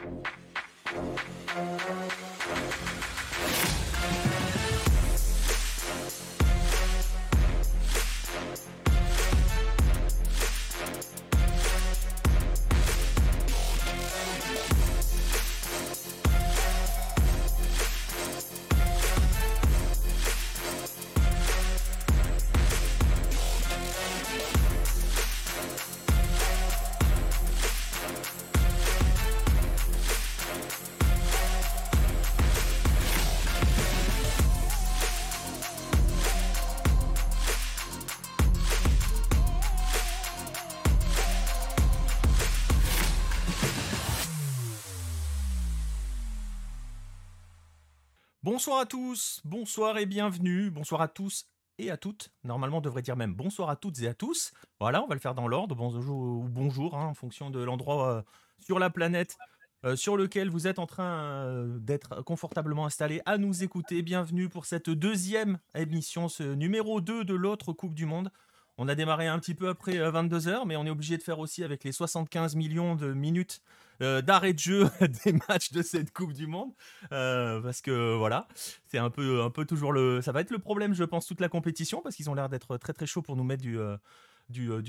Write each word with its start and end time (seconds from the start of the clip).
Thank 0.00 0.26
you. 1.88 2.09
Bonsoir 48.60 48.80
à 48.80 48.84
tous, 48.84 49.40
bonsoir 49.46 49.96
et 49.96 50.04
bienvenue, 50.04 50.70
bonsoir 50.70 51.00
à 51.00 51.08
tous 51.08 51.46
et 51.78 51.90
à 51.90 51.96
toutes. 51.96 52.28
Normalement, 52.44 52.76
on 52.76 52.82
devrait 52.82 53.00
dire 53.00 53.16
même 53.16 53.32
bonsoir 53.32 53.70
à 53.70 53.76
toutes 53.76 54.02
et 54.02 54.06
à 54.06 54.12
tous. 54.12 54.52
Voilà, 54.78 55.02
on 55.02 55.06
va 55.06 55.14
le 55.14 55.20
faire 55.20 55.34
dans 55.34 55.48
l'ordre, 55.48 55.74
bonjour 55.74 56.14
ou 56.14 56.46
bonjour, 56.46 56.94
hein, 56.94 57.06
en 57.06 57.14
fonction 57.14 57.48
de 57.48 57.58
l'endroit 57.58 58.16
euh, 58.16 58.22
sur 58.58 58.78
la 58.78 58.90
planète 58.90 59.38
euh, 59.86 59.96
sur 59.96 60.14
lequel 60.14 60.50
vous 60.50 60.66
êtes 60.66 60.78
en 60.78 60.84
train 60.84 61.46
euh, 61.46 61.78
d'être 61.78 62.20
confortablement 62.20 62.84
installé 62.84 63.22
à 63.24 63.38
nous 63.38 63.64
écouter. 63.64 64.02
Bienvenue 64.02 64.50
pour 64.50 64.66
cette 64.66 64.90
deuxième 64.90 65.58
émission, 65.74 66.28
ce 66.28 66.42
numéro 66.42 67.00
2 67.00 67.24
de 67.24 67.34
l'autre 67.34 67.72
Coupe 67.72 67.94
du 67.94 68.04
Monde. 68.04 68.30
On 68.76 68.88
a 68.88 68.94
démarré 68.94 69.26
un 69.26 69.38
petit 69.38 69.54
peu 69.54 69.70
après 69.70 69.96
22 70.10 70.48
heures, 70.48 70.66
mais 70.66 70.76
on 70.76 70.84
est 70.84 70.90
obligé 70.90 71.16
de 71.16 71.22
faire 71.22 71.38
aussi 71.38 71.64
avec 71.64 71.82
les 71.82 71.92
75 71.92 72.56
millions 72.56 72.94
de 72.94 73.14
minutes 73.14 73.62
euh, 74.02 74.22
d'arrêt 74.22 74.52
de 74.52 74.58
jeu 74.58 74.88
des 75.24 75.32
matchs 75.48 75.72
de 75.72 75.82
cette 75.82 76.12
Coupe 76.12 76.32
du 76.32 76.46
Monde. 76.46 76.72
Euh, 77.12 77.60
parce 77.60 77.80
que 77.80 78.16
voilà, 78.16 78.48
c'est 78.86 78.98
un 78.98 79.10
peu, 79.10 79.50
toujours 79.66 79.92
le. 79.92 80.20
Ça 80.22 80.32
va 80.32 80.40
être 80.40 80.50
le 80.50 80.58
problème, 80.58 80.94
je 80.94 81.04
pense, 81.04 81.26
toute 81.26 81.40
la 81.40 81.48
compétition, 81.48 82.00
parce 82.02 82.16
qu'ils 82.16 82.30
ont 82.30 82.34
l'air 82.34 82.48
d'être 82.48 82.76
très 82.76 82.92
très 82.92 83.06
chauds 83.06 83.22
pour 83.22 83.36
nous 83.36 83.44
mettre 83.44 83.62
du. 83.62 83.78
Euh, 83.78 83.96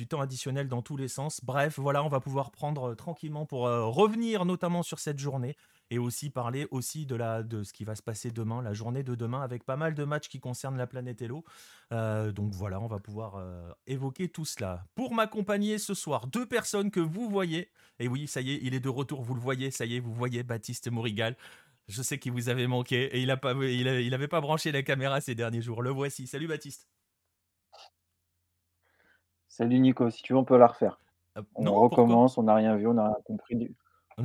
temps 0.09 0.21
additionnel 0.21 0.67
dans 0.67 0.81
tous 0.81 0.97
les 0.97 1.07
sens. 1.07 1.41
Bref, 1.43 1.77
voilà, 1.77 2.03
on 2.03 2.09
va 2.09 2.19
pouvoir 2.19 2.49
prendre 2.51 2.95
tranquillement 2.95 3.45
pour 3.45 3.61
revenir 3.61 4.43
notamment 4.43 4.81
sur 4.81 4.97
cette 4.97 5.19
journée 5.19 5.55
et 5.91 5.99
aussi 5.99 6.31
parler 6.31 6.67
aussi 6.71 7.05
de, 7.05 7.15
la, 7.15 7.43
de 7.43 7.61
ce 7.61 7.73
qui 7.73 7.83
va 7.83 7.95
se 7.95 8.01
passer 8.01 8.31
demain, 8.31 8.63
la 8.63 8.73
journée 8.73 9.03
de 9.03 9.13
demain, 9.13 9.41
avec 9.41 9.63
pas 9.63 9.75
mal 9.75 9.93
de 9.93 10.03
matchs 10.03 10.29
qui 10.29 10.39
concernent 10.39 10.77
la 10.77 10.87
planète 10.87 11.21
Hello. 11.21 11.43
donc 11.91 12.53
voilà, 12.53 12.79
on 12.79 12.87
va 12.87 12.97
pouvoir 12.97 13.43
évoquer 13.85 14.29
tout 14.29 14.45
cela. 14.45 14.85
Pour 14.95 15.13
m'accompagner 15.13 15.77
ce 15.77 15.93
soir, 15.93 16.27
deux 16.27 16.47
personnes 16.47 16.89
que 16.89 17.01
vous 17.01 17.29
voyez, 17.29 17.69
et 17.99 18.07
oui, 18.07 18.25
ça 18.25 18.41
y 18.41 18.53
est, 18.53 18.59
il 18.63 18.73
est 18.73 18.79
de 18.79 18.89
retour, 18.89 19.21
vous 19.21 19.35
le 19.35 19.41
voyez, 19.41 19.69
ça 19.69 19.85
y 19.85 19.97
est, 19.97 19.99
vous 19.99 20.13
voyez 20.13 20.41
Baptiste 20.41 20.89
Morigal. 20.89 21.35
Je 21.87 22.01
sais 22.01 22.17
qu'il 22.17 22.31
vous 22.31 22.49
avait 22.49 22.67
manqué 22.67 23.03
et 23.15 23.19
il 23.19 23.27
n'avait 23.27 23.39
pas, 23.39 23.53
il, 23.53 24.27
pas 24.29 24.41
branché 24.41 24.71
la 24.71 24.81
caméra 24.81 25.19
ces 25.19 25.35
derniers 25.35 25.61
jours. 25.61 25.81
Le 25.81 25.89
voici. 25.89 26.25
Salut 26.25 26.47
Baptiste. 26.47 26.87
Salut 29.49 29.79
Nico, 29.79 30.09
si 30.09 30.23
tu 30.23 30.31
veux, 30.31 30.39
on 30.39 30.45
peut 30.45 30.57
la 30.57 30.67
refaire. 30.67 30.99
Euh, 31.37 31.41
on 31.55 31.73
recommence, 31.73 32.37
on 32.37 32.43
n'a 32.43 32.55
rien 32.55 32.77
vu, 32.77 32.87
on 32.87 32.93
n'a 32.93 33.07
rien 33.07 33.17
compris. 33.25 33.75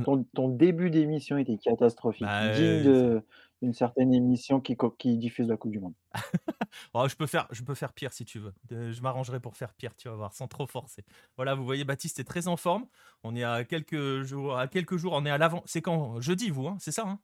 Ton, 0.03 0.49
début 0.49 0.89
d'émission 0.89 1.37
était 1.37 1.57
catastrophique, 1.57 2.27
bah, 2.27 2.49
digne 2.53 3.21
d'une 3.61 3.73
certaine 3.73 4.13
émission 4.13 4.61
qui, 4.61 4.77
qui 4.97 5.17
diffuse 5.17 5.47
la 5.47 5.57
Coupe 5.57 5.71
du 5.71 5.79
Monde. 5.79 5.93
Oh, 6.93 7.07
je, 7.07 7.15
peux 7.15 7.25
faire, 7.25 7.47
je 7.51 7.63
peux 7.63 7.73
faire 7.73 7.93
pire 7.93 8.13
si 8.13 8.23
tu 8.23 8.39
veux. 8.39 8.53
Je 8.69 9.01
m'arrangerai 9.01 9.39
pour 9.39 9.55
faire 9.55 9.73
pire, 9.73 9.95
tu 9.95 10.09
vas 10.09 10.15
voir, 10.15 10.33
sans 10.33 10.47
trop 10.47 10.67
forcer. 10.67 11.03
Voilà, 11.35 11.55
vous 11.55 11.65
voyez, 11.65 11.83
Baptiste 11.85 12.19
est 12.19 12.23
très 12.23 12.47
en 12.47 12.57
forme. 12.57 12.85
On 13.23 13.35
est 13.35 13.43
à 13.43 13.63
quelques 13.63 14.21
jours, 14.21 14.57
à 14.57 14.67
quelques 14.67 14.97
jours, 14.97 15.13
on 15.13 15.25
est 15.25 15.29
à 15.29 15.37
l'avant. 15.37 15.63
C'est 15.65 15.81
quand? 15.81 16.19
Jeudi, 16.21 16.49
vous, 16.49 16.67
hein 16.67 16.77
c'est 16.79 16.91
ça, 16.91 17.03
hein? 17.07 17.19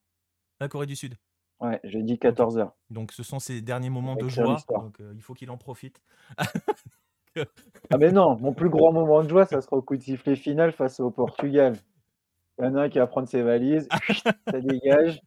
La 0.59 0.69
Corée 0.69 0.85
du 0.85 0.95
Sud. 0.95 1.15
Ouais, 1.59 1.79
jeudi 1.83 2.15
14h. 2.15 2.71
Donc 2.89 3.11
ce 3.11 3.23
sont 3.23 3.39
ses 3.39 3.61
derniers 3.61 3.89
moments 3.89 4.15
de 4.15 4.27
joie. 4.27 4.57
Donc 4.69 4.99
euh, 4.99 5.13
il 5.15 5.21
faut 5.21 5.33
qu'il 5.33 5.49
en 5.49 5.57
profite. 5.57 6.01
ah 6.37 7.97
mais 7.97 8.11
non, 8.11 8.37
mon 8.37 8.53
plus 8.53 8.69
grand 8.69 8.91
moment 8.91 9.23
de 9.23 9.29
joie, 9.29 9.45
ça 9.45 9.61
sera 9.61 9.77
au 9.77 9.81
coup 9.81 9.95
de 9.95 10.01
sifflet 10.01 10.35
final 10.35 10.71
face 10.71 10.99
au 10.99 11.11
Portugal. 11.11 11.75
Il 12.59 12.65
y 12.65 12.67
en 12.67 12.75
a 12.75 12.83
un 12.83 12.89
qui 12.89 12.99
va 12.99 13.07
prendre 13.07 13.27
ses 13.27 13.41
valises, 13.41 13.87
ça 14.47 14.61
dégage, 14.61 15.19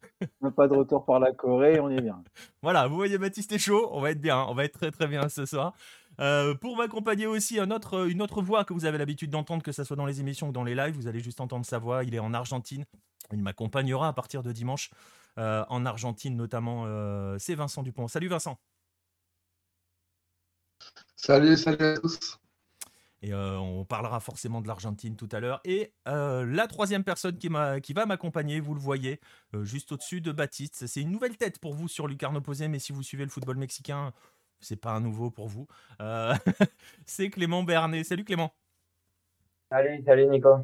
pas 0.54 0.68
de 0.68 0.74
retour 0.74 1.04
par 1.04 1.18
la 1.18 1.32
Corée, 1.32 1.80
on 1.80 1.90
est 1.90 2.00
bien. 2.00 2.22
Voilà, 2.62 2.86
vous 2.86 2.94
voyez 2.94 3.18
Baptiste 3.18 3.50
est 3.50 3.58
chaud, 3.58 3.88
on 3.90 4.00
va 4.00 4.12
être 4.12 4.20
bien, 4.20 4.44
on 4.48 4.54
va 4.54 4.64
être 4.64 4.78
très 4.78 4.92
très 4.92 5.08
bien 5.08 5.28
ce 5.28 5.44
soir. 5.44 5.74
Euh, 6.20 6.54
pour 6.54 6.76
m'accompagner 6.76 7.26
aussi, 7.26 7.58
un 7.58 7.70
autre, 7.70 8.08
une 8.08 8.22
autre 8.22 8.42
voix 8.42 8.64
que 8.64 8.72
vous 8.72 8.84
avez 8.84 8.98
l'habitude 8.98 9.30
d'entendre, 9.30 9.62
que 9.62 9.72
ce 9.72 9.84
soit 9.84 9.96
dans 9.96 10.06
les 10.06 10.20
émissions 10.20 10.48
ou 10.48 10.52
dans 10.52 10.64
les 10.64 10.74
lives, 10.74 10.94
vous 10.94 11.08
allez 11.08 11.20
juste 11.20 11.40
entendre 11.40 11.66
sa 11.66 11.78
voix. 11.78 12.04
Il 12.04 12.14
est 12.14 12.18
en 12.18 12.32
Argentine. 12.32 12.84
Il 13.32 13.42
m'accompagnera 13.42 14.08
à 14.08 14.12
partir 14.12 14.42
de 14.42 14.52
dimanche 14.52 14.90
euh, 15.38 15.64
en 15.68 15.84
Argentine, 15.84 16.36
notamment. 16.36 16.84
Euh, 16.86 17.36
c'est 17.38 17.54
Vincent 17.54 17.82
Dupont. 17.82 18.08
Salut 18.08 18.28
Vincent. 18.28 18.58
Salut, 21.16 21.56
salut 21.56 21.84
à 21.84 21.98
tous. 21.98 22.38
Et 23.22 23.32
euh, 23.32 23.58
on 23.58 23.84
parlera 23.84 24.20
forcément 24.20 24.60
de 24.60 24.68
l'Argentine 24.68 25.16
tout 25.16 25.28
à 25.32 25.40
l'heure. 25.40 25.60
Et 25.64 25.92
euh, 26.06 26.44
la 26.44 26.66
troisième 26.66 27.02
personne 27.02 27.38
qui, 27.38 27.48
qui 27.82 27.92
va 27.92 28.06
m'accompagner, 28.06 28.60
vous 28.60 28.74
le 28.74 28.80
voyez, 28.80 29.20
euh, 29.54 29.64
juste 29.64 29.92
au-dessus 29.92 30.20
de 30.20 30.32
Baptiste. 30.32 30.86
C'est 30.86 31.00
une 31.00 31.10
nouvelle 31.10 31.36
tête 31.36 31.58
pour 31.58 31.74
vous 31.74 31.88
sur 31.88 32.08
Lucarno 32.08 32.40
Posé, 32.40 32.68
mais 32.68 32.78
si 32.78 32.92
vous 32.92 33.02
suivez 33.02 33.24
le 33.24 33.30
football 33.30 33.56
mexicain, 33.56 34.12
c'est 34.60 34.76
pas 34.76 34.92
un 34.92 35.00
nouveau 35.00 35.30
pour 35.30 35.48
vous. 35.48 35.66
c'est 37.06 37.30
Clément 37.30 37.62
Bernet. 37.62 38.04
Salut 38.04 38.24
Clément. 38.24 38.52
Salut, 39.70 40.02
salut 40.04 40.26
Nico. 40.26 40.58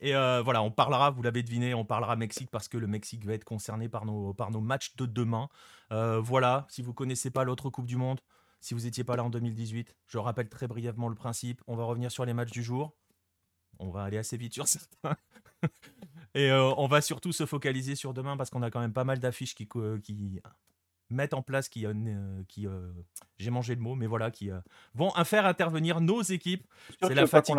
Et 0.00 0.12
voilà, 0.12 0.62
on 0.62 0.70
parlera, 0.70 1.10
vous 1.10 1.22
l'avez 1.22 1.42
deviné, 1.42 1.74
on 1.74 1.84
parlera 1.84 2.14
Mexique 2.14 2.50
parce 2.52 2.68
que 2.68 2.76
le 2.76 2.86
Mexique 2.86 3.24
va 3.24 3.32
être 3.32 3.44
concerné 3.44 3.88
par 3.88 4.04
nos, 4.04 4.32
par 4.32 4.52
nos 4.52 4.60
matchs 4.60 4.94
de 4.94 5.06
demain. 5.06 5.48
voilà, 5.90 6.66
si 6.68 6.82
vous 6.82 6.92
connaissez 6.92 7.30
pas 7.30 7.42
l'autre 7.42 7.70
Coupe 7.70 7.86
du 7.86 7.96
Monde, 7.96 8.20
si 8.60 8.74
vous 8.74 8.80
n'étiez 8.80 9.04
pas 9.04 9.16
là 9.16 9.24
en 9.24 9.30
2018. 9.30 9.94
Je 10.06 10.18
rappelle 10.18 10.48
très 10.48 10.66
brièvement 10.66 11.08
le 11.08 11.14
principe. 11.14 11.62
On 11.66 11.76
va 11.76 11.84
revenir 11.84 12.10
sur 12.10 12.24
les 12.24 12.34
matchs 12.34 12.50
du 12.50 12.62
jour. 12.62 12.94
On 13.78 13.90
va 13.90 14.02
aller 14.02 14.18
assez 14.18 14.36
vite 14.36 14.54
sur 14.54 14.66
certains. 14.68 15.16
Et 16.34 16.50
euh, 16.50 16.72
on 16.76 16.86
va 16.86 17.00
surtout 17.00 17.32
se 17.32 17.46
focaliser 17.46 17.94
sur 17.94 18.14
demain 18.14 18.36
parce 18.36 18.50
qu'on 18.50 18.62
a 18.62 18.70
quand 18.70 18.80
même 18.80 18.92
pas 18.92 19.04
mal 19.04 19.18
d'affiches 19.18 19.54
qui, 19.54 19.68
qui 20.02 20.40
mettent 21.10 21.34
en 21.34 21.42
place, 21.42 21.68
qui, 21.68 21.86
euh, 21.86 22.42
qui 22.48 22.66
euh, 22.66 22.92
j'ai 23.38 23.50
mangé 23.50 23.74
le 23.74 23.80
mot, 23.80 23.94
mais 23.94 24.06
voilà, 24.06 24.30
qui 24.30 24.50
vont 24.94 25.10
faire 25.24 25.46
intervenir 25.46 26.00
nos 26.00 26.22
équipes. 26.22 26.66
C'est 27.02 27.14
la 27.14 27.26
fatigue. 27.26 27.56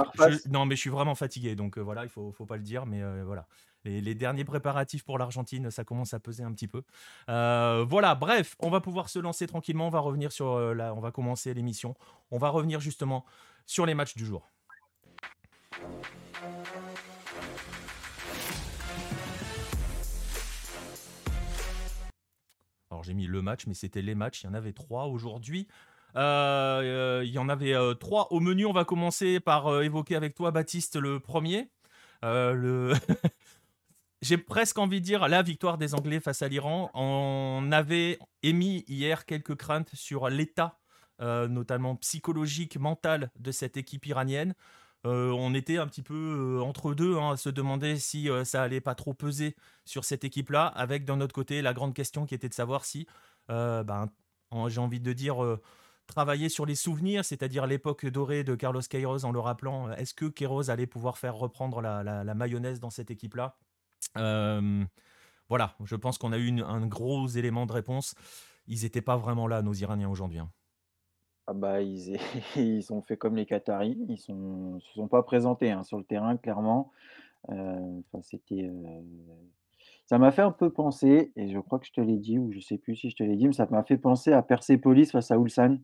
non, 0.50 0.66
mais 0.66 0.76
je 0.76 0.82
suis 0.82 0.90
vraiment 0.90 1.16
fatigué, 1.16 1.56
donc 1.56 1.78
voilà, 1.78 2.04
il 2.04 2.10
faut, 2.10 2.32
faut 2.32 2.46
pas 2.46 2.58
le 2.58 2.64
dire, 2.64 2.86
mais 2.86 3.02
voilà 3.24 3.48
les, 3.86 4.16
derniers 4.16 4.44
préparatifs 4.44 5.04
pour 5.04 5.18
l'Argentine, 5.18 5.72
ça 5.72 5.84
commence 5.84 6.14
à 6.14 6.20
peser 6.20 6.44
un 6.44 6.52
petit 6.52 6.68
peu. 6.68 6.84
Euh, 7.30 7.86
voilà, 7.88 8.16
bref, 8.16 8.56
on 8.60 8.70
va 8.70 8.82
pouvoir 8.82 9.10
se 9.10 9.20
lancer 9.20 9.48
tranquillement. 9.48 9.88
On 9.88 9.92
va 9.92 10.00
revenir 10.00 10.32
sur 10.32 10.52
euh, 10.52 10.74
la, 10.74 10.94
on 10.94 11.00
va 11.00 11.12
commencer 11.12 11.54
l'émission. 11.54 11.96
On 12.32 12.38
va 12.38 12.50
revenir 12.50 12.80
justement 12.80 13.26
sur 13.66 13.86
les 13.86 13.94
matchs 13.94 14.16
du 14.16 14.26
jour. 14.26 14.50
Alors 22.92 23.04
j'ai 23.04 23.14
mis 23.14 23.28
le 23.28 23.42
match, 23.42 23.66
mais 23.68 23.74
c'était 23.74 24.02
les 24.02 24.16
matchs. 24.16 24.44
Il 24.44 24.48
y 24.48 24.50
en 24.50 24.54
avait 24.56 24.74
trois 24.74 25.06
aujourd'hui. 25.06 25.68
Euh, 26.16 27.22
il 27.24 27.32
y 27.32 27.38
en 27.38 27.48
avait 27.48 27.76
trois 28.00 28.34
au 28.34 28.40
menu. 28.40 28.66
On 28.66 28.74
va 28.74 28.84
commencer 28.84 29.40
par 29.40 29.82
évoquer 29.82 30.16
avec 30.16 30.36
toi, 30.36 30.52
Baptiste, 30.52 30.98
le 30.98 31.20
premier. 31.20 31.70
le 32.24 32.94
j'ai 34.22 34.38
presque 34.38 34.78
envie 34.78 35.00
de 35.00 35.06
dire 35.06 35.28
la 35.28 35.42
victoire 35.42 35.78
des 35.78 35.96
Anglais 35.96 36.20
face 36.20 36.42
à 36.42 36.48
l'Iran. 36.50 36.92
On 36.94 37.70
avait 37.72 38.20
émis 38.44 38.84
hier 38.88 39.26
quelques 39.26 39.56
craintes 39.56 39.92
sur 39.94 40.30
l'état, 40.30 40.80
euh, 41.22 41.48
notamment 41.48 41.96
psychologique, 41.96 42.78
mental 42.78 43.32
de 43.40 43.52
cette 43.52 43.78
équipe 43.78 44.06
iranienne. 44.06 44.56
Euh, 45.06 45.32
on 45.32 45.54
était 45.54 45.78
un 45.78 45.88
petit 45.88 46.02
peu 46.02 46.58
euh, 46.58 46.62
entre 46.62 46.94
deux 46.94 47.16
hein, 47.16 47.32
à 47.32 47.38
se 47.38 47.48
demander 47.48 47.98
si 47.98 48.28
ça 48.44 48.62
allait 48.62 48.82
pas 48.82 48.96
trop 48.96 49.14
peser 49.14 49.56
sur 49.86 50.04
cette 50.04 50.26
équipe-là, 50.26 50.68
avec 50.68 51.06
d'un 51.06 51.22
autre 51.22 51.34
côté 51.34 51.62
la 51.62 51.74
grande 51.74 51.94
question 51.94 52.26
qui 52.26 52.36
était 52.36 52.50
de 52.50 52.54
savoir 52.54 52.84
si, 52.84 53.08
ben, 53.48 54.10
j'ai 54.68 54.82
envie 54.82 55.00
de 55.00 55.14
dire, 55.14 55.38
travailler 56.08 56.50
sur 56.50 56.66
les 56.66 56.76
souvenirs, 56.76 57.24
c'est-à-dire 57.24 57.68
l'époque 57.68 58.06
dorée 58.06 58.44
de 58.44 58.56
Carlos 58.56 58.82
Queiroz 58.82 59.24
en 59.24 59.32
le 59.32 59.40
rappelant, 59.40 59.90
est-ce 59.94 60.14
que 60.14 60.26
Queiroz 60.26 60.70
allait 60.70 60.88
pouvoir 60.88 61.18
faire 61.18 61.36
reprendre 61.36 61.82
la 61.82 62.34
mayonnaise 62.34 62.82
dans 62.82 62.90
cette 62.90 63.12
équipe-là? 63.12 63.58
Voilà, 64.16 65.76
je 65.84 65.96
pense 65.96 66.18
qu'on 66.18 66.32
a 66.32 66.38
eu 66.38 66.62
un 66.62 66.86
gros 66.86 67.28
élément 67.28 67.66
de 67.66 67.74
réponse. 67.74 68.16
Ils 68.68 68.84
n'étaient 68.84 69.02
pas 69.02 69.18
vraiment 69.18 69.48
là, 69.48 69.62
nos 69.62 69.74
Iraniens, 69.74 70.10
aujourd'hui. 70.10 70.40
Hein. 70.40 70.52
Ah 71.48 71.54
bah, 71.54 71.82
ils, 71.82 72.20
ils 72.56 72.94
ont 72.94 73.02
fait 73.02 73.18
comme 73.18 73.36
les 73.36 73.46
Qataris, 73.46 73.98
ils 74.08 74.12
ne 74.36 74.80
se 74.80 74.94
sont 74.94 75.08
pas 75.08 75.24
présentés 75.24 75.72
hein, 75.72 75.84
sur 75.84 75.98
le 75.98 76.04
terrain, 76.04 76.38
clairement. 76.38 76.92
C'était, 78.22 78.70
ça 80.10 80.18
m'a 80.18 80.32
fait 80.32 80.42
un 80.42 80.52
peu 80.52 80.72
penser 80.72 81.32
et 81.36 81.52
je 81.52 81.60
crois 81.60 81.78
que 81.78 81.86
je 81.86 81.92
te 81.92 82.02
l'ai 82.02 82.18
dit 82.18 82.40
ou 82.40 82.52
je 82.52 82.60
sais 82.60 82.80
plus 82.80 82.96
si 82.96 83.12
je 83.12 83.16
te 83.16 83.24
l'ai 83.24 83.36
dit, 83.36 83.46
mais 83.46 83.54
ça 83.54 83.68
m'a 83.70 83.84
fait 83.84 83.98
penser 83.98 84.34
à 84.34 84.42
Persepolis 84.42 85.12
face 85.12 85.30
à 85.30 85.36
Ulsan 85.36 85.78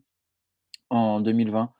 en 0.90 1.20
2020. 1.20 1.72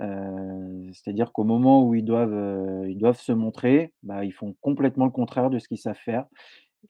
Heu, 0.00 0.90
c'est-à-dire 0.92 1.32
qu'au 1.32 1.44
moment 1.44 1.84
où 1.86 1.94
ils 1.94 2.04
doivent, 2.04 2.32
heu, 2.34 2.90
ils 2.90 2.98
doivent 2.98 3.20
se 3.20 3.32
montrer, 3.32 3.92
bah, 4.02 4.24
ils 4.24 4.32
font 4.32 4.54
complètement 4.60 5.04
le 5.06 5.10
contraire 5.12 5.50
de 5.50 5.58
ce 5.58 5.68
qu'ils 5.68 5.78
savent 5.78 5.96
faire 5.96 6.26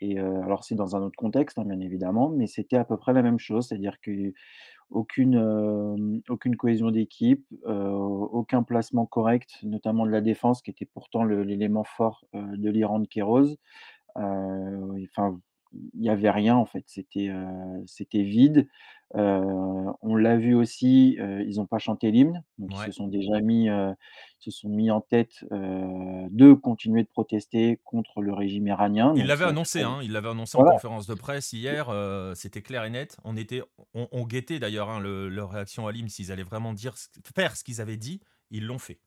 et 0.00 0.18
alors 0.18 0.64
c'est 0.64 0.74
dans 0.76 0.96
un 0.96 1.02
autre 1.02 1.16
contexte, 1.16 1.58
hein, 1.58 1.64
bien 1.66 1.80
évidemment, 1.80 2.30
mais 2.30 2.46
c'était 2.48 2.76
à 2.76 2.84
peu 2.84 2.96
près 2.98 3.12
la 3.12 3.22
même 3.22 3.38
chose. 3.38 3.68
C'est-à-dire 3.68 3.96
qu'aucune, 4.90 6.22
aucune 6.28 6.56
cohésion 6.56 6.90
d'équipe, 6.90 7.44
aucun 7.66 8.62
placement 8.62 9.06
correct, 9.06 9.58
notamment 9.62 10.06
de 10.06 10.10
la 10.10 10.20
défense 10.20 10.62
qui 10.62 10.70
était 10.70 10.86
pourtant 10.86 11.24
l'élément 11.24 11.84
fort, 11.84 12.24
de 12.34 12.70
l'Iran 12.70 13.00
de. 13.00 13.58
Heu, 14.18 15.04
enfin, 15.10 15.40
il 15.94 16.04
y 16.04 16.10
avait 16.10 16.30
rien 16.30 16.56
en 16.56 16.66
fait, 16.66 16.84
c'était 16.86 18.22
vide. 18.22 18.68
On 19.14 20.16
l'a 20.16 20.36
vu 20.36 20.54
aussi, 20.54 21.18
ils 21.18 21.60
ont 21.60 21.66
pas 21.66 21.78
chanté 21.78 22.10
l'hymne, 22.10 22.42
donc 22.58 22.70
ils 22.72 22.86
se 22.86 22.92
sont 22.92 23.08
déjà 23.08 23.40
mis, 23.40 23.68
se 24.38 24.50
sont 24.50 24.68
mis 24.68 24.90
en 24.90 25.00
tête, 25.00 25.44
de 25.50 26.52
continuer 26.54 27.02
de 27.02 27.08
protester 27.08 27.80
contre 27.84 28.22
le 28.22 28.32
régime 28.32 28.66
iranien, 28.66 29.12
Il 29.16 29.26
l'avait 29.26 29.44
annoncé, 29.44 29.82
hein, 29.82 30.00
il 30.02 30.12
l'avait 30.12 30.30
annoncé 30.30 30.58
en 30.58 30.64
conférence 30.64 31.06
de 31.06 31.14
presse 31.14 31.52
hier, 31.52 31.92
c'était 32.34 32.62
clair 32.62 32.84
et 32.84 32.90
net. 32.90 33.16
On 33.24 33.36
était 33.36 33.62
on 33.94 34.08
on 34.12 34.24
guettait 34.24 34.58
d'ailleurs, 34.58 34.90
hein, 34.90 35.00
le 35.00 35.28
leur 35.28 35.50
réaction 35.50 35.86
à 35.86 35.92
l'hymne, 35.92 36.08
s'ils 36.08 36.32
allaient 36.32 36.42
vraiment 36.42 36.72
dire 36.72 36.94
faire 37.34 37.56
ce 37.56 37.64
qu'ils 37.64 37.80
avaient 37.80 37.96
dit, 37.96 38.20
ils 38.50 38.66
l'ont 38.66 38.78
fait. 38.78 39.00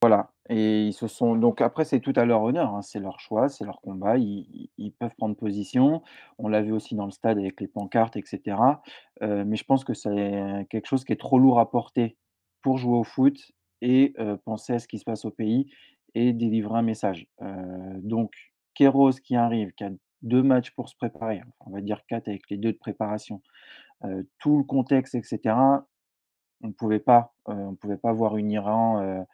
voilà 0.00 0.30
et 0.48 0.84
ils 0.86 0.92
se 0.94 1.06
sont 1.08 1.36
donc 1.36 1.60
après 1.60 1.84
c'est 1.84 2.00
tout 2.00 2.12
à 2.16 2.24
leur 2.24 2.42
honneur, 2.42 2.74
hein, 2.74 2.82
c'est 2.82 3.00
leur 3.00 3.20
choix, 3.20 3.48
c'est 3.48 3.64
leur 3.64 3.80
combat, 3.80 4.16
ils 4.18 4.92
peuvent 4.98 5.14
prendre 5.16 5.36
position. 5.36 6.02
On 6.38 6.48
l'a 6.48 6.62
vu 6.62 6.72
aussi 6.72 6.94
dans 6.94 7.04
le 7.06 7.10
stade 7.12 7.38
avec 7.38 7.60
les 7.60 7.68
pancartes 7.68 8.16
et 8.16 8.22
cetera, 8.24 8.82
heu, 9.22 9.44
mais 9.44 9.56
je 9.56 9.64
pense 9.64 9.84
que 9.84 9.94
c'est 9.94 10.66
quelque 10.70 10.86
chose 10.86 11.04
qui 11.04 11.12
est 11.12 11.16
trop 11.20 11.38
lourd 11.38 11.58
à 11.60 11.70
porter 11.70 12.16
pour 12.62 12.78
jouer 12.78 12.96
au 12.98 13.04
foot 13.04 13.52
et 13.82 14.14
heu, 14.18 14.36
penser 14.44 14.74
à 14.74 14.78
ce 14.78 14.88
qui 14.88 14.98
se 14.98 15.04
passe 15.04 15.24
au 15.24 15.30
pays 15.30 15.70
et 16.14 16.32
délivrer 16.32 16.78
un 16.78 16.82
message. 16.82 17.26
Heu, 17.42 17.46
donc 18.02 18.32
Queiroz 18.74 19.20
qui 19.20 19.36
arrive, 19.36 19.72
qui 19.74 19.84
a 19.84 19.90
2 20.22 20.42
matchs 20.42 20.70
pour 20.72 20.88
se 20.88 20.96
préparer, 20.96 21.42
on 21.60 21.70
va 21.70 21.80
dire 21.80 22.02
4 22.08 22.28
avec 22.28 22.48
les 22.50 22.56
2 22.56 22.72
de 22.72 22.78
préparation, 22.78 23.42
tout 24.38 24.58
le 24.58 24.64
contexte 24.64 25.14
et 25.14 25.22
cetera, 25.22 25.86
on 26.62 26.72
pouvait 26.72 27.00
pas, 27.00 27.34
on 27.46 27.74
pouvait 27.76 27.96
pas 27.98 28.12
voir 28.12 28.36
une 28.36 28.50
Iran, 28.52 29.24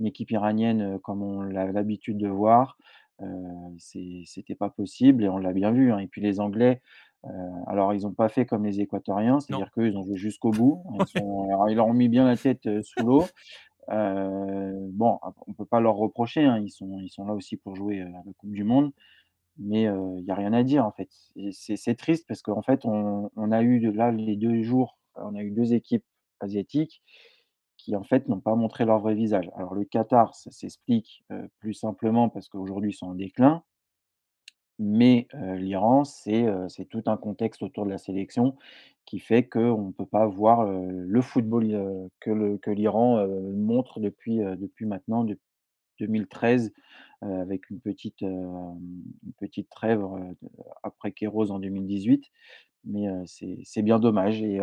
une 0.00 0.06
équipe 0.06 0.30
iranienne, 0.30 0.98
comme 1.00 1.22
on 1.22 1.42
l'a 1.42 1.70
l'habitude 1.72 2.18
de 2.18 2.28
voir. 2.28 2.76
C'est 3.78 4.22
c'était 4.26 4.54
pas 4.54 4.70
possible 4.70 5.24
et 5.24 5.28
on 5.28 5.38
l'a 5.38 5.52
bien 5.52 5.72
vu, 5.72 5.92
hein 5.92 5.98
et 5.98 6.06
puis 6.06 6.20
les 6.20 6.38
Anglais, 6.40 6.80
alors 7.66 7.92
ils 7.94 8.06
ont 8.06 8.12
pas 8.14 8.28
fait 8.28 8.46
comme 8.46 8.64
les 8.64 8.80
Équatoriens, 8.80 9.40
c'est-à-dire 9.40 9.70
qu'eux, 9.72 9.88
ils 9.88 9.96
ont 9.98 10.04
joué 10.04 10.16
jusqu'au 10.16 10.52
bout. 10.52 10.84
Ils 10.94 11.06
sont 11.06 11.48
alors 11.50 11.68
ils 11.68 11.76
leur 11.76 11.88
ont 11.88 11.94
mis 11.94 12.08
bien 12.08 12.24
la 12.26 12.36
tête, 12.36 12.68
sous 12.82 13.04
l'eau. 13.04 13.24
Bon, 13.88 15.18
on 15.48 15.52
peut 15.54 15.64
pas 15.66 15.80
leur 15.80 15.96
reprocher, 15.96 16.44
hein, 16.44 16.60
ils 16.62 16.70
sont 16.70 17.00
ils 17.00 17.10
sont 17.10 17.24
là 17.26 17.34
aussi 17.34 17.56
pour 17.56 17.74
jouer, 17.76 18.00
heu, 18.02 18.08
la 18.12 18.32
coupe 18.38 18.52
du 18.52 18.64
monde, 18.64 18.92
mais 19.58 19.84
il 19.84 20.24
y 20.24 20.30
a 20.30 20.36
rien 20.36 20.52
à 20.52 20.62
dire 20.64 20.86
en 20.86 20.92
fait. 20.92 21.10
C'est 21.52 21.96
triste 21.96 22.26
parce 22.28 22.42
qu'en 22.42 22.62
fait 22.62 22.84
on 22.86 23.30
on 23.36 23.52
a 23.52 23.62
eu 23.62 23.80
de 23.80 23.90
là 23.90 24.12
les 24.12 24.36
2 24.36 24.62
jours, 24.62 24.98
on 25.16 25.34
a 25.36 25.42
eu 25.42 25.50
2 25.52 25.74
équipes 25.74 26.04
asiatiques 26.40 27.02
qui 27.78 27.96
en 27.96 28.02
fait 28.04 28.28
n'ont 28.28 28.40
pas 28.40 28.54
montré 28.54 28.84
leur 28.84 29.00
vrai 29.00 29.14
visage. 29.14 29.48
Alors 29.56 29.74
le 29.74 29.84
Qatar, 29.84 30.34
ça 30.34 30.50
s'explique, 30.50 31.24
plus 31.60 31.74
simplement 31.74 32.28
parce 32.28 32.48
qu'aujourd'hui 32.48 32.90
ils 32.90 32.94
sont 32.94 33.06
en 33.06 33.14
déclin, 33.14 33.62
mais 34.78 35.26
l'Iran, 35.56 36.04
c'est, 36.04 36.46
tout 36.90 37.02
un 37.06 37.16
contexte 37.16 37.62
autour 37.62 37.84
de 37.84 37.90
la 37.90 37.98
sélection 37.98 38.56
qui 39.06 39.18
fait 39.18 39.48
qu'on 39.48 39.86
ne 39.86 39.92
peut 39.92 40.06
pas 40.06 40.26
voir, 40.26 40.70
le 40.70 41.20
football, 41.22 42.10
que 42.20 42.70
l'Iran, 42.70 43.26
montre 43.54 44.00
depuis, 44.00 44.38
depuis 44.38 44.86
maintenant 44.86 45.24
de 45.24 45.38
2013, 45.98 46.72
heu, 47.24 47.40
avec 47.40 47.70
une 47.70 47.80
petite, 47.80 48.20
une 48.22 49.32
petite 49.38 49.68
trêve, 49.68 50.04
après 50.82 51.12
Queiroz 51.12 51.50
en 51.50 51.58
2018. 51.58 52.24
Mais 52.84 53.06
c'est 53.26 53.82
bien 53.82 53.98
dommage 53.98 54.42
et 54.42 54.58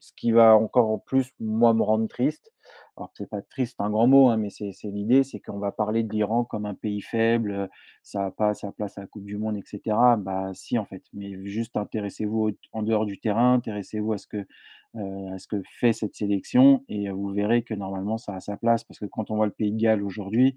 ce 0.00 0.12
qui 0.16 0.32
va 0.32 0.56
encore 0.56 0.88
en 0.88 0.98
plus, 0.98 1.30
moi, 1.40 1.74
me 1.74 1.82
rendre 1.82 2.08
triste, 2.08 2.52
alors 2.96 3.10
c'est 3.14 3.28
pas 3.28 3.42
triste, 3.42 3.74
c'est 3.76 3.84
un 3.84 3.90
grand 3.90 4.06
mot, 4.06 4.28
hein, 4.28 4.38
mais 4.38 4.48
c'est 4.50 4.72
l'idée, 4.84 5.24
c'est 5.24 5.40
qu'on 5.40 5.58
va 5.58 5.72
parler 5.72 6.02
de 6.02 6.12
l'Iran 6.12 6.44
comme 6.44 6.64
un 6.64 6.74
pays 6.74 7.02
faible, 7.02 7.68
ça 8.02 8.26
a 8.26 8.30
pas 8.30 8.54
sa 8.54 8.72
place 8.72 8.96
à 8.96 9.02
la 9.02 9.06
coupe 9.06 9.24
du 9.24 9.36
monde 9.36 9.56
et 9.56 9.62
cetera. 9.64 10.16
Bah 10.16 10.52
si, 10.54 10.78
en 10.78 10.86
fait, 10.86 11.02
mais 11.12 11.44
juste 11.44 11.76
intéressez-vous 11.76 12.52
en 12.72 12.82
dehors 12.82 13.04
du 13.04 13.18
terrain, 13.18 13.54
intéressez-vous 13.54 14.12
à 14.14 14.18
ce 14.18 14.26
que, 14.26 14.46
à 14.94 15.38
ce 15.38 15.46
que 15.46 15.60
fait 15.78 15.92
cette 15.92 16.14
sélection 16.14 16.84
et 16.88 17.10
vous 17.10 17.28
verrez 17.28 17.62
que 17.62 17.74
normalement 17.74 18.16
ça 18.16 18.34
a 18.36 18.40
sa 18.40 18.56
place. 18.56 18.84
Parce 18.84 18.98
que 18.98 19.06
quand 19.06 19.30
on 19.30 19.36
voit 19.36 19.46
le 19.46 19.52
Pays 19.52 19.72
de 19.72 19.78
Galles 19.78 20.02
aujourd'hui, 20.02 20.56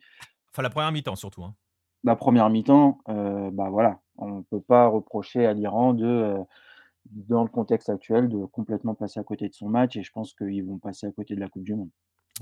Enfin 0.53 0.61
la 0.61 0.69
première 0.69 0.91
mi-temps 0.91 1.15
surtout, 1.15 1.43
hein. 1.43 1.55
la 2.03 2.15
première 2.15 2.49
mi-temps, 2.49 2.99
bah 3.07 3.69
voilà, 3.69 3.99
on 4.17 4.43
peut 4.43 4.61
pas 4.61 4.87
reprocher 4.87 5.45
à 5.45 5.53
l'Iran 5.53 5.93
de, 5.93 6.37
dans 7.11 7.43
le 7.43 7.49
contexte 7.49 7.89
actuel, 7.89 8.29
de 8.29 8.45
complètement 8.45 8.95
passer 8.95 9.19
à 9.19 9.23
côté 9.23 9.49
de 9.49 9.53
son 9.53 9.69
match 9.69 9.95
et 9.97 10.03
je 10.03 10.11
pense 10.11 10.33
qu'ils 10.33 10.65
vont 10.65 10.79
passer 10.79 11.07
à 11.07 11.11
côté 11.11 11.35
de 11.35 11.39
la 11.39 11.49
coupe 11.49 11.63
du 11.63 11.75
monde. 11.75 11.91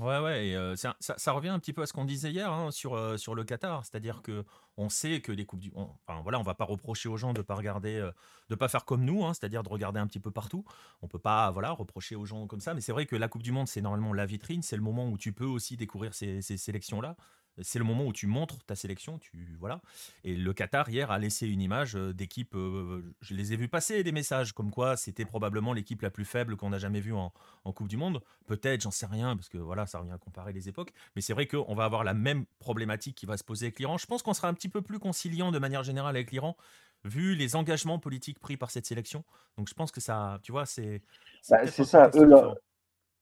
Ouais, 0.00 0.20
ouais 0.20 0.46
et 0.48 0.54
heu, 0.54 0.74
ça 0.76 1.32
revient 1.32 1.48
un 1.48 1.58
petit 1.58 1.72
peu 1.72 1.82
à 1.82 1.86
ce 1.86 1.92
qu'on 1.92 2.04
disait 2.04 2.30
hier, 2.30 2.52
hein, 2.52 2.70
sur, 2.70 2.94
heu, 2.96 3.16
sur 3.18 3.34
le 3.34 3.42
Qatar. 3.42 3.84
C'est-à-dire 3.84 4.22
que 4.22 4.44
on 4.76 4.88
sait 4.90 5.20
que 5.20 5.32
les 5.32 5.44
coupes 5.44 5.58
du 5.58 5.72
on 5.74 5.90
enfin 6.06 6.20
voilà, 6.22 6.38
on 6.38 6.42
va 6.44 6.54
pas 6.54 6.64
reprocher 6.64 7.08
aux 7.08 7.16
gens 7.16 7.32
de 7.32 7.42
pas 7.42 7.56
regarder, 7.56 7.96
heu, 7.96 8.12
de 8.48 8.54
pas 8.54 8.68
faire 8.68 8.84
comme 8.84 9.04
nous, 9.04 9.24
hein, 9.24 9.34
c'est-à-dire 9.34 9.64
de 9.64 9.68
regarder 9.68 9.98
un 9.98 10.06
petit 10.06 10.20
peu 10.20 10.30
partout. 10.30 10.64
On 11.02 11.08
peut 11.08 11.18
pas, 11.18 11.50
voilà, 11.50 11.72
reprocher 11.72 12.14
aux 12.14 12.24
gens 12.26 12.46
comme 12.46 12.60
ça, 12.60 12.74
mais 12.74 12.80
c'est 12.80 12.92
vrai 12.92 13.06
que 13.06 13.16
la 13.16 13.26
coupe 13.26 13.42
du 13.42 13.50
monde, 13.50 13.66
c'est 13.66 13.80
normalement 13.80 14.12
la 14.12 14.24
vitrine, 14.26 14.62
c'est 14.62 14.76
le 14.76 14.82
moment 14.82 15.08
où 15.08 15.18
tu 15.18 15.32
peux 15.32 15.46
aussi 15.46 15.76
découvrir 15.76 16.14
ces 16.14 16.42
ces 16.42 16.56
sélections-là. 16.58 17.16
C'est 17.62 17.78
le 17.78 17.84
moment 17.84 18.04
où 18.06 18.12
tu 18.12 18.26
montres 18.26 18.64
ta 18.64 18.74
sélection, 18.76 19.18
tu 19.18 19.56
voilà 19.58 19.80
et 20.24 20.34
le 20.34 20.52
Qatar 20.52 20.88
hier 20.88 21.10
a 21.10 21.18
laissé 21.18 21.46
une 21.48 21.60
image, 21.60 21.96
heu, 21.96 22.12
d'équipe, 22.14 22.54
heu, 22.54 23.14
je 23.20 23.34
les 23.34 23.52
ai 23.52 23.56
vus 23.56 23.68
passer 23.68 24.02
des 24.02 24.12
messages 24.12 24.52
comme 24.52 24.70
quoi 24.70 24.96
c'était 24.96 25.24
probablement 25.24 25.72
l'équipe 25.72 26.02
la 26.02 26.10
plus 26.10 26.24
faible 26.24 26.56
qu'on 26.56 26.72
a 26.72 26.78
jamais 26.78 27.00
vue 27.00 27.14
en 27.14 27.32
en 27.64 27.72
coupe 27.72 27.88
du 27.88 27.96
monde. 27.96 28.22
Peut-être, 28.46 28.82
j'en 28.82 28.90
sais 28.90 29.06
rien, 29.06 29.36
parce 29.36 29.48
que 29.48 29.58
voilà, 29.58 29.86
ça 29.86 29.98
revient 29.98 30.12
à 30.12 30.18
comparer 30.18 30.52
les 30.52 30.68
époques. 30.68 30.92
Mais 31.16 31.22
c'est 31.22 31.32
vrai 31.34 31.46
qu'on 31.46 31.74
va 31.74 31.84
avoir 31.84 32.04
la 32.04 32.14
même 32.14 32.46
problématique 32.58 33.16
qui 33.16 33.26
va 33.26 33.36
se 33.36 33.44
poser 33.44 33.66
avec 33.66 33.78
l'Iran. 33.78 33.98
Je 33.98 34.06
pense 34.06 34.22
qu'on 34.22 34.32
sera 34.34 34.48
un 34.48 34.54
petit 34.54 34.68
peu 34.68 34.82
plus 34.82 34.98
conciliant 34.98 35.50
de 35.52 35.58
manière 35.58 35.82
générale 35.82 36.16
avec 36.16 36.30
l'Iran, 36.32 36.56
vu 37.04 37.34
les 37.34 37.56
engagements 37.56 37.98
politiques 37.98 38.38
pris 38.38 38.56
par 38.56 38.70
cette 38.70 38.86
sélection. 38.86 39.24
Donc 39.56 39.68
je 39.68 39.74
pense 39.74 39.90
que 39.92 40.00
ça, 40.00 40.38
tu 40.42 40.52
vois, 40.52 40.66
c'est 40.66 41.02
c'est 41.42 41.54
Bah, 41.54 41.66
ça, 41.66 42.10
eux 42.14 42.24
leur. 42.24 42.56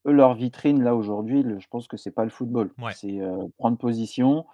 Eux 0.07 0.13
leur 0.13 0.35
vitrine 0.35 0.83
là 0.83 0.95
aujourd'hui, 0.95 1.43
le 1.43 1.59
je 1.59 1.67
pense 1.69 1.87
que 1.87 1.97
c'est 1.97 2.11
pas 2.11 2.23
le 2.23 2.29
football. 2.29 2.73
Ouais, 2.77 2.97
C'est, 2.97 3.19
heu, 3.21 3.49
prendre 3.57 3.77
position, 3.77 4.45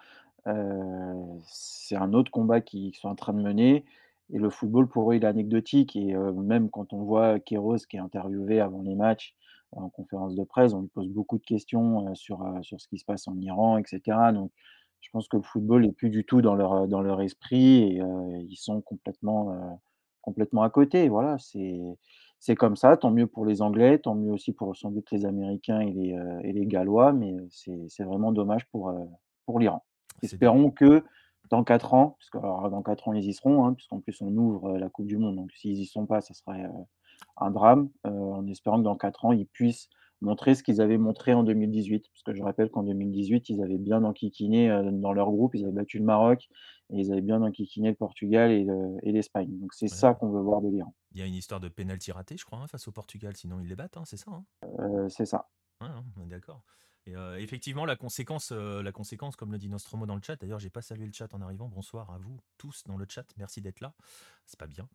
heu, 0.48 1.14
c'est 1.46 1.96
un 1.96 2.12
autre 2.14 2.30
combat 2.30 2.60
qu'ils 2.60 2.94
sont 2.96 3.08
en 3.08 3.14
train 3.16 3.32
de 3.34 3.42
mener 3.42 3.84
et 4.32 4.38
le 4.38 4.50
football 4.50 4.88
pour 4.88 5.12
eux 5.12 5.16
il 5.16 5.24
est 5.24 5.26
anecdotique 5.26 5.96
et 5.96 6.14
heu, 6.14 6.32
même 6.32 6.70
quand 6.70 6.92
on 6.92 7.02
voit 7.04 7.40
Queiroz 7.40 7.86
qui 7.86 7.96
est 7.96 8.00
interviewé 8.00 8.60
avant 8.60 8.82
les 8.82 8.94
matchs 8.96 9.34
en 9.72 9.90
conférence 9.90 10.36
de 10.36 10.44
presse, 10.44 10.72
on 10.74 10.82
lui 10.82 10.88
pose 10.88 11.08
beaucoup 11.08 11.38
de 11.38 11.44
questions, 11.44 12.14
sur, 12.14 12.44
sur 12.62 12.80
ce 12.80 12.88
qui 12.88 12.98
se 12.98 13.04
passe 13.04 13.26
en 13.28 13.36
Iran 13.40 13.78
et 13.78 13.82
cetera. 13.86 14.32
Donc 14.32 14.52
je 15.00 15.10
pense 15.10 15.28
que 15.28 15.36
le 15.36 15.42
football 15.42 15.84
est 15.86 15.92
plus 15.92 16.10
du 16.10 16.24
tout 16.24 16.42
dans 16.42 16.54
leur, 16.54 16.88
dans 16.88 17.02
leur 17.02 17.20
esprit 17.22 17.82
et 17.82 18.02
ils 18.48 18.56
sont 18.56 18.80
complètement, 18.82 19.80
complètement 20.22 20.62
à 20.62 20.70
côté. 20.70 21.08
Voilà, 21.08 21.38
c'est 21.38 21.80
c'est 22.38 22.54
comme 22.54 22.76
ça, 22.76 22.96
tant 22.96 23.10
mieux 23.10 23.26
pour 23.26 23.46
les 23.46 23.62
Anglais, 23.62 23.98
tant 23.98 24.14
mieux 24.14 24.32
aussi 24.32 24.52
pour 24.52 24.76
sans 24.76 24.90
doute 24.90 25.10
les 25.10 25.24
Américains 25.24 25.80
et 25.80 25.92
les, 25.92 26.18
et 26.42 26.52
les 26.52 26.66
Gallois, 26.66 27.12
mais 27.12 27.32
heu, 27.32 27.46
c'est 27.50 28.04
vraiment 28.04 28.32
dommage 28.32 28.66
pour, 28.70 28.90
heu, 28.90 29.06
pour 29.46 29.58
l'Iran. 29.58 29.82
Espérons 30.22 30.70
que 30.70 31.02
dans 31.50 31.64
4 31.64 31.94
ans, 31.94 32.16
parce 32.18 32.30
que 32.30 32.38
alors 32.38 32.70
dans 32.70 32.82
4 32.82 33.08
ans 33.08 33.12
ils 33.12 33.24
y 33.24 33.34
seront, 33.34 33.64
hein, 33.64 33.74
puisqu'en 33.74 34.00
plus 34.00 34.20
on 34.22 34.34
ouvre, 34.36 34.76
la 34.78 34.88
coupe 34.88 35.06
du 35.06 35.18
monde, 35.18 35.36
donc 35.36 35.52
s'ils 35.52 35.78
y 35.78 35.86
sont 35.86 36.06
pas, 36.06 36.20
ça 36.20 36.34
serait, 36.34 36.66
un 37.36 37.50
drame, 37.50 37.88
en 38.04 38.46
espérant 38.48 38.78
que 38.78 38.84
dans 38.84 38.96
4 38.96 39.24
ans, 39.24 39.32
ils 39.32 39.46
puissent 39.46 39.88
montrer 40.20 40.54
ce 40.54 40.62
qu'ils 40.62 40.80
avaient 40.80 40.98
montré 40.98 41.34
en 41.34 41.42
2018. 41.42 42.08
Parce 42.10 42.22
que 42.22 42.34
je 42.34 42.42
rappelle 42.42 42.70
qu'en 42.70 42.82
2018, 42.82 43.48
ils 43.50 43.62
avaient 43.62 43.78
bien 43.78 44.04
enquiquiné, 44.04 44.68
dans 44.92 45.12
leur 45.12 45.30
groupe, 45.30 45.54
ils 45.54 45.64
avaient 45.64 45.72
battu 45.72 45.98
le 45.98 46.04
Maroc 46.04 46.48
et 46.90 46.98
ils 47.00 47.12
avaient 47.12 47.20
bien 47.20 47.42
enquiquiné 47.42 47.90
le 47.90 47.94
Portugal 47.94 48.50
et 48.50 48.64
le 48.64 48.96
et 49.02 49.12
l'Espagne. 49.12 49.48
Donc 49.58 49.74
c'est 49.74 49.88
ça 49.88 50.14
qu'on 50.14 50.28
veut 50.28 50.40
voir 50.40 50.60
de 50.60 50.68
l'Iran. 50.68 50.94
Il 51.14 51.20
y 51.20 51.22
a 51.22 51.26
une 51.26 51.34
histoire 51.34 51.60
de 51.60 51.68
penalty 51.68 52.12
raté, 52.12 52.36
je 52.36 52.44
crois, 52.44 52.58
hein, 52.58 52.66
face 52.66 52.88
au 52.88 52.92
Portugal. 52.92 53.36
Sinon, 53.36 53.60
ils 53.60 53.68
les 53.68 53.76
battent, 53.76 53.96
hein, 53.96 54.04
c'est 54.04 54.16
ça. 54.16 54.30
hein? 54.32 54.44
Heu, 54.80 55.08
c'est 55.08 55.26
ça. 55.26 55.48
Ouais, 55.80 55.88
d'accord. 56.26 56.62
Et 57.06 57.14
euh, 57.16 57.38
effectivement, 57.38 57.84
la 57.84 57.96
conséquence, 57.96 58.50
euh, 58.52 58.82
la 58.82 58.90
conséquence, 58.90 59.36
comme 59.36 59.52
le 59.52 59.58
dit 59.58 59.68
Nostromo 59.68 60.06
dans 60.06 60.16
le 60.16 60.22
chat, 60.22 60.36
d'ailleurs, 60.36 60.58
j'ai 60.58 60.70
pas 60.70 60.82
salué 60.82 61.06
le 61.06 61.12
chat 61.12 61.32
en 61.34 61.40
arrivant. 61.42 61.68
Bonsoir 61.68 62.10
à 62.10 62.18
vous 62.18 62.40
tous 62.56 62.82
dans 62.86 62.96
le 62.96 63.06
chat, 63.08 63.26
merci 63.36 63.60
d'être 63.60 63.80
là. 63.80 63.94
C'est 64.46 64.58
pas 64.58 64.66
bien. 64.66 64.88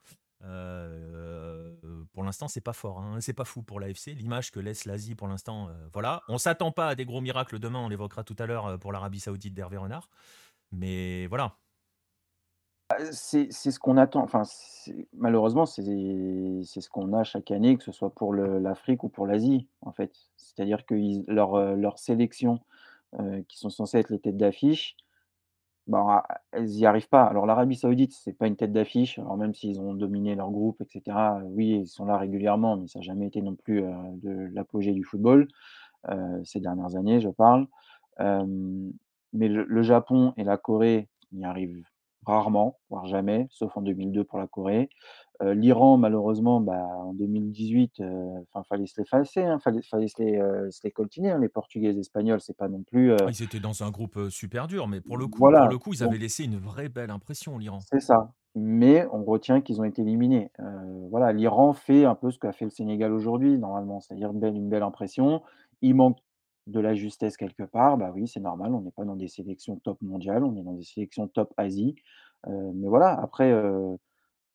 Euh, 0.44 1.76
pour 2.14 2.24
l'instant, 2.24 2.48
c'est 2.48 2.62
pas 2.62 2.74
fort, 2.74 3.00
hein. 3.00 3.22
c'est 3.22 3.34
pas 3.34 3.46
fou 3.46 3.62
pour 3.62 3.80
l'AFC. 3.80 4.08
L'image 4.16 4.52
que 4.52 4.60
laisse 4.60 4.86
l'Asie 4.86 5.16
pour 5.16 5.28
l'instant, 5.28 5.70
euh, 5.70 5.88
voilà. 5.94 6.24
On 6.28 6.38
s'attend 6.38 6.72
pas 6.72 6.88
à 6.90 6.96
des 6.96 7.06
gros 7.06 7.22
miracles 7.22 7.60
demain, 7.60 7.80
on 7.80 7.90
l'évoquera 7.90 8.24
tout 8.24 8.36
à 8.40 8.46
l'heure 8.46 8.66
euh, 8.68 8.78
pour 8.78 8.92
l'Arabie 8.92 9.20
Saoudite 9.20 9.54
d'Hervé 9.54 9.78
Renard. 9.78 10.10
Mais 10.72 11.28
voilà, 11.28 11.58
c'est 13.12 13.52
ce 13.52 13.80
qu'on 13.80 13.98
attend, 13.98 14.24
enfin, 14.24 14.44
malheureusement, 15.14 15.66
c'est 15.66 15.84
ce 15.84 16.90
qu'on 16.90 17.14
a 17.14 17.24
chaque 17.24 17.52
année, 17.52 17.78
que 17.78 17.84
ce 17.84 17.92
soit 17.92 18.10
pour 18.10 18.34
l'Afrique 18.34 19.04
ou 19.04 19.10
pour 19.10 19.28
l'Asie, 19.28 19.68
en 19.82 19.92
fait. 19.92 20.12
C'est-à-dire 20.38 20.86
que 20.86 20.96
ils 20.96 21.24
heu, 23.20 23.44
qui 23.48 23.58
sont 23.58 23.70
censées 23.70 24.00
être 24.00 24.10
les 24.10 24.20
têtes 24.20 24.38
d'affiche, 24.38 24.96
bah, 25.88 26.24
elles 26.52 26.70
y 26.70 26.86
arrivent 26.86 27.10
pas. 27.10 27.24
Alors 27.24 27.46
l'Arabie 27.46 27.76
Saoudite, 27.76 28.14
c'est 28.14 28.34
pas 28.34 28.48
une 28.48 28.56
tête 28.56 28.72
d'affiche, 28.72 29.18
alors 29.20 29.38
même 29.38 29.54
s'ils 29.54 29.80
ont 29.80 29.94
dominé 29.94 30.36
leur 30.36 30.52
groupe 30.52 30.82
et 30.82 30.86
cetera, 30.86 31.42
oui, 31.46 31.80
ils 31.82 31.88
sont 31.88 32.06
là 32.06 32.18
régulièrement, 32.18 32.78
mais 32.78 32.88
ça 32.88 33.00
a 33.00 33.02
jamais 33.02 33.28
été 33.28 33.42
non 33.42 33.56
plus, 33.56 33.82
de 33.82 34.50
l'apogée 34.54 34.94
du 34.94 35.04
football, 35.04 35.48
ces 36.44 36.60
dernières 36.60 36.96
années, 36.96 37.22
je 37.22 37.30
parle. 37.30 37.68
Mais 38.20 39.48
le 39.48 39.82
Japon 39.82 40.34
et 40.38 40.44
la 40.44 40.58
Corée 40.58 41.08
y 41.32 41.44
arrivent 41.44 41.86
rarement, 42.26 42.80
voire 42.90 43.06
jamais, 43.08 43.48
sauf 43.52 43.76
en 43.78 43.82
2002 43.82 44.24
pour 44.24 44.40
la 44.40 44.48
Corée. 44.48 44.90
L'Iran 45.42 45.98
malheureusement, 45.98 46.60
bah, 46.62 46.86
en 46.98 47.14
2018, 47.14 48.02
heu, 48.02 48.30
enfin 48.52 48.64
fallait 48.68 48.88
se 48.88 49.00
les 49.00 49.06
passer, 49.10 49.42
hein, 49.44 49.60
fallait 49.60 49.82
fallait 49.84 50.10
se 50.10 50.22
les, 50.22 50.38
heu, 50.38 50.70
se 50.72 50.82
les 50.84 50.92
coltiner, 50.92 51.32
hein, 51.32 51.40
les 51.40 51.48
Portugais 51.50 51.94
les 51.94 52.00
Espagnols, 52.00 52.42
c'est 52.42 52.58
pas 52.58 52.68
non 52.68 52.84
plus, 52.84 53.12
heu 53.14 53.30
Ils 53.30 53.42
étaient 53.44 53.62
dans 53.62 53.82
un 53.84 53.92
groupe, 53.92 54.30
super 54.30 54.68
dur, 54.68 54.90
mais 54.90 55.00
pour 55.00 55.18
le 55.18 55.30
coup 55.30 55.54
pour 55.54 55.70
le 55.70 55.78
coup, 55.78 55.94
ils 55.94 56.04
avaient 56.04 56.18
laissé 56.18 56.44
une 56.44 56.58
vraie 56.60 56.90
belle 56.90 57.12
impression, 57.12 57.58
l'Iran. 57.58 57.88
c'est 57.92 58.00
ça. 58.02 58.34
Mais 58.56 59.06
on 59.12 59.24
retient 59.24 59.62
qu'ils 59.62 59.80
ont 59.80 59.84
été 59.84 60.02
éliminés. 60.02 60.52
Voilà, 61.10 61.32
l'Iran 61.34 61.74
fait 61.74 62.06
un 62.06 62.16
peu 62.16 62.32
ce 62.32 62.40
qu'a 62.40 62.52
fait 62.52 62.66
le 62.66 62.72
Sénégal 62.72 63.14
aujourd'hui, 63.14 63.58
normalement, 63.58 64.00
c'est-à-dire 64.00 64.32
une 64.32 64.40
belle 64.40 64.56
une 64.56 64.70
belle 64.70 64.84
impression. 64.84 65.42
Il 65.82 65.96
manque 65.96 66.18
de 66.70 66.80
la 66.80 66.96
justesse 66.96 67.38
quelque 67.38 67.64
part, 67.64 67.98
bah 67.98 68.12
oui, 68.16 68.28
c'est 68.28 68.40
normal, 68.42 68.74
on 68.74 68.82
n'est 68.82 68.92
pas 68.92 69.06
dans 69.06 69.16
des 69.16 69.28
sélections 69.28 69.78
top 69.80 70.02
mondiales, 70.02 70.44
on 70.44 70.56
est 70.58 70.64
dans 70.64 70.74
des 70.74 70.84
sélections 70.84 71.28
top 71.28 71.54
Asie. 71.58 71.96
Heu, 72.48 72.72
mais 72.76 72.88
voilà, 72.90 73.20
après, 73.20 73.52
heu, 73.52 73.98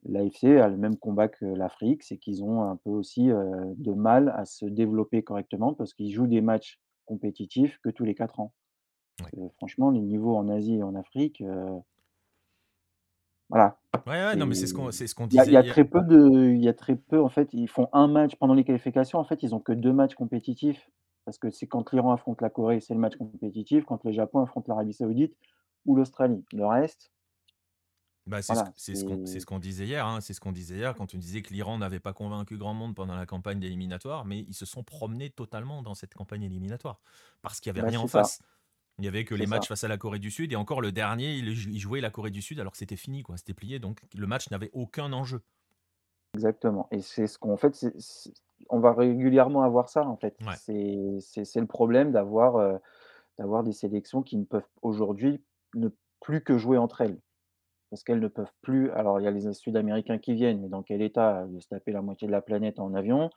l'AFC 0.04 0.58
a 0.58 0.68
le 0.68 0.76
même 0.78 0.96
combat 0.98 1.28
que 1.28 1.44
l'Afrique, 1.46 2.02
c'est 2.04 2.18
qu'ils 2.18 2.44
ont 2.44 2.62
un 2.64 2.76
peu 2.76 2.90
aussi, 2.90 3.30
heu, 3.30 3.74
de 3.78 3.92
mal 3.92 4.30
à 4.36 4.44
se 4.46 4.66
développer 4.66 5.22
correctement 5.24 5.74
parce 5.74 5.94
qu'ils 5.94 6.12
jouent 6.12 6.26
des 6.28 6.42
matchs 6.42 6.80
compétitifs 7.06 7.78
que 7.82 7.90
tous 7.90 8.04
les 8.04 8.14
4 8.14 8.40
ans. 8.40 8.54
Ouais. 9.20 9.34
Heu, 9.38 9.48
franchement, 9.56 9.90
les 9.90 10.02
niveaux 10.02 10.36
en 10.36 10.48
Asie 10.48 10.76
et 10.78 10.82
en 10.84 10.94
Afrique, 10.96 11.40
heu 11.42 11.80
voilà, 13.48 13.78
Ouais, 14.06 14.12
ouais, 14.24 14.34
c'est 14.34 14.36
non, 14.36 14.46
mais 14.46 14.54
c'est 14.54 14.66
ce 14.66 14.74
qu'on 14.74 14.90
c'est 14.90 15.06
ce 15.06 15.14
qu'on 15.14 15.26
il 15.30 15.36
y 15.36 15.40
a 15.40 15.46
il 15.46 15.52
y 15.52 15.56
disait 15.56 15.58
a 15.58 15.64
hier. 15.64 15.64
très 15.64 15.84
peu 15.86 16.02
de 16.02 16.50
il 16.54 16.62
y 16.64 16.68
a 16.68 16.74
très 16.74 16.96
peu 16.96 17.20
en 17.22 17.28
fait, 17.30 17.50
ils 17.54 17.68
font 17.68 17.88
un 17.92 18.08
match 18.08 18.36
pendant 18.36 18.54
les 18.54 18.64
qualifications, 18.64 19.18
en 19.20 19.24
fait, 19.24 19.42
ils 19.42 19.54
ont 19.54 19.60
que 19.60 19.72
2 19.72 19.92
matchs 19.92 20.14
compétitifs. 20.14 20.90
Parce 21.24 21.38
que 21.38 21.50
c'est 21.50 21.66
quand 21.66 21.92
l'Iran 21.92 22.12
affronte 22.12 22.40
la 22.42 22.50
Corée, 22.50 22.80
c'est 22.80 22.94
le 22.94 23.00
match 23.00 23.16
compétitif, 23.16 23.84
quand 23.84 24.04
le 24.04 24.12
Japon 24.12 24.40
affronte 24.40 24.68
l'Arabie 24.68 24.92
Saoudite 24.92 25.36
ou 25.86 25.96
l'Australie. 25.96 26.44
Le 26.52 26.66
reste, 26.66 27.12
Bah, 28.26 28.40
c'est 28.40 28.54
ce 28.54 28.60
voilà, 29.04 29.18
qu'on 29.46 29.56
ce 29.56 29.60
disait 29.60 29.84
hier, 29.86 30.06
hein, 30.06 30.20
c'est 30.22 30.32
ce 30.32 30.40
qu'on 30.40 30.52
disait 30.52 30.76
hier 30.76 30.94
quand 30.94 31.14
on 31.14 31.18
disait 31.18 31.42
que 31.42 31.52
l'Iran 31.52 31.76
n'avait 31.78 32.00
pas 32.00 32.14
convaincu 32.14 32.56
grand 32.56 32.72
monde 32.72 32.94
pendant 32.94 33.16
la 33.16 33.26
campagne 33.26 33.60
d'éliminatoire, 33.60 34.24
mais 34.24 34.40
ils 34.40 34.54
se 34.54 34.64
sont 34.64 34.82
promenés 34.82 35.28
totalement 35.30 35.82
dans 35.82 35.94
cette 35.94 36.14
campagne 36.14 36.42
éliminatoire. 36.42 37.00
Parce 37.42 37.60
qu'il 37.60 37.68
y 37.68 37.72
avait 37.72 37.82
bah, 37.82 37.88
rien 37.88 38.00
en 38.00 38.06
ça, 38.06 38.20
face. 38.20 38.42
Il 38.98 39.04
y 39.04 39.08
avait 39.08 39.24
que 39.24 39.34
les 39.34 39.46
matchs 39.46 39.68
face 39.68 39.84
à 39.84 39.88
la 39.88 39.98
Corée 39.98 40.20
du 40.20 40.30
Sud 40.30 40.52
et 40.52 40.56
encore 40.56 40.80
le 40.80 40.92
dernier, 40.92 41.34
ils 41.36 41.78
jouaient 41.78 42.00
la 42.00 42.10
Corée 42.10 42.30
du 42.30 42.42
Sud 42.42 42.60
alors 42.60 42.72
que 42.72 42.78
c'était 42.78 42.96
fini 42.96 43.22
quoi, 43.22 43.36
c'était 43.36 43.54
plié 43.54 43.78
donc 43.78 44.02
le 44.14 44.26
match 44.26 44.50
n'avait 44.50 44.70
aucun 44.72 45.12
enjeu. 45.12 45.42
Exactement 46.34 46.88
et 46.90 47.00
c'est 47.00 47.26
ce 47.28 47.38
qu'on 47.38 47.56
fait, 47.56 47.86
on 48.70 48.80
va 48.80 48.92
régulièrement 48.92 49.62
avoir 49.62 49.88
ça, 49.88 50.06
en 50.06 50.16
fait. 50.16 50.36
Ouais, 50.40 50.60
C'est 50.60 51.60
le 51.60 51.66
problème 51.66 52.10
d'avoir, 52.12 52.56
heu, 52.58 52.78
d'avoir 53.38 53.64
des 53.64 53.72
sélections 53.72 54.22
qui 54.22 54.38
ne 54.38 54.44
peuvent 54.44 54.68
aujourd'hui 54.82 55.44
ne 55.74 55.88
plus 56.20 56.42
que 56.42 56.58
jouer 56.58 56.78
entre 56.78 57.02
elles. 57.02 57.20
Parce 57.90 58.04
qu'elles 58.04 58.20
ne 58.20 58.28
peuvent 58.28 58.52
plus 58.62 58.90
alors 58.92 59.20
il 59.20 59.24
y 59.24 59.28
a 59.28 59.32
les 59.32 59.52
Sud-Américains 59.54 60.18
qui 60.18 60.34
viennent, 60.34 60.60
mais 60.62 60.68
dans 60.68 60.82
quel 60.82 61.02
état? 61.02 61.46
De 61.46 61.60
se 61.60 61.68
taper 61.68 61.92
la 61.92 62.02
moitié 62.02 62.26
de 62.28 62.32
la 62.32 62.42
planète 62.42 62.80
en 62.80 62.94
avion, 62.94 63.30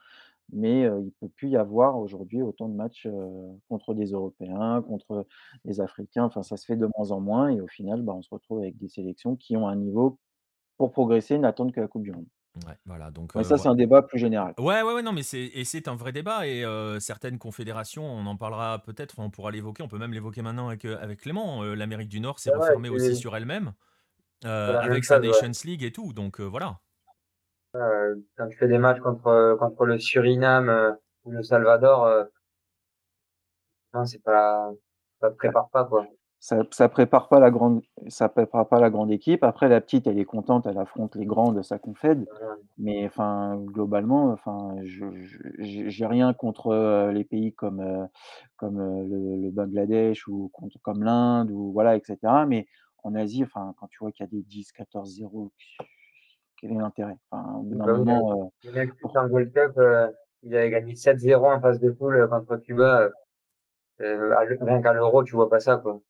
mais 0.52 0.84
heu, 0.86 1.00
il 1.00 1.06
ne 1.06 1.10
peut 1.10 1.28
plus 1.30 1.50
y 1.50 1.56
avoir 1.58 1.98
aujourd'hui 1.98 2.42
autant 2.42 2.68
de 2.70 2.74
matchs, 2.76 3.06
heu, 3.06 3.30
contre 3.68 3.94
des 3.94 4.12
Européens, 4.12 4.82
contre 4.82 5.26
des 5.66 5.80
Africains, 5.82 6.24
enfin 6.24 6.42
ça 6.44 6.56
se 6.58 6.66
fait 6.66 6.76
de 6.76 6.88
moins 6.98 7.10
en 7.12 7.20
moins 7.20 7.48
et 7.50 7.60
au 7.62 7.68
final, 7.68 8.02
bah, 8.02 8.14
on 8.14 8.22
se 8.22 8.30
retrouve 8.34 8.60
avec 8.60 8.78
des 8.78 8.88
sélections 8.88 9.36
qui 9.36 9.56
ont 9.56 9.68
un 9.68 9.76
niveau 9.76 10.18
pour 10.78 10.92
progresser, 10.92 11.38
n'attendent 11.38 11.72
que 11.72 11.80
la 11.80 11.88
coupe 11.88 12.04
du 12.04 12.12
monde. 12.12 12.26
Ouais, 12.66 12.76
voilà 12.86 13.10
donc 13.10 13.36
Mais 13.36 13.42
heu, 13.42 13.44
ça, 13.44 13.56
c'est 13.56 13.68
un 13.68 13.74
débat 13.74 14.02
plus 14.02 14.18
général. 14.18 14.54
ouais, 14.58 14.82
ouais, 14.82 14.94
ouais, 14.94 15.02
non 15.02 15.12
mais 15.12 15.22
c'est 15.22 15.40
et 15.40 15.64
c'est 15.64 15.88
un 15.88 15.96
vrai 15.96 16.12
débat 16.12 16.46
et 16.46 16.64
heu, 16.64 17.00
certaines 17.00 17.38
confédérations, 17.38 18.04
on 18.04 18.26
en 18.26 18.36
parlera 18.36 18.82
peut-être, 18.82 19.14
enfin 19.14 19.24
on 19.28 19.30
pourra 19.30 19.50
l'évoquer, 19.52 19.82
on 19.82 19.88
peut 19.88 19.98
même 19.98 20.12
l'évoquer 20.14 20.42
maintenant 20.42 20.68
avec, 20.68 20.84
heu, 20.86 20.98
avec 20.98 21.20
Clément, 21.20 21.62
l'Amérique 21.64 22.08
du 22.08 22.20
Nord 22.20 22.38
s'est 22.40 22.50
Ouais, 22.54 22.54
refermée 22.54 22.88
aussi 22.90 23.16
sur 23.16 23.36
elle-même, 23.36 23.74
même 24.66 24.76
avec 24.82 25.04
sa 25.04 25.18
chose, 25.18 25.26
ouais. 25.26 25.44
Nations 25.44 25.52
League 25.64 25.82
et 25.84 25.92
tout 25.92 26.12
donc 26.14 26.40
voilà. 26.40 26.80
Quand 28.36 28.46
tu 28.48 28.56
fais 28.58 28.68
des 28.68 28.78
matchs 28.78 29.00
contre, 29.00 29.56
contre 29.58 29.86
le 29.86 29.98
Suriname, 29.98 30.96
ou 31.24 31.30
le 31.30 31.42
Salvador, 31.42 32.06
heu, 32.06 32.30
non, 33.92 34.06
c'est 34.06 34.22
pas 34.22 34.70
ça 35.20 35.30
te 35.30 35.36
prépare 35.36 35.68
pas, 35.70 35.84
quoi. 35.84 36.06
Ça 36.40 36.62
ça 36.72 36.88
prépare 36.88 37.28
pas 37.28 37.40
la 37.40 37.50
grande 37.50 37.82
ça 38.08 38.28
prépare 38.28 38.68
pas 38.68 38.80
la 38.80 38.90
grande 38.90 39.10
équipe. 39.10 39.44
Après 39.44 39.68
la 39.68 39.80
petite, 39.80 40.06
elle 40.06 40.18
est 40.18 40.24
contente, 40.24 40.66
elle 40.66 40.78
affronte 40.78 41.16
les 41.16 41.26
grands 41.26 41.52
de 41.52 41.62
sa 41.62 41.78
confed, 41.78 42.26
Voilà. 42.26 42.58
mais 42.78 43.06
enfin, 43.06 43.56
globalement, 43.58 44.30
enfin, 44.32 44.76
j'ai 44.84 46.06
rien 46.06 46.32
contre, 46.34 46.72
heu, 46.72 47.10
les 47.12 47.24
pays 47.24 47.52
comme, 47.54 47.80
heu, 47.80 48.06
comme, 48.56 48.80
heu, 48.80 49.04
le 49.08 49.36
le 49.42 49.50
Bangladesh 49.50 50.28
ou 50.28 50.48
contre 50.52 50.78
comme 50.82 51.02
l'Inde 51.04 51.50
ou 51.50 51.72
voilà 51.72 51.96
et 51.96 52.02
cetera, 52.04 52.46
mais 52.46 52.66
en 53.04 53.14
Asie, 53.14 53.44
enfin, 53.44 53.74
quand 53.78 53.88
tu 53.88 53.98
vois 54.00 54.12
qu'il 54.12 54.24
y 54.24 54.28
a 54.28 54.30
des 54.30 54.42
10-14-0, 54.42 55.52
quel 56.56 56.72
est 56.72 56.74
l'intérêt? 56.74 57.16
Enfin, 57.30 57.62
Bah 57.70 57.94
oui, 57.98 58.04
moment, 58.04 58.52
le 58.64 58.72
mec 58.72 58.94
pour 59.00 59.12
putain 59.12 59.26
Gold 59.28 59.52
Cup, 59.52 59.72
il 60.42 60.54
avait 60.56 60.70
gagné 60.70 60.94
7-0 60.96 61.46
en 61.50 61.60
phase 61.60 61.80
de 61.80 61.90
poule, 61.90 62.28
contre 62.28 62.56
Cuba, 62.58 63.10
rien 64.00 64.82
qu'à 64.82 64.92
l'Euro, 64.92 65.24
tu 65.24 65.34
vois 65.34 65.48
pas 65.50 65.60
ça, 65.60 65.76
quoi. 65.78 66.00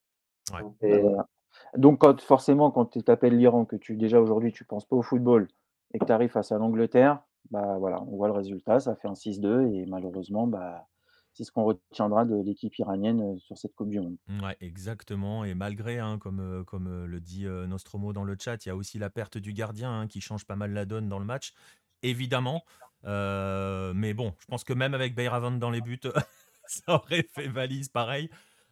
Ouais. 0.52 0.62
Bah, 0.80 0.98
voilà. 1.00 1.28
Donc 1.76 2.00
quand 2.00 2.20
forcément, 2.20 2.70
quand 2.70 2.86
tu 2.86 3.02
t'appelles 3.02 3.36
l'Iran, 3.36 3.64
que 3.64 3.76
tu 3.76 3.96
déjà 3.96 4.20
aujourd'hui 4.20 4.52
tu 4.52 4.64
penses 4.64 4.86
pas 4.86 4.96
au 4.96 5.02
football 5.02 5.48
et 5.92 5.98
que 5.98 6.04
tu 6.04 6.12
arrives 6.12 6.30
face 6.30 6.52
à 6.52 6.58
l'Angleterre, 6.58 7.20
bah, 7.50 7.76
voilà, 7.78 8.02
on 8.02 8.16
voit 8.16 8.28
le 8.28 8.34
résultat, 8.34 8.80
ça 8.80 8.94
fait 8.96 9.08
un 9.08 9.14
6-2 9.14 9.72
et 9.72 9.86
malheureusement, 9.86 10.46
bah, 10.46 10.86
c'est 11.32 11.44
ce 11.44 11.52
qu'on 11.52 11.64
retiendra 11.64 12.24
de 12.24 12.36
l'équipe 12.42 12.76
iranienne, 12.78 13.22
heu, 13.22 13.38
sur 13.38 13.56
cette 13.56 13.74
coupe 13.74 13.90
du 13.90 14.00
monde. 14.00 14.16
Ouais, 14.42 14.56
exactement. 14.60 15.44
Et 15.44 15.54
malgré, 15.54 15.98
hein, 15.98 16.18
comme, 16.18 16.40
euh, 16.40 16.64
comme 16.64 16.88
euh, 16.88 17.06
le 17.06 17.20
dit 17.20 17.46
euh, 17.46 17.66
Nostromo 17.66 18.12
dans 18.12 18.24
le 18.24 18.36
chat, 18.38 18.64
il 18.66 18.68
y 18.68 18.72
a 18.72 18.76
aussi 18.76 18.98
la 18.98 19.08
perte 19.08 19.38
du 19.38 19.52
gardien 19.52 20.00
hein, 20.00 20.06
qui 20.08 20.20
change 20.20 20.44
pas 20.44 20.56
mal 20.56 20.72
la 20.72 20.84
donne 20.84 21.08
dans 21.08 21.20
le 21.20 21.24
match, 21.24 21.54
évidemment. 22.02 22.64
Euh, 23.04 23.92
mais 23.94 24.14
bon, 24.14 24.34
je 24.40 24.46
pense 24.46 24.64
que 24.64 24.72
même 24.72 24.94
avec 24.94 25.14
Beyravon 25.14 25.52
dans 25.52 25.70
les 25.70 25.80
buts, 25.80 26.00
ça 26.66 26.94
aurait 26.94 27.22
fait 27.22 27.46
valise 27.46 27.88
pareil, 27.88 28.30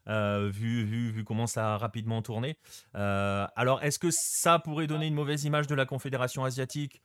euh, 0.08 0.50
vu, 0.52 0.84
vu, 0.84 1.10
vu 1.10 1.24
comment 1.24 1.46
ça 1.46 1.74
a 1.74 1.78
rapidement 1.78 2.22
tourné. 2.22 2.56
Euh, 2.94 3.46
alors, 3.56 3.82
est-ce 3.82 3.98
que 3.98 4.08
ça 4.10 4.58
pourrait 4.58 4.86
donner 4.86 5.06
une 5.06 5.14
mauvaise 5.14 5.44
image 5.44 5.66
de 5.66 5.74
la 5.74 5.86
Confédération 5.86 6.44
asiatique? 6.44 7.02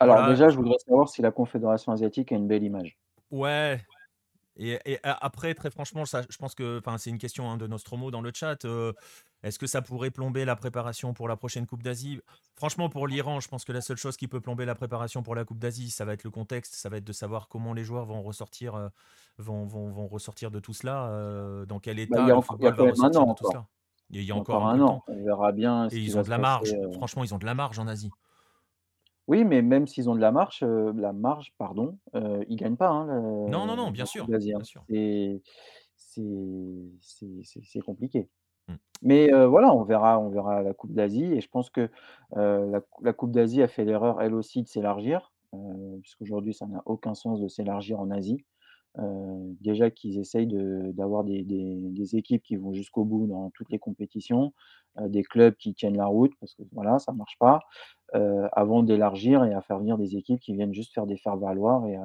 Alors 0.00 0.16
Voilà, 0.16 0.30
déjà, 0.32 0.48
je 0.48 0.56
voudrais 0.56 0.78
savoir 0.78 1.08
si 1.08 1.22
la 1.22 1.30
confédération 1.30 1.92
asiatique 1.92 2.32
a 2.32 2.36
une 2.36 2.48
belle 2.48 2.64
image. 2.64 2.98
ouais, 3.30 3.80
Et, 4.56 4.78
après, 5.02 5.54
très 5.54 5.70
franchement, 5.70 6.04
ça, 6.04 6.22
je 6.28 6.36
pense 6.36 6.54
que 6.54 6.80
c'est 6.98 7.10
une 7.10 7.18
question 7.18 7.50
hein, 7.50 7.56
de 7.56 7.66
Nostromo 7.66 8.10
dans 8.10 8.20
le 8.20 8.30
chat. 8.32 8.64
euh, 8.64 8.92
Est-ce 9.42 9.58
que 9.58 9.66
ça 9.66 9.82
pourrait 9.82 10.12
plomber 10.12 10.44
la 10.44 10.54
préparation 10.54 11.12
pour 11.12 11.26
la 11.26 11.36
prochaine 11.36 11.66
Coupe 11.66 11.82
d'Asie? 11.82 12.20
Franchement, 12.54 12.88
pour 12.88 13.08
l'Iran, 13.08 13.40
je 13.40 13.48
pense 13.48 13.64
que 13.64 13.72
la 13.72 13.80
seule 13.80 13.96
chose 13.96 14.16
qui 14.16 14.28
peut 14.28 14.40
plomber 14.40 14.64
la 14.64 14.76
préparation 14.76 15.22
pour 15.22 15.34
la 15.34 15.44
Coupe 15.44 15.58
d'Asie, 15.58 15.90
ça 15.90 16.04
va 16.04 16.12
être 16.12 16.22
le 16.24 16.30
contexte, 16.30 16.74
ça 16.74 16.88
va 16.88 16.98
être 16.98 17.04
de 17.04 17.12
savoir 17.12 17.48
comment 17.48 17.72
les 17.72 17.82
joueurs 17.82 18.06
vont 18.06 18.22
ressortir, 18.22 18.76
euh, 18.76 18.88
vont, 19.38 19.66
vont, 19.66 19.90
vont 19.90 20.06
ressortir 20.06 20.52
de 20.52 20.60
tout 20.60 20.72
cela, 20.72 21.06
euh, 21.06 21.66
dans 21.66 21.80
quel 21.80 21.96
Bah, 21.96 22.02
il 22.02 22.04
état 22.04 22.26
y 22.28 22.30
a 22.30 22.36
enc 22.36 22.44
il 22.58 22.62
y 22.62 22.66
a 22.66 22.70
football 22.70 22.70
va 22.70 22.76
quand 22.76 22.84
même 22.84 22.92
un 22.92 22.92
ressortir 22.92 23.20
an 23.22 23.28
encore. 23.30 23.66
il 24.10 24.16
y 24.16 24.18
a 24.18 24.22
Il 24.22 24.28
y 24.28 24.32
encore 24.32 24.56
encore 24.56 24.68
un 24.68 24.80
an. 24.80 25.02
On 25.08 25.24
verra 25.24 25.50
bien 25.50 25.88
Et 25.88 25.98
ils 25.98 26.16
ont 26.16 26.22
de 26.22 26.30
la 26.30 26.38
marge. 26.38 26.72
heu 26.72 26.92
Franchement, 26.92 27.24
ils 27.24 27.34
ont 27.34 27.38
de 27.38 27.46
la 27.46 27.54
marge 27.54 27.80
en 27.80 27.88
Asie. 27.88 28.12
Oui, 29.28 29.44
mais 29.44 29.62
même 29.62 29.86
s'ils 29.86 30.10
ont 30.10 30.14
de 30.14 30.20
la 30.20 30.32
marche, 30.32 30.62
la 30.62 31.12
marge, 31.12 31.52
pardon, 31.58 31.98
heu, 32.14 32.44
ils 32.48 32.56
gagnent 32.56 32.76
pas, 32.76 32.90
hein, 32.90 33.06
Non, 33.46 33.66
non, 33.66 33.76
non, 33.76 33.90
le 33.90 33.92
bien 33.92 34.06
sûr, 34.06 34.32
d'Asie, 34.32 34.54
bien 34.56 34.64
hein. 34.64 34.64
sûr. 34.64 34.86
C'est 34.88 35.42
c'est 35.96 36.22
c'est 37.00 37.40
c'est 37.44 37.62
c'est 37.64 37.80
compliqué. 37.80 38.28
Mm. 38.68 38.76
Mais 39.02 39.30
voilà, 39.46 39.72
on 39.74 39.84
verra 39.84 40.20
on 40.20 40.30
verra 40.30 40.62
la 40.62 40.74
coupe 40.74 40.92
d'Asie 40.94 41.24
et 41.26 41.40
je 41.42 41.48
pense 41.50 41.70
que, 41.70 41.90
la 42.36 42.80
cou 42.82 43.04
la 43.04 43.12
coupe 43.14 43.32
d'Asie 43.32 43.62
a 43.62 43.68
fait 43.68 43.84
l'erreur, 43.86 44.20
elle 44.22 44.34
aussi, 44.34 44.62
de 44.64 44.68
s'élargir, 44.68 45.32
heu, 45.54 45.98
puisqu'aujourd'hui, 46.02 46.54
ça 46.54 46.66
n'a 46.66 46.82
aucun 46.86 47.14
sens 47.14 47.40
de 47.40 47.48
s'élargir 47.48 48.00
en 48.00 48.10
Asie. 48.10 48.44
Heu, 48.98 49.56
déjà 49.60 49.90
qu'ils 49.90 50.18
essayent 50.20 50.46
de 50.46 50.92
d'avoir 50.92 51.24
des 51.24 51.42
des 51.44 51.76
des 51.90 52.16
équipes 52.16 52.42
qui 52.44 52.56
vont 52.56 52.72
jusqu'au 52.72 53.04
bout 53.04 53.26
dans 53.26 53.50
toutes 53.50 53.70
les 53.70 53.78
compétitions, 53.80 54.52
heu, 55.00 55.08
des 55.08 55.24
clubs 55.24 55.56
qui 55.56 55.74
tiennent 55.74 55.96
la 55.96 56.06
route 56.06 56.32
parce 56.40 56.54
que 56.54 56.62
voilà, 56.72 56.98
ça 57.00 57.12
marche 57.12 57.36
pas, 57.40 57.60
heu, 58.14 58.44
avant 58.52 58.82
d'élargir 58.84 59.44
et 59.44 59.54
à 59.54 59.62
faire 59.62 59.78
venir 59.80 59.98
des 59.98 60.16
équipes 60.16 60.40
qui 60.40 60.54
viennent 60.54 60.74
juste 60.74 60.94
faire 60.94 61.06
des 61.06 61.16
faire-valoir 61.18 61.86
et 61.88 61.96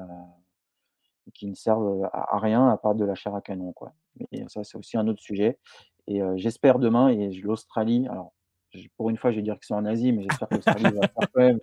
et 1.27 1.31
qui 1.31 1.47
ne 1.47 1.55
servent, 1.55 2.03
à 2.13 2.35
à 2.35 2.39
rien 2.39 2.67
à 2.69 2.77
part 2.77 2.95
de 2.95 3.05
la 3.05 3.15
chair 3.15 3.35
à 3.35 3.41
canon, 3.41 3.73
quoi. 3.73 3.93
Mais 4.31 4.45
ça, 4.47 4.63
c'est 4.63 4.77
aussi 4.77 4.97
un 4.97 5.07
autre 5.07 5.21
sujet 5.21 5.59
et 6.07 6.21
j'espère 6.37 6.79
demain 6.79 7.09
et 7.09 7.29
l'Australie 7.41 8.07
alors 8.09 8.33
pour 8.97 9.09
une 9.09 9.17
fois, 9.17 9.31
je 9.31 9.37
vais 9.37 9.41
dire 9.43 9.55
qu'ils 9.55 9.65
sont 9.65 9.75
en 9.75 9.85
Asie, 9.85 10.11
mais 10.13 10.21
j'espère 10.23 10.49
que 10.49 10.55
l'Australie 10.57 10.93
va 10.93 11.07
faire 11.15 11.23
quand 11.33 11.41
même 11.41 11.59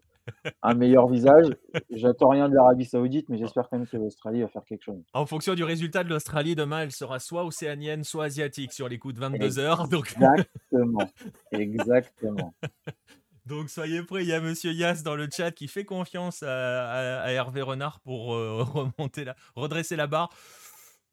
un 0.63 0.75
meilleur 0.75 1.09
visage. 1.09 1.47
J'attends 1.91 2.31
rien 2.31 2.49
de 2.49 2.55
l'Arabie 2.55 2.85
Saoudite, 2.85 3.29
mais 3.29 3.39
j'espère 3.39 3.69
quand 3.69 3.79
même 3.79 3.87
que 3.87 3.97
l'Australie 3.97 4.43
va 4.43 4.49
faire 4.49 4.65
quelque 4.65 4.83
chose. 4.83 5.03
En 5.13 5.27
fonction 5.27 5.55
du 5.55 5.65
résultat 5.65 6.05
de 6.05 6.09
l'Australie, 6.09 6.55
demain, 6.55 6.83
elle 6.83 6.93
sera 6.93 7.19
soit 7.19 7.45
océanienne, 7.45 8.05
soit 8.05 8.25
asiatique 8.25 8.73
sur 8.73 8.89
les 8.89 8.99
coups 8.99 9.15
de 9.15 9.21
22 9.21 9.59
heures. 9.59 9.89
Donc... 9.89 10.13
Exactement. 10.13 11.09
Exactement. 11.53 12.55
Donc 13.47 13.71
soyez 13.71 14.03
prêts, 14.03 14.23
il 14.23 14.29
y 14.29 14.33
a 14.33 14.41
Monsieur 14.41 14.73
Yass 14.73 15.05
dans 15.05 15.15
le 15.15 15.29
chat 15.31 15.53
qui 15.53 15.69
fait 15.69 15.85
confiance 15.85 16.43
à, 16.43 17.33
Hervé 17.33 17.63
Renard 17.63 18.01
pour 18.01 18.35
euh, 18.35 18.63
remonter 18.99 19.25
la, 19.25 19.37
redresser 19.55 19.95
la 19.95 20.09
barre. 20.09 20.31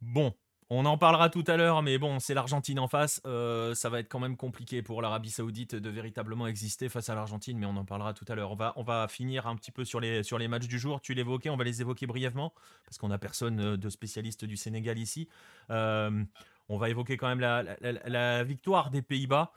Bon, 0.01 0.33
on 0.69 0.85
en 0.85 0.97
parlera 0.97 1.29
tout 1.29 1.43
à 1.47 1.57
l'heure, 1.57 1.81
mais 1.81 1.97
bon, 1.97 2.19
c'est 2.19 2.33
l'Argentine 2.33 2.79
en 2.79 2.87
face. 2.87 3.21
Euh, 3.25 3.75
ça 3.75 3.89
va 3.89 3.99
être 3.99 4.09
quand 4.09 4.19
même 4.19 4.37
compliqué 4.37 4.81
pour 4.81 5.01
l'Arabie 5.01 5.29
Saoudite 5.29 5.75
de 5.75 5.89
véritablement 5.89 6.47
exister 6.47 6.89
face 6.89 7.09
à 7.09 7.15
l'Argentine, 7.15 7.57
mais 7.57 7.65
on 7.65 7.75
en 7.75 7.85
parlera 7.85 8.13
tout 8.13 8.25
à 8.27 8.35
l'heure. 8.35 8.51
On 8.51 8.55
va, 8.55 8.73
on 8.75 8.83
va 8.83 9.07
finir 9.07 9.47
un 9.47 9.55
petit 9.55 9.71
peu 9.71 9.85
sur 9.85 9.99
les, 9.99 10.47
matchs 10.47 10.67
du 10.67 10.79
jour. 10.79 11.01
Tu 11.01 11.13
l'évoquais, 11.13 11.49
on 11.49 11.57
va 11.57 11.63
les 11.63 11.81
évoquer 11.81 12.07
brièvement, 12.07 12.53
parce 12.85 12.97
qu'on 12.97 13.09
n'a 13.09 13.17
personne 13.17 13.59
euh, 13.59 13.77
de 13.77 13.89
spécialiste 13.89 14.45
du 14.45 14.57
Sénégal 14.57 14.97
ici. 14.97 15.27
Euh, 15.69 16.23
on 16.69 16.77
va 16.77 16.89
évoquer 16.89 17.17
quand 17.17 17.27
même 17.27 17.39
la, 17.39 18.43
victoire 18.43 18.89
des 18.89 19.01
Pays-Bas 19.01 19.51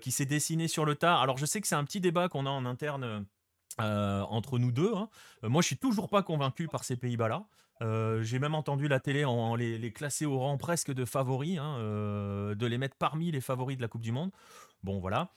qui 0.00 0.10
s'est 0.10 0.26
dessinée 0.26 0.66
sur 0.66 0.84
le 0.84 0.96
tard. 0.96 1.22
Alors, 1.22 1.38
je 1.38 1.46
sais 1.46 1.60
que 1.60 1.68
c'est 1.68 1.76
un 1.76 1.84
petit 1.84 2.00
débat 2.00 2.28
qu'on 2.28 2.44
a 2.44 2.50
en 2.50 2.66
interne. 2.66 3.24
entre 3.78 4.58
nous 4.58 4.72
deux. 4.72 4.92
Hein. 4.94 5.08
moi, 5.44 5.62
je 5.62 5.68
suis 5.68 5.76
toujours 5.76 6.08
pas 6.08 6.24
convaincu 6.24 6.66
par 6.66 6.82
ces 6.82 6.96
Pays-Bas-là. 6.96 7.46
Euh, 7.82 8.22
j'ai 8.22 8.38
même 8.38 8.54
entendu 8.54 8.88
la 8.88 9.00
télé 9.00 9.24
en, 9.24 9.54
les, 9.54 9.92
classer 9.92 10.26
au 10.26 10.38
rang 10.38 10.58
presque 10.58 10.92
de 10.92 11.04
favoris, 11.04 11.58
hein, 11.58 11.76
euh, 11.78 12.54
de 12.54 12.66
les 12.66 12.78
mettre 12.78 12.96
parmi 12.96 13.30
les 13.30 13.40
favoris 13.40 13.76
de 13.76 13.82
la 13.82 13.88
Coupe 13.88 14.02
du 14.02 14.12
Monde. 14.12 14.30
Bon, 14.82 14.98
voilà. 14.98 15.30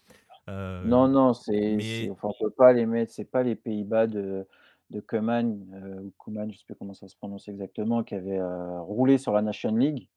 Euh, 0.49 0.83
non, 0.83 1.07
non, 1.07 1.33
c'est, 1.33 1.75
mais... 1.77 2.09
enfin, 2.09 2.29
on 2.29 2.43
peut 2.43 2.51
pas 2.51 2.73
les 2.73 2.85
mettre. 2.85 3.13
C'est 3.13 3.29
pas 3.29 3.43
les 3.43 3.55
Pays-Bas 3.55 4.07
de 4.07 4.45
de 4.89 4.99
Koeman 4.99 5.65
ou 6.03 6.13
Koeman, 6.17 6.51
je 6.51 6.57
sais 6.57 6.65
pas 6.67 6.75
comment 6.77 6.93
ça 6.93 7.07
se 7.07 7.15
prononce 7.15 7.47
exactement, 7.47 8.03
qui 8.03 8.13
avait 8.13 8.41
roulé 8.81 9.17
sur 9.17 9.33
la 9.33 9.41
Nation 9.41 9.73
League, 9.75 10.07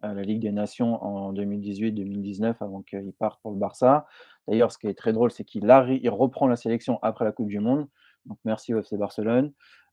la 0.00 0.22
Ligue 0.22 0.42
des 0.42 0.52
Nations 0.52 1.02
en 1.02 1.32
2018-2019 1.32 2.54
avant 2.60 2.82
qu'il 2.82 3.12
parte 3.14 3.40
pour 3.42 3.50
le 3.50 3.58
Barça. 3.58 4.06
D'ailleurs, 4.46 4.70
ce 4.70 4.78
qui 4.78 4.86
est 4.86 4.94
très 4.94 5.12
drôle, 5.12 5.32
c'est 5.32 5.42
qu'il 5.42 5.64
il 5.64 6.10
reprend 6.10 6.46
la 6.46 6.54
sélection 6.54 7.00
après 7.02 7.24
la 7.24 7.32
Coupe 7.32 7.48
du 7.48 7.58
Monde. 7.58 7.88
Donc 8.26 8.38
merci 8.44 8.74
au 8.74 8.78
FC 8.78 8.96
Barcelone. 8.96 9.52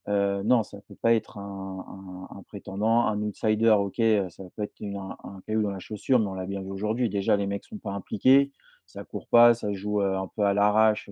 Euh, 0.10 0.44
non, 0.44 0.64
ça 0.64 0.80
peut 0.82 0.96
pas 0.96 1.14
être 1.14 1.38
un 1.38 2.44
prétendant, 2.48 3.08
un 3.08 3.22
outsider, 3.22 3.70
OK, 3.70 4.02
ça 4.30 4.44
peut 4.56 4.64
être 4.64 4.82
un 4.84 5.42
caillou 5.46 5.62
dans 5.62 5.72
la 5.72 5.80
chaussure, 5.80 6.20
mais 6.20 6.28
on 6.28 6.34
l'a 6.34 6.46
bien 6.46 6.62
vu 6.62 6.70
aujourd'hui. 6.70 7.10
Déjà, 7.10 7.36
les 7.38 7.48
mecs 7.48 7.64
sont 7.64 7.78
pas 7.78 7.92
impliqués, 7.92 8.52
ça 8.86 9.04
court 9.04 9.28
pas, 9.28 9.54
ça 9.54 9.72
joue, 9.72 10.02
un 10.02 10.28
peu 10.36 10.44
à 10.44 10.54
l'arrache, 10.54 11.10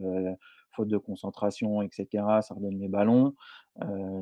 faute 0.74 0.88
de 0.88 0.98
concentration 0.98 1.82
etc. 1.82 2.08
ça 2.42 2.54
redonne 2.54 2.80
les 2.80 2.88
ballons. 2.88 3.34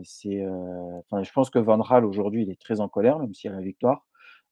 c'est, 0.04 0.40
je 0.44 1.32
pense 1.34 1.50
que 1.50 1.60
Van 1.60 1.82
Raal 1.82 2.06
aujourd'hui, 2.06 2.44
il 2.44 2.52
est 2.52 2.60
très 2.60 2.80
en 2.80 2.90
colère, 2.90 3.20
même 3.20 3.34
s'il 3.34 3.52
a 3.52 3.56
la 3.56 3.62
victoire, 3.62 4.06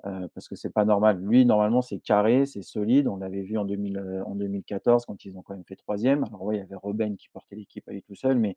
parce 0.03 0.47
que 0.47 0.55
c'est 0.55 0.73
pas 0.73 0.85
normal. 0.85 1.19
Lui, 1.21 1.45
normalement, 1.45 1.83
c'est 1.83 1.99
carré, 1.99 2.47
c'est 2.47 2.63
solide. 2.63 3.07
On 3.07 3.17
l'avait 3.17 3.43
vu 3.43 3.57
en 3.57 3.65
2014 3.65 5.05
quand 5.05 5.25
ils 5.25 5.37
ont 5.37 5.43
quand 5.43 5.53
même 5.53 5.65
fait 5.65 5.75
troisième. 5.75 6.23
Alors 6.23 6.41
ouais, 6.43 6.55
il 6.55 6.59
y 6.59 6.61
avait 6.63 6.75
Robben 6.75 7.15
qui 7.17 7.29
portait 7.29 7.55
l'équipe 7.55 7.87
à 7.87 7.91
lui 7.91 8.01
tout 8.01 8.15
seul, 8.15 8.37
mais 8.39 8.55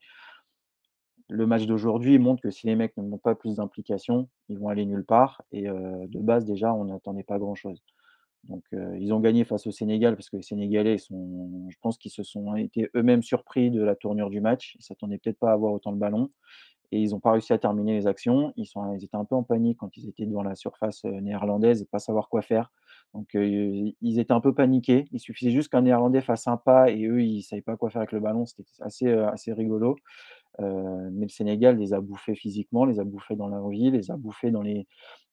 le 1.30 1.46
match 1.46 1.66
d'aujourd'hui 1.66 2.18
montre 2.18 2.42
que 2.42 2.50
si 2.50 2.66
les 2.66 2.76
mecs 2.76 2.96
ne 2.96 3.02
montrent 3.02 3.22
pas 3.22 3.34
plus 3.34 3.56
d'implication, 3.56 4.28
ils 4.48 4.58
vont 4.58 4.68
aller 4.68 4.84
nulle 4.86 5.04
part. 5.04 5.42
Et 5.52 5.62
de 5.64 6.18
base, 6.18 6.44
déjà, 6.44 6.74
on 6.74 6.84
n'attendait 6.84 7.22
pas 7.22 7.38
grand-chose. 7.38 7.82
Donc, 8.44 8.64
ils 8.72 9.12
ont 9.12 9.20
gagné 9.20 9.44
face 9.44 9.66
au 9.66 9.70
Sénégal 9.70 10.16
parce 10.16 10.30
que 10.30 10.36
les 10.36 10.42
Sénégalais, 10.42 10.96
je 10.98 11.76
pense 11.80 11.98
qu'ils 11.98 12.10
se 12.10 12.22
sont 12.22 12.56
été 12.56 12.90
eux-mêmes 12.96 13.22
surpris 13.22 13.70
de 13.70 13.82
la 13.82 13.94
tournure 13.94 14.30
du 14.30 14.40
match. 14.40 14.76
Ils 14.78 14.82
s'attendaient 14.82 15.18
peut-être 15.18 15.38
pas 15.38 15.50
à 15.50 15.52
avoir 15.52 15.72
autant 15.72 15.92
de 15.92 15.98
ballons 15.98 16.30
et 16.92 17.00
ils 17.00 17.10
n'ont 17.10 17.20
pas 17.20 17.32
réussi 17.32 17.52
à 17.52 17.58
terminer 17.58 17.94
les 17.94 18.06
actions. 18.06 18.52
Ils, 18.56 18.66
sont, 18.66 18.94
étaient 18.94 19.16
un 19.16 19.24
peu 19.24 19.36
en 19.36 19.42
panique 19.42 19.78
quand 19.78 19.96
ils 19.96 20.08
étaient 20.08 20.26
devant 20.26 20.42
la 20.42 20.54
surface 20.54 21.04
néerlandaise 21.04 21.82
et 21.82 21.86
pas 21.86 21.98
savoir 21.98 22.28
quoi 22.28 22.42
faire. 22.42 22.72
Donc, 23.14 23.28
ils 23.34 24.18
étaient 24.18 24.32
un 24.32 24.40
peu 24.40 24.54
paniqués. 24.54 25.06
Il 25.12 25.20
suffisait 25.20 25.50
juste 25.50 25.68
qu'un 25.68 25.82
Néerlandais 25.82 26.20
fasse 26.20 26.46
un 26.46 26.56
pas 26.56 26.90
et 26.90 27.06
eux, 27.06 27.22
ils 27.22 27.38
ne 27.38 27.42
savaient 27.42 27.62
pas 27.62 27.76
quoi 27.76 27.90
faire 27.90 28.02
avec 28.02 28.12
le 28.12 28.20
ballon. 28.20 28.46
C'était 28.46 28.64
assez 28.80 29.52
rigolo. 29.52 29.96
Euh, 30.60 31.08
mais 31.12 31.26
le 31.26 31.30
Sénégal 31.30 31.78
les 31.78 31.94
a 31.94 32.00
bouffés 32.00 32.34
physiquement, 32.34 32.84
les 32.84 33.00
a 33.00 33.04
bouffés 33.04 33.36
dans 33.36 33.48
la 33.48 33.60
vie, 33.68 33.90
les 33.90 34.10
a 34.10 34.16
bouffés 34.16 34.50
dans 34.50 34.62
les 34.62 34.86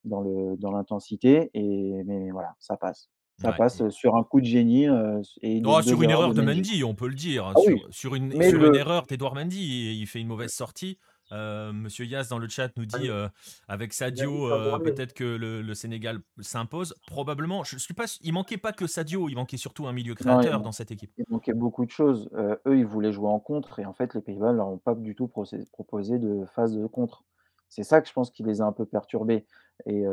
dans 0.04 0.22
le 0.22 0.56
dans 0.58 0.72
l'intensité 0.72 1.50
et 1.54 2.04
mais 2.06 2.32
voilà, 2.32 2.56
ça 2.60 2.78
passe. 2.78 3.10
Ça 3.40 3.52
passe 3.52 3.88
sur 3.90 4.16
un 4.16 4.24
coup 4.24 4.42
de 4.42 4.48
génie 4.48 4.88
euh, 4.88 5.22
et 5.44 5.62
sur 5.84 6.02
une 6.02 6.10
erreur 6.10 6.34
de 6.34 6.42
Mendy, 6.42 6.84
on 6.84 6.96
peut 6.96 7.08
le 7.08 7.14
dire. 7.14 7.54
Ah 7.56 7.60
sur, 7.92 8.16
une, 8.16 8.32
sur 8.42 8.66
une 8.66 8.76
erreur 8.76 9.06
d'Edouard 9.06 9.36
Mendy, 9.36 9.96
il 10.00 10.08
fait 10.08 10.20
une 10.20 10.28
mauvaise 10.28 10.52
sortie. 10.52 10.98
Euh, 11.32 11.74
Monsieur 11.74 12.06
Yas 12.06 12.28
dans 12.30 12.40
le 12.40 12.48
chat 12.48 12.76
nous 12.78 12.86
dit 12.86 13.10
euh, 13.10 13.28
avec 13.68 13.94
Sadio, 13.94 14.52
euh, 14.52 14.80
peut-être 14.80 15.14
que 15.14 15.24
le, 15.24 15.74
Sénégal 15.74 16.20
s'impose. 16.40 16.96
Probablement. 17.08 17.64
Je, 17.64 17.78
suis 17.78 17.94
pas. 17.94 18.06
Il 18.22 18.34
manquait 18.34 18.58
pas 18.58 18.72
que 18.72 18.88
Sadio. 18.88 19.30
Il 19.30 19.36
manquait 19.36 19.58
surtout 19.58 19.88
un 19.88 19.94
milieu 19.94 20.16
créateur 20.16 20.62
dans 20.62 20.72
cette 20.72 20.92
équipe. 20.92 21.12
Il 21.18 21.26
manquait 21.30 21.54
beaucoup 21.54 21.86
de 21.86 21.92
choses. 21.92 22.30
eux, 22.66 22.78
ils 22.78 22.86
voulaient 22.86 23.12
jouer 23.12 23.30
en 23.30 23.40
contre 23.40 23.80
et 23.80 23.86
en 23.86 23.94
fait, 23.94 24.14
les 24.14 24.22
Pays-Bas 24.22 24.54
leur 24.54 24.68
ont 24.68 24.78
pas 24.78 24.96
du 24.96 25.16
tout 25.16 25.28
proposé 25.28 26.20
de 26.20 26.46
phase 26.56 26.76
de 26.76 26.86
contre. 26.86 27.24
C'est 27.70 27.84
ça 27.84 28.02
que 28.02 28.08
je 28.08 28.14
pense 28.14 28.32
qui 28.32 28.44
les 28.44 28.62
a 28.62 28.66
un 28.66 28.72
peu 28.72 28.86
perturbés. 28.86 29.46
Et 29.86 30.06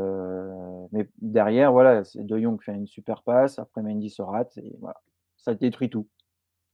mais 0.92 1.08
derrière, 1.20 1.72
voilà, 1.72 2.02
De 2.14 2.38
Jong 2.38 2.60
fait 2.60 2.74
une 2.74 2.86
super 2.86 3.22
passe. 3.22 3.58
Après, 3.58 3.82
Mendy 3.82 4.10
se 4.10 4.22
rate 4.22 4.56
et 4.58 4.76
voilà, 4.80 5.00
ça 5.36 5.54
détruit 5.54 5.90
tout. 5.90 6.08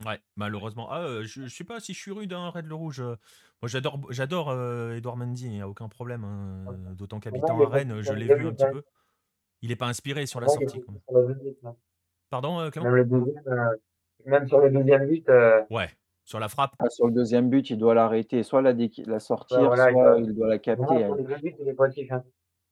Ouais, 0.06 0.18
malheureusement. 0.36 0.88
Ah, 0.90 1.22
je, 1.22 1.42
ne 1.42 1.48
sais 1.48 1.64
pas 1.64 1.80
si 1.80 1.92
je 1.92 1.98
suis 1.98 2.10
rude, 2.10 2.32
hein, 2.32 2.48
Red 2.48 2.66
le 2.66 2.74
Rouge. 2.74 3.00
Moi, 3.00 3.68
j'adore, 3.68 4.00
j'adore 4.10 4.52
Edouard 4.92 5.16
Mendy, 5.16 5.46
il 5.46 5.52
n'y 5.52 5.60
a 5.60 5.68
aucun 5.68 5.88
problème. 5.88 6.24
Hein, 6.24 6.64
d'autant 6.94 7.20
qu'habitant 7.20 7.60
à 7.60 7.68
Rennes, 7.68 8.00
je 8.00 8.12
l'ai 8.12 8.34
vu 8.34 8.46
un 8.46 8.52
petit 8.52 8.70
peu. 8.70 8.82
Il 9.62 9.68
n'est 9.68 9.76
pas 9.76 9.88
inspiré 9.88 10.26
sur 10.26 10.40
la 10.40 10.48
sortie. 10.48 10.82
Pardon, 12.30 12.70
Clément 12.70 12.90
Même, 14.24 14.46
sur 14.46 14.60
le 14.60 14.70
deuxième 14.70 15.06
but. 15.06 15.28
Ouais, 15.70 15.88
sur 16.24 16.38
la 16.38 16.48
frappe. 16.48 16.74
Ah, 16.78 16.88
sur 16.88 17.08
le 17.08 17.12
deuxième 17.12 17.50
but, 17.50 17.70
il 17.70 17.78
doit 17.78 17.94
l'arrêter, 17.94 18.42
soit 18.42 18.62
la, 18.62 18.72
la 18.72 19.20
sortir, 19.20 19.74
soit 19.74 20.20
il 20.20 20.32
doit, 20.32 20.48
la 20.48 20.58
capter. 20.58 21.04
Hein. 21.04 21.16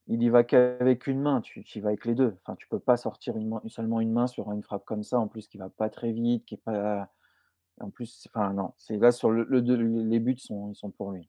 il 0.06 0.22
y 0.22 0.28
va 0.28 0.44
qu'avec 0.44 1.06
une 1.06 1.20
main, 1.20 1.40
tu, 1.40 1.60
y 1.60 1.80
vas 1.80 1.88
avec 1.88 2.04
les 2.04 2.14
deux. 2.14 2.36
Enfin, 2.42 2.56
tu 2.56 2.68
peux 2.68 2.78
pas 2.78 2.96
sortir 2.96 3.36
une 3.36 3.58
seulement 3.66 4.00
une 4.00 4.12
main 4.12 4.28
sur 4.28 4.52
une 4.52 4.62
frappe 4.62 4.84
comme 4.84 5.02
ça, 5.02 5.18
en 5.18 5.26
plus 5.26 5.48
qui 5.48 5.58
va 5.58 5.68
pas 5.68 5.90
très 5.90 6.12
vite, 6.12 6.46
qui 6.46 6.54
est 6.54 6.62
pas 6.64 7.10
en 7.80 7.90
plus, 7.90 8.28
enfin 8.32 8.52
non, 8.52 8.72
c'est 8.76 8.96
là 8.96 9.12
sur 9.12 9.30
le, 9.30 9.46
les 9.50 10.18
buts 10.18 10.38
sont, 10.38 10.70
ils 10.70 10.76
sont 10.76 10.90
pour 10.90 11.12
lui. 11.12 11.28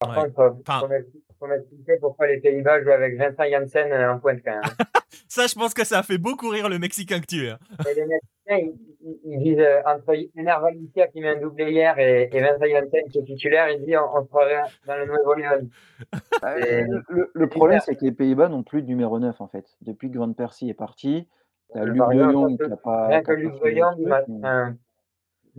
Par 0.00 0.14
contre, 0.14 0.56
il 0.66 1.34
faut, 1.38 1.46
m'expliquer 1.46 1.98
pourquoi 2.00 2.26
les 2.26 2.40
Pays-Bas 2.40 2.82
jouent 2.82 2.90
avec 2.90 3.18
Vincent 3.18 3.44
Janssen 3.50 3.92
en 3.92 4.18
pointe 4.18 4.40
quand 4.42 4.52
même. 4.52 4.62
ça, 5.28 5.46
je 5.46 5.54
pense 5.54 5.74
que 5.74 5.84
ça 5.84 5.98
a 5.98 6.02
fait 6.02 6.16
beaucoup 6.16 6.48
rire 6.48 6.70
le 6.70 6.78
Mexicain 6.78 7.20
que 7.20 7.26
tu 7.26 7.46
es. 7.46 7.50
Hein. 7.50 7.58
les 7.94 8.06
Mexicains, 8.06 8.78
ils, 9.24 9.38
disent 9.40 9.60
euh, 9.60 9.82
entre 9.84 10.14
Ener 10.14 10.56
Valencia 10.58 11.06
qui 11.08 11.20
met 11.20 11.28
un 11.28 11.40
doublé 11.40 11.70
hier 11.70 11.98
et, 11.98 12.30
Vincent 12.32 12.64
Janssen 12.64 13.10
qui 13.10 13.18
est 13.18 13.24
titulaire, 13.24 13.68
ils 13.68 13.84
disent 13.84 13.98
on, 13.98 14.20
on 14.20 14.24
se 14.24 14.86
dans 14.86 14.96
le 14.96 15.04
Nouveau. 15.04 15.34
Ah, 16.40 16.54
le, 17.34 17.48
problème, 17.48 17.80
c'est 17.84 17.94
que 17.94 18.04
les 18.06 18.12
Pays-Bas 18.12 18.48
n'ont 18.48 18.62
plus 18.62 18.80
de 18.80 18.86
numéro 18.86 19.18
9 19.18 19.38
en 19.38 19.48
fait. 19.48 19.66
Depuis 19.82 20.10
que 20.10 20.16
Van 20.16 20.32
Persie 20.32 20.70
est 20.70 20.74
parti, 20.74 21.28
tu 21.72 21.78
as 21.78 21.84
Luc 21.84 21.96
de 21.98 22.56
qui 22.56 22.70
n'a 22.70 22.76
pas. 22.78 23.08
Rien 23.08 23.22
que 23.22 23.32
Luc 23.32 23.52
de 23.52 24.74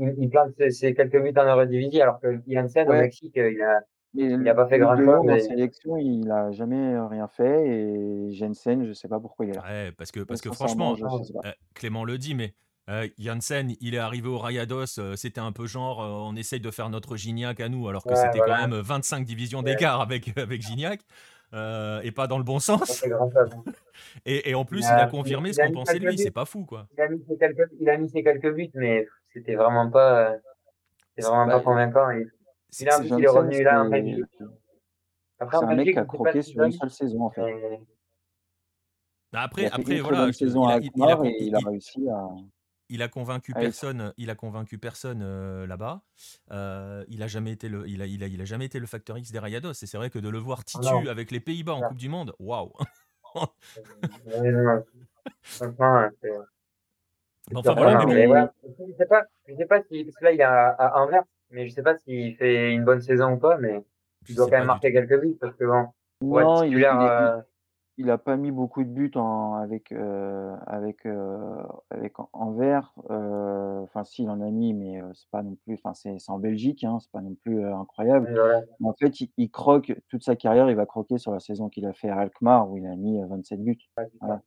il, 0.02 0.30
plante 0.30 0.54
ses, 0.70 0.94
quelques 0.94 1.22
buts 1.22 1.34
en 1.38 1.46
Eurodivisie, 1.46 2.02
alors 2.02 2.20
que 2.20 2.42
Janssen 2.48 2.90
au 2.90 2.94
Mexique, 2.94 3.38
euh, 3.38 3.52
il 3.52 3.62
a, 3.62 3.82
il 4.14 4.38
n'a 4.40 4.56
pas 4.56 4.68
fait 4.68 4.80
grand 4.80 4.98
chose. 4.98 5.08
En 5.08 5.40
sélection, 5.40 5.98
il 5.98 6.22
n'a 6.22 6.52
jamais 6.52 7.00
rien 7.00 7.28
fait. 7.28 7.68
Et 7.68 8.32
Jensen, 8.32 8.84
je 8.84 8.90
ne 8.90 8.94
sais 8.94 9.08
pas 9.08 9.20
pourquoi 9.20 9.46
il 9.46 9.52
est 9.52 9.56
là. 9.56 9.64
Ouais, 9.64 9.92
parce 9.92 10.12
que, 10.12 10.22
parce 10.22 10.42
que 10.42 10.52
franchement, 10.52 10.96
euh, 11.00 11.52
Clément 11.74 12.04
le 12.04 12.18
dit, 12.18 12.36
mais 12.36 12.54
euh, 12.90 13.08
Janssen, 13.20 13.74
il 13.80 13.96
est 13.96 14.00
arrivé 14.00 14.28
au 14.28 14.38
Rayados, 14.38 15.00
c'était 15.16 15.42
un 15.42 15.52
peu 15.52 15.68
genre 15.68 16.00
on 16.00 16.36
essaye 16.36 16.60
de 16.60 16.72
faire 16.72 16.90
notre 16.90 17.16
Gignac 17.16 17.60
à 17.60 17.70
nous, 17.70 17.88
alors 17.88 18.04
que 18.04 18.16
c'était 18.16 18.40
quand 18.40 18.58
même 18.58 18.74
25 18.74 19.26
divisions 19.26 19.62
d'écart 19.62 20.02
avec, 20.02 20.36
avec 20.38 20.62
Gignac. 20.62 21.02
et 21.54 22.12
pas 22.12 22.28
dans 22.28 22.38
le 22.38 22.44
bon 22.44 22.60
sens. 22.60 23.06
Hein. 23.06 23.30
et, 24.26 24.50
et, 24.50 24.56
en 24.56 24.66
plus, 24.66 24.80
il 24.80 25.00
a 25.00 25.06
confirmé 25.08 25.54
ce 25.54 25.62
qu'on 25.62 25.72
pensait 25.72 26.00
de 26.00 26.08
lui, 26.08 26.18
c'est 26.18 26.32
pas 26.32 26.46
fou 26.46 26.66
quoi. 26.66 26.88
Il 26.98 27.02
a, 27.02 27.08
mis 27.08 27.24
ses 27.28 27.38
quelques, 27.38 27.70
il 27.80 27.90
a 27.90 27.98
mis 27.98 28.10
ses 28.10 28.24
quelques 28.24 28.54
buts, 28.54 28.72
mais 28.74 29.06
c'était 29.34 29.56
vraiment 29.56 29.90
pas, 29.90 30.36
c'était 31.16 31.28
vraiment 31.28 31.48
pas 31.48 31.62
convaincant. 31.62 32.12
Et, 32.12 32.28
il, 32.80 32.90
a, 32.90 33.04
il 33.04 33.24
est 33.24 33.28
revenu 33.28 33.64
là 33.64 33.84
en 33.84 33.90
Belgique. 33.90 34.26
Après, 35.40 35.58
c'est 35.58 35.66
un 35.66 35.76
mec 35.76 35.92
qui 35.92 36.00
a 36.00 36.06
croqué 36.06 36.42
sur 36.42 36.64
une 36.64 36.72
seule 36.72 36.92
saison 36.92 37.24
en 37.24 37.30
fait. 37.30 37.82
Après, 39.34 39.66
après 39.68 40.00
voilà, 40.00 40.28
il, 40.28 40.46
a, 40.46 40.80
il, 40.80 41.04
a, 41.04 41.20
il, 41.40 41.56
a, 41.56 41.60
réussi 41.60 42.08
à. 42.10 42.28
Il 42.90 43.02
a 43.02 43.08
convaincu 43.08 43.54
personne. 43.54 44.14
Il 44.18 44.30
a 44.30 44.36
convaincu 44.36 44.78
personne 44.78 45.22
euh, 45.24 45.66
là-bas. 45.66 46.02
Euh, 46.52 47.06
il 47.08 47.24
a 47.24 47.28
jamais 47.28 47.52
été 47.52 47.70
le. 47.70 47.88
Il 47.88 48.02
a, 48.02 48.06
il 48.06 48.24
a, 48.24 48.28
il 48.28 48.42
a 48.42 48.46
jamais 48.46 48.66
été 48.66 48.80
le 48.80 48.86
facteur 48.86 49.18
X 49.18 49.32
des 49.32 49.40
Rayados. 49.40 49.72
Et 49.72 49.86
c'est 49.86 49.98
vrai 49.98 50.10
que 50.10 50.20
de 50.20 50.28
le 50.28 50.38
voir 50.38 50.60
ah 50.60 50.64
titu 50.66 51.10
avec 51.10 51.32
les 51.32 51.40
Pays-Bas 51.40 51.74
en 51.74 51.88
Coupe 51.88 51.98
du 51.98 52.10
Monde, 52.10 52.34
waouh. 52.40 52.74
Enfin, 57.52 57.62
Surprenant, 57.64 57.92
voilà, 57.92 58.06
mais 58.08 58.14
mais 58.16 58.28
bon. 58.28 58.34
ouais, 58.34 58.48
je 58.90 58.94
sais 58.98 59.06
pas, 59.06 59.24
je 59.48 59.56
sais 59.56 59.66
pas 59.66 59.82
si, 59.84 60.04
parce 60.04 60.16
que 60.18 60.24
là, 60.26 60.32
il 60.32 60.40
est 60.40 60.44
à, 60.44 60.70
à 60.70 61.02
Anvers, 61.02 61.24
mais 61.50 61.68
je 61.68 61.74
sais 61.74 61.84
pas 61.84 61.98
s'il 61.98 62.36
fait 62.36 62.72
une 62.74 62.84
bonne 62.86 63.02
saison 63.02 63.34
ou 63.34 63.38
pas, 63.38 63.58
mais 63.58 63.84
il 64.30 64.36
doit 64.36 64.46
quand 64.46 64.52
pas 64.52 64.58
même 64.60 64.68
marquer 64.68 64.92
quelques 64.94 65.20
buts, 65.20 65.38
parce 65.40 65.56
que 65.56 65.66
bon, 65.66 65.88
Non, 66.22 66.64
il, 66.64 66.80
est- 66.82 66.86
euh, 66.88 67.38
il 67.98 68.10
a 68.10 68.18
pas 68.18 68.36
mis 68.38 68.52
beaucoup 68.52 68.84
de 68.84 68.90
buts 68.90 69.12
en, 69.16 69.56
avec, 69.56 69.92
euh, 69.92 70.56
avec, 70.66 71.06
euh, 71.06 71.62
avec 71.90 72.14
Anvers. 72.34 72.94
Enfin, 73.10 74.04
si, 74.04 74.24
il 74.24 74.30
en 74.30 74.40
a 74.42 74.50
mis, 74.50 74.74
mais 74.74 75.02
euh, 75.02 75.12
c'est 75.14 75.30
pas 75.30 75.44
non 75.44 75.56
plus. 75.66 75.74
Enfin, 75.76 75.94
c'est 75.94 76.18
c'est 76.20 76.32
en 76.32 76.40
Belgique, 76.40 76.84
hein, 76.84 76.98
c'est 77.02 77.12
pas 77.12 77.22
non 77.22 77.36
plus 77.44 77.64
euh, 77.64 77.76
incroyable. 77.76 78.32
Mais 78.80 78.88
en 78.90 78.94
fait, 78.94 79.20
il, 79.22 79.32
il 79.38 79.50
croque 79.52 79.94
toute 80.08 80.24
sa 80.24 80.36
carrière. 80.36 80.70
Il 80.70 80.76
va 80.76 80.86
croquer 80.86 81.18
sur 81.18 81.32
la 81.32 81.40
saison 81.40 81.70
qu'il 81.70 81.86
a 81.86 81.94
fait 81.94 82.10
à 82.10 82.18
Alkmaar 82.18 82.70
où 82.70 82.78
il 82.78 82.86
a 82.88 82.96
mis 82.96 83.22
euh, 83.22 83.26
27 83.28 83.62
buts. 83.64 83.78
Ouais. 83.98 84.08
Voilà. 84.22 84.42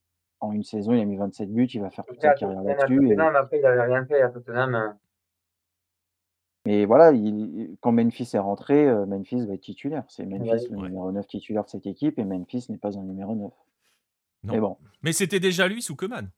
En 0.44 0.52
une 0.52 0.62
saison, 0.64 0.92
il 0.92 1.00
a 1.00 1.04
mis 1.04 1.16
27 1.16 1.52
buts. 1.52 1.66
Il 1.72 1.80
va 1.80 1.90
faire 1.90 2.04
toute 2.04 2.20
sa 2.20 2.34
carrière 2.34 2.62
là-dessus. 2.62 3.06
et- 3.06 3.08
Tottenham, 3.16 3.36
après, 3.36 3.58
il 3.58 3.66
avait 3.66 3.82
rien 3.82 4.04
fait 4.06 4.20
à 4.22 4.28
Tottenham. 4.28 4.74
euh, 4.74 4.88
Mais 6.66 6.86
voilà, 6.86 7.12
il- 7.12 7.76
quand 7.80 7.92
Memphis 7.92 8.30
est 8.32 8.38
rentré, 8.38 8.88
euh, 8.88 9.04
Memphis 9.04 9.44
va 9.46 9.52
être 9.54 9.60
titulaire. 9.60 10.04
C'est 10.08 10.24
Memphis 10.24 10.50
Ouais. 10.50 10.68
le 10.70 10.76
Ouais. 10.78 10.88
numéro 10.88 11.12
9 11.12 11.26
titulaire 11.26 11.64
de 11.64 11.68
cette 11.68 11.86
équipe 11.86 12.18
et 12.18 12.24
Memphis 12.24 12.66
n'est 12.70 12.78
pas 12.78 12.96
un 12.98 13.02
numéro 13.02 13.34
9. 13.34 13.52
Non. 14.44 14.52
Mais 14.54 14.60
bon. 14.60 14.76
Mais 15.02 15.12
c'était 15.12 15.40
déjà 15.40 15.68
lui 15.68 15.82
sous 15.82 15.94
Koeman. 15.96 16.28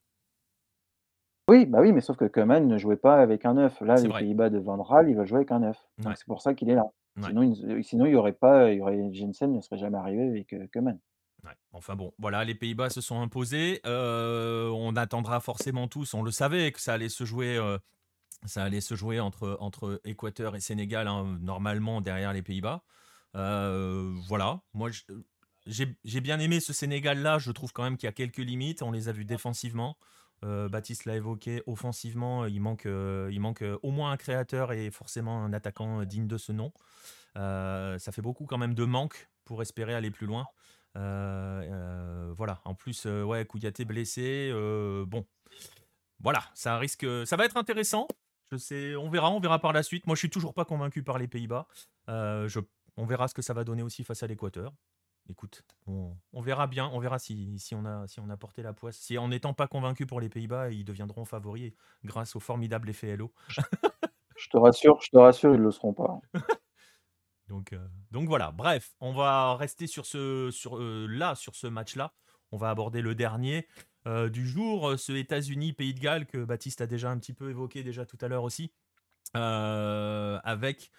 Oui, 1.49 1.65
bah 1.67 1.79
oui, 1.81 1.93
mais 1.93 2.01
sauf 2.01 2.17
que 2.17 2.25
Koeman 2.25 2.67
ne 2.67 2.77
jouait 2.77 2.97
pas 2.97 3.21
avec 3.21 3.45
un 3.45 3.55
9. 3.55 3.81
Là, 3.83 3.95
les. 3.97 4.09
Pays-Bas 4.09 4.51
de 4.51 4.59
Van 4.59 4.83
Raal, 4.83 5.09
il 5.09 5.15
va 5.17 5.25
jouer 5.25 5.39
avec 5.39 5.53
un 5.53 5.61
9. 5.61 5.79
Donc 5.99 6.09
Ouais. 6.09 6.15
c'est 6.17 6.27
pour 6.27 6.43
ça 6.43 6.55
qu'il 6.55 6.71
est 6.71 6.75
là. 6.75 6.87
Ouais. 7.19 7.29
Sinon, 7.29 7.43
il, 7.43 7.85
sinon, 7.85 8.07
il 8.07 8.13
y 8.13 8.17
aurait 8.17 8.33
pas, 8.33 8.73
il 8.73 8.79
y 8.79 8.81
aurait 8.81 9.13
Jensen 9.13 9.53
ne 9.53 9.61
serait 9.61 9.79
jamais 9.79 9.97
arrivé 9.97 10.27
avec 10.29 10.53
euh, 10.55 10.67
Koeman. 10.73 10.99
Enfin 11.73 11.95
bon, 11.95 12.13
voilà, 12.19 12.45
les 12.45 12.55
Pays-Bas 12.55 12.91
se 12.91 13.01
sont 13.01 13.21
imposés. 13.21 13.81
Euh, 13.87 14.69
on 14.71 14.97
attendra 14.97 15.41
forcément 15.41 15.89
tous, 15.89 16.15
on 16.15 16.23
le 16.23 16.31
savait 16.31 16.73
que 16.73 16.81
ça 16.81 16.95
allait 16.95 17.09
se 17.09 17.25
jouer, 17.25 17.57
euh, 17.57 17.79
entre, 19.61 20.01
Équateur 20.05 20.57
et 20.57 20.61
Sénégal, 20.61 21.09
hein, 21.09 21.39
normalement 21.41 22.01
derrière 22.01 22.33
les 22.33 22.43
Pays-Bas. 22.43 22.83
Euh, 23.35 24.15
voilà, 24.29 24.63
moi 24.73 24.89
j'ai 25.67 26.21
bien 26.21 26.39
aimé 26.39 26.61
ce 26.61 26.73
Sénégal-là. 26.73 27.39
Je 27.39 27.51
trouve 27.51 27.73
quand 27.73 27.83
même 27.83 27.97
qu'il 27.97 28.07
y 28.07 28.11
a 28.11 28.13
quelques 28.13 28.39
limites. 28.39 28.83
On 28.83 28.93
les 28.93 29.09
a 29.09 29.13
vus 29.13 29.25
défensivement. 29.25 29.97
Baptiste 30.43 31.07
l'a 31.07 31.17
évoqué. 31.17 31.63
Offensivement, 31.67 32.47
il 32.47 32.61
manque, 32.61 32.85
il 32.87 33.41
manque 33.41 33.65
au 33.83 33.91
moins 33.91 34.13
un 34.13 34.17
créateur 34.17 34.73
et 34.73 34.91
forcément 34.93 35.43
un 35.43 35.53
attaquant 35.53 36.05
digne 36.05 36.29
de 36.29 36.39
ce 36.39 36.53
nom. 36.53 36.73
Ça 37.35 38.13
fait 38.13 38.23
beaucoup 38.23 38.47
quand 38.47 38.59
même 38.59 38.75
de 38.75 38.85
manque 38.85 39.29
pour 39.45 39.61
espérer 39.61 39.95
aller 39.95 40.13
plus 40.13 40.27
loin. 40.27 40.47
Euh, 40.97 41.63
euh, 41.71 42.35
voilà. 42.37 42.61
En 42.65 42.75
plus, 42.75 43.07
euh, 43.07 43.23
ouais, 43.23 43.45
Kouyaté 43.45 43.85
blessé. 43.85 44.51
bon, 45.07 45.27
voilà, 46.21 46.43
ça 46.55 46.79
risque, 46.79 47.07
ça 47.27 47.37
va 47.37 47.45
être 47.45 47.57
intéressant. 47.57 48.09
Je 48.53 48.57
sais, 48.57 48.97
on 48.97 49.11
verra, 49.11 49.31
on 49.31 49.41
verra 49.41 49.59
par 49.59 49.73
la 49.73 49.83
suite. 49.83 50.07
Moi, 50.07 50.15
je 50.15 50.21
suis 50.21 50.31
toujours 50.31 50.55
pas 50.55 50.65
convaincu 50.65 51.03
par 51.03 51.19
les 51.19 51.29
Pays-Bas. 51.29 51.67
Je, 52.09 52.61
on 52.97 53.05
verra 53.05 53.29
ce 53.29 53.35
que 53.35 53.43
ça 53.43 53.55
va 53.55 53.65
donner 53.65 53.83
aussi 53.83 54.05
face 54.05 54.23
à 54.23 54.27
l'Équateur. 54.27 54.73
Écoute, 55.29 55.65
on, 55.89 56.17
on 56.33 56.41
verra 56.41 56.69
bien, 56.69 56.89
on 56.93 57.01
verra 57.01 57.19
si, 57.19 57.59
si 57.59 57.75
on 57.75 57.85
a, 57.85 58.07
si 58.07 58.21
on 58.21 58.31
a 58.31 58.37
porté 58.37 58.63
la 58.63 58.73
poisse. 58.73 58.97
Si 58.97 59.19
en 59.19 59.29
n'étant 59.29 59.55
pas 59.55 59.67
convaincu 59.67 60.07
pour 60.07 60.21
les 60.21 60.29
Pays-Bas, 60.29 60.71
ils 60.71 60.85
deviendront 60.85 61.25
favoris 61.25 61.73
grâce 62.05 62.37
au 62.37 62.41
formidable 62.41 62.89
effet 62.89 63.17
LO. 63.17 63.33
Je 64.37 64.49
te 64.51 64.57
rassure, 64.57 65.01
je 65.01 65.11
te 65.11 65.17
rassure, 65.17 65.55
ils 65.55 65.61
le 65.61 65.71
seront 65.73 65.95
pas. 65.95 66.21
Donc, 67.49 67.73
euh, 67.73 67.87
donc 68.11 68.29
voilà, 68.29 68.51
bref, 68.51 68.95
on 69.01 69.13
va 69.13 69.57
rester 69.57 69.87
sur 69.87 70.07
ce, 70.07 70.51
euh, 70.75 71.07
là, 71.09 71.35
sur 71.35 71.55
ce 71.55 71.67
match-là. 71.67 72.13
On 72.53 72.57
va 72.57 72.71
aborder 72.71 73.01
le 73.01 73.15
dernier 73.15 73.69
euh, 74.07 74.29
du 74.29 74.47
jour, 74.47 74.99
ce 74.99 75.13
États-Unis-Pays 75.13 75.95
de 75.95 76.01
Galles 76.01 76.27
que 76.27 76.45
Baptiste 76.45 76.81
a 76.81 76.87
déjà 76.87 77.11
un 77.11 77.19
petit 77.19 77.33
peu 77.33 77.51
évoqué 77.51 77.85
tout 78.07 78.19
à 78.21 78.29
l'heure 78.29 78.45
aussi. 78.45 78.73
Avec, 79.35 80.91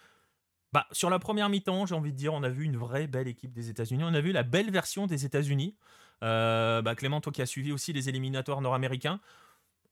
bah, 0.72 0.86
sur 0.92 1.10
la 1.10 1.18
première 1.18 1.48
mi-temps, 1.48 1.86
j'ai 1.86 1.94
envie 1.94 2.12
de 2.12 2.16
dire, 2.16 2.34
on 2.34 2.42
a 2.42 2.50
vu 2.50 2.64
une 2.64 2.76
vraie 2.76 3.06
belle 3.06 3.28
équipe 3.28 3.52
des 3.52 3.70
États-Unis. 3.70 4.04
On 4.04 4.14
a 4.14 4.20
vu 4.20 4.32
la 4.32 4.42
belle 4.42 4.70
version 4.70 5.06
des 5.06 5.24
États-Unis. 5.24 5.76
Bah, 6.20 6.94
Clément, 6.96 7.20
toi 7.20 7.32
qui 7.32 7.42
as 7.42 7.46
suivi 7.46 7.72
aussi 7.72 7.92
les 7.92 8.08
éliminatoires 8.08 8.60
nord-américains, 8.60 9.20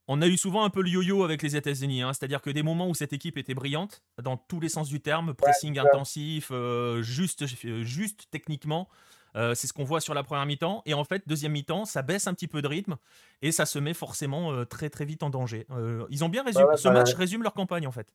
on 0.08 0.22
a 0.22 0.26
eu 0.26 0.36
souvent 0.36 0.64
un 0.64 0.70
peu 0.70 0.82
le 0.82 0.88
yo-yo 0.88 1.24
avec 1.24 1.42
les 1.42 1.56
États-Unis, 1.56 2.02
hein, 2.02 2.12
c'est-à-dire 2.12 2.40
que 2.40 2.50
des 2.50 2.62
moments 2.62 2.88
où 2.88 2.94
cette 2.94 3.12
équipe 3.12 3.38
était 3.38 3.54
brillante, 3.54 4.02
dans 4.22 4.36
tous 4.36 4.60
les 4.60 4.68
sens 4.68 4.88
du 4.88 5.00
terme, 5.00 5.34
pressing 5.34 5.78
intensif, 5.78 6.50
euh, 6.52 7.02
juste, 7.02 7.42
euh, 7.64 7.82
juste 7.82 8.28
techniquement, 8.30 8.88
euh, 9.36 9.54
c'est 9.54 9.66
ce 9.66 9.72
qu'on 9.72 9.84
voit 9.84 10.00
sur 10.00 10.14
la 10.14 10.22
première 10.22 10.46
mi-temps. 10.46 10.82
Et 10.86 10.94
en 10.94 11.04
fait, 11.04 11.22
deuxième 11.26 11.52
mi-temps, 11.52 11.84
ça 11.84 12.02
baisse 12.02 12.26
un 12.26 12.34
petit 12.34 12.48
peu 12.48 12.62
de 12.62 12.68
rythme 12.68 12.96
et 13.42 13.52
ça 13.52 13.66
se 13.66 13.78
met 13.78 13.94
forcément 13.94 14.52
euh, 14.52 14.64
très 14.64 14.88
très 14.88 15.04
vite 15.04 15.22
en 15.22 15.30
danger. 15.30 15.66
Euh, 15.70 16.06
ils 16.08 16.24
ont 16.24 16.28
bien 16.28 16.42
résumé, 16.42 16.64
ouais, 16.64 16.76
ce 16.76 16.88
match 16.88 17.12
résume 17.14 17.42
leur 17.42 17.52
campagne 17.52 17.86
en 17.86 17.92
fait. 17.92 18.14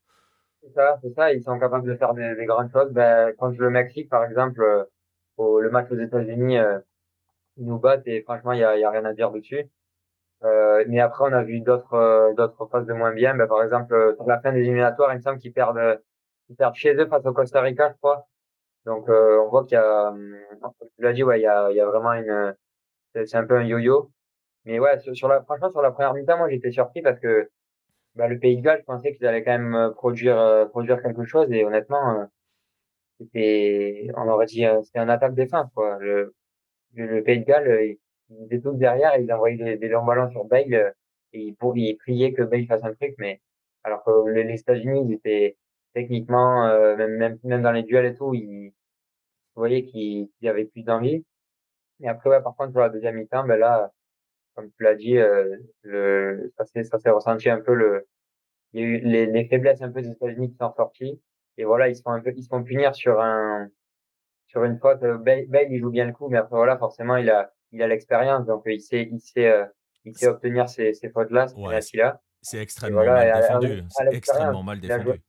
C'est 0.63 0.73
ça, 0.73 0.99
c'est 1.01 1.13
ça, 1.13 1.33
ils 1.33 1.43
sont 1.43 1.59
capables 1.59 1.87
de 1.87 1.95
faire 1.95 2.13
des, 2.13 2.35
des 2.35 2.45
grandes 2.45 2.71
choses. 2.71 2.91
Ben, 2.91 3.33
contre 3.35 3.59
le 3.59 3.69
Mexique, 3.69 4.09
par 4.09 4.23
exemple, 4.23 4.63
au, 5.37 5.59
le 5.59 5.69
match 5.71 5.91
aux 5.91 5.99
États-Unis, 5.99 6.57
ils 7.57 7.65
nous 7.65 7.79
battent 7.79 8.07
et 8.07 8.21
franchement, 8.21 8.53
il 8.53 8.59
y 8.59 8.63
a, 8.63 8.69
a 8.69 8.91
rien 8.91 9.05
à 9.05 9.13
dire 9.13 9.31
dessus. 9.31 9.65
Euh, 10.43 10.83
mais 10.87 10.99
après, 10.99 11.25
on 11.29 11.33
a 11.33 11.43
vu 11.43 11.59
d'autres 11.61 11.93
euh, 11.93 12.33
d'autres 12.33 12.65
phases 12.67 12.85
de 12.87 12.93
moins 12.93 13.13
bien. 13.13 13.35
Ben, 13.35 13.47
par 13.47 13.63
exemple, 13.63 13.93
euh, 13.93 14.15
sur 14.15 14.25
la 14.27 14.39
fin 14.41 14.51
des 14.51 14.59
éliminatoires, 14.61 15.13
il 15.13 15.17
me 15.17 15.21
semble 15.21 15.37
qu'ils 15.39 15.53
perdent, 15.53 15.77
euh, 15.77 15.97
ils 16.49 16.55
perdent 16.55 16.75
chez 16.75 16.95
eux 16.95 17.07
face 17.07 17.25
au 17.25 17.33
Costa 17.33 17.61
Rica, 17.61 17.89
je 17.91 17.97
crois. 17.97 18.27
Donc, 18.85 19.09
euh, 19.09 19.39
on 19.41 19.49
voit 19.49 19.63
qu'il 19.65 19.75
y 19.75 19.77
a, 19.77 20.09
hum, 20.09 20.35
tu 20.97 21.03
l'as 21.03 21.13
dit, 21.13 21.23
ouais, 21.23 21.39
il 21.39 21.43
y 21.43 21.47
a, 21.47 21.71
il 21.71 21.77
y 21.77 21.81
a 21.81 21.85
vraiment 21.87 22.13
une, 22.13 22.55
c'est 23.15 23.35
un 23.35 23.45
peu 23.45 23.57
un 23.57 23.63
yo-yo. 23.65 24.11
Mais 24.65 24.79
ouais, 24.79 24.99
sur, 25.13 25.27
la, 25.29 25.41
franchement, 25.43 25.71
sur 25.71 25.81
la 25.83 25.91
première 25.91 26.13
mi-temps, 26.13 26.37
moi, 26.37 26.49
j'étais 26.49 26.71
surpris 26.71 27.01
parce 27.01 27.19
que 27.19 27.49
bah, 28.15 28.27
le 28.27 28.39
Pays 28.39 28.57
de 28.57 28.61
Galles, 28.63 28.79
je 28.81 28.85
pensais 28.85 29.13
qu'ils 29.15 29.27
allaient 29.27 29.43
quand 29.43 29.57
même 29.59 29.93
produire, 29.95 30.67
produire 30.71 31.01
quelque 31.03 31.25
chose 31.25 31.51
et 31.51 31.65
honnêtement, 31.65 32.27
c'était, 33.19 34.07
on 34.17 34.27
aurait 34.29 34.45
dit, 34.47 34.65
c'était 34.83 34.99
un 34.99 35.09
attaque-défense, 35.09 35.69
quoi. 35.75 35.97
Le, 35.99 36.33
le, 36.95 37.07
le 37.07 37.23
Pays 37.23 37.39
de 37.41 37.45
Galles, 37.45 37.97
étaient 38.45 38.61
tous 38.61 38.73
derrière 38.73 39.17
ils 39.17 39.31
envoyaient 39.31 39.57
des, 39.57 39.77
des 39.77 39.87
longs 39.89 40.05
ballons 40.05 40.29
sur 40.31 40.45
Bale 40.45 40.73
euh, 40.73 40.91
et 41.33 41.39
ils, 41.41 41.55
pour, 41.55 41.77
ils 41.77 41.97
priaient 41.97 42.33
que 42.33 42.43
Bale 42.43 42.65
fasse 42.65 42.83
un 42.83 42.93
truc, 42.93 43.15
mais 43.17 43.41
alors 43.83 44.03
que 44.03 44.29
les, 44.31 44.59
États-Unis, 44.59 45.05
ils 45.07 45.13
étaient 45.13 45.57
techniquement, 45.93 46.67
euh, 46.67 46.95
même, 46.97 47.17
même, 47.17 47.39
même 47.43 47.61
dans 47.61 47.71
les 47.71 47.83
duels 47.83 48.05
et 48.05 48.15
tout, 48.15 48.33
ils, 48.33 48.69
vous 49.55 49.61
voyez 49.61 49.85
qu'ils 49.85 50.29
qu'ils 50.39 50.49
avaient 50.49 50.65
plus 50.65 50.83
d'envie. 50.83 51.25
Et 52.01 52.07
après, 52.09 52.29
ouais, 52.29 52.41
par 52.41 52.55
contre, 52.55 52.71
pour 52.73 52.81
la 52.81 52.89
deuxième 52.89 53.15
mi-temps, 53.15 53.45
ben 53.45 53.57
là, 53.59 53.91
comme 54.55 54.71
tu 54.71 54.83
l'as 54.83 54.95
dit, 54.95 55.17
euh, 55.17 55.57
le, 55.83 56.51
ça 56.57 56.65
s'est, 56.65 56.83
ça 56.83 56.99
s'est 56.99 57.09
ressenti 57.09 57.49
un 57.49 57.61
peu 57.61 57.73
le, 57.73 58.07
il 58.73 58.81
y 58.81 58.83
a 58.83 58.87
eu 58.87 58.99
les, 59.01 59.25
les 59.27 59.47
faiblesses 59.47 59.81
un 59.81 59.91
peu 59.91 60.01
des 60.01 60.11
États-Unis 60.11 60.51
qui 60.51 60.57
sont 60.57 60.73
sorties. 60.73 61.21
Et 61.57 61.65
voilà, 61.65 61.89
ils 61.89 61.95
se 61.95 62.01
font 62.01 62.11
un 62.11 62.21
peu, 62.21 62.33
ils 62.35 62.43
se 62.43 62.49
font 62.49 62.63
punir 62.63 62.95
sur 62.95 63.19
un, 63.21 63.69
sur 64.47 64.63
une 64.63 64.79
faute. 64.79 65.03
Euh, 65.03 65.17
Bale, 65.17 65.45
Bale, 65.47 65.67
il 65.71 65.79
joue 65.79 65.91
bien 65.91 66.05
le 66.05 66.13
coup, 66.13 66.29
mais 66.29 66.37
après, 66.37 66.55
voilà, 66.57 66.77
forcément, 66.77 67.17
il 67.17 67.29
a, 67.29 67.51
il 67.71 67.81
a 67.81 67.87
l'expérience, 67.87 68.45
donc 68.45 68.65
euh, 68.67 68.73
il 68.73 68.81
sait, 68.81 69.03
il 69.11 69.19
sait, 69.19 69.49
euh, 69.49 69.65
il 70.05 70.17
sait 70.17 70.27
obtenir 70.27 70.67
ces, 70.69 70.93
ces 70.93 71.09
fautes-là, 71.09 71.47
ces 71.47 71.55
Ouais, 71.55 71.63
penalties-là. 71.67 72.21
C'est 72.41 72.59
extrêmement 72.59 73.03
voilà, 73.03 73.25
mal 73.25 73.41
défendu. 73.41 73.83
C'est 73.89 74.13
extrêmement 74.15 74.63
mal 74.63 74.79
défendu. 74.81 75.19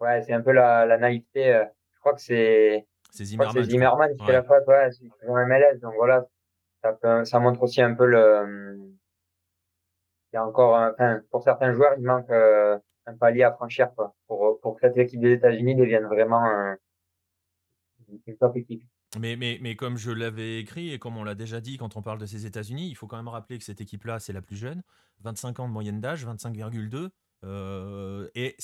Ouais, 0.00 0.22
c'est 0.22 0.32
un 0.32 0.42
peu 0.42 0.52
la, 0.52 0.86
la 0.86 0.96
naïveté. 0.98 1.52
euh, 1.54 1.64
je 1.94 1.98
crois 2.00 2.14
que 2.14 2.20
c'est, 2.20 2.86
Zimmerman. 3.12 3.64
Zimmerman 3.64 4.14
qui 4.16 4.24
fait 4.24 4.32
la 4.32 4.42
faute, 4.44 4.66
ouais, 4.68 4.90
c'est 4.92 5.04
MLS, 5.26 5.80
donc 5.80 5.94
voilà, 5.96 6.24
ça 6.82 6.92
peut, 6.92 7.24
ça 7.24 7.40
montre 7.40 7.62
aussi 7.62 7.82
un 7.82 7.94
peu 7.94 8.06
le, 8.06 8.76
il 10.32 10.36
y 10.36 10.36
a 10.36 10.46
encore, 10.46 10.76
un- 10.76 10.92
enfin, 10.92 11.20
pour 11.30 11.42
certains 11.42 11.72
joueurs, 11.72 11.94
il 11.98 12.04
manque 12.04 12.30
euh, 12.30 12.78
un 13.06 13.16
palier 13.16 13.42
à 13.42 13.52
franchir, 13.52 13.92
quoi, 13.96 14.14
pour, 14.28 14.60
pour 14.60 14.74
que 14.76 14.82
cette 14.86 14.96
équipe 14.98 15.20
des 15.20 15.32
États-Unis 15.32 15.74
devienne 15.74 16.04
vraiment 16.06 16.44
un- 16.44 16.76
une 18.26 18.36
top 18.36 18.56
équipe. 18.56 18.82
Mais, 19.18 19.36
mais, 19.36 19.58
mais 19.62 19.74
comme 19.74 19.96
je 19.96 20.10
l'avais 20.10 20.58
écrit 20.60 20.92
et 20.92 20.98
comme 20.98 21.16
on 21.16 21.24
l'a 21.24 21.34
déjà 21.34 21.60
dit 21.60 21.78
quand 21.78 21.96
on 21.96 22.02
parle 22.02 22.18
de 22.18 22.26
ces 22.26 22.44
États-Unis, 22.44 22.88
il 22.88 22.94
faut 22.94 23.06
quand 23.06 23.16
même 23.16 23.28
rappeler 23.28 23.58
que 23.58 23.64
cette 23.64 23.80
équipe-là, 23.80 24.18
c'est 24.20 24.34
la 24.34 24.42
plus 24.42 24.56
jeune, 24.56 24.82
25 25.20 25.60
ans 25.60 25.68
de 25.68 25.72
moyenne 25.72 26.00
d'âge, 26.00 26.26
25,2. 26.26 27.10
euh, 27.44 28.28
et 28.34 28.56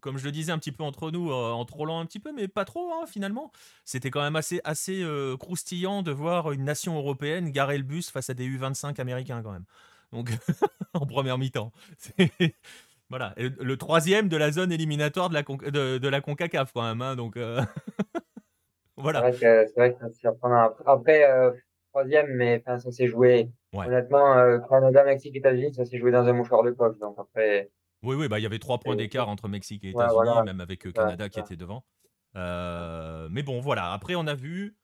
comme 0.00 0.18
je 0.18 0.24
le 0.24 0.32
disais 0.32 0.50
un 0.50 0.58
petit 0.58 0.72
peu 0.72 0.82
entre 0.82 1.12
nous, 1.12 1.30
euh, 1.30 1.52
en 1.52 1.64
trollant 1.64 2.00
un 2.00 2.06
petit 2.06 2.18
peu, 2.18 2.32
mais 2.32 2.48
pas 2.48 2.64
trop 2.64 2.92
hein, 2.92 3.06
finalement, 3.06 3.52
c'était 3.84 4.10
quand 4.10 4.20
même 4.22 4.34
assez, 4.36 4.60
assez 4.64 5.02
euh, 5.02 5.36
croustillant 5.36 6.02
de 6.02 6.10
voir 6.10 6.50
une 6.50 6.64
nation 6.64 6.96
européenne 6.96 7.50
garer 7.52 7.78
le 7.78 7.84
bus 7.84 8.10
face 8.10 8.28
à 8.28 8.34
des 8.34 8.46
U25 8.48 9.00
américains 9.00 9.42
quand 9.42 9.52
même. 9.52 9.64
Donc 10.12 10.30
en 10.94 11.06
première 11.06 11.38
mi-temps. 11.38 11.72
Voilà, 13.10 13.34
le 13.36 13.76
troisième 13.76 14.30
de 14.30 14.38
la 14.38 14.50
zone 14.52 14.72
éliminatoire 14.72 15.28
de 15.28 15.34
la, 15.34 15.42
de, 15.42 16.08
la 16.08 16.20
CONCACAF 16.22 16.72
quand 16.72 16.82
même. 16.82 17.02
hein, 17.02 17.14
donc 17.14 17.36
euh, 17.36 17.62
voilà. 18.96 19.32
c'est 19.32 19.66
vrai 19.76 19.92
que 19.94 19.98
c'est 20.00 20.14
surprenant. 20.20 20.70
Après, 20.86 21.30
euh, 21.30 21.52
troisième, 21.92 22.28
mais 22.34 22.62
enfin, 22.64 22.78
ça 22.78 22.90
s'est 22.90 23.06
joué, 23.06 23.50
Ouais. 23.72 23.86
honnêtement, 23.86 24.36
euh, 24.36 24.58
Canada, 24.68 25.04
Mexique, 25.04 25.36
États-Unis, 25.36 25.74
ça 25.74 25.84
s'est 25.84 25.98
joué 25.98 26.10
dans 26.10 26.26
un 26.26 26.32
mouchoir 26.32 26.62
de 26.62 26.70
poche, 26.72 26.98
donc 26.98 27.16
après, 27.18 27.70
Oui, 28.02 28.16
oui, 28.16 28.28
bah, 28.28 28.38
il 28.38 28.42
y 28.42 28.46
avait 28.46 28.58
trois 28.58 28.78
points 28.80 28.96
d'écart 28.96 29.28
entre 29.28 29.48
Mexique 29.48 29.84
et 29.84 29.88
Ouais, 29.88 30.04
États-Unis, 30.04 30.14
voilà. 30.24 30.42
même 30.42 30.60
avec 30.60 30.86
euh, 30.86 30.92
Canada 30.92 31.28
qui 31.28 31.38
était 31.40 31.56
devant. 31.56 31.84
Euh, 32.36 33.28
mais 33.30 33.42
bon, 33.42 33.60
voilà. 33.60 33.92
Après, 33.92 34.14
on 34.14 34.26
a 34.26 34.34
vu 34.34 34.76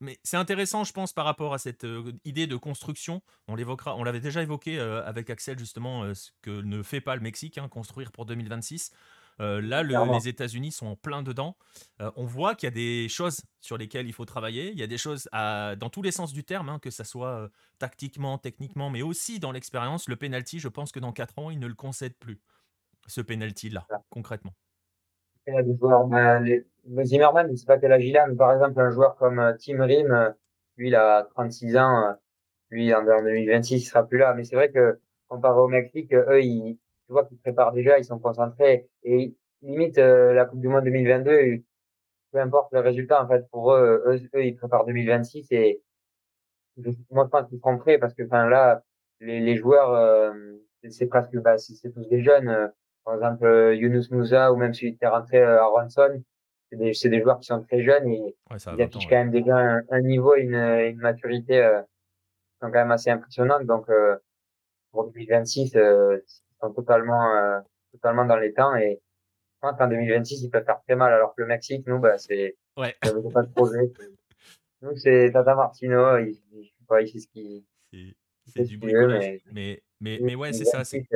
mais 0.00 0.18
c'est 0.24 0.36
intéressant, 0.36 0.82
je 0.82 0.92
pense, 0.92 1.12
par 1.12 1.24
rapport 1.24 1.54
à 1.54 1.58
cette 1.58 1.86
idée 2.24 2.48
de 2.48 2.56
construction. 2.56 3.22
On 3.46 3.54
l'évoquera, 3.54 3.94
on 3.96 4.02
l'avait 4.02 4.18
déjà 4.18 4.42
évoqué 4.42 4.80
avec 4.80 5.30
Axel 5.30 5.56
justement, 5.60 6.12
ce 6.12 6.32
que 6.42 6.50
ne 6.50 6.82
fait 6.82 7.00
pas 7.00 7.14
le 7.14 7.20
Mexique, 7.22 7.56
hein, 7.56 7.68
construire 7.68 8.10
pour 8.10 8.26
2026. 8.26 8.90
Là, 9.42 9.82
les 9.82 10.28
États-Unis 10.28 10.72
sont 10.72 10.86
en 10.86 10.96
plein 10.96 11.22
dedans. 11.22 11.56
on 12.16 12.24
voit 12.24 12.54
qu'il 12.54 12.68
y 12.68 12.72
a 12.72 12.74
des 12.74 13.08
choses 13.08 13.40
sur 13.60 13.76
lesquelles 13.76 14.06
il 14.06 14.12
faut 14.12 14.24
travailler. 14.24 14.70
Il 14.70 14.78
y 14.78 14.82
a 14.82 14.86
des 14.86 14.98
choses 14.98 15.28
dans 15.32 15.90
tous 15.90 16.02
les 16.02 16.12
sens 16.12 16.32
du 16.32 16.44
terme, 16.44 16.68
hein, 16.68 16.78
que 16.80 16.90
ce 16.90 17.04
soit 17.04 17.48
tactiquement, 17.78 18.38
techniquement, 18.38 18.90
mais 18.90 19.02
aussi 19.02 19.40
dans 19.40 19.52
l'expérience. 19.52 20.08
Le 20.08 20.16
penalty, 20.16 20.58
je 20.58 20.68
pense 20.68 20.92
que 20.92 21.00
dans 21.00 21.12
4 21.12 21.38
ans, 21.38 21.50
il 21.50 21.58
ne 21.58 21.66
le 21.66 21.74
concède 21.74 22.14
plus. 22.14 22.40
Ce 23.06 23.20
penalty-là, 23.20 23.86
concrètement. 24.10 24.52
Il 25.46 25.54
y 25.54 25.56
a 25.56 25.62
des 25.62 25.76
joueurs, 25.76 26.06
ben, 26.06 26.40
les, 26.40 26.64
Zimmerman, 27.04 27.48
je 27.50 27.56
sais 27.56 27.66
pas 27.66 27.78
quel 27.78 27.92
âge 27.92 28.04
il 28.04 28.16
a, 28.16 28.26
mais 28.26 28.36
par 28.36 28.52
exemple, 28.52 28.80
un 28.80 28.90
joueur 28.90 29.16
comme 29.16 29.40
euh, 29.40 29.54
Tim 29.58 29.82
Rim, 29.82 30.10
euh, 30.12 30.30
lui, 30.76 30.88
il 30.88 30.94
a 30.94 31.24
36 31.34 31.76
ans, 31.76 32.10
euh, 32.10 32.12
lui, 32.70 32.94
en, 32.94 33.04
2026, 33.04 33.76
il 33.76 33.80
sera 33.80 34.06
plus 34.06 34.18
là. 34.18 34.34
Mais 34.34 34.44
c'est 34.44 34.56
vrai 34.56 34.70
que, 34.70 35.00
comparé 35.28 35.58
au 35.58 35.68
Mexique, 35.68 36.12
eux, 36.14 36.42
ils, 36.42 36.78
tu 37.12 37.14
vois 37.14 37.24
qu'ils 37.24 37.38
préparent 37.38 37.72
déjà, 37.72 37.98
ils 37.98 38.04
sont 38.04 38.18
concentrés. 38.18 38.88
Et 39.04 39.34
limite, 39.62 39.98
la 39.98 40.44
Coupe 40.46 40.60
du 40.60 40.68
Monde 40.68 40.84
2022, 40.84 41.62
peu 42.32 42.40
importe 42.40 42.72
le 42.72 42.80
résultat, 42.80 43.22
en 43.22 43.28
fait, 43.28 43.48
pour 43.50 43.74
eux, 43.74 44.02
eux, 44.06 44.44
ils 44.44 44.56
préparent 44.56 44.86
2026 44.86 45.52
et 45.52 45.82
moi, 47.10 47.24
je 47.24 47.30
pense 47.30 47.48
qu'ils 47.48 47.58
seront 47.58 47.76
prêts 47.76 47.98
parce 47.98 48.14
que, 48.14 48.22
enfin, 48.24 48.48
là, 48.48 48.82
les, 49.20 49.40
les 49.40 49.56
joueurs, 49.56 50.34
c'est 50.90 51.06
presque, 51.06 51.36
bah, 51.36 51.58
c'est 51.58 51.92
tous 51.92 52.08
des 52.08 52.22
jeunes. 52.22 52.72
Par 53.04 53.14
exemple, 53.14 53.44
euh, 53.44 53.74
Yunus 53.74 54.10
Moussa 54.10 54.52
ou 54.52 54.56
même 54.56 54.74
celui 54.74 54.96
qui 54.96 55.04
est 55.04 55.08
rentré 55.08 55.42
à 55.42 55.64
euh, 55.64 55.66
Ronson, 55.66 56.22
c'est 56.70 56.76
des, 56.76 56.92
des, 56.92 57.20
joueurs 57.20 57.40
qui 57.40 57.46
sont 57.46 57.62
très 57.62 57.82
jeunes 57.82 58.06
et 58.08 58.36
ils 58.50 58.82
affichent 58.82 59.08
quand 59.08 59.16
même 59.16 59.30
déjà 59.30 59.56
un, 59.56 60.00
niveau 60.00 60.34
et 60.36 60.42
une, 60.42 60.54
une 60.54 60.98
maturité 60.98 61.62
euh, 61.62 61.82
qui 61.82 62.58
sont 62.60 62.70
quand 62.70 62.78
même 62.78 62.92
assez 62.92 63.10
impressionnantes. 63.10 63.64
Donc, 63.64 63.88
euh, 63.90 64.16
pour 64.92 65.04
2026, 65.06 65.74
euh, 65.76 66.20
ils 66.20 66.41
sont 66.62 66.72
totalement, 66.72 67.34
euh, 67.34 67.60
totalement 67.92 68.24
dans 68.24 68.36
les 68.36 68.52
temps 68.52 68.74
et 68.76 69.00
je 69.62 69.68
pense 69.68 69.78
qu'en 69.78 69.88
2026, 69.88 70.42
ils 70.42 70.50
peuvent 70.50 70.64
faire 70.64 70.80
très 70.82 70.96
mal. 70.96 71.12
Alors 71.12 71.34
que 71.34 71.42
le 71.42 71.46
Mexique, 71.46 71.86
nous, 71.86 72.00
bah, 72.00 72.18
c'est, 72.18 72.56
ouais. 72.76 72.96
pas 73.00 73.42
de 73.42 73.52
projet. 73.52 73.92
nous, 74.80 74.96
c'est 74.96 75.30
Tata 75.32 75.54
Martino, 75.54 76.18
il, 76.18 76.40
il, 76.52 76.72
il, 76.90 77.06
il 77.06 77.20
ce 77.20 77.26
qu'il, 77.28 77.64
c'est 78.46 78.64
du 78.64 78.78
bricolage. 78.78 79.40
Mais, 79.52 79.82
mais, 80.00 80.18
mais, 80.20 80.34
ouais, 80.34 80.52
c'est 80.52 80.64
ça. 80.64 80.84
C'est 80.84 81.06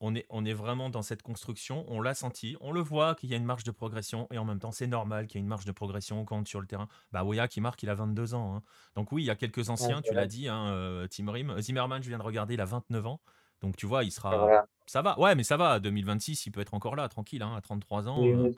on 0.00 0.14
est, 0.14 0.26
on 0.28 0.44
est 0.44 0.52
vraiment 0.52 0.90
dans 0.90 1.00
cette 1.00 1.22
construction, 1.22 1.86
on 1.88 2.02
l'a 2.02 2.12
senti, 2.14 2.56
on 2.60 2.72
le 2.72 2.80
voit 2.80 3.14
qu'il 3.14 3.30
y 3.30 3.34
a 3.34 3.38
une 3.38 3.44
marge 3.44 3.64
de 3.64 3.70
progression, 3.70 4.26
et 4.30 4.38
en 4.38 4.44
même 4.44 4.58
temps, 4.58 4.72
c'est 4.72 4.86
normal 4.86 5.26
qu'il 5.26 5.38
y 5.38 5.40
ait 5.40 5.44
une 5.44 5.48
marge 5.48 5.64
de 5.64 5.72
progression 5.72 6.24
quand 6.24 6.46
sur 6.46 6.60
le 6.60 6.66
terrain. 6.66 6.88
Bah, 7.12 7.24
Oya 7.24 7.48
qui 7.48 7.62
marque, 7.62 7.82
il 7.82 7.88
a 7.88 7.94
22 7.94 8.34
ans. 8.34 8.56
Hein. 8.56 8.62
Donc, 8.96 9.12
oui, 9.12 9.22
il 9.22 9.26
y 9.26 9.30
a 9.30 9.34
quelques 9.34 9.70
anciens, 9.70 10.02
tu 10.02 10.12
l'as 10.12 10.26
dit, 10.26 10.48
hein, 10.48 10.68
euh, 10.74 11.06
Tim 11.08 11.30
Rim. 11.30 11.58
Zimmerman, 11.58 12.02
je 12.02 12.08
viens 12.08 12.18
de 12.18 12.22
regarder, 12.22 12.54
il 12.54 12.60
a 12.60 12.66
29 12.66 13.06
ans. 13.06 13.20
Donc, 13.64 13.76
tu 13.76 13.86
vois, 13.86 14.04
il 14.04 14.10
sera. 14.10 14.66
Ça 14.86 15.00
va, 15.00 15.18
ouais, 15.18 15.34
mais 15.34 15.44
ça 15.44 15.56
va. 15.56 15.80
2026, 15.80 16.46
il 16.46 16.50
peut 16.50 16.60
être 16.60 16.74
encore 16.74 16.96
là, 16.96 17.08
tranquille, 17.08 17.42
hein, 17.42 17.54
à 17.56 17.60
33 17.60 18.08
ans. 18.08 18.22
Euh, 18.22 18.50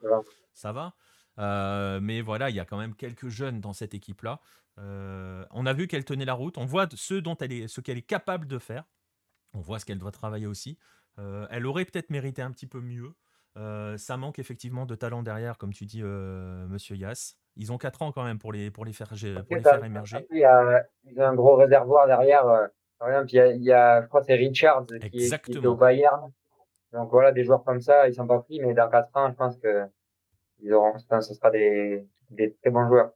ça 0.53 0.73
va. 0.73 0.95
Euh, 1.39 2.01
mais 2.03 2.21
voilà, 2.21 2.51
il 2.51 2.57
y 2.57 2.61
a 2.61 2.65
quand 2.65 2.79
même 2.79 2.95
quelques 2.95 3.29
jeunes 3.29 3.61
dans 3.61 3.73
cette 3.73 3.95
équipe-là. 3.95 4.41
on 4.79 5.67
a 5.67 5.73
vu 5.73 5.87
qu'elle 5.87 6.05
tenait 6.05 6.25
la 6.25 6.35
route. 6.35 6.59
On 6.59 6.65
voit 6.65 6.89
ce 6.95 7.15
dont 7.15 7.37
elle 7.37 7.53
est, 7.53 7.69
ce 7.69 7.81
qu'elle 7.81 7.99
est 7.99 8.03
capable 8.03 8.47
de 8.47 8.59
faire. 8.59 8.85
On 9.55 9.61
voit 9.61 9.79
ce 9.79 9.85
qu'elle 9.85 9.99
doit 9.99 10.11
travailler 10.11 10.47
aussi. 10.47 10.79
Euh, 11.19 11.47
elle 11.51 11.67
aurait 11.67 11.85
peut-être 11.85 12.11
mérité 12.11 12.43
un 12.43 12.51
petit 12.51 12.67
peu 12.67 12.81
mieux. 12.81 13.15
Euh, 13.57 13.97
ça 13.97 14.19
manque 14.19 14.39
effectivement 14.39 14.85
de 14.85 14.95
talent 14.95 15.23
derrière, 15.23 15.57
comme 15.57 15.73
tu 15.73 15.87
dis, 15.87 16.03
euh, 16.03 16.67
Monsieur 16.69 16.95
Yass. 16.95 17.37
Ils 17.57 17.73
ont 17.73 17.79
4 17.79 18.03
ans 18.03 18.13
quand 18.13 18.25
même 18.25 18.39
pour 18.39 18.53
les, 18.53 18.71
pour 18.71 18.85
les, 18.85 18.93
faire, 18.93 19.09
pour 19.09 19.17
les 19.57 19.63
faire 19.63 19.83
émerger. 19.83 20.27
Il 20.31 20.39
y 20.39 20.45
a, 20.45 20.85
un 21.19 21.35
gros 21.35 21.57
réservoir 21.57 22.07
derrière. 22.07 22.69
Par 22.99 23.09
exemple, 23.09 23.33
il 23.33 23.63
y 23.63 23.73
a, 23.73 24.03
je 24.03 24.07
crois 24.07 24.21
que 24.21 24.27
c'est 24.27 24.35
Richards 24.35 24.87
qui 25.11 25.25
est, 25.25 25.67
au 25.67 25.77
Bayern. 25.77 26.31
Donc 26.93 27.11
voilà, 27.11 27.33
des 27.33 27.45
joueurs 27.45 27.65
comme 27.65 27.81
ça, 27.81 28.09
ils 28.09 28.15
sont 28.15 28.27
pas 28.27 28.39
pris, 28.39 28.61
mais 28.61 28.73
dans 28.73 28.89
4 28.89 29.11
ans, 29.15 29.31
je 29.31 29.35
pense 29.35 29.57
que 29.59 29.87
ils 30.61 30.73
auront, 30.73 30.97
ce 30.99 31.35
sera 31.35 31.51
des, 31.51 32.07
des 32.31 32.55
très 32.55 32.71
bons 32.71 32.87
joueurs. 32.87 33.13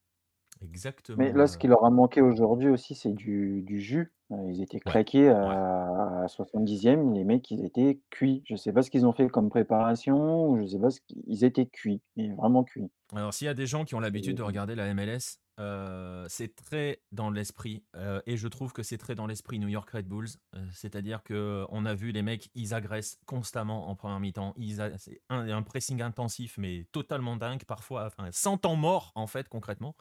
Exactement. 0.63 1.17
Mais 1.19 1.33
là, 1.33 1.47
ce 1.47 1.57
qui 1.57 1.69
leur 1.69 1.85
a 1.85 1.91
manqué 1.91 2.21
aujourd'hui 2.21 2.69
aussi, 2.69 2.95
c'est 2.95 3.13
du, 3.13 3.63
du 3.63 3.81
jus. 3.81 4.13
Euh, 4.33 4.37
ils 4.49 4.63
étaient 4.63 4.79
claqués 4.79 5.29
à, 5.29 6.27
70e, 6.27 7.15
les 7.15 7.25
mecs, 7.25 7.51
ils 7.51 7.65
étaient 7.65 7.99
cuits. 8.11 8.43
Je 8.45 8.57
sais 8.57 8.73
pas 8.73 8.83
ce 8.83 8.91
qu'ils 8.91 9.07
ont 9.07 9.13
fait 9.13 9.29
comme 9.29 9.49
préparation, 9.49 10.61
je 10.61 10.67
sais 10.67 10.79
pas 10.79 10.91
ce 10.91 11.01
qu'ils 11.01 11.45
étaient 11.45 11.67
cuits, 11.67 12.03
mais 12.17 12.29
vraiment 12.35 12.63
cuits. 12.63 12.91
Alors, 13.15 13.35
s'il 13.35 13.47
y 13.47 13.51
a 13.51 13.55
des 13.55 13.67
gens 13.67 13.85
qui 13.85 13.95
ont 13.95 14.01
l'habitude 14.01 14.37
de 14.37 14.43
regarder 14.43 14.75
la 14.75 14.93
MLS, 14.95 15.39
euh, 15.61 16.27
c'est 16.29 16.57
très 16.57 17.03
dans 17.13 17.31
l'esprit, 17.31 17.85
euh, 17.95 18.21
et 18.27 18.37
je 18.37 18.49
trouve 18.49 18.73
que 18.73 18.83
c'est 18.83 18.99
très 18.99 19.15
dans 19.15 19.27
l'esprit 19.27 19.59
New 19.59 19.69
York 19.69 19.89
Red 19.91 20.09
Bulls. 20.09 20.31
C'est-à-dire 20.73 21.23
que 21.23 21.65
on 21.69 21.87
a 21.87 21.95
vu 21.95 22.11
les 22.11 22.23
mecs, 22.23 22.51
ils 22.55 22.75
agressent 22.75 23.19
constamment 23.27 23.89
en 23.89 23.95
première 23.95 24.19
mi-temps. 24.19 24.55
C'est 24.99 25.23
un, 25.29 25.49
un 25.49 25.63
pressing 25.63 26.03
intensif, 26.03 26.57
mais 26.59 26.87
totalement 26.91 27.37
dingue, 27.37 27.65
parfois, 27.65 28.07
enfin, 28.07 28.29
100 28.33 28.67
ans 28.67 28.77
mort, 28.77 29.13
en 29.15 29.27
fait, 29.27 29.49
concrètement. 29.49 29.95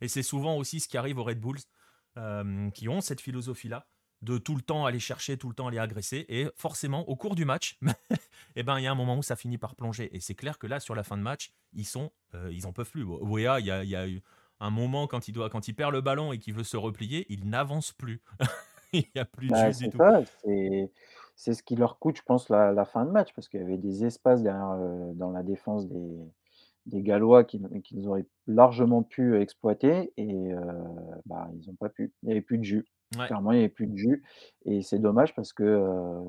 Et 0.00 0.08
c'est 0.08 0.22
souvent 0.22 0.56
aussi 0.56 0.80
ce 0.80 0.88
qui 0.88 0.96
arrive 0.96 1.18
aux 1.18 1.24
Red 1.24 1.40
Bulls, 1.40 1.60
euh, 2.16 2.70
qui 2.70 2.88
ont 2.88 3.00
cette 3.00 3.20
philosophie-là 3.20 3.86
de 4.22 4.38
tout 4.38 4.56
le 4.56 4.62
temps 4.62 4.84
aller 4.84 4.98
chercher, 4.98 5.36
tout 5.36 5.48
le 5.48 5.54
temps 5.54 5.68
aller 5.68 5.78
agresser. 5.78 6.24
Et 6.28 6.48
forcément, 6.56 7.08
au 7.08 7.14
cours 7.14 7.36
du 7.36 7.44
match, 7.44 7.78
eh 8.56 8.62
ben, 8.64 8.78
il 8.78 8.82
y 8.82 8.86
a 8.86 8.90
un 8.90 8.96
moment 8.96 9.16
où 9.16 9.22
ça 9.22 9.36
finit 9.36 9.58
par 9.58 9.76
plonger. 9.76 10.14
Et 10.16 10.20
c'est 10.20 10.34
clair 10.34 10.58
que 10.58 10.66
là, 10.66 10.80
sur 10.80 10.94
la 10.94 11.04
fin 11.04 11.16
de 11.16 11.22
match, 11.22 11.52
ils 11.72 11.86
sont, 11.86 12.10
euh, 12.34 12.50
ils 12.52 12.66
en 12.66 12.72
peuvent 12.72 12.90
plus. 12.90 13.04
Wea, 13.04 13.60
il 13.60 13.66
y 13.66 13.70
a, 13.70 14.06
un 14.60 14.70
moment 14.70 15.06
quand 15.06 15.28
il, 15.28 15.32
doit, 15.32 15.50
quand 15.50 15.68
il 15.68 15.74
perd 15.74 15.92
le 15.92 16.00
ballon 16.00 16.32
et 16.32 16.38
qu'il 16.38 16.54
veut 16.54 16.64
se 16.64 16.76
replier, 16.76 17.26
il 17.28 17.48
n'avance 17.48 17.92
plus. 17.92 18.22
il 18.92 19.04
n'y 19.14 19.20
a 19.20 19.24
plus 19.24 19.48
de 19.48 19.52
bah, 19.52 19.70
du 19.70 19.90
tout. 19.90 19.98
C'est 21.36 21.54
ce 21.54 21.62
qui 21.62 21.76
leur 21.76 22.00
coûte, 22.00 22.16
je 22.16 22.22
pense, 22.22 22.48
la, 22.48 22.84
fin 22.84 23.04
de 23.04 23.10
match, 23.10 23.32
parce 23.32 23.48
qu'il 23.48 23.60
y 23.60 23.62
avait 23.62 23.78
des 23.78 24.04
espaces 24.04 24.42
derrière, 24.42 24.72
euh, 24.72 25.12
dans 25.14 25.30
la 25.30 25.44
défense 25.44 25.86
des, 25.86 26.18
des 26.86 27.02
Gallois 27.02 27.44
qu'ils 27.44 28.08
auraient 28.08 28.26
largement 28.48 29.04
pu 29.04 29.40
exploiter 29.40 30.12
et 30.16 30.50
bah, 31.26 31.48
ils 31.54 31.68
n'ont 31.68 31.76
pas 31.76 31.88
pu. 31.88 32.12
Il 32.22 32.26
n'y 32.26 32.32
avait 32.32 32.40
plus 32.40 32.58
de 32.58 32.64
jus. 32.64 32.86
Clairement, 33.12 33.52
il 33.52 33.58
n'y 33.58 33.64
avait 33.64 33.72
plus 33.72 33.86
de 33.86 33.96
jus. 33.96 34.24
Et 34.64 34.82
c'est 34.82 34.98
dommage 34.98 35.34
parce 35.34 35.52
que 35.52 35.80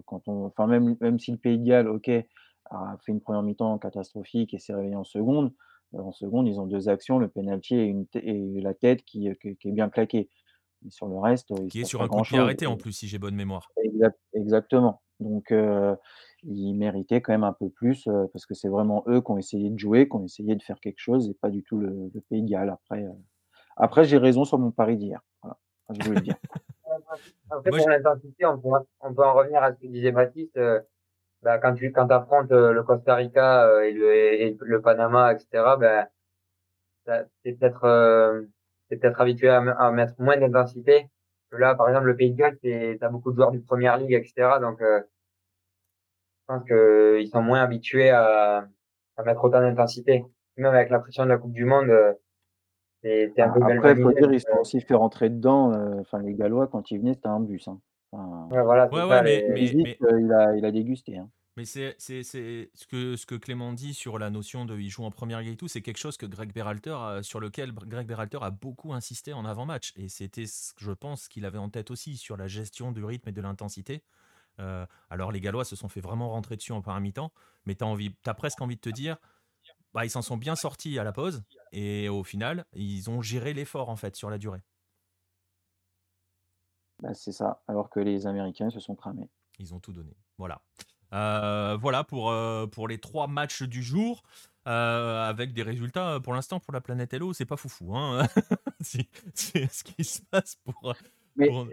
quand 0.06 0.28
on. 0.28 0.46
Enfin, 0.46 0.68
même, 0.68 0.96
même 1.02 1.20
si 1.20 1.32
le 1.32 1.38
Pays 1.38 1.58
de 1.58 1.66
Galles, 1.66 1.88
ok, 1.88 2.10
a 2.70 2.98
fait 3.04 3.12
une 3.12 3.22
première 3.22 3.44
mi-temps 3.44 3.78
catastrophique 3.80 4.54
et 4.54 4.60
s'est 4.60 4.74
réveillé 4.74 4.96
en 4.96 5.04
seconde, 5.04 5.54
en 5.94 6.12
seconde, 6.12 6.48
ils 6.48 6.60
ont 6.60 6.68
deux 6.68 6.90
actions, 6.90 7.20
le 7.20 7.28
penalty 7.28 7.76
et, 7.76 7.86
une 7.86 8.06
et 8.14 8.62
la 8.62 8.74
tête 8.74 9.04
qui, 9.04 9.30
qui, 9.40 9.68
est 9.68 9.72
bien 9.72 9.90
claquée. 9.90 10.30
Mais 10.82 10.92
sur 10.92 11.08
le 11.08 11.18
reste. 11.18 11.54
Qui 11.70 11.82
est 11.82 11.86
sur 11.86 12.02
un 12.02 12.08
coup 12.08 12.22
de 12.22 12.38
arrêté 12.38 12.66
en 12.66 12.78
plus, 12.78 12.94
si 12.94 13.08
j'ai 13.08 13.20
bonne 13.20 13.36
mémoire. 13.36 13.70
exactement. 14.34 15.02
Donc, 15.20 15.54
ils 16.44 16.74
méritaient 16.74 17.22
quand 17.22 17.34
même 17.34 17.44
un 17.44 17.54
peu 17.54 17.70
plus 17.70 18.08
parce 18.32 18.46
que 18.46 18.54
c'est 18.54 18.70
vraiment 18.70 19.04
eux 19.08 19.22
qui 19.22 19.32
ont 19.32 19.38
essayé 19.38 19.70
de 19.70 19.78
jouer, 19.78 20.08
qui 20.08 20.16
ont 20.16 20.24
essayé 20.24 20.56
de 20.56 20.64
faire 20.64 20.80
quelque 20.80 21.00
chose 21.00 21.30
et 21.30 21.34
pas 21.34 21.50
du 21.50 21.64
tout 21.64 21.78
le, 21.78 22.10
Pays 22.30 22.44
de 22.44 22.50
Galles. 22.50 22.70
Après, 22.70 23.06
après 23.76 24.06
j'ai 24.06 24.18
raison 24.18 24.46
sur 24.46 24.58
mon 24.58 24.72
pari 24.72 24.96
d'hier. 24.96 25.22
Voilà, 25.42 25.58
je 25.90 26.06
voulais 26.06 26.20
le 26.20 26.22
dire. 26.22 26.38
fait, 27.64 27.70
pour 27.70 27.90
l'intensité, 27.90 28.46
on, 28.46 28.62
on, 29.02 29.14
peut 29.14 29.26
en 29.26 29.34
revenir 29.34 29.62
à 29.62 29.74
ce 29.74 29.80
que 29.80 29.88
disait 29.88 30.12
Baptiste. 30.12 30.58
Bah, 31.44 31.58
quand 31.60 31.74
tu 31.76 31.92
quand 31.92 32.10
affrontes 32.12 32.52
le 32.52 32.84
Costa 32.84 33.16
Rica 33.16 33.84
et, 33.84 33.92
le, 33.94 34.14
et, 34.14 34.58
le, 34.60 34.82
Panama, 34.82 35.34
etc., 35.34 35.48
bah, 35.80 36.08
c'est 37.44 37.54
peut-être 37.60 38.46
peut-être 38.90 39.22
habitué 39.22 39.50
à, 39.50 39.60
à, 39.60 39.92
mettre 39.92 40.14
moins 40.20 40.38
d'intensité. 40.38 41.08
Là, 41.52 41.76
par 41.76 41.88
exemple, 41.90 42.08
le 42.08 42.16
Pays 42.16 42.32
de 42.32 42.38
Galles, 42.38 42.58
tu 42.62 42.98
as 43.02 43.10
beaucoup 43.10 43.32
de 43.32 43.36
joueurs 43.36 43.52
du 43.52 43.62
Première 43.62 43.98
Ligue, 43.98 44.14
etc. 44.14 44.60
Donc, 44.62 44.80
je 44.82 45.04
pense 46.48 46.64
qu'ils 46.66 47.30
sont 47.30 47.42
moins 47.42 47.62
habitués 47.62 48.10
à, 48.10 48.68
à 49.20 49.24
mettre 49.24 49.44
autant 49.44 49.60
d'intensité. 49.60 50.26
Même 50.58 50.74
avec 50.74 50.90
la 50.90 51.00
pression 51.00 51.24
de 51.24 51.30
la 51.30 51.38
Coupe 51.38 51.54
du 51.54 51.66
Monde, 51.66 51.90
euh, 51.90 52.14
c'est 53.02 53.40
un 53.40 53.50
peu 53.50 53.62
Après, 53.64 53.94
il 53.94 54.02
faut 54.02 54.12
dire, 54.12 54.32
ils 54.32 54.42
sont 54.42 54.58
aussi 54.60 54.82
fait 54.82 54.96
rentrer 54.96 55.30
dedans. 55.30 55.74
Euh, 55.74 56.00
enfin, 56.00 56.22
les 56.22 56.34
Gallois, 56.34 56.68
quand 56.68 56.92
ils 56.92 57.00
venaient, 57.00 57.14
c'était 57.14 57.28
un 57.28 57.40
bus. 57.40 57.68
Hein. 57.68 57.80
Ouais, 58.52 58.64
voilà, 58.64 58.88
ouais, 58.92 59.04
ouais, 59.04 59.24
mais, 59.24 59.46
mais, 59.50 59.98
euh, 60.04 60.22
il, 60.22 60.32
a, 60.32 60.56
il 60.56 60.66
a 60.66 60.72
dégusté. 60.72 61.18
Hein. 61.18 61.30
Mais 61.58 61.66
c'est 61.66 61.96
ce 62.00 62.88
que, 62.88 63.16
ce 63.16 63.26
que 63.26 63.36
Clément 63.36 63.74
dit 63.74 63.94
sur 63.94 64.18
la 64.18 64.30
notion 64.30 64.66
de 64.66 64.78
il 64.78 64.90
joue 64.90 65.04
en 65.04 65.12
première 65.12 65.42
ligue 65.42 65.54
et 65.54 65.58
tout, 65.58 65.68
c'est 65.68 65.82
quelque 65.82 65.98
chose 65.98 66.16
que 66.16 66.26
Greg 66.26 66.54
Berhalter, 66.54 67.20
sur 67.22 67.42
lequel 67.42 67.74
Greg 67.74 68.08
Berhalter 68.08 68.38
a 68.42 68.50
beaucoup 68.50 68.94
insisté 68.94 69.34
en 69.34 69.44
avant-match. 69.44 69.92
Et 69.98 70.08
c'était, 70.08 70.46
je 70.78 70.92
pense, 70.92 71.28
qu'il 71.28 71.46
avait 71.46 71.58
en 71.58 71.70
tête 71.70 71.92
aussi 71.92 72.16
sur 72.16 72.38
la 72.38 72.48
gestion 72.48 72.94
du 72.94 73.04
rythme 73.04 73.28
et 73.28 73.34
de 73.34 73.42
l'intensité. 73.42 74.04
Euh, 74.60 74.86
alors 75.10 75.32
les 75.32 75.42
Gallois 75.42 75.66
se 75.66 75.76
sont 75.76 75.88
fait 75.88 76.02
vraiment 76.02 76.30
rentrer 76.30 76.56
dessus 76.56 76.72
en 76.72 76.82
première 76.82 77.02
mi-temps, 77.02 77.32
mais 77.66 77.76
tu 77.76 77.84
as, 77.84 77.96
as, 78.26 78.34
presque 78.34 78.62
envie 78.62 78.76
de 78.76 78.82
te 78.82 78.90
dire, 78.90 79.18
bah, 79.94 80.06
ils 80.06 80.10
s'en 80.10 80.22
sont 80.22 80.38
bien 80.38 80.56
sortis 80.56 81.00
à 81.00 81.04
la 81.04 81.12
pause, 81.12 81.44
et 81.72 82.10
au 82.10 82.24
final, 82.24 82.66
ils 82.74 83.10
ont 83.10 83.22
géré 83.22 83.54
l'effort 83.54 83.90
en 83.90 83.96
fait 83.96 84.16
sur 84.16 84.30
la 84.30 84.38
durée. 84.38 84.62
Bah, 87.02 87.14
c'est 87.14 87.32
ça, 87.32 87.62
alors 87.68 87.90
que 87.90 88.00
les 88.00 88.28
Américains 88.28 88.70
se 88.70 88.80
sont 88.80 88.96
cramés. 88.96 89.30
Ils 89.60 89.74
ont 89.74 89.80
tout 89.80 89.94
donné. 89.94 90.16
Voilà. 90.38 90.62
Euh, 91.14 91.78
voilà 91.82 92.04
pour, 92.04 92.30
euh, 92.30 92.68
pour 92.68 92.88
les 92.88 93.00
trois 93.00 93.28
matchs 93.28 93.64
du 93.64 93.82
jour. 93.82 94.24
avec 94.66 95.54
des 95.54 95.64
résultats 95.64 96.20
pour 96.20 96.34
l'instant 96.34 96.60
pour 96.60 96.74
la 96.74 96.82
planète 96.82 97.12
Hello, 97.14 97.34
c'est 97.34 97.46
pas 97.46 97.58
foufou. 97.58 97.96
Hein 97.96 98.28
c'est 98.82 99.08
ce 99.72 99.84
qui 99.84 100.04
se 100.04 100.22
passe 100.30 100.58
pour. 100.58 100.94
Mais, 101.36 101.48
pour- 101.48 101.68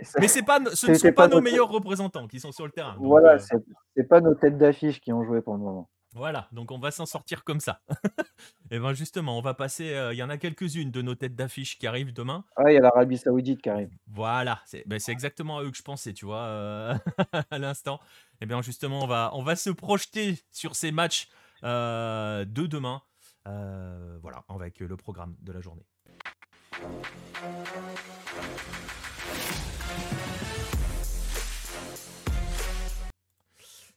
pas, 0.47 0.61
ce 0.75 0.91
ne 0.91 0.95
sont 0.95 1.09
pas 1.09 1.12
pas 1.12 1.29
nos 1.29 1.41
meilleurs 1.41 1.69
représentants 1.69 2.29
qui 2.29 2.39
sont 2.39 2.53
sur 2.53 2.65
le 2.65 2.73
terrain. 2.73 2.97
voilà, 3.01 3.35
euh, 3.35 3.59
c'est 3.97 4.05
pas 4.05 4.21
nos 4.21 4.35
têtes 4.35 4.57
d'affiche 4.57 5.01
qui 5.01 5.12
ont 5.12 5.25
joué 5.25 5.41
pour 5.41 5.55
le 5.55 5.61
moment. 5.61 5.91
Voilà, 6.16 6.48
donc 6.50 6.70
on 6.70 6.79
va 6.79 6.90
s'en 6.90 7.05
sortir 7.05 7.44
comme 7.44 7.61
ça. 7.61 7.83
Et 8.70 8.79
ben 8.79 8.94
justement, 8.94 9.37
on 9.37 9.42
va 9.42 9.52
passer. 9.52 9.92
euh, 9.92 10.14
Il 10.14 10.16
y 10.16 10.22
en 10.22 10.31
a 10.31 10.38
quelques-unes 10.38 10.90
de 10.90 11.02
nos 11.02 11.14
têtes 11.14 11.37
d'affiche 11.37 11.79
qui 11.79 11.87
arrivent 11.87 12.14
demain. 12.14 12.42
Ah, 12.57 12.70
il 12.70 12.74
y 12.74 12.79
a 12.79 12.81
l'Arabie 12.81 13.18
Saoudite 13.18 13.61
qui 13.61 13.68
arrive. 13.68 13.90
Voilà, 14.07 14.62
c'est 14.64 14.83
ben, 14.88 14.98
exactement 15.09 15.59
à 15.59 15.62
eux 15.62 15.70
que 15.70 15.76
je 15.76 15.83
pensais, 15.83 16.14
tu 16.14 16.24
vois, 16.24 16.38
euh, 16.44 16.94
à 17.50 17.59
l'instant. 17.59 18.00
Et 18.40 18.46
bien 18.46 18.62
justement, 18.62 19.05
on 19.05 19.07
va, 19.07 19.29
on 19.35 19.42
va 19.42 19.57
se 19.57 19.68
projeter 19.68 20.38
sur 20.50 20.74
ces 20.74 20.90
matchs 20.90 21.29
euh, 21.64 22.46
de 22.46 22.66
demain. 22.66 23.02
Voilà, 23.44 24.42
avec 24.48 24.81
le 24.81 24.96
programme 24.96 25.37
de 25.42 25.52
la 25.52 25.61
journée. 25.61 25.85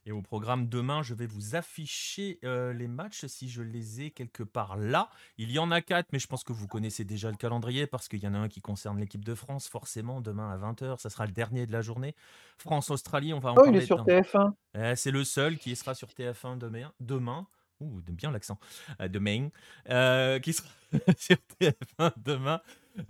Et 0.06 0.12
au 0.12 0.22
programme 0.22 0.66
demain, 0.68 1.02
je 1.02 1.12
vais 1.14 1.26
vous 1.26 1.54
afficher 1.56 2.38
euh, 2.44 2.72
les 2.72 2.88
matchs 2.88 3.26
si 3.26 3.50
je 3.50 3.60
les 3.62 4.00
ai 4.00 4.10
quelque 4.10 4.42
part 4.42 4.76
là. 4.78 5.10
Il 5.36 5.50
y 5.52 5.58
en 5.58 5.70
a 5.70 5.82
quatre, 5.82 6.08
mais 6.12 6.18
je 6.18 6.26
pense 6.26 6.42
que 6.42 6.52
vous 6.54 6.66
connaissez 6.66 7.04
déjà 7.04 7.30
le 7.30 7.36
calendrier 7.36 7.86
parce 7.86 8.08
qu'il 8.08 8.20
y 8.20 8.26
en 8.26 8.32
a 8.34 8.38
un 8.38 8.48
qui 8.48 8.60
concerne 8.62 8.98
l'équipe 8.98 9.24
de 9.24 9.34
France. 9.34 9.68
Forcément, 9.68 10.20
demain 10.22 10.50
à 10.50 10.56
20h, 10.56 10.98
ça 10.98 11.10
sera 11.10 11.26
le 11.26 11.32
dernier 11.32 11.66
de 11.66 11.72
la 11.72 11.82
journée. 11.82 12.14
France-Australie, 12.58 13.34
on 13.34 13.40
va 13.40 13.50
en 13.52 13.56
Oh, 13.56 13.62
il 13.62 13.72
parler. 13.72 13.78
est 13.82 13.86
sur 13.86 13.98
dans- 13.98 14.04
TF1. 14.04 14.54
Eh, 14.74 14.96
c'est 14.96 15.10
le 15.10 15.22
seul 15.22 15.58
qui 15.58 15.76
sera 15.76 15.94
sur 15.94 16.08
TF1 16.14 16.56
demain. 16.56 16.92
demain. 17.00 17.46
Ouh, 17.80 18.00
bien 18.08 18.30
l'accent. 18.30 18.58
Euh, 19.00 19.08
demain. 19.08 19.48
Euh, 19.90 20.38
qui 20.38 20.52
sera 20.54 20.68
sur 21.18 21.36
TF1 21.60 22.12
demain. 22.16 22.60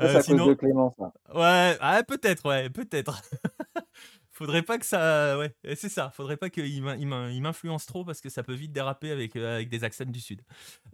Euh, 0.00 0.20
sinon, 0.22 0.46
de 0.46 0.54
Clément, 0.54 0.90
ça. 0.96 1.12
Ouais, 1.34 1.76
ah, 1.80 2.02
peut-être, 2.06 2.46
ouais, 2.48 2.68
peut-être. 2.68 3.22
Faudrait 4.40 4.62
pas 4.62 4.78
que 4.78 4.86
ça. 4.86 5.36
Ouais, 5.38 5.54
c'est 5.76 5.90
ça. 5.90 6.10
Faudrait 6.16 6.38
pas 6.38 6.48
qu'il 6.48 6.82
m'in- 6.82 6.96
il 6.96 7.06
m'in- 7.06 7.28
il 7.30 7.42
m'influence 7.42 7.84
trop 7.84 8.06
parce 8.06 8.22
que 8.22 8.30
ça 8.30 8.42
peut 8.42 8.54
vite 8.54 8.72
déraper 8.72 9.10
avec, 9.10 9.36
euh, 9.36 9.62
des 9.66 9.84
accents 9.84 10.06
du 10.06 10.18
Sud. 10.18 10.40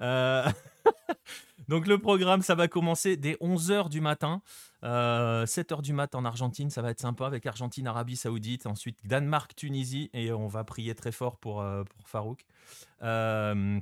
Euh, 0.00 0.44
Donc, 1.68 1.86
le 1.86 1.98
programme, 1.98 2.42
ça 2.42 2.56
va 2.56 2.66
commencer 2.66 3.16
dès 3.16 3.36
11h 3.40 3.88
du 3.88 4.00
matin. 4.00 4.42
7h 4.82 5.80
du 5.82 5.92
matin 5.92 6.18
en 6.18 6.24
Argentine, 6.24 6.70
ça 6.70 6.82
va 6.82 6.90
être 6.90 7.00
sympa 7.00 7.24
avec 7.26 7.46
Argentine, 7.46 7.86
Arabie 7.86 8.16
Saoudite. 8.16 8.66
Ensuite, 8.66 8.98
Danemark, 9.06 9.54
Tunisie. 9.54 10.10
Et 10.12 10.32
on 10.32 10.48
va 10.48 10.64
prier 10.64 10.94
très 10.96 11.12
fort 11.12 11.38
pour, 11.38 11.60
euh, 11.60 11.84
Farouk. 12.04 12.44
Euh, 13.02 13.78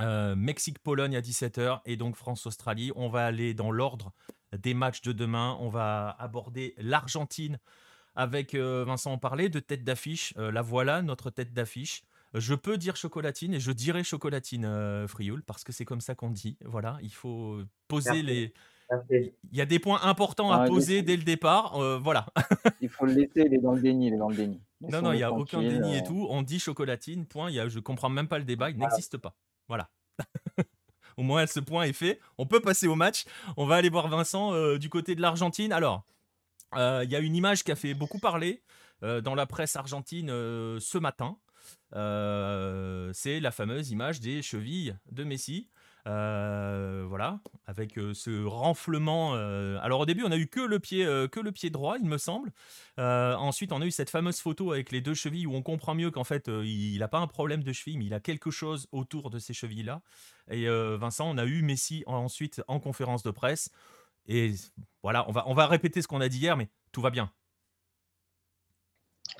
euh, 0.00 0.36
Mexique-Pologne 0.36 1.16
à 1.16 1.20
17h. 1.20 1.82
Et 1.84 1.96
donc, 1.96 2.14
France-Australie. 2.16 2.92
On 2.94 3.08
va 3.08 3.26
aller 3.26 3.54
dans 3.54 3.70
l'ordre 3.72 4.12
des 4.56 4.74
matchs 4.74 5.02
de 5.02 5.12
demain. 5.12 5.56
On 5.60 5.68
va 5.68 6.16
aborder 6.18 6.74
l'Argentine 6.78 7.58
avec 8.20 8.54
euh, 8.54 8.84
Vincent 8.86 9.12
en 9.12 9.18
parlait 9.18 9.48
de 9.48 9.60
tête 9.60 9.82
d'affiche. 9.84 10.34
Euh, 10.36 10.52
la 10.52 10.62
voilà, 10.62 11.02
notre 11.02 11.30
tête 11.30 11.52
d'affiche. 11.52 12.02
Je 12.34 12.54
peux 12.54 12.76
dire 12.76 12.94
chocolatine 12.96 13.54
et 13.54 13.60
je 13.60 13.72
dirai 13.72 14.04
chocolatine 14.04 14.64
euh, 14.64 15.08
Frioul 15.08 15.42
parce 15.42 15.64
que 15.64 15.72
c'est 15.72 15.84
comme 15.84 16.00
ça 16.00 16.14
qu'on 16.14 16.30
dit. 16.30 16.56
Voilà, 16.64 16.98
il 17.02 17.12
faut 17.12 17.58
poser 17.88 18.10
Merci. 18.10 18.22
les. 18.26 18.52
Merci. 18.90 19.32
Il 19.52 19.58
y 19.58 19.60
a 19.60 19.66
des 19.66 19.78
points 19.78 20.00
importants 20.02 20.50
à 20.52 20.66
poser 20.66 20.94
laissez- 20.94 21.02
dès 21.02 21.16
le 21.16 21.22
départ. 21.22 21.76
euh, 21.80 21.98
voilà. 21.98 22.26
Il 22.80 22.88
faut 22.88 23.06
le 23.06 23.12
laisser, 23.14 23.44
il 23.46 23.54
est 23.54 23.58
dans 23.58 23.72
le 23.72 23.80
déni, 23.80 24.08
il 24.08 24.14
est 24.14 24.18
dans 24.18 24.28
le 24.28 24.36
déni. 24.36 24.60
Non, 24.80 25.00
non, 25.02 25.12
il 25.12 25.16
n'y 25.16 25.22
a 25.22 25.32
aucun 25.32 25.60
déni 25.62 25.96
et 25.96 26.02
tout. 26.04 26.26
On 26.30 26.42
dit 26.42 26.58
chocolatine, 26.58 27.24
point. 27.26 27.50
Il 27.50 27.54
y 27.56 27.60
a, 27.60 27.68
je 27.68 27.78
comprends 27.80 28.08
même 28.10 28.28
pas 28.28 28.38
le 28.38 28.44
débat, 28.44 28.70
il 28.70 28.76
Voilà. 28.76 28.90
n'existe 28.92 29.16
pas. 29.16 29.34
Voilà. 29.68 29.88
Au 31.16 31.22
moins, 31.22 31.46
ce 31.46 31.60
point 31.60 31.84
est 31.84 31.92
fait. 31.92 32.18
On 32.38 32.46
peut 32.46 32.60
passer 32.60 32.86
au 32.86 32.94
match. 32.94 33.24
On 33.56 33.66
va 33.66 33.76
aller 33.76 33.90
voir 33.90 34.08
Vincent 34.08 34.54
euh, 34.54 34.78
du 34.78 34.88
côté 34.88 35.14
de 35.14 35.20
l'Argentine. 35.20 35.72
Alors, 35.72 36.04
il 36.74 37.10
y 37.10 37.16
a 37.16 37.20
une 37.20 37.34
image 37.34 37.64
qui 37.64 37.72
a 37.72 37.76
fait 37.76 37.94
beaucoup 37.94 38.18
parler 38.18 38.62
euh, 39.02 39.20
dans 39.20 39.34
la 39.34 39.46
presse 39.46 39.76
argentine 39.76 40.30
euh, 40.30 40.78
ce 40.80 40.98
matin. 40.98 41.38
Euh, 41.94 43.10
c'est 43.12 43.40
la 43.40 43.50
fameuse 43.50 43.90
image 43.90 44.20
des 44.20 44.42
chevilles 44.42 44.96
de 45.10 45.24
Messi. 45.24 45.68
Euh, 46.06 47.04
voilà, 47.06 47.40
avec 47.66 47.98
euh, 47.98 48.14
ce 48.14 48.44
renflement. 48.44 49.34
euh, 49.34 49.78
Alors 49.82 50.00
au 50.00 50.06
début, 50.06 50.22
on 50.24 50.30
a 50.32 50.36
eu 50.38 50.46
que 50.46 50.60
le 50.60 50.78
pied, 50.78 51.04
euh, 51.04 51.28
que 51.28 51.40
le 51.40 51.52
pied 51.52 51.68
droit, 51.68 51.96
il 52.00 52.06
me 52.06 52.16
semble. 52.16 52.52
Euh, 52.98 53.34
ensuite, 53.34 53.70
on 53.70 53.82
a 53.82 53.84
eu 53.86 53.90
cette 53.90 54.08
fameuse 54.08 54.40
photo 54.40 54.72
avec 54.72 54.92
les 54.92 55.02
deux 55.02 55.12
chevilles 55.12 55.46
où 55.46 55.54
on 55.54 55.62
comprend 55.62 55.94
mieux 55.94 56.10
qu'en 56.10 56.24
fait, 56.24 56.48
euh, 56.48 56.64
il 56.64 56.98
n'a 56.98 57.08
pas 57.08 57.18
un 57.18 57.26
problème 57.26 57.62
de 57.62 57.72
cheville, 57.72 57.98
mais 57.98 58.06
il 58.06 58.14
a 58.14 58.20
quelque 58.20 58.50
chose 58.50 58.88
autour 58.92 59.28
de 59.28 59.38
ces 59.38 59.52
chevilles-là. 59.52 60.00
Et 60.50 60.68
euh, 60.68 60.96
Vincent, 60.98 61.28
on 61.28 61.36
a 61.36 61.44
eu 61.44 61.60
Messi 61.60 62.02
ensuite 62.06 62.62
en 62.66 62.80
conférence 62.80 63.22
de 63.22 63.30
presse. 63.30 63.70
Et 64.26 64.54
voilà, 65.02 65.26
on 65.28 65.54
va, 65.54 65.66
répéter 65.66 66.02
ce 66.02 66.08
qu'on 66.08 66.20
a 66.20 66.28
dit 66.28 66.38
hier, 66.38 66.56
mais 66.56 66.68
tout 66.92 67.00
va 67.00 67.10
bien. 67.10 67.30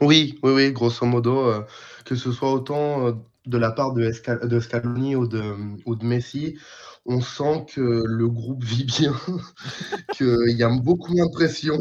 Oui, 0.01 0.39
oui, 0.43 0.53
oui, 0.53 0.73
grosso 0.73 1.05
modo, 1.05 1.47
euh, 1.47 1.63
que 2.05 2.15
ce 2.15 2.33
soit 2.33 2.53
autant 2.53 3.07
euh, 3.07 3.13
de 3.47 3.59
la 3.59 3.71
part 3.71 3.93
de 3.93 4.61
Scaloni 4.61 5.17
ou 5.17 5.27
de, 5.27 5.43
ou 5.85 5.95
de 5.95 6.05
Messi, 6.05 6.59
on 7.07 7.21
sent 7.21 7.67
que 7.75 8.03
le 8.07 8.29
groupe 8.29 8.65
vit 8.65 8.85
bien, 8.85 9.15
qu'il 10.15 10.57
y 10.57 10.63
a 10.63 10.69
beaucoup 10.69 11.13
moins 11.15 11.27
de 11.27 11.33
pression. 11.33 11.77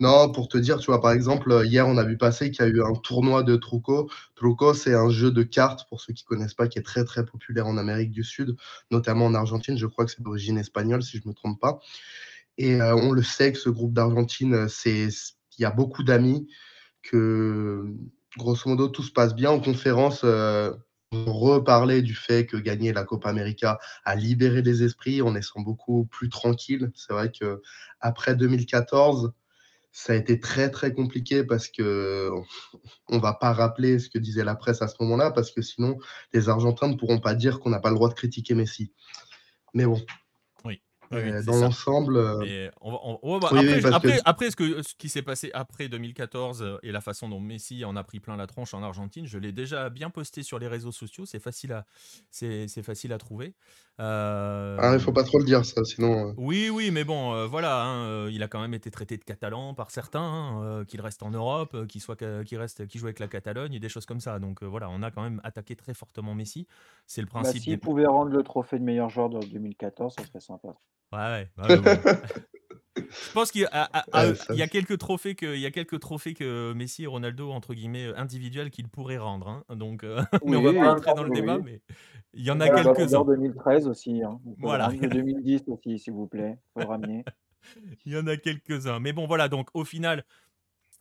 Non, 0.00 0.32
pour 0.32 0.48
te 0.48 0.56
dire, 0.56 0.78
tu 0.78 0.86
vois, 0.86 1.00
par 1.02 1.12
exemple, 1.12 1.62
hier, 1.66 1.86
on 1.86 1.98
a 1.98 2.04
vu 2.04 2.16
passer 2.16 2.50
qu'il 2.50 2.64
y 2.64 2.68
a 2.68 2.70
eu 2.70 2.82
un 2.82 2.94
tournoi 2.94 3.42
de 3.42 3.56
Truco. 3.56 4.10
Truco, 4.34 4.72
c'est 4.72 4.94
un 4.94 5.10
jeu 5.10 5.30
de 5.30 5.42
cartes, 5.42 5.86
pour 5.90 6.00
ceux 6.00 6.14
qui 6.14 6.24
connaissent 6.24 6.54
pas, 6.54 6.68
qui 6.68 6.78
est 6.78 6.82
très, 6.82 7.04
très 7.04 7.24
populaire 7.26 7.66
en 7.66 7.76
Amérique 7.76 8.10
du 8.10 8.24
Sud, 8.24 8.56
notamment 8.90 9.26
en 9.26 9.34
Argentine. 9.34 9.76
Je 9.76 9.86
crois 9.86 10.06
que 10.06 10.10
c'est 10.12 10.22
d'origine 10.22 10.56
espagnole, 10.56 11.02
si 11.02 11.18
je 11.18 11.28
me 11.28 11.34
trompe 11.34 11.60
pas. 11.60 11.80
Et 12.58 12.80
euh, 12.80 12.96
on 12.96 13.12
le 13.12 13.22
sait 13.22 13.52
que 13.52 13.58
ce 13.58 13.70
groupe 13.70 13.94
d'Argentine, 13.94 14.68
c'est, 14.68 15.08
il 15.58 15.62
y 15.62 15.64
a 15.66 15.70
beaucoup 15.70 16.02
d'amis, 16.04 16.48
que 17.02 17.84
grosso 18.38 18.70
modo 18.70 18.88
tout 18.88 19.02
se 19.02 19.12
passe 19.12 19.34
bien. 19.34 19.50
En 19.50 19.60
conférence, 19.60 20.22
euh, 20.24 20.72
on 21.12 21.32
reparlait 21.32 22.02
du 22.02 22.14
fait 22.14 22.46
que 22.46 22.56
gagner 22.56 22.92
la 22.92 23.04
Copa 23.04 23.28
América 23.30 23.78
a 24.04 24.16
libéré 24.16 24.62
les 24.62 24.82
esprits. 24.82 25.22
On 25.22 25.34
est 25.34 25.42
sent 25.42 25.60
beaucoup 25.64 26.06
plus 26.06 26.28
tranquille. 26.30 26.90
C'est 26.94 27.12
vrai 27.12 27.30
que 27.32 27.60
après 28.00 28.36
2014, 28.36 29.32
ça 29.92 30.12
a 30.12 30.16
été 30.16 30.38
très 30.38 30.70
très 30.70 30.92
compliqué 30.94 31.44
parce 31.44 31.68
que 31.68 32.30
on 33.08 33.18
va 33.18 33.34
pas 33.34 33.52
rappeler 33.52 33.98
ce 33.98 34.08
que 34.08 34.18
disait 34.18 34.44
la 34.44 34.54
presse 34.54 34.82
à 34.82 34.88
ce 34.88 34.94
moment-là 35.00 35.30
parce 35.32 35.50
que 35.50 35.62
sinon 35.62 35.98
les 36.32 36.48
Argentins 36.48 36.88
ne 36.88 36.94
pourront 36.94 37.18
pas 37.20 37.34
dire 37.34 37.58
qu'on 37.60 37.70
n'a 37.70 37.80
pas 37.80 37.90
le 37.90 37.96
droit 37.96 38.08
de 38.08 38.14
critiquer 38.14 38.54
Messi. 38.54 38.92
Mais 39.74 39.84
bon, 39.86 40.00
Oui, 40.64 40.80
oui, 41.12 41.18
euh, 41.18 41.42
dans 41.42 41.56
l'ensemble, 41.56 42.16
euh, 42.16 42.70
on 42.80 42.92
on- 43.02 43.18
Oui, 43.22 43.40
après, 43.42 43.74
oui, 43.74 43.82
parce 43.82 43.94
après, 43.96 44.16
que- 44.16 44.22
après 44.24 44.50
ce, 44.50 44.56
que, 44.56 44.82
ce 44.82 44.94
qui 44.94 45.08
s'est 45.08 45.22
passé 45.22 45.50
après 45.54 45.88
2014 45.88 46.62
euh, 46.62 46.78
et 46.84 46.92
la 46.92 47.00
façon 47.00 47.28
dont 47.28 47.40
Messi 47.40 47.84
en 47.84 47.96
a 47.96 48.04
pris 48.04 48.20
plein 48.20 48.36
la 48.36 48.46
tronche 48.46 48.74
en 48.74 48.82
Argentine, 48.84 49.26
je 49.26 49.38
l'ai 49.38 49.50
déjà 49.52 49.90
bien 49.90 50.10
posté 50.10 50.44
sur 50.44 50.60
les 50.60 50.68
réseaux 50.68 50.92
sociaux. 50.92 51.26
C'est 51.26 51.40
facile 51.40 51.72
à, 51.72 51.84
c'est, 52.30 52.68
c'est 52.68 52.84
facile 52.84 53.12
à 53.12 53.18
trouver. 53.18 53.54
Euh, 54.00 54.76
ah, 54.82 54.94
il 54.94 55.00
faut 55.00 55.12
pas 55.12 55.24
trop 55.24 55.38
le 55.38 55.44
dire 55.44 55.64
ça, 55.64 55.84
sinon. 55.84 56.30
euh, 56.30 56.32
Oui, 56.36 56.70
oui, 56.70 56.90
mais 56.90 57.04
bon, 57.04 57.34
euh, 57.34 57.46
voilà, 57.46 57.82
hein, 57.84 58.04
euh, 58.06 58.30
il 58.32 58.42
a 58.42 58.48
quand 58.48 58.60
même 58.60 58.72
été 58.72 58.90
traité 58.90 59.18
de 59.18 59.24
catalan 59.24 59.74
par 59.74 59.90
certains, 59.90 60.20
hein, 60.22 60.62
euh, 60.64 60.84
qu'il 60.84 61.00
reste 61.02 61.22
en 61.22 61.30
Europe, 61.30 61.74
euh, 61.74 61.86
qu'il 61.86 62.00
soit, 62.00 62.16
qu'il 62.44 62.56
reste, 62.58 62.86
qu'il 62.86 62.98
joue 63.00 63.06
avec 63.08 63.18
la 63.18 63.28
Catalogne 63.28 63.74
et 63.74 63.80
des 63.80 63.88
choses 63.90 64.06
comme 64.06 64.20
ça. 64.20 64.38
Donc 64.38 64.62
euh, 64.62 64.66
voilà, 64.66 64.88
on 64.90 65.02
a 65.02 65.10
quand 65.10 65.22
même 65.22 65.40
attaqué 65.44 65.76
très 65.76 65.92
fortement 65.92 66.34
Messi. 66.34 66.66
C'est 67.06 67.20
le 67.20 67.26
Bah, 67.34 67.52
principe. 67.52 67.62
S'il 67.62 67.78
des- 67.78 67.80
pouvait 67.80 68.06
rendre 68.06 68.30
le 68.30 68.42
trophée 68.44 68.78
de 68.78 68.84
meilleur 68.84 69.08
joueur 69.10 69.30
de 69.30 69.40
2014, 69.44 70.14
ça 70.14 70.24
serait 70.24 70.40
sympa. 70.40 70.76
Ouais, 71.12 71.18
ouais. 71.18 71.50
ouais, 71.58 71.80
bon. 71.80 72.00
Je 72.96 73.32
pense 73.32 73.52
qu'il 73.52 73.62
y, 73.62 73.64
Ouais, 73.66 74.32
il 74.50 74.56
y 74.56 74.62
a 74.62 74.66
quelques 74.68 74.98
trophées 74.98 75.34
que, 75.34 75.54
il 75.54 75.60
y 75.60 75.66
a 75.66 75.70
quelques 75.70 76.00
trophées 76.00 76.34
que 76.34 76.72
Messi 76.72 77.04
et 77.04 77.06
Ronaldo 77.06 77.50
entre 77.52 77.72
guillemets 77.74 78.06
euh, 78.06 78.16
individuels 78.18 78.70
qu'il 78.70 78.88
pourrait 78.88 79.18
rendre. 79.18 79.48
hein. 79.68 79.76
Donc, 79.76 80.02
euh, 80.04 80.20
mais 80.44 80.56
on 80.56 80.62
va 80.62 80.70
Oui, 80.70 80.74
pas 80.76 80.80
oui, 80.82 80.88
entrer 80.88 81.14
dans 81.14 81.22
le 81.22 81.30
oui, 81.30 81.40
débat, 81.40 81.56
oui. 81.58 81.62
mais 81.64 81.80
il 82.34 82.44
y 82.44 82.50
en 82.50 82.60
a 82.60 82.68
quelques-uns. 82.68 83.06
d'Or 83.06 83.26
2013 83.26 83.86
aussi. 83.86 84.22
Hein. 84.22 84.40
Voilà. 84.58 84.88
le 84.88 84.94
rendre, 84.94 85.02
Le 85.02 85.08
2010 85.08 85.62
aussi, 85.68 85.98
s'il 85.98 86.12
vous 86.14 86.26
plaît. 86.26 86.58
faut 86.74 86.86
ramener. 86.86 87.24
Il 88.06 88.12
y 88.12 88.16
en 88.16 88.26
a 88.26 88.36
quelques-uns. 88.36 89.00
Mais 89.00 89.12
bon, 89.12 89.26
voilà, 89.26 89.48
donc 89.48 89.68
au 89.74 89.84
final, 89.84 90.24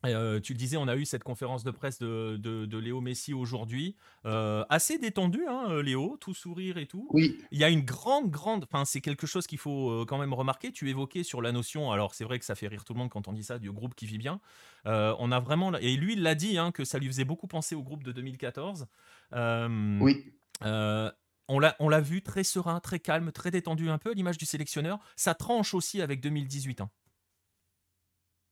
euh, 0.06 0.40
tu 0.40 0.54
le 0.54 0.58
disais, 0.58 0.78
on 0.78 0.88
a 0.88 0.96
eu 0.96 1.06
cette 1.06 1.24
conférence 1.24 1.64
de 1.64 1.72
presse 1.72 2.00
de, 2.00 2.38
de- 2.38 2.66
de 2.66 2.78
Léo 2.78 3.02
Messi 3.02 3.34
aujourd'hui. 3.34 3.96
Euh, 4.26 4.64
assez 4.70 4.98
détendu, 4.98 5.42
hein, 5.48 5.66
euh, 5.70 5.84
Léo, 5.84 6.18
tout 6.22 6.34
sourire 6.34 6.78
et 6.78 6.86
tout. 6.86 7.08
Oui, 7.12 7.38
Il 7.52 7.60
y 7.60 7.64
a 7.64 7.70
une 7.70 7.82
grande, 7.82 8.30
grande. 8.32 8.64
Enfin, 8.64 8.86
c'est 8.86 9.02
quelque 9.02 9.28
chose 9.28 9.46
qu'il 9.48 9.58
faut 9.58 10.06
quand 10.08 10.18
même 10.18 10.34
remarquer. 10.34 10.72
Tu 10.72 10.90
évoquais 10.90 11.24
sur 11.24 11.42
la 11.42 11.52
notion. 11.52 11.92
Alors, 11.92 12.16
c'est 12.16 12.24
vrai 12.24 12.40
que 12.40 12.46
ça 12.46 12.56
fait 12.56 12.68
rire 12.68 12.86
tout 12.86 12.94
le 12.94 13.00
monde 13.00 13.10
quand 13.10 13.28
on 13.28 13.34
dit 13.34 13.44
ça, 13.44 13.60
du 13.60 13.72
groupe 13.72 13.94
qui 13.96 14.06
vit 14.06 14.18
bien. 14.18 14.40
Euh, 14.86 15.14
on 15.20 15.32
a 15.32 15.40
vraiment. 15.40 15.74
Et 15.76 15.96
lui, 15.98 16.14
il 16.14 16.22
l'a 16.24 16.36
dit, 16.36 16.58
hein, 16.58 16.72
que 16.72 16.86
ça 16.86 16.98
lui 17.00 17.08
faisait 17.08 17.26
beaucoup 17.26 17.48
penser 17.48 17.76
au 17.76 17.84
groupe 17.84 18.04
de 18.04 18.12
2014. 18.14 18.88
Euh, 19.34 20.00
oui. 20.02 20.34
on 20.62 21.60
l'a, 21.60 21.76
on 21.80 21.90
l'a 21.90 22.02
vu 22.02 22.22
très 22.22 22.44
serein, 22.44 22.80
très 22.80 23.00
calme, 23.00 23.32
très 23.32 23.52
détendu 23.52 23.90
un 23.90 23.98
peu 23.98 24.12
à 24.12 24.14
l'image 24.14 24.38
du 24.38 24.46
sélectionneur. 24.46 25.00
Ça 25.16 25.34
tranche 25.34 25.74
aussi 25.74 26.02
avec 26.02 26.22
2018. 26.22 26.82
hein. 26.82 26.90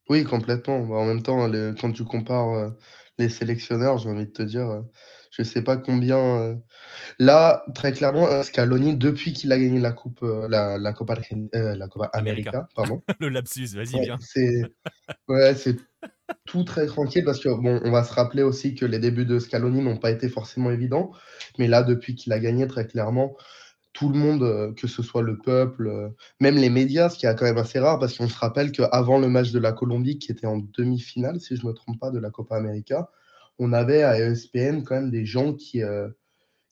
Oui, 0.10 0.24
complètement. 0.24 0.80
Bah, 0.86 0.96
en 0.96 1.06
même 1.06 1.22
temps, 1.24 1.48
les- 1.48 1.74
quand 1.80 1.92
tu 1.92 2.04
compares 2.04 2.54
euh, 2.54 2.70
les 3.18 3.30
sélectionneurs, 3.30 3.98
j'ai 3.98 4.10
envie 4.10 4.26
de 4.26 4.32
te 4.32 4.44
dire, 4.44 4.84
je 5.32 5.44
sais 5.44 5.64
pas 5.64 5.78
combien. 5.78 6.60
Là, 7.20 7.64
très 7.76 7.92
clairement, 7.92 8.44
Scaloni, 8.44 8.96
depuis 8.96 9.34
qu'il 9.34 9.52
a 9.52 9.60
gagné 9.60 9.80
la 9.80 9.92
coupe, 9.92 10.22
la, 10.22 10.78
la 10.78 10.94
Copa, 10.94 11.16
la 11.54 11.88
Copa 11.88 12.10
América, 12.14 12.68
pardon. 12.76 13.02
Le 13.20 13.30
lapsus, 13.30 13.76
vas-y, 13.76 14.00
bien. 14.00 14.18
C'est 14.22 14.72
ouais, 15.28 15.56
c'est 15.56 15.78
tout 16.46 16.64
très 16.64 16.88
tranquille 16.88 17.24
parce 17.24 17.40
que 17.40 17.50
bon, 17.50 17.80
on 17.84 17.92
va 17.92 18.04
se 18.04 18.14
rappeler 18.14 18.44
aussi 18.44 18.76
que 18.76 18.86
les 18.86 19.00
débuts 19.00 19.26
de 19.26 19.40
Scaloni 19.40 19.82
n'ont 19.82 19.98
pas 19.98 20.12
été 20.12 20.30
forcément 20.30 20.72
évidents, 20.72 21.12
mais 21.58 21.68
là, 21.68 21.84
depuis 21.84 22.16
qu'il 22.16 22.34
a 22.34 22.40
gagné, 22.40 22.68
très 22.68 22.88
clairement, 22.88 23.36
tout 23.98 24.10
le 24.10 24.20
monde, 24.20 24.44
euh, 24.44 24.74
que 24.74 24.88
ce 24.88 25.02
soit 25.02 25.24
le 25.24 25.40
peuple, 25.40 25.88
euh, 25.88 26.10
même 26.40 26.56
les 26.56 26.70
médias, 26.70 27.10
ce 27.10 27.18
qui 27.18 27.26
est 27.26 27.36
quand 27.36 27.46
même 27.46 27.58
assez 27.58 27.80
rare, 27.80 27.98
parce 27.98 28.16
qu'on 28.16 28.28
se 28.28 28.38
rappelle 28.38 28.72
qu'avant 28.72 29.18
le 29.18 29.28
match 29.28 29.52
de 29.52 29.58
la 29.60 29.72
Colombie, 29.72 30.20
qui 30.20 30.32
était 30.32 30.46
en 30.46 30.58
demi-finale, 30.58 31.40
si 31.40 31.56
je 31.56 31.64
ne 31.64 31.70
me 31.70 31.74
trompe 31.74 32.00
pas, 32.00 32.12
de 32.12 32.20
la 32.20 32.30
Copa 32.30 32.58
América, 32.58 33.10
on 33.58 33.74
avait 33.74 34.04
à 34.04 34.20
ESPN 34.20 34.84
quand 34.84 34.96
même 34.96 35.10
des 35.10 35.26
gens 35.26 35.54
qui, 35.54 35.82
euh, 35.82 36.10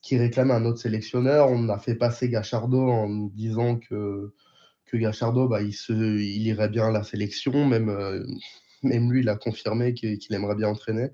qui 0.04 0.18
réclamaient 0.18 0.54
un 0.54 0.66
autre 0.66 0.78
sélectionneur. 0.78 1.50
On 1.50 1.68
a 1.70 1.80
fait 1.80 1.96
passer 1.96 2.30
Gachardo 2.30 2.90
en 2.90 3.10
disant 3.34 3.78
que, 3.78 4.36
que 4.86 4.98
Gachardo, 4.98 5.48
bah, 5.48 5.64
il, 5.64 5.74
se, 5.74 5.94
il 5.94 6.46
irait 6.46 6.70
bien 6.70 6.90
à 6.90 6.92
la 6.92 7.04
sélection, 7.04 7.66
même, 7.66 8.24
même 8.84 9.12
lui, 9.12 9.22
il 9.22 9.30
a 9.30 9.36
confirmé 9.36 9.96
qu'il 9.96 10.20
aimerait 10.30 10.56
bien 10.56 10.70
entraîner. 10.70 11.10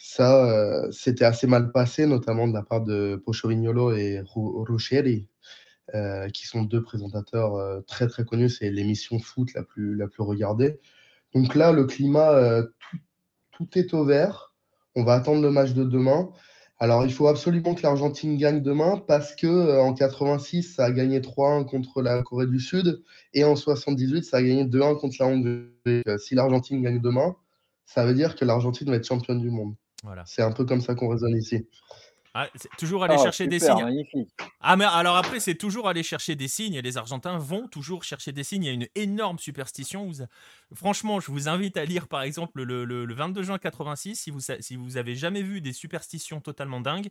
Ça, 0.00 0.46
euh, 0.48 0.90
c'était 0.92 1.24
assez 1.24 1.48
mal 1.48 1.72
passé, 1.72 2.06
notamment 2.06 2.46
de 2.46 2.54
la 2.54 2.62
part 2.62 2.82
de 2.82 3.20
Pochovignolo 3.24 3.92
et 3.92 4.22
Rucheri, 4.24 5.26
euh, 5.94 6.28
qui 6.30 6.46
sont 6.46 6.62
deux 6.62 6.82
présentateurs 6.82 7.56
euh, 7.56 7.80
très 7.82 8.06
très 8.06 8.24
connus. 8.24 8.50
C'est 8.50 8.70
l'émission 8.70 9.18
foot 9.18 9.52
la 9.54 9.64
plus, 9.64 9.96
la 9.96 10.06
plus 10.06 10.22
regardée. 10.22 10.78
Donc 11.34 11.54
là, 11.56 11.72
le 11.72 11.84
climat, 11.84 12.62
tout, 12.80 12.98
tout, 13.52 13.78
est 13.78 13.92
au 13.94 14.04
vert. 14.04 14.54
On 14.94 15.04
va 15.04 15.14
attendre 15.14 15.42
le 15.42 15.50
match 15.50 15.72
de 15.72 15.84
demain. 15.84 16.30
Alors, 16.78 17.04
il 17.04 17.12
faut 17.12 17.28
absolument 17.28 17.74
que 17.74 17.82
l'Argentine 17.82 18.36
gagne 18.38 18.62
demain 18.62 19.02
parce 19.08 19.34
que 19.34 19.80
en 19.80 19.94
86, 19.94 20.76
ça 20.76 20.86
a 20.86 20.90
gagné 20.92 21.20
3-1 21.20 21.66
contre 21.66 22.02
la 22.02 22.22
Corée 22.22 22.46
du 22.46 22.60
Sud 22.60 23.02
et 23.34 23.44
en 23.44 23.56
78, 23.56 24.24
ça 24.24 24.38
a 24.38 24.42
gagné 24.42 24.64
2-1 24.64 24.98
contre 24.98 25.16
la 25.20 25.26
Hongrie. 25.26 26.02
Si 26.18 26.34
l'Argentine 26.34 26.82
gagne 26.82 27.00
demain, 27.00 27.36
ça 27.84 28.06
veut 28.06 28.14
dire 28.14 28.36
que 28.36 28.44
l'Argentine 28.44 28.88
va 28.90 28.96
être 28.96 29.06
championne 29.06 29.40
du 29.40 29.50
monde. 29.50 29.74
Voilà. 30.02 30.24
C'est 30.26 30.42
un 30.42 30.52
peu 30.52 30.64
comme 30.64 30.80
ça 30.80 30.94
qu'on 30.94 31.08
raisonne 31.08 31.36
ici. 31.36 31.66
Ah, 32.34 32.48
toujours 32.76 33.02
aller 33.04 33.16
ah, 33.18 33.22
chercher 33.22 33.46
des 33.48 33.58
signes. 33.58 34.04
Ah, 34.60 34.76
mais 34.76 34.84
alors 34.84 35.16
après, 35.16 35.40
c'est 35.40 35.54
toujours 35.54 35.88
aller 35.88 36.02
chercher 36.02 36.36
des 36.36 36.46
signes 36.46 36.74
et 36.74 36.82
les 36.82 36.96
Argentins 36.96 37.38
vont 37.38 37.66
toujours 37.66 38.04
chercher 38.04 38.32
des 38.32 38.44
signes. 38.44 38.64
Il 38.64 38.66
y 38.66 38.70
a 38.70 38.74
une 38.74 38.86
énorme 38.94 39.38
superstition. 39.38 40.10
Franchement, 40.72 41.20
je 41.20 41.32
vous 41.32 41.48
invite 41.48 41.76
à 41.76 41.84
lire 41.84 42.06
par 42.06 42.22
exemple 42.22 42.62
le, 42.62 42.84
le, 42.84 43.14
22 43.14 43.42
juin 43.42 43.58
86 43.58 44.14
si 44.14 44.30
vous, 44.30 44.40
si 44.60 44.76
vous 44.76 44.96
avez 44.96 45.16
jamais 45.16 45.42
vu 45.42 45.60
des 45.60 45.72
superstitions 45.72 46.40
totalement 46.40 46.80
dingues. 46.80 47.08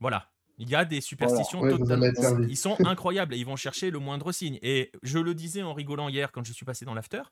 Voilà. 0.00 0.26
Il 0.58 0.68
y 0.68 0.74
a 0.74 0.84
des 0.84 1.00
superstitions 1.00 1.60
totalement. 1.60 2.06
Ils 2.48 2.56
sont 2.56 2.76
incroyables 2.84 3.34
et 3.34 3.38
ils 3.38 3.46
vont 3.46 3.56
chercher 3.56 3.90
le 3.90 3.98
moindre 3.98 4.32
signe. 4.32 4.58
Et 4.62 4.90
je 5.02 5.18
le 5.18 5.34
disais 5.34 5.62
en 5.62 5.74
rigolant 5.74 6.08
hier 6.08 6.32
quand 6.32 6.44
je 6.44 6.52
suis 6.52 6.64
passé 6.64 6.84
dans 6.84 6.94
l'after, 6.94 7.22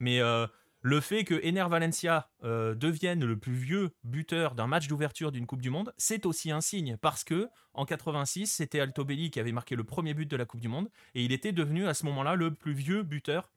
mais. 0.00 0.20
Euh, 0.20 0.46
le 0.84 1.00
fait 1.00 1.24
que 1.24 1.34
Ener 1.34 1.66
Valencia 1.66 2.28
euh, 2.44 2.74
devienne 2.74 3.24
le 3.24 3.38
plus 3.38 3.54
vieux 3.54 3.92
buteur 4.04 4.54
d'un 4.54 4.66
match 4.66 4.86
d'ouverture 4.86 5.32
d'une 5.32 5.46
Coupe 5.46 5.62
du 5.62 5.70
Monde, 5.70 5.94
c'est 5.96 6.26
aussi 6.26 6.50
un 6.50 6.60
signe 6.60 6.98
parce 6.98 7.24
que 7.24 7.48
en 7.72 7.86
86, 7.86 8.48
c'était 8.48 8.80
Altobelli 8.80 9.30
qui 9.30 9.40
avait 9.40 9.50
marqué 9.50 9.76
le 9.76 9.84
premier 9.84 10.12
but 10.12 10.30
de 10.30 10.36
la 10.36 10.44
Coupe 10.44 10.60
du 10.60 10.68
Monde 10.68 10.90
et 11.14 11.24
il 11.24 11.32
était 11.32 11.52
devenu 11.52 11.88
à 11.88 11.94
ce 11.94 12.04
moment-là 12.04 12.34
le 12.34 12.52
plus 12.52 12.74
vieux 12.74 13.02
buteur 13.02 13.50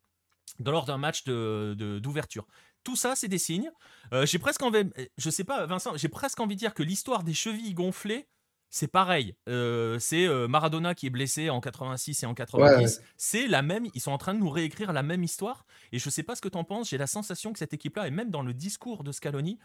lors 0.63 0.86
d'un 0.86 0.97
match 0.97 1.25
d'ouverture. 1.25 2.47
Tout 2.86 2.95
ça, 2.95 3.17
c'est 3.17 3.28
des 3.28 3.38
signes. 3.38 3.71
Euh, 4.13 4.25
j'ai 4.25 4.39
presque 4.39 4.63
envie, 4.63 4.89
je 5.17 5.30
sais 5.30 5.43
pas, 5.43 5.65
Vincent, 5.65 5.97
j'ai 5.97 6.07
presque 6.07 6.39
envie 6.39 6.55
de 6.55 6.59
dire 6.59 6.73
que 6.73 6.82
l'histoire 6.82 7.23
des 7.23 7.34
chevilles 7.34 7.73
gonflées 7.73 8.30
c'est 8.70 8.88
pareil. 8.88 9.36
Euh, 9.47 9.97
c'est 9.99 10.28
euh, 10.28 10.47
Maradona 10.47 10.93
qui 10.93 11.07
est 11.07 11.09
blessé 11.09 11.49
en 11.49 11.61
86 11.61 12.24
et 12.24 12.26
en 12.26 12.34
90. 12.34 13.01
C'est 13.15 13.47
la 13.47 13.61
même. 13.61 13.88
Ils 13.93 14.01
sont 14.01 14.11
en 14.11 14.18
train 14.18 14.34
de 14.34 14.39
nous 14.39 14.49
réécrire 14.49 14.93
la 14.93 15.03
même 15.03 15.24
histoire. 15.24 15.65
Et 15.91 15.99
je 15.99 16.09
sais 16.09 16.24
pas 16.24 16.36
ce 16.36 16.41
que 16.41 16.49
tu 16.49 16.57
en 16.57 16.63
penses. 16.63 16.89
J'ai 16.89 16.97
la 16.97 17.07
sensation 17.07 17.53
que 17.53 17.59
cette 17.59 17.74
équipe-là, 17.74 18.07
et 18.07 18.11
même 18.11 18.30
dans 18.30 18.43
le 18.43 18.53
discours 18.53 19.03
de 19.03 19.11
Scaloni, 19.11 19.57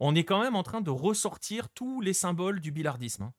on 0.00 0.14
est 0.14 0.24
quand 0.24 0.40
même 0.40 0.56
en 0.56 0.62
train 0.62 0.80
de 0.80 0.90
ressortir 0.90 1.68
tous 1.70 2.00
les 2.00 2.12
symboles 2.12 2.60
du 2.60 2.70
billardisme. 2.70 3.24
Hein. 3.24 3.32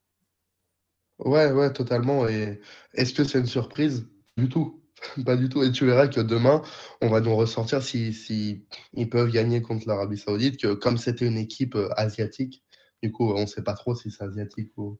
Ouais, 1.20 1.52
ouais, 1.52 1.72
totalement. 1.74 2.28
Et 2.28 2.62
est-ce 2.94 3.14
que 3.14 3.24
c'est 3.24 3.40
une 3.40 3.48
surprise? 3.48 4.08
Du 4.38 4.50
tout. 4.50 4.84
Pas 5.26 5.36
du 5.36 5.50
tout. 5.50 5.64
Et 5.64 5.72
tu 5.72 5.86
verras 5.86 6.08
que 6.08 6.22
demain, 6.22 6.62
on 7.02 7.10
va 7.10 7.22
nous 7.22 7.36
ressortir 7.36 7.84
si, 7.84 8.14
si 8.14 8.66
ils 8.94 9.10
peuvent 9.10 9.32
gagner 9.32 9.62
contre 9.62 9.88
l'Arabie 9.88 10.18
Saoudite, 10.18 10.60
que 10.60 10.74
comme 10.74 10.98
c'était 10.98 11.28
une 11.28 11.38
équipe 11.38 11.76
euh, 11.76 11.90
asiatique, 11.98 12.64
du 13.04 13.12
coup, 13.12 13.32
on 13.34 13.42
ne 13.42 13.46
sait 13.46 13.64
pas 13.64 13.74
trop 13.74 13.96
si 13.96 14.12
c'est 14.12 14.24
asiatique 14.24 14.72
ou. 14.78 14.98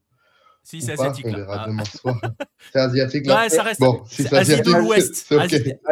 Si, 0.64 0.82
c'est 0.82 0.94
asiatique. 0.94 1.26
On 1.28 1.34
verra 1.34 1.64
ah. 1.64 1.68
demain 1.68 1.86
soir. 1.86 2.20
c'est 2.74 2.80
asiatique 2.80 3.26
là 3.26 3.44
Ouais, 3.44 3.50
ça 3.50 3.64
reste. 3.64 3.80
Bon, 3.80 4.04
si 4.06 4.24
c'est 4.24 4.36
asiatique. 4.36 4.66
de 4.66 4.80
l'Ouest. 4.80 5.34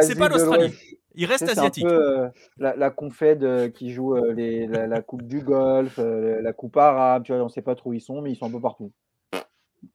C'est 0.00 0.18
pas 0.18 0.28
l'Australie. 0.28 0.74
Il 1.14 1.24
reste 1.24 1.48
asiatique. 1.48 1.86
C'est 1.88 1.94
un 1.94 1.98
peu 1.98 2.20
euh, 2.24 2.28
la, 2.58 2.76
la 2.76 2.90
Confed 2.90 3.42
euh, 3.42 3.70
qui 3.70 3.90
joue 3.90 4.14
euh, 4.14 4.34
les, 4.34 4.66
la, 4.66 5.00
Coupe 5.00 5.22
du 5.22 5.40
Golfe, 5.40 5.98
la 5.98 6.52
Coupe 6.52 6.76
arabe. 6.76 7.24
Tu 7.24 7.32
vois, 7.32 7.40
on 7.40 7.46
ne 7.46 7.50
sait 7.50 7.62
pas 7.62 7.74
trop 7.74 7.90
où 7.90 7.94
ils 7.94 8.02
sont, 8.02 8.20
mais 8.20 8.32
ils 8.32 8.36
sont 8.36 8.46
un 8.46 8.50
peu 8.50 8.60
partout. 8.60 8.92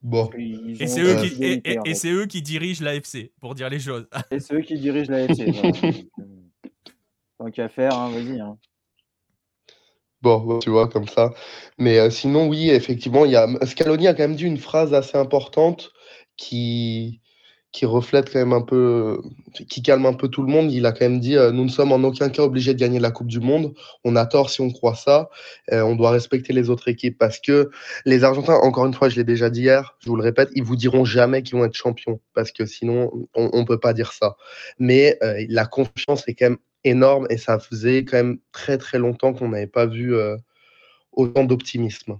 Bon. 0.01 0.29
Et 0.35 0.87
c'est 0.87 1.01
eux, 1.01 1.15
qui, 1.21 1.43
et, 1.43 1.61
et, 1.63 2.11
eux 2.11 2.25
qui 2.25 2.41
dirigent 2.41 2.83
l'AFC, 2.83 3.31
pour 3.39 3.53
dire 3.53 3.69
les 3.69 3.79
choses. 3.79 4.07
Et 4.31 4.39
c'est 4.39 4.55
eux 4.55 4.61
qui 4.61 4.79
dirigent 4.79 5.11
l'AFC. 5.11 5.45
Tant 7.37 7.51
qu'à 7.51 7.69
faire, 7.69 7.93
hein, 7.93 8.09
vas-y. 8.09 8.39
Hein. 8.39 8.57
Bon, 10.21 10.59
tu 10.59 10.69
vois, 10.69 10.87
comme 10.87 11.07
ça. 11.07 11.33
Mais 11.79 11.97
euh, 11.97 12.09
sinon, 12.11 12.47
oui, 12.47 12.69
effectivement, 12.69 13.25
il 13.25 13.31
y 13.31 13.35
a 13.35 13.47
Scaloni 13.65 14.07
a 14.07 14.13
quand 14.13 14.23
même 14.23 14.35
dit 14.35 14.45
une 14.45 14.57
phrase 14.57 14.93
assez 14.93 15.17
importante 15.17 15.91
qui 16.37 17.21
qui 17.71 17.85
reflète 17.85 18.31
quand 18.31 18.39
même 18.39 18.51
un 18.53 18.61
peu 18.61 19.21
qui 19.69 19.81
calme 19.81 20.05
un 20.05 20.13
peu 20.13 20.27
tout 20.27 20.43
le 20.43 20.51
monde. 20.51 20.71
Il 20.71 20.85
a 20.85 20.91
quand 20.91 21.05
même 21.05 21.21
dit, 21.21 21.37
euh, 21.37 21.51
«Nous 21.51 21.63
ne 21.63 21.69
sommes 21.69 21.93
en 21.93 22.03
aucun 22.03 22.29
cas 22.29 22.43
obligés 22.43 22.73
de 22.73 22.79
gagner 22.79 22.99
la 22.99 23.11
coupe 23.11 23.27
du 23.27 23.39
monde. 23.39 23.73
On 24.03 24.15
a 24.17 24.25
tort 24.25 24.49
si 24.49 24.59
on 24.61 24.69
croit 24.71 24.95
ça. 24.95 25.29
Euh, 25.71 25.81
on 25.81 25.95
doit 25.95 26.11
respecter 26.11 26.53
les 26.53 26.69
autres 26.69 26.87
équipes» 26.89 27.17
parce 27.17 27.39
que 27.39 27.71
les 28.05 28.23
Argentins, 28.23 28.55
encore 28.55 28.85
une 28.85 28.93
fois, 28.93 29.09
je 29.09 29.15
l'ai 29.15 29.23
déjà 29.23 29.49
dit 29.49 29.61
hier, 29.61 29.95
je 29.99 30.09
vous 30.09 30.15
le 30.17 30.23
répète, 30.23 30.49
ils 30.53 30.63
vous 30.63 30.75
diront 30.75 31.05
jamais 31.05 31.43
qu'ils 31.43 31.57
vont 31.57 31.65
être 31.65 31.75
champions 31.75 32.19
parce 32.35 32.51
que 32.51 32.65
sinon 32.65 33.11
on 33.35 33.49
on 33.53 33.65
peut 33.65 33.79
pas 33.79 33.93
dire 33.93 34.11
ça. 34.13 34.35
Mais 34.79 35.17
la 35.49 35.65
confiance 35.65 36.27
est 36.27 36.35
quand 36.35 36.49
même 36.49 36.57
énorme 36.83 37.27
et 37.29 37.37
ça 37.37 37.59
faisait 37.59 38.05
quand 38.05 38.17
même 38.17 38.39
très 38.51 38.77
très 38.77 38.97
longtemps 38.97 39.33
qu'on 39.33 39.49
n'avait 39.49 39.67
pas 39.67 39.85
vu 39.85 40.15
euh, 40.15 40.37
autant 41.11 41.43
d'optimisme. 41.43 42.19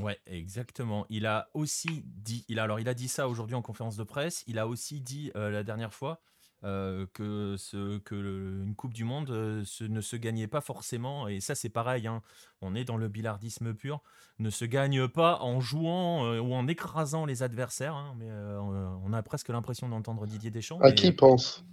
Ouais, 0.00 0.18
exactement. 0.26 1.06
Il 1.08 1.26
a 1.26 1.48
aussi 1.54 2.04
dit, 2.04 2.44
il 2.48 2.58
a, 2.58 2.64
alors 2.64 2.80
il 2.80 2.88
a 2.88 2.94
dit 2.94 3.08
ça 3.08 3.28
aujourd'hui 3.28 3.54
en 3.54 3.62
conférence 3.62 3.96
de 3.96 4.04
presse. 4.04 4.44
Il 4.46 4.58
a 4.58 4.66
aussi 4.66 5.00
dit 5.00 5.30
euh, 5.36 5.50
la 5.50 5.62
dernière 5.62 5.94
fois 5.94 6.20
euh, 6.64 7.06
que, 7.14 7.54
ce, 7.58 7.98
que 7.98 8.14
une 8.14 8.74
Coupe 8.74 8.92
du 8.92 9.04
Monde 9.04 9.62
ce, 9.64 9.84
ne 9.84 10.00
se 10.00 10.16
gagnait 10.16 10.48
pas 10.48 10.60
forcément, 10.60 11.28
et 11.28 11.40
ça 11.40 11.54
c'est 11.54 11.68
pareil, 11.68 12.06
hein, 12.06 12.22
on 12.60 12.74
est 12.74 12.84
dans 12.84 12.96
le 12.96 13.08
billardisme 13.08 13.72
pur, 13.72 14.02
ne 14.38 14.50
se 14.50 14.64
gagne 14.64 15.06
pas 15.06 15.38
en 15.40 15.60
jouant 15.60 16.38
ou 16.38 16.54
en 16.54 16.66
écrasant 16.66 17.24
les 17.24 17.42
adversaires, 17.42 17.94
hein, 17.94 18.14
mais 18.18 18.30
on 18.30 19.12
a 19.12 19.22
presque 19.22 19.48
l'impression 19.48 19.88
d'entendre 19.88 20.26
Didier 20.26 20.50
Deschamps. 20.50 20.80
À 20.80 20.92
qui 20.92 21.12
pense? 21.12 21.64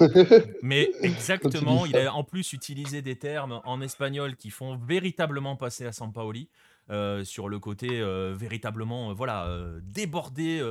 mais 0.62 0.90
exactement, 1.02 1.86
il 1.86 1.96
a 1.96 2.14
en 2.14 2.24
plus 2.24 2.52
utilisé 2.52 3.02
des 3.02 3.16
termes 3.16 3.60
en 3.64 3.80
espagnol 3.80 4.36
qui 4.36 4.50
font 4.50 4.76
véritablement 4.76 5.56
passer 5.56 5.86
à 5.86 5.92
Sampaoli. 5.92 6.48
Euh, 6.90 7.24
sur 7.24 7.48
le 7.48 7.58
côté 7.58 7.88
euh, 7.90 8.34
véritablement 8.36 9.08
euh, 9.08 9.14
voilà 9.14 9.48
déborder, 9.80 10.62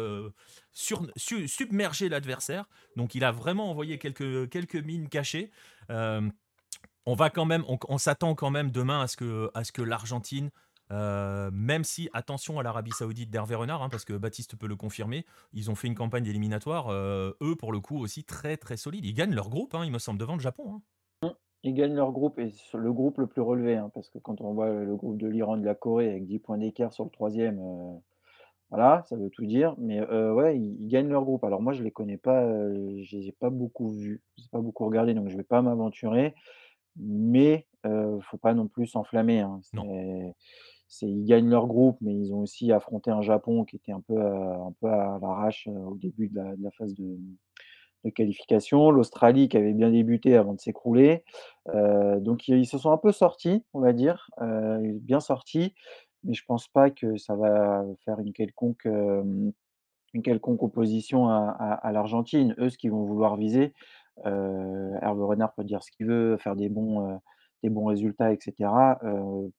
sur, 0.72 1.08
submerger 1.16 2.08
l'adversaire. 2.08 2.66
Donc 2.96 3.16
il 3.16 3.24
a 3.24 3.32
vraiment 3.32 3.72
envoyé 3.72 3.98
quelques, 3.98 4.50
quelques 4.50 4.76
mines 4.76 5.10
cachées. 5.10 5.50
on 5.90 7.16
va 7.16 7.30
quand 7.30 7.46
même, 7.46 7.64
on, 7.68 7.98
s'attend 7.98 8.36
quand 8.36 8.52
même 8.52 8.72
demain 8.72 9.02
à 9.02 9.08
ce 9.08 9.18
que, 9.18 9.50
à 9.56 9.64
ce 9.64 9.72
que 9.72 9.82
l'Argentine 9.82 10.52
euh, 10.94 11.50
même 11.52 11.84
si, 11.84 12.10
attention 12.14 12.60
à 12.60 12.64
l'Arabie 12.64 12.92
Saoudite 12.92 13.32
d'Hervé 13.32 13.56
Renard, 13.56 13.82
hein, 13.82 13.90
parce 13.90 14.06
que 14.06 14.14
Baptiste 14.14 14.56
peut 14.56 14.68
le 14.68 14.76
confirmer, 14.76 15.26
ils 15.52 15.72
ont 15.72 15.76
fait 15.76 15.88
une 15.88 15.96
campagne 15.96 16.26
éliminatoire, 16.26 16.90
euh, 16.90 17.32
eux 17.42 17.56
pour 17.56 17.72
le 17.72 17.80
coup 17.80 17.98
aussi 17.98 18.24
très 18.24 18.58
très 18.58 18.78
solide. 18.78 19.04
Ils 19.04 19.16
gagnent 19.16 19.34
leur 19.34 19.50
groupe, 19.50 19.74
hein, 19.74 19.84
il 19.84 19.92
me 19.92 19.98
semble, 19.98 20.20
devant 20.20 20.36
le 20.36 20.40
Japon. 20.40 20.82
Hein. 21.24 21.34
Ils 21.64 21.74
gagnent 21.74 21.96
leur 21.96 22.12
groupe 22.12 22.38
et 22.40 22.52
le 22.74 22.94
groupe 22.94 23.18
le 23.18 23.28
plus 23.28 23.42
relevé, 23.42 23.82
parce 23.94 24.10
que 24.10 24.20
quand 24.20 24.42
on 24.42 24.54
voit 24.54 24.70
le 24.70 24.96
groupe 24.96 25.18
de 25.18 25.28
l'Iran 25.28 25.58
de 25.58 25.66
la 25.66 25.74
Corée 25.74 26.10
avec 26.10 26.28
10 26.28 26.40
points 26.40 26.58
d'écart 26.58 26.94
sur 26.94 27.06
le 27.06 27.10
troisième, 27.10 27.60
euh, 27.60 27.94
voilà, 28.70 29.04
ça 29.08 29.16
veut 29.16 29.30
tout 29.30 29.46
dire. 29.46 29.74
Mais 29.78 30.02
ouais, 30.02 30.60
ils, 30.60 30.88
gagnent 30.88 31.10
leur 31.10 31.24
groupe. 31.24 31.44
Alors 31.44 31.62
moi, 31.62 31.74
je 31.74 31.82
les 31.82 31.92
connais 31.92 32.18
pas, 32.18 32.46
je 32.46 33.18
les 33.18 33.30
ai 33.30 33.32
pas 33.32 33.50
beaucoup 33.50 33.90
vus, 33.90 34.22
je 34.36 34.42
les 34.42 34.46
ai 34.48 34.50
pas 34.52 34.62
beaucoup 34.62 34.86
regardés, 34.86 35.14
donc 35.14 35.30
je 35.30 35.38
vais 35.38 35.44
pas 35.44 35.62
m'aventurer. 35.62 36.36
Mais 36.98 37.66
ne 37.86 38.20
faut 38.20 38.38
pas 38.38 38.54
non 38.54 38.68
plus 38.68 38.88
s'enflammer. 38.88 39.46
Non 39.74 40.34
ils 41.02 41.26
gagnent 41.26 41.50
leur 41.50 41.68
groupe, 41.68 41.98
mais 42.02 42.14
ils 42.14 42.34
ont 42.34 42.40
aussi 42.40 42.72
affronté 42.72 43.12
un 43.12 43.22
Japon 43.22 43.66
qui 43.66 43.76
était 43.76 43.92
un 43.92 44.02
peu, 44.02 44.16
peu 44.82 44.88
à 44.88 45.20
l'arrache 45.22 45.68
au 45.68 45.96
début 45.96 46.28
de 46.30 46.36
la, 46.36 46.72
phase 46.72 46.94
de, 46.96 47.18
qualification. 48.16 48.92
L'Australie 48.92 49.48
qui 49.48 49.58
avait 49.58 49.74
bien 49.74 49.92
débuté 49.92 50.36
avant 50.36 50.54
de 50.54 50.60
s'écrouler. 50.60 51.24
donc 51.74 52.48
ils 52.48 52.68
se 52.68 52.78
sont 52.78 52.92
un 52.92 52.98
peu 52.98 53.12
sortis, 53.12 53.64
on 53.74 53.80
va 53.80 53.94
dire, 53.94 54.30
bien 55.02 55.20
sortis, 55.20 55.74
mais 56.24 56.34
je 56.34 56.44
pense 56.46 56.68
pas 56.68 56.90
que 56.90 57.18
ça 57.18 57.36
va 57.36 57.86
faire 58.06 58.20
une 58.20 58.34
quelconque, 58.34 58.88
quelconque 60.24 60.64
opposition 60.64 61.30
à 61.30 61.92
l'Argentine. 61.94 62.56
Eux, 62.60 62.70
ce 62.70 62.78
qu'ils 62.78 62.92
vont 62.92 63.04
vouloir 63.04 63.38
viser, 63.38 63.74
Hervé 64.26 65.24
Renard 65.24 65.54
peut 65.54 65.64
dire 65.64 65.84
ce 65.84 65.92
qu'il 65.92 66.08
veut, 66.08 66.38
faire 66.38 66.56
des 66.56 66.70
bons, 66.70 67.20
des 67.64 67.70
bons 67.70 67.86
résultats 67.86 68.32
et 68.34 68.38
cetera. 68.40 69.00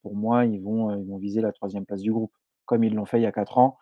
pour 0.02 0.14
moi, 0.14 0.44
ils 0.44 0.60
vont, 0.60 0.94
ils 0.96 1.06
vont 1.08 1.16
viser 1.18 1.40
la 1.40 1.52
troisième 1.52 1.86
place 1.86 2.02
du 2.02 2.12
groupe, 2.12 2.32
comme 2.66 2.84
ils 2.84 2.94
l'ont 2.94 3.06
fait 3.06 3.18
il 3.18 3.22
y 3.22 3.26
a 3.26 3.32
4 3.32 3.58
ans. 3.58 3.78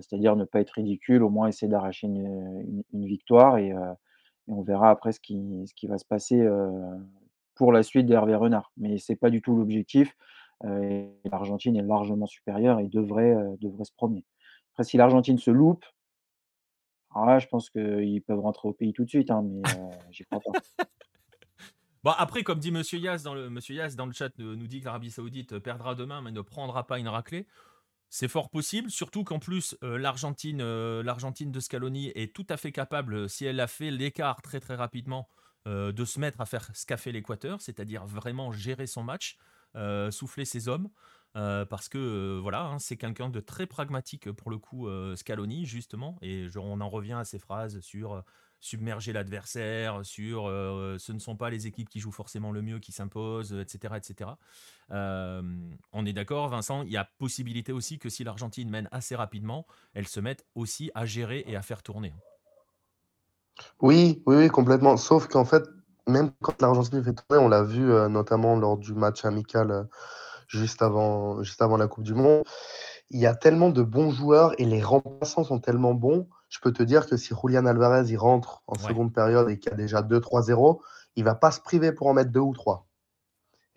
c'est-à-dire 0.00 0.36
ne 0.36 0.44
pas 0.44 0.60
être 0.60 0.70
ridicule, 0.72 1.22
au 1.22 1.30
moins 1.30 1.48
essayer 1.48 1.68
d'arracher 1.68 2.06
une 2.06 2.82
victoire 2.92 3.58
et 3.58 3.72
on 4.48 4.62
verra 4.62 4.90
après 4.90 5.12
ce 5.12 5.20
qui 5.20 5.64
ce 5.66 5.74
qui 5.74 5.86
va 5.86 5.98
se 5.98 6.04
passer, 6.04 6.46
pour 7.54 7.72
la 7.72 7.82
suite 7.82 8.06
d'Hervé 8.06 8.34
Renard. 8.34 8.72
Mais 8.76 8.98
c'est 8.98 9.16
pas 9.16 9.30
du 9.30 9.42
tout 9.42 9.56
l'objectif, 9.56 10.14
l'Argentine 10.62 11.76
est 11.76 11.82
largement 11.82 12.26
supérieure 12.26 12.78
et 12.80 12.88
devrait, 12.88 13.36
devrait 13.60 13.84
se 13.84 13.92
promener. 13.92 14.24
Après 14.74 14.84
si 14.84 14.96
l'Argentine 14.96 15.38
se 15.38 15.50
loupe 15.50 15.84
ah 17.18 17.38
je 17.38 17.46
pense 17.46 17.70
qu'ils 17.70 18.22
peuvent 18.22 18.40
rentrer 18.40 18.68
au 18.68 18.72
pays 18.74 18.92
tout 18.92 19.04
de 19.04 19.08
suite, 19.08 19.30
hein, 19.30 19.42
mais 19.42 19.62
j'y 20.10 20.24
crois 20.24 20.40
pas. 20.40 20.52
Après, 22.06 22.44
comme 22.44 22.60
dit 22.60 22.70
Monsieur 22.70 22.98
Yas 22.98 23.22
dans 23.24 23.34
le, 23.34 23.50
chat, 24.12 24.38
nous 24.38 24.66
dit 24.66 24.80
que 24.80 24.84
l'Arabie 24.84 25.10
Saoudite 25.10 25.58
perdra 25.58 25.94
demain, 25.94 26.22
mais 26.22 26.30
ne 26.30 26.40
prendra 26.40 26.86
pas 26.86 26.98
une 26.98 27.08
raclée. 27.08 27.46
C'est 28.08 28.28
fort 28.28 28.50
possible, 28.50 28.90
surtout 28.90 29.24
qu'en 29.24 29.40
plus, 29.40 29.76
l'Argentine, 29.82 30.62
l'Argentine 31.00 31.50
de 31.50 31.58
Scaloni 31.58 32.12
est 32.14 32.34
tout 32.34 32.46
à 32.48 32.56
fait 32.56 32.70
capable, 32.70 33.28
si 33.28 33.44
elle 33.44 33.58
a 33.58 33.66
fait 33.66 33.90
l'écart 33.90 34.40
très 34.42 34.60
très 34.60 34.76
rapidement, 34.76 35.28
de 35.66 36.04
se 36.04 36.20
mettre 36.20 36.40
à 36.40 36.46
faire 36.46 36.70
ce 36.74 36.86
qu'a 36.86 36.96
l'Équateur, 37.06 37.60
c'est-à-dire 37.60 38.06
vraiment 38.06 38.52
gérer 38.52 38.86
son 38.86 39.02
match, 39.02 39.36
souffler 40.10 40.44
ses 40.44 40.68
hommes. 40.68 40.88
parce 41.34 41.88
que 41.88 42.38
voilà, 42.40 42.66
hein, 42.66 42.78
c'est 42.78 42.96
quelqu'un 42.96 43.28
de 43.28 43.40
très 43.40 43.66
pragmatique 43.66 44.30
pour 44.30 44.50
le 44.50 44.58
coup, 44.58 44.88
Scaloni, 45.16 45.66
justement, 45.66 46.16
et 46.22 46.46
on 46.56 46.80
en 46.80 46.88
revient 46.88 47.14
à 47.14 47.24
ces 47.24 47.40
phrases 47.40 47.80
sur 47.80 48.22
submerger 48.60 49.12
l'adversaire, 49.12 50.04
sur 50.04 50.44
ce 50.46 51.12
ne 51.12 51.18
sont 51.18 51.36
pas 51.36 51.50
les 51.50 51.66
équipes 51.66 51.88
qui 51.88 52.00
jouent 52.00 52.12
forcément 52.12 52.52
le 52.52 52.62
mieux 52.62 52.78
qui 52.78 52.92
s'imposent, 52.92 53.52
etc. 53.52 53.94
etc. 53.96 54.30
on 54.90 56.06
est 56.06 56.12
d'accord, 56.12 56.48
Vincent, 56.48 56.82
il 56.82 56.90
y 56.90 56.96
a 56.96 57.08
possibilité 57.18 57.72
aussi 57.72 57.98
que 57.98 58.08
si 58.08 58.24
l'Argentine 58.24 58.68
mène 58.70 58.88
assez 58.92 59.14
rapidement, 59.14 59.66
elle 59.94 60.08
se 60.08 60.20
mette 60.20 60.44
aussi 60.54 60.90
à 60.94 61.06
gérer 61.06 61.44
et 61.46 61.56
à 61.56 61.62
faire 61.62 61.82
tourner. 61.82 62.14
Oui, 63.80 64.22
oui, 64.26 64.36
oui, 64.36 64.48
complètement. 64.48 64.96
Sauf 64.96 65.28
qu'en 65.28 65.44
fait, 65.44 65.64
même 66.06 66.30
quand 66.42 66.60
l'Argentine 66.60 67.02
fait 67.02 67.14
tourner, 67.14 67.42
on 67.44 67.48
l'a 67.48 67.62
vu 67.62 67.82
notamment 68.10 68.56
lors 68.56 68.76
du 68.76 68.94
match 68.94 69.24
amical 69.24 69.88
juste, 70.48 70.82
avant, 70.82 71.42
juste 71.42 71.62
avant 71.62 71.76
la 71.76 71.88
Coupe 71.88 72.04
du 72.04 72.14
Monde, 72.14 72.44
il 73.10 73.20
y 73.20 73.26
a 73.26 73.34
tellement 73.34 73.70
de 73.70 73.82
bons 73.82 74.10
joueurs 74.10 74.52
et 74.58 74.64
les 74.64 74.82
remplaçants 74.82 75.44
sont 75.44 75.60
tellement 75.60 75.94
bons 75.94 76.28
je 76.48 76.58
peux 76.60 76.72
te 76.72 76.82
dire 76.82 77.06
que 77.06 77.16
si 77.16 77.34
Julian 77.34 77.66
Alvarez 77.66 78.08
il 78.08 78.16
rentre 78.16 78.62
en 78.66 78.78
seconde 78.78 79.12
période 79.12 79.50
et 79.50 79.58
qu'il 79.58 79.70
y 79.70 79.74
a 79.74 79.76
déjà 79.76 80.02
2-3-0, 80.02 80.80
il 81.16 81.24
va 81.24 81.34
pas 81.34 81.50
se 81.50 81.60
priver 81.60 81.92
pour 81.92 82.06
en 82.06 82.14
mettre 82.14 82.30
deux 82.30 82.40
ou 82.40 82.54
trois. 82.54 82.86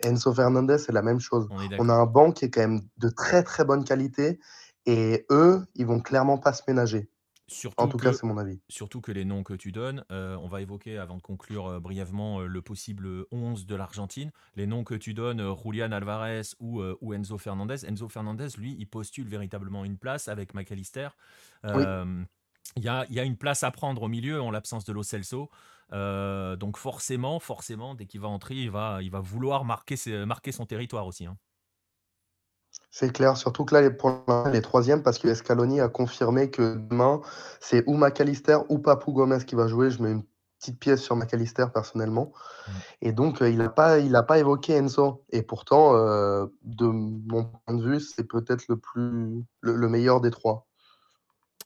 Enzo 0.02 0.32
Fernandez, 0.32 0.78
c'est 0.78 0.92
la 0.92 1.02
même 1.02 1.20
chose. 1.20 1.48
On, 1.78 1.88
a 1.88 1.92
un 1.92 2.06
banc 2.06 2.32
qui 2.32 2.46
est 2.46 2.50
quand 2.50 2.60
même 2.60 2.80
de 2.96 3.08
très 3.08 3.42
très 3.42 3.64
bonne 3.64 3.84
qualité 3.84 4.38
et 4.86 5.26
eux, 5.30 5.66
ils 5.74 5.86
vont 5.86 6.00
clairement 6.00 6.38
pas 6.38 6.54
se 6.54 6.62
ménager. 6.66 7.10
en 7.76 7.86
tout 7.86 7.98
cas, 7.98 8.14
c'est 8.14 8.24
mon 8.24 8.38
avis. 8.38 8.62
Surtout 8.70 9.02
que 9.02 9.12
les 9.12 9.26
noms 9.26 9.42
que 9.42 9.52
tu 9.52 9.72
donnes, 9.72 10.04
euh, 10.10 10.36
on 10.36 10.48
va 10.48 10.62
évoquer 10.62 10.96
avant 10.96 11.16
de 11.16 11.22
conclure 11.22 11.66
euh, 11.66 11.80
brièvement 11.80 12.40
euh, 12.40 12.46
le 12.46 12.62
possible 12.62 13.26
11 13.30 13.66
de 13.66 13.74
l'Argentine. 13.74 14.30
Les 14.54 14.66
noms 14.66 14.84
que 14.84 14.94
tu 14.94 15.12
donnes, 15.12 15.54
Julian 15.62 15.92
Alvarez 15.92 16.54
ou, 16.60 16.82
ou, 17.02 17.12
Enzo 17.12 17.36
Fernandez. 17.36 17.84
Enzo 17.86 18.08
Fernandez, 18.08 18.48
lui, 18.56 18.74
il 18.78 18.86
postule 18.86 19.28
véritablement 19.28 19.84
une 19.84 19.98
place 19.98 20.28
avec 20.28 20.54
McAllister. 20.54 21.08
Oui 21.64 21.84
il 22.76 22.84
y 22.84 22.88
a, 22.88 23.24
une 23.24 23.36
place 23.36 23.62
à 23.62 23.70
prendre 23.70 24.02
au 24.02 24.08
milieu 24.08 24.40
en 24.40 24.50
l'absence 24.50 24.84
de 24.84 24.92
Lo 24.92 25.02
Celso. 25.02 25.50
Euh, 25.92 26.56
donc 26.56 26.76
forcément, 26.76 27.40
forcément, 27.40 27.94
dès 27.94 28.06
qu'il 28.06 28.20
va 28.20 28.28
entrer, 28.28 28.54
il 28.54 28.70
va, 28.70 29.02
il 29.02 29.10
va 29.10 29.20
vouloir 29.20 29.64
marquer, 29.64 29.96
marquer 30.24 30.52
son 30.52 30.66
territoire 30.66 31.06
aussi. 31.06 31.26
Hein. 31.26 31.36
C'est 32.92 33.12
clair, 33.12 33.36
surtout 33.36 33.64
que 33.64 33.74
là, 33.74 33.90
pour 33.90 34.10
l'instant, 34.10 34.50
les 34.50 34.62
troisième 34.62 35.02
parce 35.02 35.18
que 35.18 35.26
Escaloni 35.26 35.80
a 35.80 35.88
confirmé 35.88 36.50
que 36.50 36.76
demain, 36.76 37.20
c'est 37.60 37.82
ou 37.86 37.96
McAllister 37.96 38.58
ou 38.68 38.78
Papou 38.78 39.12
Gomez 39.12 39.44
qui 39.44 39.56
va 39.56 39.66
jouer. 39.66 39.90
Je 39.90 40.00
mets 40.00 40.12
une 40.12 40.24
petite 40.60 40.78
pièce 40.78 41.02
sur 41.02 41.16
McAllister 41.16 41.66
personnellement. 41.74 42.32
Mmh. 42.32 42.72
Et 43.02 43.12
donc, 43.12 43.42
euh, 43.42 43.50
il 43.50 43.58
n'a 43.58 43.68
pas, 43.68 43.98
il 43.98 44.12
pas 44.28 44.38
évoqué 44.38 44.74
Enzo. 44.74 45.24
Et 45.30 45.42
pourtant, 45.42 45.96
euh, 45.96 46.46
de 46.62 46.86
mon 46.86 47.44
point 47.44 47.74
de 47.74 47.82
vue, 47.82 48.00
c'est 48.00 48.24
peut-être 48.24 48.64
le, 48.68 48.76
plus, 48.76 49.44
le 49.62 49.88
meilleur 49.88 50.20
des 50.20 50.30
trois. 50.30 50.69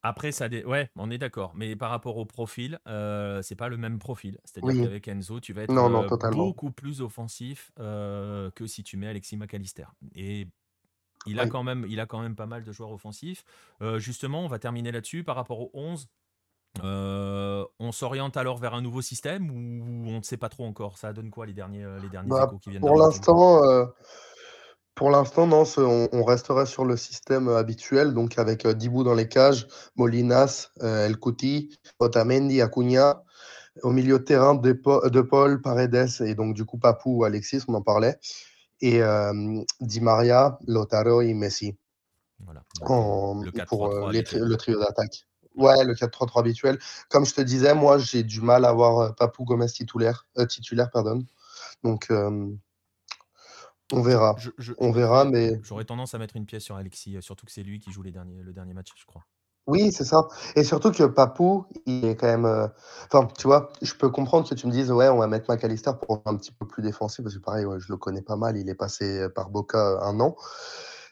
Après, 0.07 0.33
ça 0.33 0.49
ouais, 0.49 0.91
on 0.97 1.11
est 1.11 1.17
d'accord. 1.17 1.53
Mais 1.55 1.77
par 1.77 1.89
rapport 1.89 2.19
au 2.19 2.27
profil, 2.27 2.79
euh, 2.87 3.41
c'est 3.41 3.55
pas 3.55 3.71
le 3.71 3.79
même 3.79 3.99
profil. 3.99 4.39
C'est-à-dire 4.45 4.85
qu'avec 4.85 5.09
Enzo, 5.09 5.41
tu 5.41 5.55
vas 5.55 5.63
être 5.63 5.73
euh, 5.73 6.31
beaucoup 6.31 6.71
plus 6.71 7.01
offensif 7.01 7.73
euh, 7.81 8.51
que 8.51 8.67
si 8.67 8.83
tu 8.83 8.99
mets 8.99 9.09
Alexis 9.09 9.39
McAllister. 9.39 9.87
Et 10.15 10.47
il 11.25 11.41
a, 11.41 11.47
quand 11.47 11.63
même, 11.63 11.87
il 11.89 12.01
a 12.01 12.07
quand 12.07 12.21
même 12.21 12.37
pas 12.37 12.45
mal 12.45 12.65
de 12.65 12.71
joueurs 12.71 12.93
offensifs. 12.93 13.47
Euh, 13.81 13.99
justement, 13.99 14.45
on 14.45 14.47
va 14.47 14.59
terminer 14.59 14.93
là-dessus. 14.93 15.25
Par 15.25 15.37
rapport 15.37 15.59
au 15.59 15.71
11, 15.73 16.07
on 16.83 17.93
s'oriente 17.93 18.37
alors 18.37 18.59
vers 18.59 18.75
un 18.75 18.83
nouveau 18.83 19.01
système 19.01 19.51
ou 19.51 20.11
on 20.11 20.19
ne 20.19 20.23
sait 20.23 20.37
pas 20.37 20.51
trop 20.51 20.67
encore? 20.67 20.99
Ça 20.99 21.15
donne 21.15 21.31
quoi 21.31 21.47
les 21.47 21.55
derniers, 21.55 21.87
les 22.03 22.11
derniers 22.11 22.29
bah, 22.29 22.45
échos 22.47 22.59
qui 22.59 22.69
viennent 22.69 22.83
Pour 22.83 22.99
l'instant, 22.99 23.63
pour 24.95 25.11
l'instant, 25.11 25.47
non, 25.47 25.65
on, 25.77 26.25
resterait 26.25 26.67
sur 26.67 26.85
le 26.85 26.97
système 26.97 27.49
euh, 27.49 27.57
habituel, 27.57 28.15
donc 28.15 28.39
avec 28.39 28.65
euh, 28.65 28.75
Dibou 28.75 29.03
dans 29.03 29.15
les 29.15 29.29
cages, 29.29 29.67
Molinas, 29.97 30.71
euh, 30.83 31.07
El 31.07 31.17
Couti, 31.17 31.77
Otamendi, 31.99 32.61
Acuna. 32.61 33.23
Au 33.83 33.91
milieu 33.91 34.21
de 34.21 34.25
terrain, 34.25 34.55
De, 34.55 34.73
Paul, 34.73 35.61
Paredes 35.61 36.07
et 36.21 36.37
donc 36.37 36.55
du 36.55 36.65
coup 36.65 36.79
Papou 36.79 37.19
ou 37.19 37.25
Alexis, 37.25 37.63
on 37.67 37.75
en 37.75 37.83
parlait. 37.83 38.21
Et 38.81 39.01
Di 39.81 40.01
Maria, 40.01 40.61
Lotaro 40.69 41.23
et 41.23 41.35
Messi. 41.35 41.77
Voilà. 42.39 42.63
pour 42.85 44.13
le 44.13 44.55
trio 44.55 44.79
d'attaque. 44.79 45.27
Ouais, 45.57 45.83
le 45.83 45.95
4-3-3 45.95 46.39
habituel. 46.39 46.79
Comme 47.11 47.27
je 47.27 47.35
te 47.35 47.41
disais, 47.41 47.75
moi, 47.75 47.99
j'ai 47.99 48.23
du 48.23 48.41
mal 48.41 48.65
à 48.65 48.73
voir 48.73 49.13
Papou 49.17 49.45
Gomez 49.45 49.67
titulaire, 49.67 50.25
titulaire 50.49 50.93
pardon. 50.93 51.25
Donc, 51.83 52.13
on 53.93 54.03
verra. 54.03 54.37
on 54.79 54.93
verra, 54.93 55.25
mais. 55.25 55.61
J'aurais 55.63 55.85
tendance 55.85 56.15
à 56.15 56.19
mettre 56.19 56.37
une 56.37 56.47
pièce 56.47 56.65
sur 56.65 56.77
Alexis, 56.77 57.17
euh, 57.17 57.21
surtout 57.21 57.47
que 57.47 57.53
c'est 57.53 57.63
lui 57.63 57.81
qui 57.81 57.93
joue 57.93 58.03
les 58.03 58.13
derniers, 58.13 58.43
le 58.43 58.53
dernier 58.53 58.75
match, 58.75 58.89
je 58.97 59.05
crois. 59.05 59.23
Oui, 59.67 59.93
c'est 59.93 60.05
ça. 60.05 60.29
Et 60.57 60.65
surtout 60.65 60.93
que 60.93 61.05
Papou, 61.05 61.67
il 61.87 62.05
est 62.05 62.17
quand 62.17 62.27
même. 62.27 62.45
Euh, 62.45 62.69
enfin, 63.11 63.29
tu 63.39 63.47
vois, 63.47 63.73
je 63.81 63.95
peux 63.95 64.11
comprendre 64.11 64.49
que 64.49 64.55
tu 64.55 64.67
me 64.67 64.73
dises, 64.73 64.93
ouais, 64.93 65.09
on 65.09 65.19
va 65.19 65.27
mettre 65.27 65.51
McAllister 65.51 65.93
pour 66.07 66.23
un 66.27 66.37
petit 66.37 66.53
peu 66.53 66.67
plus 66.67 66.83
défensif, 66.83 67.23
parce 67.23 67.35
que 67.35 67.41
pareil, 67.41 67.65
je 67.79 67.91
le 67.91 67.97
connais 67.97 68.23
pas 68.23 68.37
mal, 68.37 68.57
il 68.57 68.69
est 68.69 68.75
passé 68.75 69.27
par 69.35 69.51
Boca 69.51 70.01
un 70.03 70.21
an. 70.21 70.37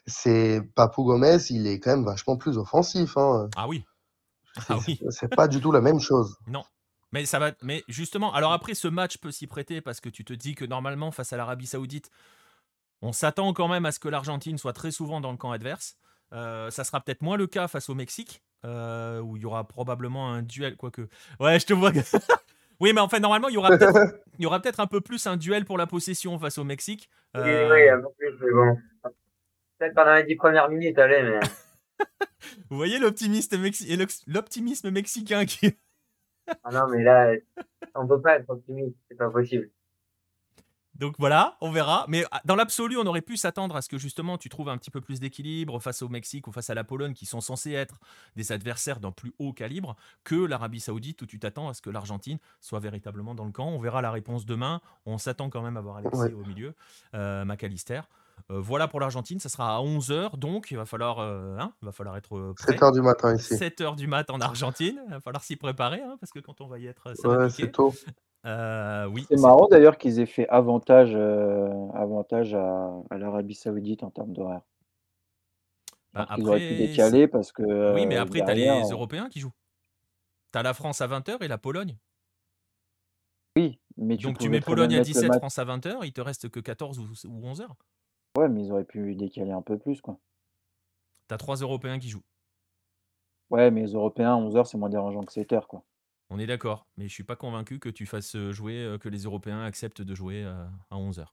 C'est 0.05 0.61
Papou 0.75 1.03
Gomez, 1.03 1.37
il 1.49 1.65
est 1.65 1.79
quand 1.79 1.91
même 1.91 2.05
vachement 2.05 2.37
plus 2.37 2.57
offensif. 2.57 3.17
Hein. 3.17 3.49
Ah 3.55 3.67
oui. 3.67 3.85
Ah 4.69 4.77
oui. 4.87 4.99
C'est 5.09 5.33
pas 5.33 5.47
du 5.47 5.61
tout 5.61 5.71
la 5.71 5.81
même 5.81 5.99
chose. 5.99 6.37
Non. 6.47 6.63
Mais 7.11 7.27
ça 7.27 7.37
va. 7.37 7.51
Mais 7.61 7.83
justement, 7.87 8.33
alors 8.33 8.53
après, 8.53 8.73
ce 8.73 8.87
match 8.87 9.19
peut 9.19 9.31
s'y 9.31 9.45
prêter 9.45 9.81
parce 9.81 9.99
que 10.01 10.09
tu 10.09 10.25
te 10.25 10.33
dis 10.33 10.55
que 10.55 10.65
normalement, 10.65 11.11
face 11.11 11.31
à 11.31 11.37
l'Arabie 11.37 11.67
Saoudite, 11.67 12.09
on 13.03 13.11
s'attend 13.11 13.53
quand 13.53 13.67
même 13.67 13.85
à 13.85 13.91
ce 13.91 13.99
que 13.99 14.07
l'Argentine 14.07 14.57
soit 14.57 14.73
très 14.73 14.91
souvent 14.91 15.19
dans 15.19 15.31
le 15.31 15.37
camp 15.37 15.51
adverse. 15.51 15.97
Euh, 16.31 16.71
ça 16.71 16.83
sera 16.83 17.01
peut-être 17.01 17.21
moins 17.21 17.37
le 17.37 17.47
cas 17.47 17.67
face 17.67 17.89
au 17.89 17.95
Mexique, 17.95 18.41
euh, 18.65 19.19
où 19.19 19.35
il 19.35 19.43
y 19.43 19.45
aura 19.45 19.67
probablement 19.67 20.31
un 20.31 20.41
duel, 20.41 20.77
quoique. 20.77 21.01
Ouais, 21.39 21.59
je 21.59 21.65
te 21.65 21.73
vois. 21.73 21.91
oui, 22.79 22.93
mais 22.93 23.01
en 23.01 23.09
fait, 23.09 23.19
normalement, 23.19 23.49
il 23.49 23.53
y 23.53 23.57
aura 23.57 23.69
peut-être, 24.59 24.79
un 24.79 24.87
peu 24.87 25.01
plus 25.01 25.27
un 25.27 25.35
duel 25.35 25.65
pour 25.65 25.77
la 25.77 25.85
possession 25.85 26.39
face 26.39 26.57
au 26.57 26.63
Mexique. 26.63 27.09
Oui, 27.35 27.41
oui, 27.43 27.89
un 27.89 28.01
peu 28.01 28.07
plus, 28.17 28.33
mais 28.41 28.51
bon. 28.51 28.77
Peut-être 29.77 29.95
pendant 29.95 30.15
les 30.15 30.23
dix 30.23 30.37
premières 30.37 30.69
minutes, 30.69 30.97
allez, 30.97 31.23
mais. 31.23 31.39
Vous 32.69 32.77
voyez 32.77 32.99
l'optimisme, 32.99 33.55
l'optimisme 34.27 34.91
mexicain 34.91 35.45
qui. 35.45 35.77
ah 36.63 36.71
non, 36.71 36.87
mais 36.87 37.03
là, 37.03 37.33
on 37.95 38.07
peut 38.07 38.21
pas 38.21 38.37
être 38.37 38.49
optimiste, 38.49 38.95
c'est 39.09 39.17
pas 39.17 39.29
possible. 39.29 39.69
Donc 40.95 41.15
voilà, 41.17 41.57
on 41.61 41.71
verra. 41.71 42.05
Mais 42.07 42.23
ah, 42.31 42.41
dans 42.45 42.55
l'absolu, 42.55 42.97
on 42.97 43.05
aurait 43.05 43.21
pu 43.21 43.35
s'attendre 43.35 43.75
à 43.75 43.81
ce 43.81 43.89
que 43.89 43.97
justement 43.97 44.37
tu 44.37 44.49
trouves 44.49 44.69
un 44.69 44.77
petit 44.77 44.91
peu 44.91 45.01
plus 45.01 45.19
d'équilibre 45.19 45.79
face 45.79 46.01
au 46.01 46.09
Mexique 46.09 46.47
ou 46.47 46.51
face 46.51 46.69
à 46.69 46.75
la 46.75 46.83
Pologne, 46.83 47.13
qui 47.13 47.25
sont 47.25 47.41
censés 47.41 47.71
être 47.71 47.99
des 48.35 48.51
adversaires 48.51 48.99
d'un 48.99 49.11
plus 49.11 49.33
haut 49.39 49.53
calibre, 49.53 49.95
que 50.23 50.35
l'Arabie 50.35 50.79
Saoudite, 50.79 51.21
où 51.21 51.25
tu 51.25 51.39
t'attends 51.39 51.69
à 51.69 51.73
ce 51.73 51.81
que 51.81 51.89
l'Argentine 51.89 52.37
soit 52.61 52.79
véritablement 52.79 53.33
dans 53.33 53.45
le 53.45 53.51
camp. 53.51 53.69
On 53.69 53.79
verra 53.79 54.01
la 54.01 54.11
réponse 54.11 54.45
demain. 54.45 54.81
On 55.05 55.17
s'attend 55.17 55.49
quand 55.49 55.61
même 55.61 55.77
à 55.77 55.81
voir 55.81 55.97
Alexis 55.97 56.33
au 56.33 56.45
milieu, 56.45 56.75
euh, 57.15 57.43
McAllister. 57.43 58.01
voilà 58.49 58.87
pour 58.87 58.99
l'Argentine, 58.99 59.39
ça 59.39 59.49
sera 59.49 59.75
à 59.75 59.79
11h, 59.79 60.37
donc 60.37 60.69
il 60.69 60.77
va 60.77 60.85
falloir, 60.85 61.19
hein, 61.19 61.73
il 61.81 61.85
va 61.85 61.91
falloir 61.91 62.17
être 62.17 62.53
prêt. 62.55 62.75
7h 62.75 62.93
du 62.93 63.01
matin 63.01 63.35
ici. 63.35 63.55
7h 63.55 63.95
du 63.95 64.05
matin 64.05 64.35
en 64.35 64.41
Argentine, 64.41 65.01
il 65.07 65.11
va 65.11 65.19
falloir 65.19 65.43
s'y 65.43 65.55
préparer, 65.55 66.01
hein, 66.01 66.17
parce 66.19 66.31
que 66.31 66.39
quand 66.39 66.61
on 66.61 66.67
va 66.67 66.77
y 66.77 66.85
être, 66.85 67.15
ça 67.15 67.29
ouais, 67.29 67.71
tôt. 67.71 67.93
Oui, 68.45 69.25
c'est 69.29 69.39
marrant 69.39 69.67
d'ailleurs 69.67 69.97
qu'ils 69.97 70.19
aient 70.19 70.25
fait 70.25 70.47
avantage, 70.49 71.15
avantage 71.95 72.53
à, 72.53 72.93
à 73.09 73.17
l'Arabie 73.17 73.55
Saoudite 73.55 74.03
en 74.03 74.11
termes 74.11 74.33
d'horaire. 74.33 74.61
Bah, 76.13 76.27
ils 76.37 76.47
auraient 76.47 76.59
pu 76.59 76.75
décaler 76.75 77.27
parce 77.27 77.51
que 77.51 77.93
oui, 77.95 78.05
mais 78.05 78.17
euh, 78.17 78.21
après, 78.21 78.39
tu 78.39 78.49
as 78.49 78.53
les 78.53 78.89
Européens 78.91 79.29
qui 79.29 79.39
jouent. 79.39 79.53
Tu 80.51 80.59
as 80.59 80.63
la 80.63 80.73
France 80.75 81.01
à 81.01 81.07
20h 81.07 81.43
et 81.43 81.47
la 81.47 81.57
Pologne. 81.57 81.97
oui, 83.57 83.79
mais 83.97 84.15
tu 84.17 84.27
Donc 84.27 84.37
tu 84.37 84.49
mets 84.49 84.61
Pologne 84.61 84.93
à 84.93 84.99
mettre 84.99 85.09
le 85.09 85.13
17, 85.13 85.29
match. 85.29 85.37
France 85.39 85.57
à 85.57 85.65
20h, 85.65 85.99
il 86.03 86.13
te 86.13 86.21
reste 86.21 86.49
que 86.49 86.59
14 86.59 86.99
ou, 86.99 87.03
ou 87.27 87.41
11h. 87.51 87.67
Ouais, 88.37 88.47
mais 88.47 88.63
ils 88.65 88.71
auraient 88.71 88.83
pu 88.83 89.15
décaler 89.15 89.51
un 89.51 89.63
peu 89.63 89.77
plus, 89.77 90.01
quoi. 90.01 90.19
Tu 91.27 91.33
as 91.33 91.37
trois 91.37 91.55
Européens 91.55 91.97
qui 91.97 92.09
jouent. 92.09 92.23
Ouais, 93.49 93.71
mais 93.71 93.81
les 93.81 93.93
Européens, 93.93 94.35
11h, 94.37 94.65
c'est 94.65 94.77
moins 94.77 94.89
dérangeant 94.89 95.23
que 95.23 95.33
7h, 95.33 95.65
quoi. 95.65 95.83
On 96.35 96.39
est 96.39 96.47
d'accord, 96.47 96.87
mais 96.97 97.07
je 97.07 97.13
suis 97.13 97.23
pas 97.23 97.35
convaincu 97.35 97.77
que 97.77 97.89
tu 97.89 98.07
fasses 98.07 98.35
euh, 98.35 98.51
jouer, 98.51 98.79
euh, 98.83 98.97
que 98.97 99.07
les 99.07 99.19
Européens 99.19 99.63
acceptent 99.63 100.01
de 100.01 100.15
jouer 100.15 100.43
euh, 100.43 100.65
à 100.89 100.95
11h. 100.95 101.27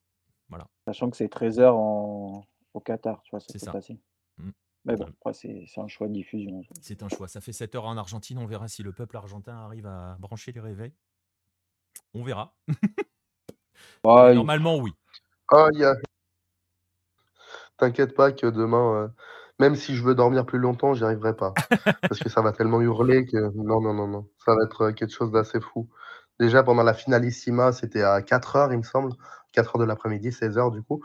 Voilà. 0.50 0.68
Sachant 0.84 1.08
que 1.08 1.16
c'est 1.16 1.32
13h 1.32 1.70
en... 1.72 2.44
au 2.74 2.80
Qatar, 2.80 3.22
tu 3.22 3.30
vois, 3.30 3.40
C'est 3.40 3.58
ça. 3.58 3.72
facile. 3.72 3.98
Mm. 4.36 4.50
Mais 4.84 4.96
bon, 4.96 5.06
Ouais. 5.24 5.32
c'est 5.32 5.64
un 5.78 5.88
choix 5.88 6.06
de 6.06 6.12
diffusion. 6.12 6.62
C'est 6.82 7.02
un 7.02 7.08
choix. 7.08 7.28
Ça 7.28 7.40
fait 7.40 7.54
7 7.54 7.74
heures 7.76 7.86
en 7.86 7.96
Argentine. 7.96 8.36
On 8.36 8.44
verra 8.44 8.68
si 8.68 8.82
le 8.82 8.92
peuple 8.92 9.16
argentin 9.16 9.54
arrive 9.56 9.86
à 9.86 10.18
brancher 10.20 10.52
les 10.52 10.60
réveils. 10.60 10.92
On 12.12 12.22
verra. 12.22 12.54
Ouais, 14.04 14.32
il- 14.32 14.34
normalement, 14.36 14.76
oui. 14.76 14.92
Ah, 15.48 15.68
a... 15.82 15.94
T'inquiète 17.78 18.14
pas 18.14 18.32
que 18.32 18.46
demain, 18.46 18.94
euh, 19.04 19.08
même 19.60 19.76
si 19.76 19.94
je 19.94 20.02
veux 20.02 20.14
dormir 20.14 20.46
plus 20.46 20.58
longtemps, 20.58 20.94
j'y 20.94 21.04
arriverai 21.04 21.36
pas. 21.36 21.52
Parce 22.08 22.18
que 22.18 22.30
ça 22.30 22.40
va 22.40 22.52
tellement 22.52 22.80
hurler 22.80 23.26
que 23.26 23.36
non, 23.54 23.82
non, 23.82 23.92
non, 23.92 24.08
non. 24.08 24.26
Ça 24.42 24.54
va 24.54 24.64
être 24.64 24.80
euh, 24.86 24.92
quelque 24.92 25.12
chose 25.12 25.30
d'assez 25.30 25.60
fou. 25.60 25.86
Déjà, 26.40 26.62
pendant 26.62 26.82
la 26.82 26.94
finalissima, 26.94 27.70
c'était 27.72 28.02
à 28.02 28.22
4 28.22 28.56
heures, 28.56 28.72
il 28.72 28.78
me 28.78 28.82
semble. 28.82 29.12
4 29.52 29.76
heures 29.76 29.80
de 29.80 29.84
l'après-midi, 29.84 30.32
16 30.32 30.56
heures 30.56 30.70
du 30.70 30.82
coup. 30.82 31.04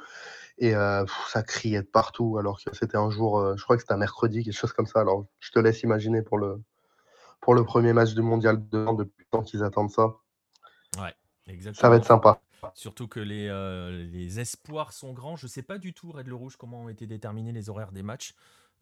Et 0.58 0.74
euh, 0.74 1.03
pff, 1.03 1.28
ça 1.28 1.43
criait 1.43 1.82
de 1.82 1.88
partout, 1.88 2.38
alors 2.39 2.58
que 2.64 2.74
c'était 2.74 2.95
un 2.95 3.10
jour, 3.10 3.39
euh, 3.39 3.56
je 3.58 3.64
crois 3.66 3.76
que 3.76 3.82
c'était 3.82 3.93
un 3.93 3.97
mercredi, 3.97 4.45
quelque 4.45 4.53
chose 4.53 4.72
comme 4.72 4.88
ça. 4.88 5.01
Alors, 5.01 5.26
je 5.41 5.51
te 5.51 5.60
laisse 5.60 5.84
imaginer 5.84 6.22
pour 6.22 6.38
le, 6.38 6.62
pour 7.41 7.56
le 7.56 7.66
premier 7.66 7.91
match 7.91 8.14
du 8.14 8.22
mondial 8.22 8.66
de 8.70 8.86
depuis 8.97 9.26
le 9.26 9.30
temps 9.32 9.43
qu'ils 9.43 9.64
attendent 9.64 9.91
ça. 9.91 10.14
Ouais, 10.97 11.14
exactement. 11.47 11.82
Ça 11.82 11.89
va 11.89 11.97
être 11.97 12.06
sympa. 12.06 12.39
Surtout 12.74 13.08
que 13.08 13.20
les, 13.20 13.47
euh, 13.47 13.91
les 13.91 14.39
espoirs 14.39 14.93
sont 14.93 15.14
grands. 15.14 15.36
Je 15.36 15.47
sais 15.47 15.62
pas 15.64 15.78
du 15.78 15.93
tout, 15.93 16.12
Red 16.12 16.28
Le 16.28 16.36
Rouge, 16.36 16.56
comment 16.58 16.84
ont 16.84 16.89
été 16.89 17.08
déterminés 17.08 17.51
les 17.51 17.70
horaires 17.70 17.91
des 17.91 18.03
matchs. 18.03 18.34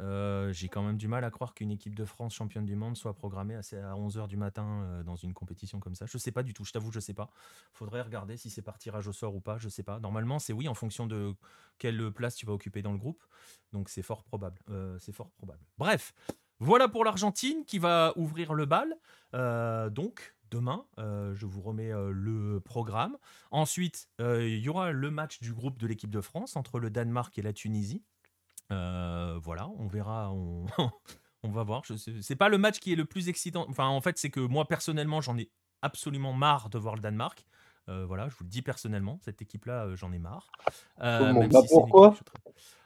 Euh, 0.02 0.52
J'ai 0.52 0.70
quand 0.70 0.82
même 0.82 0.98
du 0.98 1.08
mal 1.08 1.24
à 1.24 1.30
croire 1.30 1.54
qu'une 1.54 1.70
équipe 1.70 1.94
de 1.94 2.04
France 2.04 2.34
championne 2.34 2.66
du 2.66 2.76
monde 2.76 2.98
soit 2.98 3.14
programmée 3.14 3.56
à 3.56 3.62
11h 3.62 4.28
du 4.28 4.38
matin 4.38 4.82
euh, 4.84 5.04
dans 5.04 5.16
une 5.16 5.34
compétition 5.34 5.80
comme 5.80 5.94
ça. 5.94 6.06
Je 6.08 6.18
sais 6.18 6.32
pas 6.32 6.42
du 6.42 6.54
tout, 6.54 6.66
je 6.66 6.72
t'avoue, 6.72 6.92
je 6.92 7.00
sais 7.00 7.14
pas. 7.14 7.30
Faudrait 7.74 8.02
regarder 8.02 8.36
si 8.36 8.50
c'est 8.50 8.64
par 8.64 8.78
tirage 8.78 9.08
au 9.08 9.14
sort 9.14 9.36
ou 9.36 9.40
pas, 9.40 9.58
je 9.60 9.70
sais 9.70 9.84
pas. 9.84 10.00
Normalement, 10.00 10.40
c'est 10.40 10.54
oui 10.54 10.68
en 10.68 10.74
fonction 10.74 11.06
de 11.06 11.36
quelle 11.78 12.12
place 12.12 12.36
tu 12.36 12.46
vas 12.46 12.54
occuper 12.54 12.82
dans 12.82 12.92
le 12.92 12.98
groupe. 12.98 13.24
Donc 13.72 13.90
c'est 13.90 14.02
fort 14.02 14.24
probable. 14.24 14.60
C'est 15.00 15.14
fort 15.14 15.30
probable. 15.32 15.64
Bref, 15.78 16.14
voilà 16.60 16.88
pour 16.88 17.06
l'Argentine 17.06 17.64
qui 17.66 17.78
va 17.78 18.14
ouvrir 18.16 18.54
le 18.54 18.66
bal. 18.66 18.96
Donc 19.92 20.36
demain, 20.54 20.86
euh, 21.00 21.34
je 21.34 21.46
vous 21.48 21.62
remets 21.62 21.92
euh, 21.92 22.12
le 22.12 22.60
programme. 22.60 23.18
Ensuite, 23.52 24.08
euh, 24.22 24.48
il 24.48 24.60
y 24.60 24.70
aura 24.70 24.92
le 24.92 25.10
match 25.12 25.40
du 25.42 25.52
groupe 25.54 25.80
de 25.80 25.88
l'équipe 25.88 26.12
de 26.12 26.22
France 26.22 26.56
entre 26.56 26.80
le 26.80 26.90
Danemark 26.90 27.36
et 27.38 27.42
la 27.42 27.54
Tunisie. 27.54 28.04
Voilà, 28.70 29.70
on 29.78 29.88
verra, 29.88 30.32
on, 30.32 30.66
on 31.44 31.52
va 31.52 31.64
voir. 31.64 31.86
Sais- 31.86 32.22
C'est 32.22 32.36
pas 32.36 32.50
le 32.50 32.58
match 32.58 32.80
qui 32.80 32.94
est 32.94 32.96
le 32.96 33.06
plus 33.06 33.30
excitant. 33.30 33.66
Enfin, 33.70 33.88
en 33.88 34.02
fait, 34.02 34.18
c'est 34.18 34.30
que 34.30 34.40
moi 34.40 34.68
personnellement, 34.68 35.22
j'en 35.22 35.38
ai 35.38 35.50
absolument 35.82 36.34
marre 36.34 36.70
de 36.70 36.78
voir 36.78 36.96
le 36.96 37.02
Danemark. 37.02 37.46
Euh, 37.90 38.06
voilà, 38.06 38.30
je 38.30 38.36
vous 38.36 38.46
le 38.46 38.50
dis 38.50 38.62
personnellement, 38.62 39.20
cette 39.26 39.42
équipe-là, 39.42 39.86
euh, 39.86 39.96
j'en 39.96 40.12
ai 40.14 40.18
marre. 40.20 40.50
Euh, 41.02 41.34
même 41.34 41.52
si 41.52 41.68
pourquoi 41.74 42.16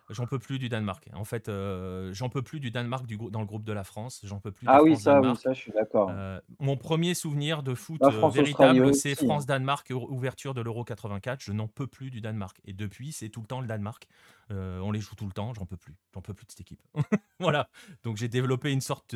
J'en 0.10 0.26
peux 0.26 0.40
plus 0.40 0.58
du 0.58 0.70
Danemark. 0.70 1.10
En 1.14 1.26
fait, 1.26 1.50
euh, 1.50 2.14
j'en 2.14 2.30
peux 2.30 2.42
plus 2.42 2.60
du 2.60 2.72
Danemark 2.72 3.06
du, 3.06 3.18
dans 3.18 3.42
le 3.42 3.46
groupe 3.46 3.64
de 3.66 3.74
la 3.74 3.84
France. 3.84 4.22
J'en 4.24 4.40
peux 4.40 4.52
plus 4.52 4.66
de 4.66 4.72
Ah 4.72 4.82
oui, 4.82 4.92
France 4.92 5.04
ça, 5.04 5.22
oui, 5.22 5.36
ça, 5.36 5.54
je 5.54 5.60
suis 5.60 5.72
d'accord. 5.72 6.10
Euh, 6.12 6.40
mon 6.60 6.78
premier 6.78 7.14
souvenir 7.14 7.62
de 7.62 7.74
foot 7.76 8.02
euh, 8.04 8.30
véritable, 8.30 8.94
c'est 8.96 9.12
hein. 9.12 9.26
France-Danemark, 9.26 9.88
ou- 9.92 10.08
ouverture 10.10 10.54
de 10.54 10.62
l'Euro 10.62 10.86
84. 10.86 11.42
Je 11.42 11.52
n'en 11.52 11.68
peux 11.68 11.88
plus 11.88 12.10
du 12.10 12.22
Danemark. 12.22 12.62
Et 12.64 12.72
depuis, 12.72 13.12
c'est 13.12 13.28
tout 13.30 13.42
le 13.42 13.48
temps 13.48 13.60
le 13.60 13.68
Danemark. 13.68 14.08
Euh, 14.52 14.80
on 14.80 14.92
les 14.92 15.02
joue 15.02 15.16
tout 15.16 15.26
le 15.26 15.34
temps, 15.34 15.54
j'en 15.54 15.66
peux 15.66 15.76
plus. 15.78 15.96
J'en 16.14 16.22
peux 16.22 16.34
plus 16.34 16.46
de 16.46 16.52
cette 16.52 16.62
équipe. 16.62 16.80
voilà. 17.40 17.70
Donc 18.04 18.16
j'ai 18.16 18.30
développé 18.30 18.72
une 18.72 18.82
sorte 18.82 19.14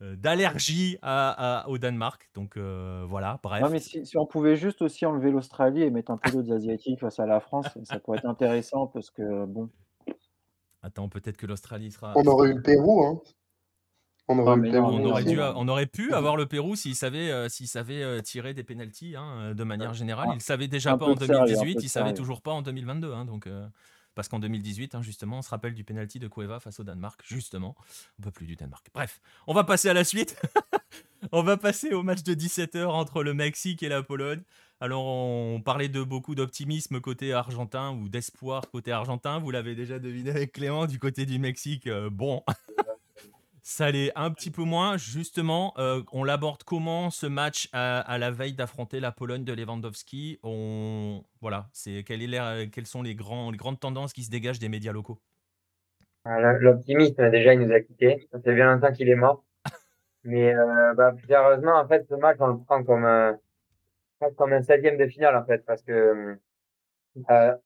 d'allergie 0.00 0.98
à- 1.02 1.60
à- 1.60 1.68
au 1.68 1.78
Danemark. 1.78 2.30
Donc 2.34 2.56
euh, 2.56 3.04
voilà, 3.08 3.38
bref. 3.42 3.62
Non, 3.62 3.70
mais 3.70 3.78
si, 3.80 4.04
si 4.04 4.16
on 4.18 4.26
pouvait 4.26 4.56
juste 4.56 4.82
aussi 4.82 5.06
enlever 5.06 5.30
l'Australie 5.30 5.82
et 5.82 5.90
mettre 5.90 6.10
un 6.10 6.16
peu 6.16 6.30
d'autres 6.30 6.52
Asiatiques 6.52 7.00
face 7.00 7.20
à 7.20 7.26
la 7.26 7.38
France, 7.40 7.66
ça 7.84 8.00
pourrait 8.00 8.18
être 8.18 8.26
intéressant 8.26 8.86
parce 8.86 9.10
que, 9.10 9.44
bon. 9.46 9.70
Attends, 10.82 11.08
peut-être 11.08 11.36
que 11.36 11.46
l'Australie 11.46 11.90
sera. 11.90 12.12
On 12.16 12.26
aurait 12.26 12.50
eu 12.50 12.54
le 12.54 12.62
Pérou, 12.62 13.04
hein. 13.04 13.20
On 14.28 14.38
aurait 14.38 14.56
Non, 14.56 14.62
eu 14.62 14.66
le 14.66 14.72
Pérou. 14.72 14.86
On 14.86 15.04
aurait, 15.06 15.24
dû, 15.24 15.40
on 15.40 15.68
aurait 15.68 15.86
pu 15.86 16.12
avoir 16.14 16.36
le 16.36 16.46
Pérou 16.46 16.76
s'il 16.76 16.94
savait, 16.94 17.30
euh, 17.30 17.48
s'il 17.48 17.66
savait 17.68 18.02
euh, 18.02 18.20
tirer 18.20 18.54
des 18.54 18.62
pénalties 18.62 19.16
hein, 19.16 19.54
de 19.54 19.64
manière 19.64 19.92
générale. 19.92 20.28
Il 20.30 20.34
le 20.34 20.40
savait 20.40 20.68
déjà 20.68 20.92
un 20.92 20.98
pas 20.98 21.06
en 21.06 21.14
de 21.14 21.24
sérieux, 21.26 21.34
un 21.34 21.44
2018, 21.46 21.74
peu 21.74 21.80
de 21.80 21.84
il 21.84 21.88
savait 21.88 22.04
sérieux. 22.06 22.16
toujours 22.16 22.40
pas 22.40 22.52
en 22.52 22.62
2022. 22.62 23.12
hein, 23.12 23.24
donc, 23.24 23.46
euh, 23.46 23.66
parce 24.14 24.28
qu'en 24.28 24.38
2018, 24.38 24.94
hein, 24.94 25.02
justement, 25.02 25.38
on 25.38 25.42
se 25.42 25.50
rappelle 25.50 25.74
du 25.74 25.82
penalty 25.84 26.18
de 26.20 26.28
Cueva 26.28 26.60
face 26.60 26.78
au 26.80 26.84
Danemark. 26.84 27.20
Justement, 27.26 27.74
on 28.18 28.22
peut 28.22 28.30
plus 28.30 28.46
du 28.46 28.54
Danemark. 28.56 28.86
Bref, 28.94 29.20
on 29.46 29.54
va 29.54 29.64
passer 29.64 29.88
à 29.88 29.94
la 29.94 30.04
suite. 30.04 30.40
on 31.32 31.42
va 31.42 31.56
passer 31.56 31.92
au 31.92 32.02
match 32.02 32.22
de 32.22 32.34
17h 32.34 32.86
entre 32.86 33.22
le 33.22 33.34
Mexique 33.34 33.82
et 33.82 33.88
la 33.88 34.02
Pologne. 34.02 34.42
Alors, 34.82 35.04
on 35.04 35.60
parlait 35.60 35.90
de 35.90 36.02
beaucoup 36.02 36.34
d'optimisme 36.34 37.00
côté 37.00 37.34
argentin 37.34 37.92
ou 37.92 38.08
d'espoir 38.08 38.62
côté 38.70 38.92
argentin. 38.92 39.38
Vous 39.38 39.50
l'avez 39.50 39.74
déjà 39.74 39.98
deviné 39.98 40.30
avec 40.30 40.52
Clément 40.52 40.86
du 40.86 40.98
côté 40.98 41.26
du 41.26 41.38
Mexique. 41.38 41.86
euh, 41.86 42.08
bon, 42.10 42.42
ça 43.62 43.90
l'est 43.90 44.10
un 44.16 44.30
petit 44.30 44.50
peu 44.50 44.62
moins. 44.62 44.96
Justement, 44.96 45.74
euh, 45.76 46.02
on 46.12 46.24
l'aborde 46.24 46.62
comment 46.64 47.10
ce 47.10 47.26
match 47.26 47.68
à, 47.74 48.00
à 48.00 48.16
la 48.16 48.30
veille 48.30 48.54
d'affronter 48.54 49.00
la 49.00 49.12
Pologne 49.12 49.44
de 49.44 49.52
Lewandowski? 49.52 50.38
On... 50.42 51.22
Voilà, 51.42 51.68
c'est 51.74 52.02
quelle 52.02 52.22
est 52.22 52.70
quelles 52.70 52.86
sont 52.86 53.02
les, 53.02 53.14
grands, 53.14 53.50
les 53.50 53.58
grandes 53.58 53.80
tendances 53.80 54.14
qui 54.14 54.24
se 54.24 54.30
dégagent 54.30 54.60
des 54.60 54.70
médias 54.70 54.92
locaux? 54.92 55.20
Euh, 56.26 56.58
L'optimisme, 56.60 57.30
déjà, 57.30 57.52
il 57.52 57.60
nous 57.60 57.72
a 57.72 57.80
quittés. 57.80 58.28
Ça 58.32 58.40
fait 58.40 58.54
bien 58.54 58.74
longtemps 58.74 58.92
qu'il 58.92 59.10
est 59.10 59.14
mort. 59.14 59.44
Mais 60.24 60.54
euh, 60.54 60.94
bah, 60.94 61.12
sérieusement, 61.26 61.78
en 61.78 61.86
fait, 61.86 62.06
ce 62.08 62.14
match, 62.14 62.38
on 62.40 62.46
le 62.48 62.58
prend 62.64 62.82
comme, 62.82 63.04
euh, 63.04 63.32
comme 64.36 64.52
un 64.52 64.62
septième 64.62 64.98
de 64.98 65.06
finale, 65.06 65.36
en 65.36 65.44
fait, 65.44 65.64
parce 65.66 65.82
que 65.82 66.38
euh, 67.30 67.56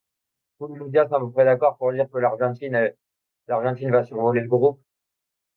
tous 0.58 0.68
les 0.74 0.80
médias 0.84 1.08
sont 1.08 1.14
à 1.16 1.20
peu 1.20 1.30
près 1.32 1.44
d'accord 1.46 1.76
pour 1.78 1.92
dire 1.92 2.08
que 2.10 2.18
l'Argentine, 2.18 2.74
euh, 2.76 2.90
l'Argentine 3.48 3.90
va 3.92 4.04
survoler 4.04 4.42
le 4.42 4.48
groupe. 4.48 4.80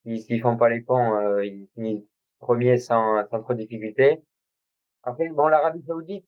Ils, 0.05 0.21
s'ils 0.21 0.41
font 0.41 0.57
pas 0.57 0.69
les 0.69 0.81
ponts, 0.81 1.15
euh, 1.15 1.45
ils 1.45 1.67
finissent 1.75 2.05
premiers 2.39 2.77
sans, 2.79 3.25
sans 3.29 3.41
trop 3.43 3.53
de 3.55 3.59
difficultés. 3.63 4.21
Après, 5.03 5.29
bon, 5.29 5.47
l'Arabie 5.47 5.83
Saoudite, 5.83 6.25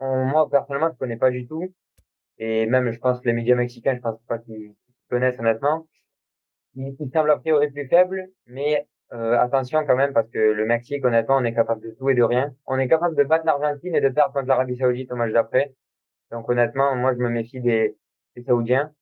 on- 0.00 0.24
moi, 0.26 0.48
personnellement, 0.50 0.90
je 0.92 0.98
connais 0.98 1.16
pas 1.16 1.30
du 1.30 1.46
tout. 1.46 1.72
Et 2.38 2.66
même, 2.66 2.90
je 2.92 2.98
pense 3.00 3.24
les 3.24 3.32
médias 3.34 3.56
mexicains, 3.56 3.96
je 3.96 4.00
pense 4.02 4.20
pas 4.28 4.38
qu'ils 4.40 4.74
connaissent, 5.10 5.38
honnêtement. 5.40 5.88
Il, 6.76 6.96
il 7.00 7.10
semble 7.12 7.30
a 7.32 7.38
priori 7.38 7.70
plus 7.70 7.88
faible, 7.88 8.30
mais 8.46 8.88
euh, 9.12 9.38
attention 9.38 9.84
quand 9.86 9.96
même 9.96 10.12
parce 10.12 10.28
que 10.30 10.38
le 10.38 10.64
Mexique, 10.64 11.04
honnêtement, 11.04 11.36
on 11.36 11.44
est 11.44 11.54
capable 11.54 11.82
de 11.82 11.90
tout 11.90 12.10
et 12.10 12.14
de 12.14 12.22
rien. 12.22 12.54
On 12.66 12.78
est 12.78 12.88
capable 12.88 13.16
de 13.16 13.24
battre 13.24 13.44
l'Argentine 13.46 13.94
et 13.94 14.00
de 14.00 14.08
perdre 14.08 14.32
contre 14.32 14.46
l'Arabie 14.46 14.76
Saoudite 14.76 15.10
au 15.12 15.16
match 15.16 15.32
d'après. 15.32 15.74
Donc 16.30 16.48
honnêtement, 16.48 16.94
moi 16.96 17.12
je 17.14 17.18
me 17.18 17.28
méfie 17.28 17.60
des, 17.60 17.96
des 18.36 18.42
Saoudiens. 18.42 18.92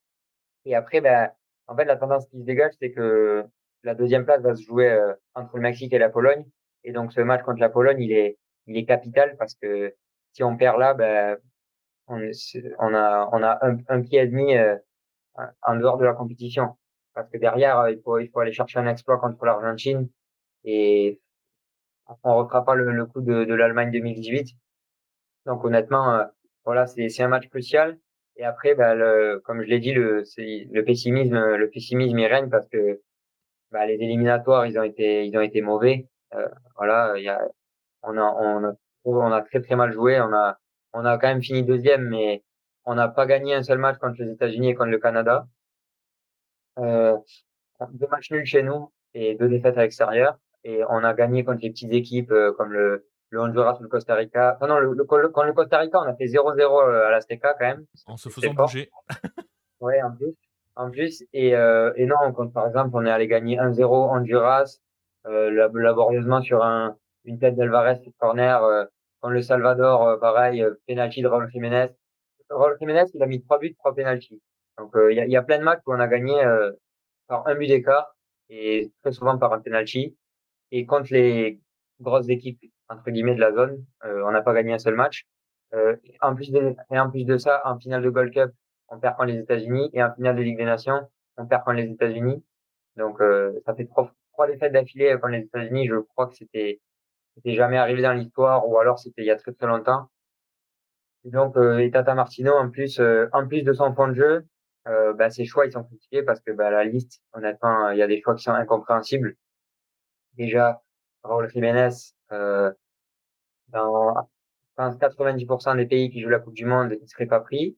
Et 0.64 0.74
après, 0.74 1.00
ben, 1.00 1.30
en 1.66 1.76
fait, 1.76 1.84
la 1.84 1.96
tendance 1.96 2.26
qui 2.28 2.38
se 2.40 2.44
dégage, 2.44 2.72
c'est 2.80 2.90
que 2.92 3.44
la 3.84 3.94
deuxième 3.94 4.24
place 4.24 4.40
va 4.42 4.54
se 4.54 4.62
jouer 4.62 4.88
euh, 4.90 5.14
entre 5.34 5.56
le 5.56 5.62
Mexique 5.62 5.92
et 5.92 5.98
la 5.98 6.08
Pologne. 6.08 6.44
Et 6.84 6.92
donc 6.92 7.12
ce 7.12 7.20
match 7.20 7.42
contre 7.42 7.60
la 7.60 7.68
Pologne, 7.68 8.00
il 8.00 8.12
est, 8.12 8.38
il 8.66 8.76
est 8.76 8.84
capital 8.86 9.36
parce 9.36 9.54
que 9.54 9.94
si 10.32 10.42
on 10.42 10.56
perd 10.56 10.78
là, 10.78 10.94
ben, 10.94 11.36
on, 12.06 12.20
on 12.78 12.94
a, 12.94 13.28
on 13.32 13.42
a 13.42 13.58
un, 13.66 13.78
un 13.88 14.00
pied 14.00 14.20
et 14.20 14.26
demi 14.26 14.56
euh, 14.56 14.76
en 15.62 15.76
dehors 15.76 15.98
de 15.98 16.04
la 16.04 16.14
compétition. 16.14 16.76
Parce 17.18 17.30
que 17.30 17.38
derrière, 17.38 17.80
euh, 17.80 17.90
il 17.90 18.00
faut, 18.00 18.20
il 18.20 18.28
faut 18.30 18.38
aller 18.38 18.52
chercher 18.52 18.78
un 18.78 18.86
exploit 18.86 19.18
contre 19.18 19.44
l'Argentine 19.44 20.08
et 20.64 21.20
on 22.22 22.30
ne 22.30 22.34
refera 22.44 22.64
pas 22.64 22.76
le, 22.76 22.92
le 22.92 23.06
coup 23.06 23.20
de, 23.20 23.44
de 23.44 23.54
l'Allemagne 23.54 23.90
2018. 23.90 24.50
Donc 25.46 25.64
honnêtement, 25.64 26.14
euh, 26.14 26.24
voilà, 26.64 26.86
c'est 26.86 27.08
c'est 27.08 27.24
un 27.24 27.28
match 27.28 27.48
crucial. 27.48 27.98
Et 28.36 28.44
après, 28.44 28.76
bah, 28.76 28.94
le, 28.94 29.40
comme 29.44 29.62
je 29.62 29.66
l'ai 29.68 29.80
dit, 29.80 29.92
le, 29.92 30.22
le 30.38 30.84
pessimisme, 30.84 31.56
le 31.56 31.70
pessimisme 31.70 32.16
il 32.18 32.26
règne 32.26 32.50
parce 32.50 32.68
que 32.68 33.00
bah, 33.72 33.84
les 33.86 33.94
éliminatoires, 33.94 34.66
ils 34.66 34.78
ont 34.78 34.84
été, 34.84 35.26
ils 35.26 35.36
ont 35.36 35.40
été 35.40 35.60
mauvais. 35.60 36.06
Euh, 36.34 36.48
voilà, 36.76 37.14
il 37.16 37.24
y 37.24 37.28
a, 37.28 37.40
on 38.02 38.16
a, 38.16 38.22
on 38.22 38.64
a, 38.64 38.74
on 39.04 39.32
a 39.32 39.42
très 39.42 39.60
très 39.60 39.74
mal 39.74 39.92
joué. 39.92 40.20
On 40.20 40.32
a, 40.32 40.56
on 40.92 41.04
a 41.04 41.18
quand 41.18 41.28
même 41.28 41.42
fini 41.42 41.64
deuxième, 41.64 42.08
mais 42.08 42.44
on 42.84 42.94
n'a 42.94 43.08
pas 43.08 43.26
gagné 43.26 43.54
un 43.54 43.64
seul 43.64 43.78
match 43.78 43.98
contre 43.98 44.22
les 44.22 44.30
États-Unis 44.30 44.70
et 44.70 44.74
contre 44.76 44.90
le 44.90 44.98
Canada. 45.00 45.48
Euh, 46.78 47.16
deux 47.92 48.06
matchs 48.08 48.30
nuls 48.30 48.44
chez 48.46 48.62
nous 48.62 48.92
et 49.14 49.34
deux 49.34 49.48
défaites 49.48 49.76
à 49.78 49.82
l'extérieur. 49.82 50.38
Et 50.64 50.82
on 50.88 51.04
a 51.04 51.14
gagné 51.14 51.44
contre 51.44 51.60
les 51.62 51.70
petites 51.70 51.92
équipes 51.92 52.30
euh, 52.32 52.52
comme 52.52 52.72
le, 52.72 53.06
le 53.30 53.40
Honduras 53.40 53.76
ou 53.78 53.82
le 53.82 53.88
Costa 53.88 54.14
Rica. 54.14 54.54
Enfin, 54.56 54.66
non, 54.66 54.78
le, 54.78 54.92
le, 54.92 55.04
contre 55.04 55.44
le 55.44 55.52
Costa 55.52 55.78
Rica, 55.78 55.98
on 56.00 56.08
a 56.08 56.14
fait 56.14 56.26
0-0 56.26 56.60
euh, 56.60 57.06
à 57.06 57.10
l'Azteca 57.10 57.54
quand 57.54 57.66
même. 57.66 57.84
En 58.06 58.16
se 58.16 58.28
faisant 58.28 58.52
bouger. 58.54 58.90
ouais, 59.80 60.02
en 60.02 60.12
plus. 60.12 60.34
En 60.76 60.90
plus. 60.90 61.24
Et, 61.32 61.54
euh, 61.56 61.92
et 61.96 62.06
non, 62.06 62.32
quand 62.34 62.52
par 62.52 62.66
exemple, 62.66 62.90
on 62.94 63.04
est 63.06 63.10
allé 63.10 63.26
gagner 63.28 63.56
1-0 63.56 63.84
Honduras, 63.84 64.78
euh, 65.26 65.68
laborieusement 65.72 66.42
sur 66.42 66.64
un, 66.64 66.96
une 67.24 67.38
tête 67.38 67.56
d'Alvarez 67.56 68.00
corner. 68.18 68.62
Euh, 68.64 68.84
quand 69.20 69.30
le 69.30 69.42
Salvador, 69.42 70.06
euh, 70.06 70.16
pareil, 70.16 70.62
euh, 70.62 70.74
penalty 70.86 71.22
de 71.22 71.28
Raúl 71.28 71.50
Jiménez. 71.50 71.88
Raúl 72.50 72.76
Jiménez, 72.78 73.04
il 73.14 73.22
a 73.22 73.26
mis 73.26 73.42
trois 73.42 73.58
buts, 73.58 73.74
trois 73.74 73.94
penalties. 73.94 74.40
Donc, 74.78 74.92
il 75.10 75.16
y 75.16 75.20
a, 75.20 75.26
y, 75.26 75.36
a, 75.36 75.42
plein 75.42 75.58
de 75.58 75.64
matchs 75.64 75.80
où 75.86 75.92
on 75.92 76.00
a 76.00 76.06
gagné 76.08 76.40
par 77.26 77.46
un 77.46 77.54
but 77.54 77.66
d'écart 77.66 78.16
et 78.48 78.92
très 79.02 79.12
souvent 79.12 79.38
par 79.38 79.52
un 79.52 79.60
penalty. 79.60 80.16
Et 80.70 80.86
contre 80.86 81.12
les 81.12 81.60
grosses 82.00 82.28
équipes 82.28 82.60
entre 82.88 83.10
guillemets 83.10 83.34
de 83.34 83.40
la 83.40 83.52
zone, 83.52 83.84
euh, 84.04 84.22
on 84.24 84.30
n'a 84.30 84.42
pas 84.42 84.54
gagné 84.54 84.72
un 84.72 84.78
seul 84.78 84.94
match. 84.94 85.26
Euh, 85.74 85.96
en 86.22 86.34
plus 86.34 86.50
de, 86.50 86.74
et 86.90 86.98
en 86.98 87.10
plus 87.10 87.24
de 87.24 87.36
ça, 87.36 87.60
en 87.64 87.78
finale 87.78 88.02
de 88.02 88.10
Gold 88.10 88.32
Cup, 88.32 88.50
on 88.88 88.98
perd 88.98 89.16
contre 89.16 89.28
les 89.28 89.38
États-Unis 89.40 89.90
et 89.92 90.02
en 90.02 90.14
finale 90.14 90.36
de 90.36 90.42
Ligue 90.42 90.56
des 90.56 90.64
Nations, 90.64 91.08
on 91.36 91.46
perd 91.46 91.64
contre 91.64 91.76
les 91.76 91.90
États-Unis. 91.90 92.42
Donc 92.96 93.20
euh, 93.20 93.60
ça 93.66 93.74
fait 93.74 93.86
trois, 93.86 94.10
trois 94.32 94.46
défaites 94.46 94.72
d'affilée 94.72 95.12
contre 95.14 95.28
les 95.28 95.40
États-Unis. 95.40 95.86
Je 95.88 95.96
crois 95.96 96.28
que 96.28 96.34
c'était 96.34 96.80
c'était 97.34 97.54
jamais 97.54 97.76
arrivé 97.76 98.02
dans 98.02 98.12
l'histoire 98.12 98.68
ou 98.68 98.78
alors 98.78 98.98
c'était 98.98 99.22
il 99.22 99.26
y 99.26 99.30
a 99.30 99.36
très 99.36 99.52
très 99.52 99.66
longtemps. 99.66 100.08
Et 101.24 101.30
donc 101.30 101.56
euh, 101.56 101.78
et 101.78 101.90
Tata 101.90 102.14
Martino 102.14 102.54
en 102.54 102.70
plus 102.70 102.98
euh, 103.00 103.28
en 103.32 103.46
plus 103.46 103.62
de 103.62 103.72
son 103.74 103.94
fond 103.94 104.08
de 104.08 104.14
jeu, 104.14 104.46
euh, 104.86 105.12
bah, 105.14 105.30
ses 105.30 105.44
choix 105.44 105.66
ils 105.66 105.72
sont 105.72 105.84
critiqués 105.84 106.22
parce 106.22 106.40
que 106.40 106.52
bah, 106.52 106.70
la 106.70 106.84
liste 106.84 107.22
honnêtement 107.32 107.90
il 107.90 107.98
y 107.98 108.02
a 108.02 108.06
des 108.06 108.20
choix 108.22 108.34
qui 108.34 108.42
sont 108.44 108.52
incompréhensibles. 108.52 109.36
Déjà 110.34 110.82
Raúl 111.22 111.48
Jiménez 111.50 111.90
euh, 112.32 112.72
dans 113.68 114.14
90% 114.78 115.76
des 115.76 115.86
pays 115.86 116.10
qui 116.10 116.20
jouent 116.20 116.28
la 116.28 116.38
Coupe 116.38 116.54
du 116.54 116.64
Monde, 116.64 116.96
il 117.00 117.08
serait 117.08 117.26
pas 117.26 117.40
pris. 117.40 117.76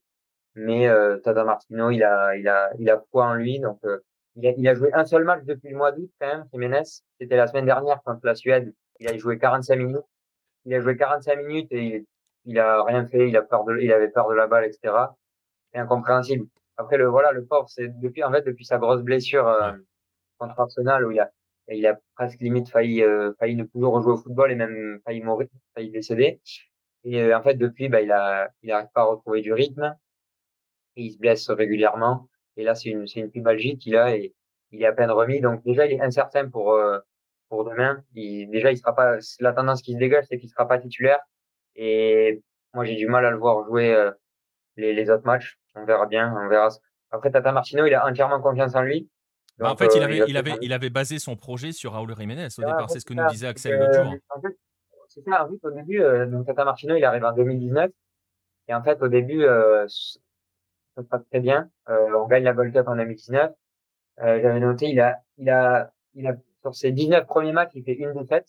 Mais 0.55 0.89
euh, 0.89 1.19
Tata 1.19 1.45
Martino, 1.45 1.91
il 1.91 2.03
a, 2.03 2.37
il 2.37 2.49
a, 2.49 2.71
il 2.79 2.91
a 2.91 3.03
foi 3.11 3.27
en 3.27 3.35
lui. 3.35 3.61
Donc, 3.61 3.79
euh, 3.85 4.01
il, 4.37 4.47
a, 4.47 4.51
il 4.57 4.69
a 4.69 4.75
joué 4.75 4.93
un 4.93 5.05
seul 5.05 5.25
match 5.25 5.45
depuis 5.45 5.71
le 5.71 5.77
mois 5.77 5.93
d'août 5.93 6.11
quand 6.21 6.27
même, 6.27 6.45
Jiménez. 6.53 6.83
C'était 7.21 7.37
la 7.37 7.47
semaine 7.47 7.67
dernière 7.67 8.03
contre 8.03 8.27
la 8.27 8.35
Suède. 8.35 8.75
Il 8.99 9.09
a 9.09 9.17
joué 9.17 9.39
45 9.39 9.77
minutes. 9.77 10.05
Il 10.65 10.75
a 10.75 10.81
joué 10.81 10.97
45 10.97 11.37
minutes 11.37 11.73
et 11.73 11.85
il, 11.85 12.07
il 12.45 12.59
a 12.59 12.83
rien 12.85 13.07
fait. 13.07 13.29
Il 13.29 13.37
a 13.37 13.43
peur 13.43 13.65
de, 13.65 13.79
il 13.79 13.93
avait 13.93 14.09
peur 14.11 14.29
de 14.29 14.35
la 14.35 14.47
balle, 14.47 14.65
etc. 14.65 14.95
C'est 15.73 15.79
incompréhensible. 15.81 16.47
Après 16.81 16.97
le 16.97 17.07
voilà, 17.09 17.33
le 17.33 17.45
pauvre, 17.45 17.69
c'est 17.69 17.89
depuis 18.01 18.25
en 18.25 18.33
fait 18.33 18.43
depuis 18.43 18.65
sa 18.65 18.79
grosse 18.79 19.03
blessure 19.03 19.47
euh, 19.47 19.73
contre 20.39 20.59
Arsenal 20.59 21.07
où 21.07 21.11
il 21.11 21.21
a 21.21 21.31
il 21.69 21.87
a 21.87 21.99
presque 22.17 22.41
limite 22.41 22.69
failli, 22.69 23.03
euh, 23.03 23.33
failli 23.39 23.57
ne 23.57 23.65
plus 23.65 23.85
rejouer 23.85 24.13
au 24.13 24.17
football 24.17 24.51
et 24.51 24.55
même 24.55 25.01
failli 25.05 25.23
mourir, 25.23 25.49
failli 25.75 25.91
décéder. 25.91 26.41
Et 27.05 27.23
euh, 27.23 27.39
en 27.39 27.43
fait, 27.43 27.55
depuis, 27.55 27.89
bah, 27.89 28.01
il 28.01 28.13
a, 28.13 28.51
il 28.63 28.71
arrive 28.73 28.89
pas 28.95 29.03
à 29.03 29.05
retrouver 29.05 29.41
du 29.41 29.53
rythme. 29.53 29.97
Et 30.97 31.05
il 31.05 31.13
se 31.13 31.19
blesse 31.19 31.49
régulièrement. 31.51 32.29
Et 32.57 32.65
là, 32.65 32.75
c'est 32.75 32.91
une, 32.91 33.07
c'est 33.07 33.21
une 33.21 33.31
pubalgie 33.31 33.79
qu'il 33.79 33.97
a 33.97 34.17
et 34.17 34.35
il 34.73 34.83
est 34.83 34.87
à 34.87 34.93
peine 34.93 35.11
remis. 35.11 35.41
Donc 35.41 35.63
déjà, 35.65 35.87
il 35.87 35.93
est 35.93 36.01
incertain 36.01 36.49
pour, 36.49 36.73
euh, 36.73 36.99
pour 37.49 37.65
demain. 37.65 38.03
Il, 38.15 38.51
déjà, 38.51 38.73
il 38.73 38.77
sera 38.79 38.95
pas, 38.95 39.19
la 39.39 39.53
tendance 39.53 39.83
qui 39.83 39.95
se 39.95 39.99
dégage, 39.99 40.25
c'est 40.29 40.39
qu'il 40.39 40.51
sera 40.51 40.67
pas 40.67 40.79
titulaire. 40.79 41.21
Et 41.77 42.43
moi, 42.75 42.85
j'ai 42.85 42.97
du 42.97 43.07
mal 43.07 43.25
à 43.25 43.31
le 43.31 43.39
voir 43.39 43.65
jouer 43.67 43.95
euh, 43.95 44.11
les, 44.77 44.93
les 44.95 45.11
autres 45.11 45.27
matchs. 45.27 45.59
On 45.75 45.85
verra 45.85 46.07
bien, 46.07 46.35
on 46.37 46.49
verra. 46.49 46.69
Après, 47.11 47.31
Tata 47.31 47.53
Martino, 47.53 47.87
il 47.87 47.95
a 47.95 48.07
entièrement 48.07 48.41
confiance 48.41 48.75
en 48.75 48.83
lui. 48.83 49.09
Donc, 49.59 49.69
bah 49.69 49.73
en 49.73 49.77
fait, 49.77 49.95
il 49.95 50.03
avait, 50.03 50.23
il, 50.27 50.37
avait, 50.37 50.55
il 50.63 50.73
avait 50.73 50.91
basé 50.91 51.19
son 51.19 51.37
projet 51.37 51.73
sur 51.73 51.93
Raúl 51.93 52.15
Jiménez 52.17 52.49
au 52.59 52.63
départ. 52.63 52.89
C'est 52.91 53.01
ce 53.01 53.05
que 53.05 53.15
nous 53.15 53.27
disait 53.29 53.49
Axel 53.49 53.79
l'autre 53.79 54.03
jour. 54.03 54.15
En 54.35 54.41
fait, 54.41 54.57
c'est 55.09 55.23
ça. 55.23 55.45
En 55.45 55.49
fait, 55.49 55.67
au 55.67 55.71
début, 55.71 56.01
euh, 56.01 56.27
donc 56.27 56.47
Tata 56.47 56.65
Martino, 56.65 56.97
il 56.97 57.05
arrive 57.05 57.25
en 57.25 57.33
2019. 57.33 57.91
Et 58.69 58.75
en 58.75 58.83
fait, 58.83 59.03
au 59.03 59.09
début, 59.09 59.43
euh, 59.43 59.87
ça 59.89 61.03
se 61.03 61.09
passe 61.09 61.27
très 61.31 61.41
bien. 61.41 61.71
Euh, 61.89 62.15
on 62.15 62.27
gagne 62.27 62.45
la 62.45 62.53
Gold 62.53 62.73
Cup 62.73 62.87
en 62.89 62.97
2019. 62.97 63.53
Euh, 64.21 64.41
J'avais 64.43 64.61
noté, 64.61 64.87
il 64.87 65.01
a, 65.01 65.21
il 65.39 65.51
a, 65.51 65.93
il 66.15 66.27
a, 66.27 66.37
sur 66.63 66.75
ses 66.75 66.93
19 66.93 67.27
premiers 67.27 67.53
matchs, 67.53 67.73
il 67.75 67.85
fait 67.85 67.95
une 67.95 68.13
défaite. 68.13 68.49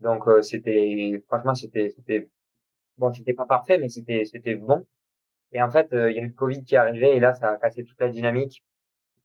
Donc, 0.00 0.28
euh, 0.28 0.42
c'était, 0.42 1.22
franchement, 1.26 1.54
c'était, 1.54 1.90
c'était, 1.90 2.28
bon, 2.96 3.12
c'était 3.12 3.34
pas 3.34 3.46
parfait, 3.46 3.78
mais 3.78 3.88
c'était, 3.88 4.24
c'était 4.24 4.54
bon. 4.54 4.86
Et 5.52 5.62
en 5.62 5.70
fait, 5.70 5.88
il 5.92 6.12
y 6.12 6.18
a 6.18 6.22
eu 6.22 6.26
le 6.28 6.32
Covid 6.32 6.64
qui 6.64 6.74
est 6.74 6.78
arrivé 6.78 7.16
et 7.16 7.20
là, 7.20 7.34
ça 7.34 7.52
a 7.52 7.56
cassé 7.56 7.84
toute 7.84 7.98
la 8.00 8.08
dynamique. 8.08 8.62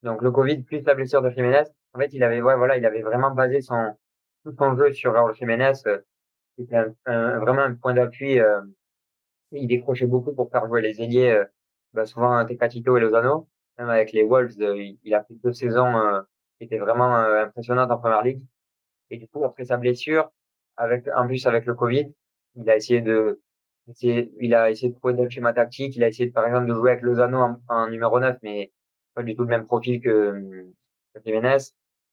Donc 0.04 0.22
le 0.22 0.32
Covid 0.32 0.64
plus 0.64 0.82
la 0.84 0.96
blessure 0.96 1.22
de 1.22 1.30
Jiménez, 1.30 1.64
en 1.94 2.00
fait, 2.00 2.14
il 2.14 2.24
avait, 2.24 2.42
ouais, 2.42 2.56
voilà, 2.56 2.78
il 2.78 2.86
avait 2.86 3.02
vraiment 3.02 3.32
basé 3.32 3.62
son 3.62 3.96
tout 4.44 4.54
son 4.58 4.76
jeu 4.76 4.92
sur 4.94 5.14
Raúl 5.14 5.34
Jiménez. 5.36 5.74
Euh, 5.88 6.00
c'était 6.58 6.76
un, 6.76 6.94
un, 7.06 7.40
vraiment 7.40 7.62
un 7.62 7.76
point 7.76 7.94
d'appui. 7.94 8.40
Euh, 8.40 8.62
il 9.52 9.68
décrochait 9.68 10.08
beaucoup 10.08 10.34
pour 10.34 10.52
faire 10.52 10.68
jouer 10.68 10.82
les 10.82 11.02
ailiers, 11.02 11.32
euh, 11.32 11.46
bah, 11.94 12.06
souvent 12.06 12.46
Tecatito 12.46 12.98
et 12.98 13.00
Lozano. 13.00 13.48
Même 13.78 13.90
avec 13.90 14.12
les 14.12 14.24
Wolves, 14.24 14.54
il, 15.04 15.16
a 15.16 15.24
fait 15.24 15.34
deux 15.44 15.54
saisons 15.54 16.24
qui 16.58 16.66
étaient 16.66 16.78
vraiment 16.78 17.16
impressionnantes 17.16 17.90
en 17.90 17.98
première 17.98 18.22
ligue. 18.22 18.44
Et 19.10 19.18
du 19.18 19.28
coup, 19.28 19.44
après 19.46 19.66
sa 19.66 19.78
blessure, 19.78 20.32
avec 20.78 21.08
en 21.16 21.26
plus 21.26 21.48
avec 21.48 21.66
le 21.66 21.74
Covid, 21.74 22.14
il 22.56 22.70
a 22.70 22.76
essayé 22.76 23.02
de 23.02 23.42
il 23.88 24.56
a 24.56 24.72
essayé 24.72 24.92
de 24.92 24.98
trouver 24.98 25.14
des 25.14 25.30
schémas 25.30 25.54
tactiques. 25.54 25.96
Il 25.96 26.04
a 26.04 26.08
essayé, 26.08 26.30
par 26.32 26.46
exemple, 26.46 26.68
de 26.68 26.74
jouer 26.74 26.92
avec 26.92 27.04
Lozano 27.04 27.58
en, 27.68 27.90
numéro 27.90 28.20
9, 28.20 28.38
mais 28.44 28.72
pas 29.14 29.24
du 29.24 29.36
tout 29.36 29.44
le 29.44 29.50
même 29.50 29.66
profil 29.66 30.02
que, 30.02 30.66
que 31.14 31.22
Jiménez. 31.26 31.58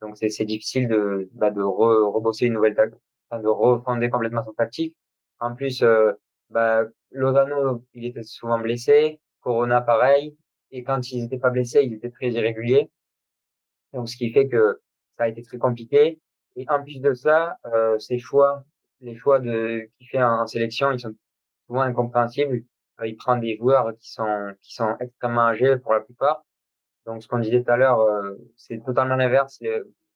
Donc 0.01 0.17
c'est 0.17 0.45
difficile 0.45 0.89
de, 0.89 1.29
bah, 1.33 1.51
de 1.51 1.63
re, 1.63 2.13
rebosser 2.13 2.47
une 2.47 2.55
nouvelle 2.55 2.75
tactique, 2.75 3.01
de 3.33 3.49
refonder 3.49 4.11
complètement 4.11 4.43
son 4.45 4.53
tactique. 4.55 4.97
En 5.39 5.55
plus, 5.55 5.83
euh, 5.83 6.13
bah, 6.51 6.85
Lozano, 7.11 7.85
il 7.95 8.07
était 8.07 8.23
souvent 8.23 8.59
blessé. 8.59 9.21
Corona, 9.41 9.81
pareil. 9.81 10.37
Et 10.71 10.85
quand 10.85 11.11
ils 11.13 11.23
n'étaient 11.23 11.39
pas 11.39 11.51
blessés, 11.51 11.83
ils 11.85 11.95
étaient 11.95 12.11
très 12.11 12.31
irréguliers. 12.31 12.91
Donc 13.93 14.09
ce 14.09 14.17
qui 14.17 14.33
fait 14.33 14.49
que 14.49 14.81
ça 15.19 15.25
a 15.25 15.29
été 15.29 15.43
très 15.43 15.59
compliqué. 15.59 16.21
Et 16.57 16.67
en 16.69 16.83
plus 16.83 17.01
de 17.01 17.15
ça, 17.15 17.57
euh, 17.67 17.99
ses 17.99 18.19
choix, 18.19 18.65
les 19.01 19.17
choix 19.17 19.39
de 19.41 19.89
qu'il 19.99 20.09
fait 20.09 20.23
en, 20.23 20.43
en, 20.43 20.47
sélection, 20.47 20.91
ils 20.93 21.01
sont 21.01 21.15
souvent 21.71 21.83
incompréhensibles. 21.83 22.65
Euh, 23.01 23.07
il 23.07 23.17
prend 23.17 23.37
des 23.37 23.57
joueurs 23.57 23.97
qui 23.99 24.11
sont 24.13 24.55
qui 24.61 24.75
sont 24.75 24.97
extrêmement 25.01 25.47
âgés 25.47 25.77
pour 25.79 25.93
la 25.93 26.01
plupart 26.01 26.45
donc, 27.07 27.23
ce 27.23 27.29
qu'on 27.29 27.39
disait 27.39 27.63
tout 27.63 27.71
à 27.71 27.77
l'heure, 27.77 28.01
euh, 28.01 28.37
c'est 28.57 28.83
totalement 28.85 29.17
l'inverse 29.17 29.59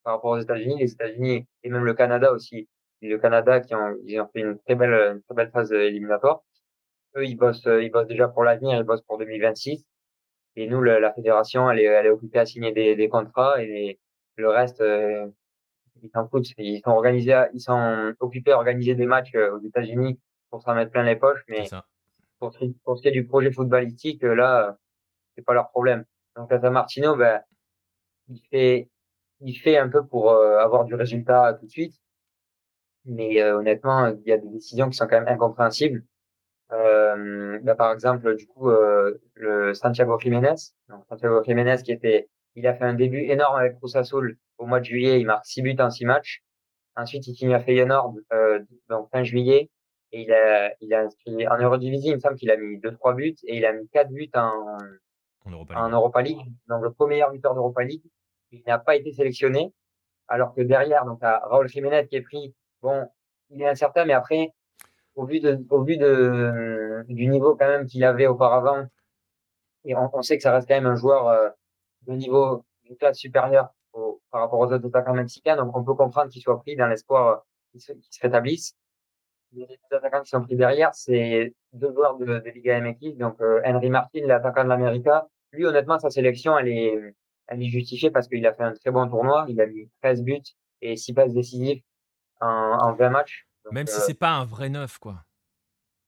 par 0.03 0.15
rapport 0.15 0.31
aux 0.31 0.39
États-Unis. 0.39 0.77
Les 0.79 0.91
États-Unis 0.93 1.47
et 1.63 1.69
même 1.69 1.83
le 1.83 1.93
Canada 1.93 2.31
aussi. 2.31 2.69
Le 3.01 3.17
Canada 3.17 3.59
qui 3.59 3.75
ont, 3.75 3.95
ils 4.05 4.19
ont 4.21 4.27
fait 4.27 4.39
une 4.41 4.57
très 4.59 4.75
belle, 4.75 4.93
une 5.15 5.21
très 5.23 5.35
belle 5.35 5.51
phase 5.51 5.71
éliminatoire. 5.71 6.43
Eux, 7.17 7.25
ils 7.25 7.35
bossent, 7.35 7.65
ils 7.65 7.91
bossent 7.91 8.07
déjà 8.07 8.27
pour 8.27 8.43
l'avenir, 8.43 8.77
ils 8.77 8.83
bossent 8.83 9.01
pour 9.03 9.17
2026. 9.17 9.85
Et 10.55 10.67
nous, 10.67 10.81
la, 10.81 10.99
la 10.99 11.13
fédération, 11.13 11.69
elle 11.69 11.79
est, 11.79 11.83
elle 11.85 12.05
est 12.07 12.09
occupée 12.09 12.39
à 12.39 12.45
signer 12.45 12.71
des, 12.71 12.95
des 12.95 13.09
contrats 13.09 13.61
et 13.61 13.99
le 14.37 14.49
reste, 14.49 14.81
euh, 14.81 15.27
ils 16.01 16.09
s'en 16.11 16.27
foutent. 16.27 16.47
Ils 16.57 16.81
sont 16.81 16.91
organisés, 16.91 17.35
ils 17.53 17.61
sont 17.61 18.13
occupés 18.19 18.51
à 18.51 18.57
organiser 18.57 18.95
des 18.95 19.05
matchs 19.05 19.35
euh, 19.35 19.57
aux 19.57 19.61
États-Unis 19.61 20.19
pour 20.49 20.61
s'en 20.61 20.75
mettre 20.75 20.91
plein 20.91 21.03
les 21.03 21.15
poches. 21.15 21.43
Mais 21.47 21.67
pour, 22.39 22.55
pour 22.83 22.97
ce 22.97 23.01
qui 23.01 23.07
est 23.07 23.11
du 23.11 23.25
projet 23.25 23.51
footballistique, 23.51 24.23
là, 24.23 24.77
c'est 25.35 25.43
pas 25.43 25.53
leur 25.53 25.69
problème. 25.69 26.05
Donc 26.35 26.49
Tata 26.49 26.69
Martino, 26.69 27.15
ben, 27.15 27.41
il 28.29 28.39
fait, 28.49 28.89
il 29.41 29.53
fait 29.53 29.77
un 29.77 29.89
peu 29.89 30.05
pour 30.05 30.31
euh, 30.31 30.57
avoir 30.59 30.85
du 30.85 30.95
résultat 30.95 31.53
tout 31.59 31.65
de 31.65 31.71
suite. 31.71 31.95
Mais 33.05 33.41
euh, 33.41 33.57
honnêtement, 33.57 34.07
il 34.07 34.23
y 34.25 34.31
a 34.31 34.37
des 34.37 34.49
décisions 34.49 34.89
qui 34.89 34.97
sont 34.97 35.07
quand 35.07 35.19
même 35.19 35.27
incompréhensibles. 35.27 36.03
Euh, 36.71 37.59
ben, 37.61 37.75
par 37.75 37.91
exemple, 37.91 38.35
du 38.35 38.47
coup, 38.47 38.69
euh, 38.69 39.21
le 39.35 39.73
Santiago 39.73 40.17
Jiménez, 40.19 40.55
donc 40.89 41.05
Santiago 41.09 41.43
Jiménez 41.43 41.77
qui 41.83 41.91
était, 41.91 42.29
il 42.55 42.65
a 42.67 42.73
fait 42.73 42.85
un 42.85 42.95
début 42.95 43.19
énorme 43.19 43.57
avec 43.57 43.77
Azul 43.93 44.37
au 44.57 44.65
mois 44.65 44.79
de 44.79 44.85
juillet, 44.85 45.19
il 45.19 45.25
marque 45.25 45.45
6 45.45 45.61
buts 45.61 45.75
en 45.79 45.89
6 45.89 46.05
matchs. 46.05 46.43
Ensuite, 46.95 47.27
il 47.27 47.35
finit 47.35 47.53
à 47.53 47.59
Feyenoord, 47.59 48.15
euh, 48.33 48.59
donc 48.89 49.09
fin 49.11 49.23
juillet, 49.23 49.69
et 50.15 50.21
il 50.21 50.31
a, 50.31 50.73
il 50.79 50.93
a 50.93 51.01
inscrit 51.01 51.45
en 51.45 51.57
Eurodivisie, 51.57 52.07
il 52.07 52.15
me 52.15 52.19
semble 52.19 52.37
qu'il 52.37 52.49
a 52.49 52.55
mis 52.55 52.77
2-3 52.77 53.15
buts, 53.15 53.35
et 53.43 53.57
il 53.57 53.65
a 53.65 53.73
mis 53.73 53.85
4 53.89 54.09
buts 54.09 54.31
en, 54.33 54.77
en 55.45 55.51
Europa 55.51 55.73
League. 55.73 55.83
En 55.83 55.89
Europa 55.89 56.21
League, 56.21 56.53
donc 56.69 56.83
le 56.83 56.93
premier 56.93 57.21
buteur 57.29 57.53
d'Europa 57.53 57.83
League. 57.83 58.03
Il 58.51 58.63
n'a 58.65 58.79
pas 58.79 58.95
été 58.95 59.11
sélectionné, 59.11 59.73
alors 60.29 60.53
que 60.55 60.61
derrière, 60.61 61.03
donc 61.03 61.21
à 61.21 61.39
Raúl 61.39 61.67
Jiménez 61.67 62.07
qui 62.07 62.15
est 62.15 62.21
pris, 62.21 62.55
bon, 62.81 63.05
il 63.49 63.61
est 63.61 63.67
incertain, 63.67 64.05
mais 64.05 64.13
après, 64.13 64.53
au 65.15 65.25
vu 65.25 65.41
de, 65.41 65.59
au 65.69 65.83
vu 65.83 65.97
de, 65.97 67.03
du 67.09 67.27
niveau 67.27 67.57
quand 67.57 67.67
même 67.67 67.85
qu'il 67.85 68.05
avait 68.05 68.27
auparavant, 68.27 68.85
et 69.83 69.95
on, 69.95 70.09
on, 70.13 70.21
sait 70.21 70.37
que 70.37 70.43
ça 70.43 70.53
reste 70.53 70.69
quand 70.69 70.75
même 70.75 70.85
un 70.85 70.95
joueur 70.95 71.27
euh, 71.27 71.49
de 72.03 72.13
niveau 72.13 72.63
d'une 72.83 72.95
classe 72.95 73.17
supérieure 73.17 73.67
au, 73.91 74.21
par 74.31 74.39
rapport 74.39 74.59
aux 74.59 74.71
autres 74.71 74.87
attaquants 74.87 75.13
mexicains, 75.13 75.57
donc 75.57 75.75
on 75.75 75.83
peut 75.83 75.93
comprendre 75.93 76.31
qu'il 76.31 76.41
soit 76.41 76.57
pris 76.61 76.77
dans 76.77 76.87
l'espoir 76.87 77.27
euh, 77.27 77.35
qu'il 77.71 77.81
se, 77.81 77.91
qu 77.91 78.07
se 78.09 78.21
rétablisse. 78.21 78.77
Les 79.55 79.79
attaquants 79.97 80.21
qui 80.21 80.29
sont 80.29 80.41
pris 80.41 80.55
derrière, 80.55 80.93
c'est 80.93 81.53
deux 81.73 81.91
joueurs 81.93 82.17
de, 82.17 82.25
de 82.25 82.49
Liga 82.49 82.77
MX. 82.79 83.17
Donc, 83.17 83.39
euh, 83.41 83.61
Henry 83.65 83.89
Martin, 83.89 84.21
l'attaquant 84.25 84.63
de 84.63 84.69
l'América. 84.69 85.27
Lui, 85.51 85.65
honnêtement, 85.65 85.99
sa 85.99 86.09
sélection, 86.09 86.57
elle 86.57 86.67
est, 86.67 87.15
elle 87.47 87.61
est 87.61 87.69
justifiée 87.69 88.11
parce 88.11 88.27
qu'il 88.27 88.45
a 88.45 88.53
fait 88.53 88.63
un 88.63 88.73
très 88.73 88.91
bon 88.91 89.07
tournoi. 89.07 89.45
Il 89.49 89.59
a 89.61 89.65
mis 89.67 89.89
13 90.01 90.21
buts 90.23 90.41
et 90.81 90.95
6 90.97 91.13
passes 91.13 91.33
décisives 91.33 91.81
en, 92.41 92.47
en 92.47 92.93
20 92.93 93.09
matchs. 93.09 93.47
Donc, 93.63 93.73
Même 93.73 93.87
si 93.87 93.97
euh, 93.97 94.03
c'est 94.03 94.13
pas 94.13 94.31
un 94.31 94.45
vrai 94.45 94.69
neuf, 94.69 94.97
quoi. 94.97 95.23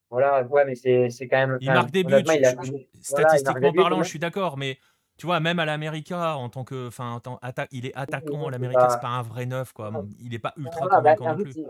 Voilà, 0.10 0.44
ouais, 0.44 0.66
mais 0.66 0.76
c'est, 0.76 1.10
quand 1.28 1.38
même. 1.38 1.58
Il 1.60 1.72
marque 1.72 1.92
des 1.92 2.04
buts. 2.04 2.14
honnêtement, 2.14 2.34
il 2.34 2.46
a- 2.46 2.52
je- 2.52 2.56
je- 2.56 2.72
voilà, 2.72 2.78
il 2.94 3.00
marque 3.00 3.00
des 3.00 3.04
statistiquement 3.04 3.72
buts, 3.72 3.78
parlant, 3.78 4.04
je 4.04 4.10
suis 4.10 4.20
d'accord, 4.20 4.58
mais 4.58 4.80
tu 5.18 5.26
vois, 5.26 5.40
même 5.40 5.60
à 5.60 5.66
l'América, 5.66 6.38
en 6.38 6.50
tant 6.50 6.64
que, 6.64 6.88
enfin, 6.88 7.20
il 7.72 7.86
est 7.86 7.96
attaquant 7.96 8.50
l'América, 8.50 8.88
c'est 8.90 9.02
pas 9.02 9.08
un 9.08 9.22
vrai 9.24 9.46
neuf, 9.46 9.74
quoi. 9.74 9.92
Il 10.20 10.34
est 10.34 10.40
pas 10.40 10.54
ultra 10.58 10.88
Voilà, 10.88 11.02
bah, 11.02 11.16
convaincant 11.16 11.26
en 11.26 11.38
non 11.38 11.44
plus. 11.44 11.66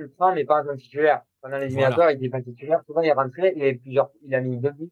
Tu 0.00 0.06
le 0.06 0.10
prends, 0.16 0.34
mais 0.34 0.44
pas 0.44 0.62
en 0.62 0.64
tant 0.64 0.72
que 0.72 0.80
titulaire. 0.80 1.22
Pendant 1.42 1.58
les 1.58 1.66
éliminatoires, 1.66 2.10
il 2.10 2.16
était 2.16 2.28
pas 2.30 2.40
titulaire. 2.42 2.82
Souvent, 2.86 3.00
il 3.02 3.08
est 3.08 3.12
rentré 3.12 3.52
et 3.56 3.74
plusieurs, 3.74 4.10
il 4.22 4.34
a 4.34 4.40
mis 4.40 4.58
deux 4.58 4.70
buts 4.70 4.90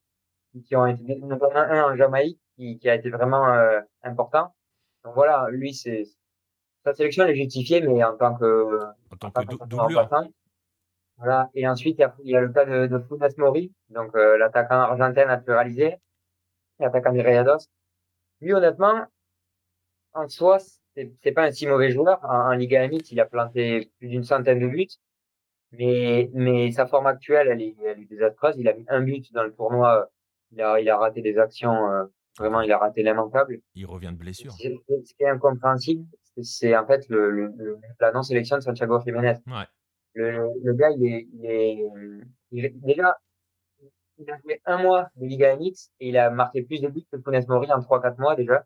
qui 0.64 0.76
ont 0.76 0.86
été, 0.86 1.16
notamment 1.16 1.56
un 1.61 1.92
en 1.92 1.96
Jamaïque 1.96 2.40
qui, 2.56 2.78
qui 2.78 2.88
a 2.88 2.94
été 2.94 3.11
vraiment 3.11 3.48
euh, 3.54 3.80
important. 4.02 4.54
Donc 5.04 5.14
voilà, 5.14 5.46
lui, 5.50 5.72
c'est 5.74 6.04
sa 6.84 6.94
sélection 6.94 7.24
est 7.26 7.34
justifiée, 7.34 7.80
mais 7.80 8.02
en 8.04 8.16
tant 8.16 8.34
que 8.34 8.80
En 9.12 9.16
tant 9.16 9.30
que 9.30 9.44
dou- 9.46 9.59
doublure. 9.66 10.09
Voilà. 11.18 11.50
Et 11.54 11.66
ensuite, 11.66 11.96
il 11.98 12.02
y 12.02 12.04
a, 12.04 12.14
il 12.24 12.30
y 12.30 12.36
a 12.36 12.40
le 12.40 12.48
cas 12.50 12.64
de, 12.64 12.86
de 12.86 12.98
Funes 13.00 13.28
Mori, 13.38 13.72
donc 13.90 14.14
euh, 14.14 14.36
l'attaquant 14.38 14.76
argentin 14.80 15.26
naturalisé, 15.26 15.96
l'attaquant 16.78 17.12
des 17.12 17.22
Rayados. 17.22 17.66
Lui, 18.40 18.52
honnêtement, 18.54 19.04
en 20.12 20.28
soi, 20.28 20.59
c'est 21.22 21.32
pas 21.32 21.44
un 21.44 21.53
si 21.53 21.66
mauvais 21.66 21.90
joueur. 21.90 22.18
En, 22.24 22.51
en 22.51 22.53
Liga 22.53 22.86
MX, 22.88 23.12
il 23.12 23.20
a 23.20 23.26
planté 23.26 23.90
plus 23.99 24.09
d'une 24.09 24.24
centaine 24.24 24.59
de 24.61 24.66
buts. 24.68 24.88
Mais, 25.72 26.30
mais 26.32 26.72
sa 26.72 26.86
forme 26.86 27.07
actuelle, 27.07 27.49
elle 27.49 27.61
est, 27.61 27.74
elle 27.84 28.01
est 28.01 28.07
désastreuse. 28.07 28.55
Il 28.59 28.68
a 28.68 28.74
mis 28.74 28.84
un 28.88 29.01
but 29.03 29.30
dans 29.32 29.42
le 29.44 29.53
tournoi. 29.53 30.09
Il 30.53 30.62
a, 30.62 30.80
il 30.80 30.88
a 30.88 30.96
raté 30.96 31.20
des 31.20 31.36
actions. 31.38 31.90
euh, 31.92 32.05
vraiment, 32.38 32.62
il 32.62 32.72
a 32.72 32.78
raté 32.78 33.03
l'immanquable. 33.03 33.61
Il 33.74 33.84
revient 33.86 34.11
de 34.12 34.16
blessure. 34.18 34.53
Ce 34.53 35.14
qui 35.14 35.22
est 35.22 35.28
incompréhensible, 35.28 36.07
c'est- 36.42 36.74
en 36.76 36.86
fait 36.86 37.07
le, 37.09 37.30
le, 37.30 37.53
le- 37.57 37.78
la 38.01 38.12
non-sélection 38.12 38.57
de 38.57 38.62
Santiago 38.62 38.99
Jiménez. 39.05 39.34
Ouais. 39.46 39.64
Le, 40.14 40.30
le, 40.30 40.49
le 40.64 40.72
gars, 40.72 40.90
il 40.90 41.05
est, 41.07 41.28
il 41.34 41.44
est, 41.46 41.78
il 42.53 42.64
est- 42.64 42.74
déjà, 42.76 43.18
il 44.18 44.30
a 44.30 44.38
joué 44.38 44.61
un 44.64 44.78
mois 44.82 45.09
de 45.16 45.26
Liga 45.26 45.55
MX 45.55 45.90
et 46.01 46.09
il 46.09 46.16
a 46.16 46.30
marqué 46.30 46.62
plus 46.62 46.80
de 46.80 46.88
buts 46.88 47.05
que 47.12 47.18
Funes 47.20 47.44
Mori 47.49 47.70
en 47.70 47.80
3-4 47.80 48.18
mois 48.18 48.34
déjà. 48.36 48.64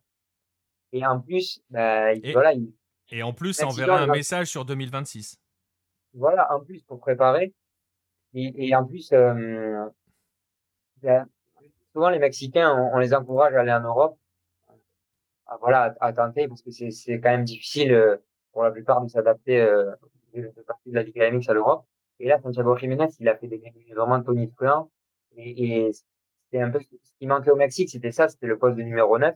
Et 0.92 1.04
en 1.06 1.20
plus, 1.20 1.62
bah, 1.70 2.12
Et- 2.14 2.32
voilà, 2.32 2.52
il, 2.52 2.72
Et 3.10 3.22
en 3.22 3.32
plus, 3.32 3.52
ça 3.54 3.66
enverrait 3.66 3.92
un 4.02 4.06
message 4.06 4.48
sur 4.48 4.64
2026. 4.64 5.38
voilà, 6.14 6.52
en 6.54 6.60
plus 6.60 6.82
pour 6.82 7.00
préparer. 7.00 7.54
Et, 8.34 8.68
et 8.68 8.74
en 8.76 8.84
plus, 8.86 9.10
euh, 9.12 9.86
ben, 11.02 11.26
souvent 11.92 12.10
les 12.10 12.18
Mexicains, 12.18 12.70
on, 12.74 12.96
on 12.96 12.98
les 12.98 13.14
encourage 13.14 13.54
à 13.54 13.60
aller 13.60 13.72
en 13.72 13.80
Europe, 13.80 14.18
à, 15.46 15.56
voilà, 15.58 15.94
à, 16.00 16.06
à 16.06 16.12
tenter 16.12 16.48
parce 16.48 16.62
que 16.62 16.70
c'est 16.70 16.90
c'est 16.90 17.20
quand 17.20 17.30
même 17.30 17.44
difficile 17.44 17.92
euh, 17.92 18.16
pour 18.52 18.62
la 18.62 18.70
plupart 18.70 19.02
de 19.02 19.08
s'adapter 19.08 19.60
euh, 19.60 19.92
de, 20.34 20.42
de 20.56 20.62
partie 20.62 20.90
de 20.90 20.94
la 20.94 21.02
Liga 21.02 21.30
MX 21.30 21.48
à 21.48 21.54
l'Europe. 21.54 21.84
Et 22.20 22.28
là, 22.28 22.40
Santiago 22.40 22.76
Jiménez, 22.76 23.08
il 23.18 23.28
a 23.28 23.36
fait 23.36 23.48
des 23.48 23.58
des- 23.58 23.94
vraiment 23.94 24.22
tonitruants. 24.22 24.90
Et, 25.36 25.86
et 25.88 25.92
c'était 25.92 26.62
un 26.62 26.70
peu 26.70 26.80
ce 26.80 26.86
qui 27.18 27.26
manquait 27.26 27.50
au 27.50 27.56
Mexique, 27.56 27.90
c'était 27.90 28.12
ça, 28.12 28.28
c'était 28.28 28.46
le 28.46 28.58
poste 28.58 28.76
de 28.76 28.82
numéro 28.82 29.18
9, 29.18 29.34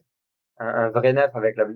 un, 0.59 0.67
un 0.69 0.89
vrai 0.91 1.13
neuf 1.13 1.35
avec 1.35 1.57
la, 1.57 1.67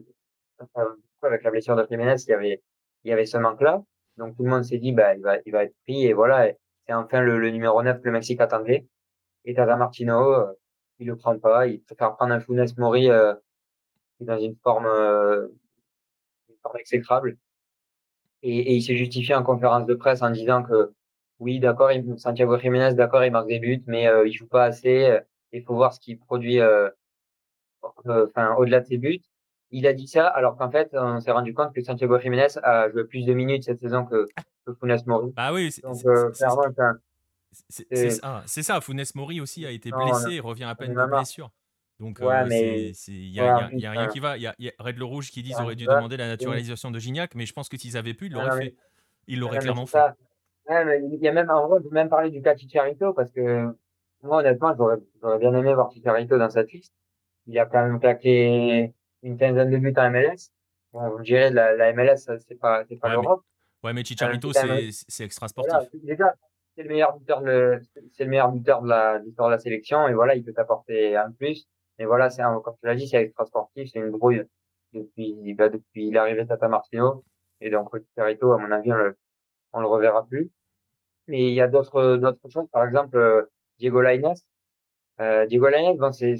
avec 1.23 1.43
la 1.43 1.51
blessure 1.51 1.77
de 1.77 1.87
Jiménez, 1.91 2.17
il 2.27 2.31
y 2.31 2.33
avait, 2.35 2.63
il 3.05 3.11
y 3.11 3.13
avait 3.13 3.27
ce 3.27 3.37
manque-là. 3.37 3.83
Donc 4.17 4.37
tout 4.37 4.45
le 4.45 4.51
monde 4.51 4.65
s'est 4.65 4.79
dit, 4.79 4.93
bah, 4.93 5.15
il 5.15 5.23
va, 5.23 5.37
il 5.47 5.53
va 5.53 5.65
être 5.65 5.75
pris 5.85 6.07
et 6.07 6.13
voilà, 6.13 6.49
c'est 6.87 6.95
enfin 6.95 7.21
le, 7.21 7.39
le 7.39 7.51
numéro 7.51 7.83
9 7.83 8.01
que 8.01 8.05
le 8.07 8.13
Mexique 8.13 8.41
attendait. 8.41 8.87
Et 9.45 9.55
Tata 9.55 9.77
Martino, 9.77 10.33
euh, 10.33 10.53
il 10.99 11.07
le 11.07 11.17
prend 11.17 11.39
pas, 11.39 11.67
il 11.67 11.83
préfère 11.83 12.17
prendre 12.17 12.35
un 12.35 12.41
Funes 12.41 12.67
Mori 12.77 13.11
euh, 13.11 13.35
dans 14.21 14.39
une 14.39 14.57
forme, 14.63 14.87
euh, 14.87 15.49
une 16.49 16.57
forme 16.63 16.79
exécrable. 16.79 17.39
Et, 18.43 18.59
et 18.59 18.75
il 18.75 18.83
s'est 18.83 18.97
justifié 18.97 19.35
en 19.35 19.43
conférence 19.43 19.87
de 19.87 19.95
presse 19.95 20.23
en 20.23 20.31
disant 20.31 20.63
que 20.63 20.93
oui, 21.39 21.59
d'accord, 21.59 21.91
Santiago 22.19 22.59
Jiménez, 22.59 22.95
d'accord, 22.95 23.25
il 23.25 23.33
marque 23.33 23.49
des 23.49 23.59
buts, 23.59 23.83
mais 23.87 24.07
euh, 24.07 24.27
il 24.27 24.33
joue 24.33 24.47
pas 24.47 24.65
assez. 24.65 25.19
Il 25.53 25.63
faut 25.65 25.75
voir 25.75 25.95
ce 25.95 26.01
qu'il 26.01 26.19
produit, 26.19 26.61
euh, 26.61 26.91
enfin 27.83 28.55
au-delà 28.57 28.81
de 28.81 28.87
ses 28.87 28.99
buts. 28.99 29.21
Il 29.73 29.87
a 29.87 29.93
dit 29.93 30.09
ça 30.09 30.27
alors 30.27 30.57
qu'en 30.57 30.71
fait, 30.71 30.91
on 30.95 31.21
s'est 31.21 31.31
rendu 31.31 31.55
compte 31.55 31.73
que 31.73 31.83
Santiago 31.83 32.19
Jiménez 32.19 32.59
a 32.63 32.91
joué 32.91 33.05
plus 33.05 33.25
de 33.25 33.33
minutes 33.33 33.65
cette 33.65 33.79
saison 33.79 34.05
que, 34.05 34.27
que 34.67 34.75
Funes 34.75 34.99
Mori. 35.07 35.33
Bah 35.37 35.53
oui, 35.53 35.71
c'est 35.71 35.85
euh, 37.93 38.63
ça. 38.63 38.81
Funes 38.81 39.05
Mori 39.15 39.41
aussi 39.41 39.65
a 39.67 39.71
été 39.71 39.91
Non, 39.91 39.99
blessé 39.99 40.33
et 40.33 40.41
revient 40.41 40.65
à 40.65 40.75
peine 40.75 40.95
de 40.95 41.07
blessure. 41.07 41.51
Donc, 42.01 42.21
Ouais, 42.21 42.27
euh, 42.27 42.93
il 43.09 43.29
y 43.29 43.41
a, 43.41 43.69
ouais, 43.69 43.71
il 43.75 43.81
y 43.81 43.87
a- 43.87 43.95
il 43.95 43.99
rien 43.99 44.07
euh, 44.07 44.09
qui 44.09 44.21
va. 44.21 44.37
Il 44.39 44.43
y 44.43 44.47
a, 44.47 44.55
il 44.59 44.67
y 44.67 44.69
a 44.71 44.73
Red 44.79 44.97
le 44.97 45.05
Rouge 45.05 45.31
qui 45.31 45.43
disent 45.43 45.57
ouais, 45.57 45.65
aurait 45.65 45.77
dû 45.77 45.85
demander 45.87 46.17
la 46.17 46.29
naturalisation 46.29 46.91
de 46.91 46.99
Gignac, 46.99 47.35
mais 47.35 47.45
je 47.47 47.53
pense 47.53 47.69
que 47.69 47.77
s'ils 47.77 47.97
avaient 47.97 48.15
pu, 48.15 48.27
ils 48.27 48.33
Ah, 48.37 48.45
l'auraient 48.47 48.63
fait. 48.63 48.75
Ils 49.29 49.39
l'auraient 49.39 49.59
mais 49.59 49.63
clairement 49.63 49.87
fait. 49.87 49.99
il 50.69 51.19
y 51.21 51.29
a 51.29 51.33
même, 51.33 51.51
en 51.51 51.69
vrai, 51.69 51.79
on 51.79 51.83
peut 51.83 51.95
même 51.95 52.09
parler 52.09 52.31
du 52.31 52.41
cas 52.43 52.57
Chicharito 52.57 53.13
parce 53.13 53.31
que 53.31 53.67
moi, 54.23 54.39
honnêtement, 54.39 54.75
j'aurais, 54.77 54.97
j'aurais 55.21 55.39
bien 55.39 55.53
aimé 55.55 55.75
voir 55.75 55.93
Chicharito 55.93 56.39
dans 56.39 56.51
cette 56.51 56.73
liste. 56.73 56.95
Il 57.47 57.59
a 57.59 57.67
quand 57.67 57.83
même 57.83 57.99
claqué 58.01 58.93
une 59.23 59.37
quinzaine 59.39 59.71
de 59.71 59.79
buts 59.79 59.95
en 59.97 60.11
MLS. 60.11 60.51
Bon, 60.93 61.09
vous 61.11 61.19
me 61.19 61.25
direz, 61.25 61.51
la, 61.51 61.75
la 61.77 61.93
MLS, 61.93 62.17
ça, 62.19 62.39
c'est 62.39 62.55
pas, 62.59 62.85
c'est 62.89 62.97
pas 62.97 63.09
Ouais, 63.09 63.17
mais- 63.17 63.23
l'Europe. 63.23 63.43
Ouais, 63.83 63.93
mais 63.95 64.05
Chicharito, 64.05 64.53
c'est 64.53 64.91
c'est 65.09 65.25
extra 65.25 65.49
sportif. 65.49 65.73
Voilà, 65.73 65.89
déjà, 65.95 66.35
c'est 66.77 66.83
le 66.83 66.89
meilleur 66.91 67.17
buteur 67.19 67.41
de, 67.43 67.81
c'est 68.13 68.25
le 68.25 68.31
meilleur 68.31 68.53
buteur 68.53 68.83
de 68.83 68.89
la, 68.89 69.19
de 69.21 69.33
la 69.51 69.59
sélection 69.59 70.07
et 70.07 70.13
voilà, 70.15 70.35
il 70.35 70.45
peut 70.45 70.53
t'apporter 70.53 71.17
un 71.17 71.31
plus. 71.33 71.67
Mais 71.99 72.05
voilà, 72.05 72.29
c'est, 72.31 72.43
un- 72.43 72.61
comme 72.61 72.75
tu 72.81 72.87
l'as 72.87 72.95
dit, 72.95 73.09
c'est 73.09 73.23
extra 73.23 73.47
sportif, 73.47 73.89
c'est 73.91 73.99
une 74.01 74.11
brouille 74.11 74.43
depuis, 74.93 75.55
bah, 75.55 75.69
depuis 75.71 76.11
l'arrivée 76.11 76.43
de 76.43 76.49
Tata 76.49 76.69
Martino. 76.69 77.25
Et 77.63 77.71
donc, 77.71 77.89
Chicharito, 77.97 78.53
à 78.53 78.59
mon 78.59 78.71
avis, 78.71 78.93
on 78.93 78.97
le, 78.97 79.17
on 79.73 79.81
le 79.81 79.87
reverra 79.87 80.27
plus. 80.27 80.51
Mais 81.27 81.49
il 81.49 81.55
y 81.55 81.61
a 81.63 81.69
d'autres, 81.69 82.17
d'autres 82.17 82.49
choses. 82.51 82.69
Par 82.73 82.85
exemple, 82.85 83.17
euh, 83.17 83.43
Diego 83.79 84.01
Lainez. 84.03 84.35
Euh, 85.21 85.47
Diego 85.47 85.69
Lainez, 85.69 85.97
bon, 85.97 86.13
c'est, 86.13 86.35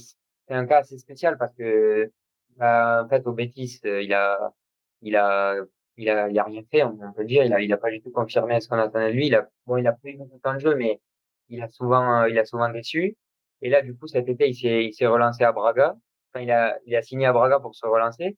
c'est 0.51 0.57
un 0.57 0.67
cas 0.67 0.79
assez 0.79 0.99
spécial 0.99 1.39
parce 1.39 1.55
que, 1.55 2.11
bah, 2.57 3.05
en 3.05 3.09
fait, 3.09 3.25
au 3.27 3.33
Betis, 3.33 3.79
euh, 3.85 4.03
il 4.03 4.13
a, 4.13 4.53
il 5.01 5.15
a, 5.15 5.55
il 5.97 6.11
a, 6.11 6.29
il 6.29 6.39
a 6.39 6.43
rien 6.43 6.63
fait, 6.73 6.83
on 6.83 7.13
peut 7.13 7.25
dire. 7.25 7.45
Il 7.45 7.53
a, 7.53 7.61
il 7.61 7.73
a 7.73 7.77
pas 7.77 7.91
du 7.91 8.01
tout 8.03 8.11
confirmé 8.11 8.61
ce 8.61 8.69
qu'on 8.69 8.79
attendait 8.79 9.11
de 9.11 9.15
lui. 9.15 9.29
Il 9.29 9.35
a, 9.37 9.49
bon, 9.67 9.77
il 9.77 9.87
a 9.87 9.93
pris 9.93 10.17
beaucoup 10.17 10.37
de 10.37 10.43
temps 10.43 10.55
de 10.55 10.59
jeu, 10.59 10.75
mais 10.75 11.01
il 11.49 11.63
a 11.63 11.69
souvent, 11.69 12.25
il 12.25 12.37
a 12.37 12.45
souvent 12.45 12.69
déçu. 12.69 13.17
Et 13.63 13.71
là, 13.71 13.81
du 13.81 13.97
coup, 13.97 14.09
cet 14.09 14.29
été, 14.29 14.49
il 14.49 14.55
s'est, 14.55 14.85
il 14.87 14.93
s'est 14.93 15.07
relancé 15.07 15.45
à 15.45 15.53
Braga. 15.53 15.95
Enfin, 16.33 16.43
il 16.43 16.51
a, 16.51 16.77
il 16.85 16.97
a 16.97 17.03
signé 17.03 17.27
à 17.27 17.33
Braga 17.33 17.61
pour 17.61 17.77
se 17.77 17.87
relancer. 17.87 18.37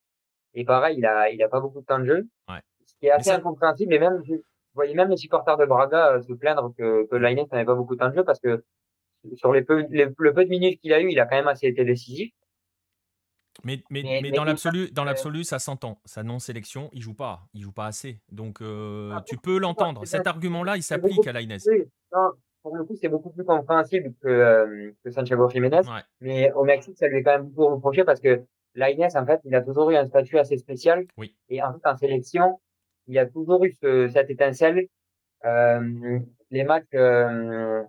Et 0.53 0.65
pareil, 0.65 0.99
il 0.99 1.05
a, 1.07 1.31
il 1.31 1.41
a 1.41 1.49
pas 1.49 1.61
beaucoup 1.61 1.81
de 1.81 1.85
temps 1.85 1.99
de 1.99 2.05
jeu. 2.05 2.27
Ouais. 2.47 2.59
Ce 2.85 2.93
qui 2.99 3.07
est 3.07 3.11
assez 3.11 3.31
ça- 3.31 3.37
incompréhensible. 3.37 3.91
Et 3.91 3.99
même, 3.99 4.21
je 4.23 4.35
voyais 4.75 4.93
même 4.93 5.09
les 5.09 5.17
supporters 5.17 5.57
de 5.57 5.65
Braga 5.65 6.13
euh, 6.13 6.21
se 6.21 6.33
plaindre 6.33 6.73
que, 6.77 7.07
que 7.07 7.15
Lainez 7.15 7.47
n'avait 7.51 7.65
pas 7.65 7.73
beaucoup 7.73 7.95
de 7.95 7.99
temps 7.99 8.09
de 8.09 8.15
jeu 8.15 8.23
parce 8.23 8.39
que 8.39 8.63
sur 9.35 9.53
les 9.53 9.63
peu, 9.63 9.85
les, 9.89 10.07
le 10.17 10.33
peu 10.33 10.43
de 10.45 10.49
minutes 10.49 10.79
qu'il 10.79 10.93
a 10.93 11.01
eu, 11.01 11.09
il 11.09 11.19
a 11.19 11.25
quand 11.25 11.35
même 11.35 11.47
assez 11.47 11.67
été 11.67 11.85
décisif. 11.85 12.31
Mais, 13.63 13.83
mais, 13.89 14.19
Mais- 14.21 14.31
dans 14.31 14.43
l'absolu, 14.43 14.89
dans 14.91 15.03
l'absolu, 15.03 15.43
ça 15.43 15.59
s'entend. 15.59 15.99
Sa 16.05 16.23
non-sélection, 16.23 16.89
il 16.91 17.01
joue 17.01 17.13
pas. 17.13 17.41
Il 17.53 17.61
joue 17.61 17.71
pas 17.71 17.85
assez. 17.85 18.19
Donc, 18.31 18.61
euh, 18.61 19.11
Ah, 19.13 19.23
tu 19.25 19.37
peux 19.37 19.59
l'entendre. 19.59 20.05
Cet 20.05 20.27
argument-là, 20.27 20.75
il 20.75 20.83
s'applique 20.83 21.25
à 21.27 21.33
non, 21.33 22.31
pour 22.61 22.77
le 22.77 22.83
coup, 22.85 22.95
c'est 22.95 23.09
beaucoup 23.09 23.29
plus 23.31 23.43
compréhensible 23.43 24.13
que, 24.21 24.27
euh, 24.27 24.91
que 25.03 25.11
Santiago 25.11 25.49
Jiménez. 25.49 25.77
Ouais. 25.79 26.01
Mais 26.21 26.51
au 26.53 26.63
Mexique, 26.63 26.97
ça 26.97 27.07
lui 27.07 27.17
est 27.17 27.23
quand 27.23 27.37
même 27.37 27.49
beaucoup 27.49 27.75
reproché 27.75 28.03
parce 28.03 28.19
que 28.19 28.43
Lainez, 28.75 29.15
en 29.15 29.25
fait, 29.25 29.41
il 29.45 29.53
a 29.53 29.61
toujours 29.61 29.91
eu 29.91 29.95
un 29.95 30.05
statut 30.05 30.37
assez 30.39 30.57
spécial. 30.57 31.05
Oui. 31.17 31.35
Et 31.49 31.61
en 31.61 31.73
fait, 31.73 31.85
en 31.87 31.97
sélection, 31.97 32.59
il 33.07 33.17
a 33.19 33.25
toujours 33.25 33.65
eu 33.65 33.71
ce, 33.71 34.07
cette 34.07 34.29
étincelle. 34.29 34.87
Euh, 35.45 36.19
les 36.51 36.63
matchs, 36.63 36.85
euh, 36.93 37.83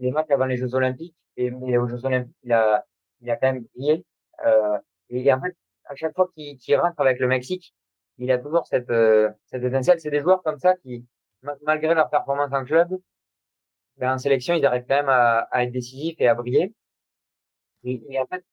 les 0.00 0.12
matchs 0.12 0.30
avant 0.30 0.46
les 0.46 0.58
Jeux 0.58 0.74
Olympiques 0.74 1.16
et, 1.36 1.50
mais 1.52 1.78
aux 1.78 1.88
Jeux 1.88 2.04
Olympiques, 2.06 2.36
il 2.44 2.52
a, 2.52 2.86
il 3.22 3.30
a 3.30 3.36
quand 3.36 3.52
même 3.52 3.64
brillé. 3.74 4.06
Euh, 4.46 4.78
et, 5.10 5.32
en 5.32 5.40
fait, 5.42 5.56
à 5.86 5.94
chaque 5.96 6.14
fois 6.16 6.30
qu'il 6.34 6.58
qu'il 6.58 6.76
rentre 6.76 7.00
avec 7.00 7.20
le 7.20 7.28
Mexique, 7.28 7.74
il 8.18 8.30
a 8.32 8.38
toujours 8.38 8.66
cette, 8.66 8.90
euh, 8.90 9.30
cette 9.46 9.64
étincelle. 9.64 10.00
C'est 10.00 10.10
des 10.10 10.20
joueurs 10.20 10.42
comme 10.44 10.58
ça 10.58 10.76
qui, 10.78 11.06
ma- 11.42 11.56
malgré 11.62 11.94
leur 11.94 12.10
performance 12.10 12.52
en 12.52 12.64
club, 12.64 12.88
ben, 13.98 14.14
en 14.14 14.18
sélection, 14.18 14.54
ils 14.54 14.66
arrivent 14.66 14.84
quand 14.88 14.96
même 14.96 15.08
à, 15.08 15.40
à 15.52 15.62
être 15.64 15.70
décisifs 15.72 16.16
et 16.20 16.26
à 16.28 16.34
briller. 16.34 16.74
Et, 17.84 18.02
et 18.10 18.18
en 18.20 18.26
fait, 18.26 18.44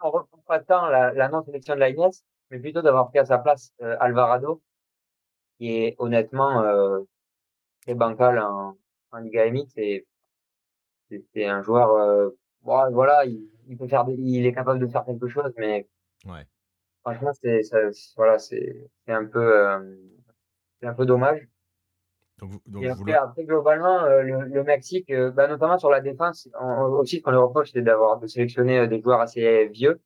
on 0.00 0.10
retrouve 0.10 0.42
pas 0.46 0.60
tant 0.60 0.86
la, 0.88 1.12
la 1.12 1.28
non-sélection 1.28 1.74
de 1.74 1.80
l'Agnès, 1.80 2.24
mais 2.50 2.58
plutôt 2.58 2.82
d'avoir 2.82 3.08
pris 3.08 3.18
à 3.18 3.24
sa 3.24 3.38
place 3.38 3.72
euh, 3.82 3.96
Alvarado, 4.00 4.62
qui 5.58 5.70
est 5.84 5.96
honnêtement 5.98 6.62
euh, 6.62 7.00
très 7.82 7.94
bancal 7.94 8.38
en, 8.40 8.76
en 9.12 9.18
Liga 9.18 9.46
MX. 9.50 9.72
Et 9.78 10.06
c'est 11.34 11.46
un 11.46 11.62
joueur, 11.62 11.90
euh, 11.96 12.30
bon, 12.62 12.90
voilà, 12.92 13.24
il, 13.26 13.48
il 13.68 13.76
peut 13.76 13.88
faire, 13.88 14.04
il 14.08 14.46
est 14.46 14.52
capable 14.54 14.80
de 14.80 14.86
faire 14.86 15.04
quelque 15.04 15.28
chose, 15.28 15.52
mais 15.58 15.88
Ouais. 16.26 16.46
franchement, 17.02 17.32
c'est, 17.42 17.60
voilà, 18.16 18.38
c'est, 18.38 18.88
c'est 19.06 19.12
un 19.12 19.24
peu, 19.26 19.40
euh, 19.40 19.96
c'est 20.80 20.86
un 20.88 20.94
peu 20.94 21.06
dommage. 21.06 21.48
Donc, 22.38 22.60
donc 22.66 22.84
Et 22.84 22.88
vous 22.88 23.04
après, 23.04 23.12
le- 23.12 23.18
après, 23.18 23.44
globalement, 23.44 24.04
euh, 24.04 24.22
le, 24.22 24.44
le 24.44 24.64
Mexique, 24.64 25.10
euh, 25.10 25.30
bah, 25.30 25.48
notamment 25.48 25.78
sur 25.78 25.90
la 25.90 26.00
défense, 26.00 26.48
en- 26.58 26.84
aussi, 26.90 27.18
ce 27.18 27.22
qu'on 27.22 27.30
leur 27.32 27.44
reproche, 27.48 27.70
c'est 27.72 27.82
d'avoir 27.82 28.18
de 28.18 28.26
sélectionner 28.26 28.78
euh, 28.80 28.86
des 28.86 29.00
joueurs 29.00 29.20
assez 29.20 29.66
vieux. 29.68 30.00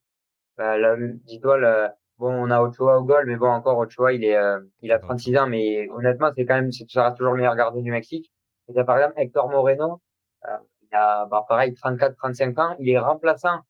Bah, 0.59 0.78
là, 0.78 0.96
dis-toi, 0.98 1.59
là, 1.59 1.96
bon, 2.18 2.32
on 2.32 2.50
a 2.50 2.62
Ochoa 2.62 2.98
au 3.00 3.05
goal, 3.05 3.26
mais 3.26 3.36
bon, 3.36 3.48
encore 3.48 3.78
Ochoa, 3.78 4.12
il 4.14 4.24
est, 4.24 4.36
euh, 4.36 4.61
il 4.82 4.92
a 4.92 4.98
36 5.00 5.36
ans, 5.38 5.46
mais 5.48 5.88
honnêtement, 5.90 6.30
c'est 6.36 6.46
quand 6.46 6.55
même, 6.57 6.72
ça 6.72 7.05
reste 7.07 7.18
toujours 7.18 7.32
le 7.34 7.38
meilleur 7.38 7.57
gardien 7.57 7.82
du 7.82 7.90
Mexique. 7.92 8.32
Et 8.68 8.74
t'as, 8.74 8.84
par 8.84 8.98
exemple, 8.98 9.14
Hector 9.20 9.48
Moreno, 9.50 10.00
euh, 10.48 10.59
il 10.93 10.97
a, 10.97 11.26
bah, 11.26 11.45
pareil, 11.49 11.74
34, 11.74 12.16
35 12.16 12.59
ans, 12.59 12.76
il 12.78 12.88
est 12.90 12.99
remplaçant. 12.99 13.61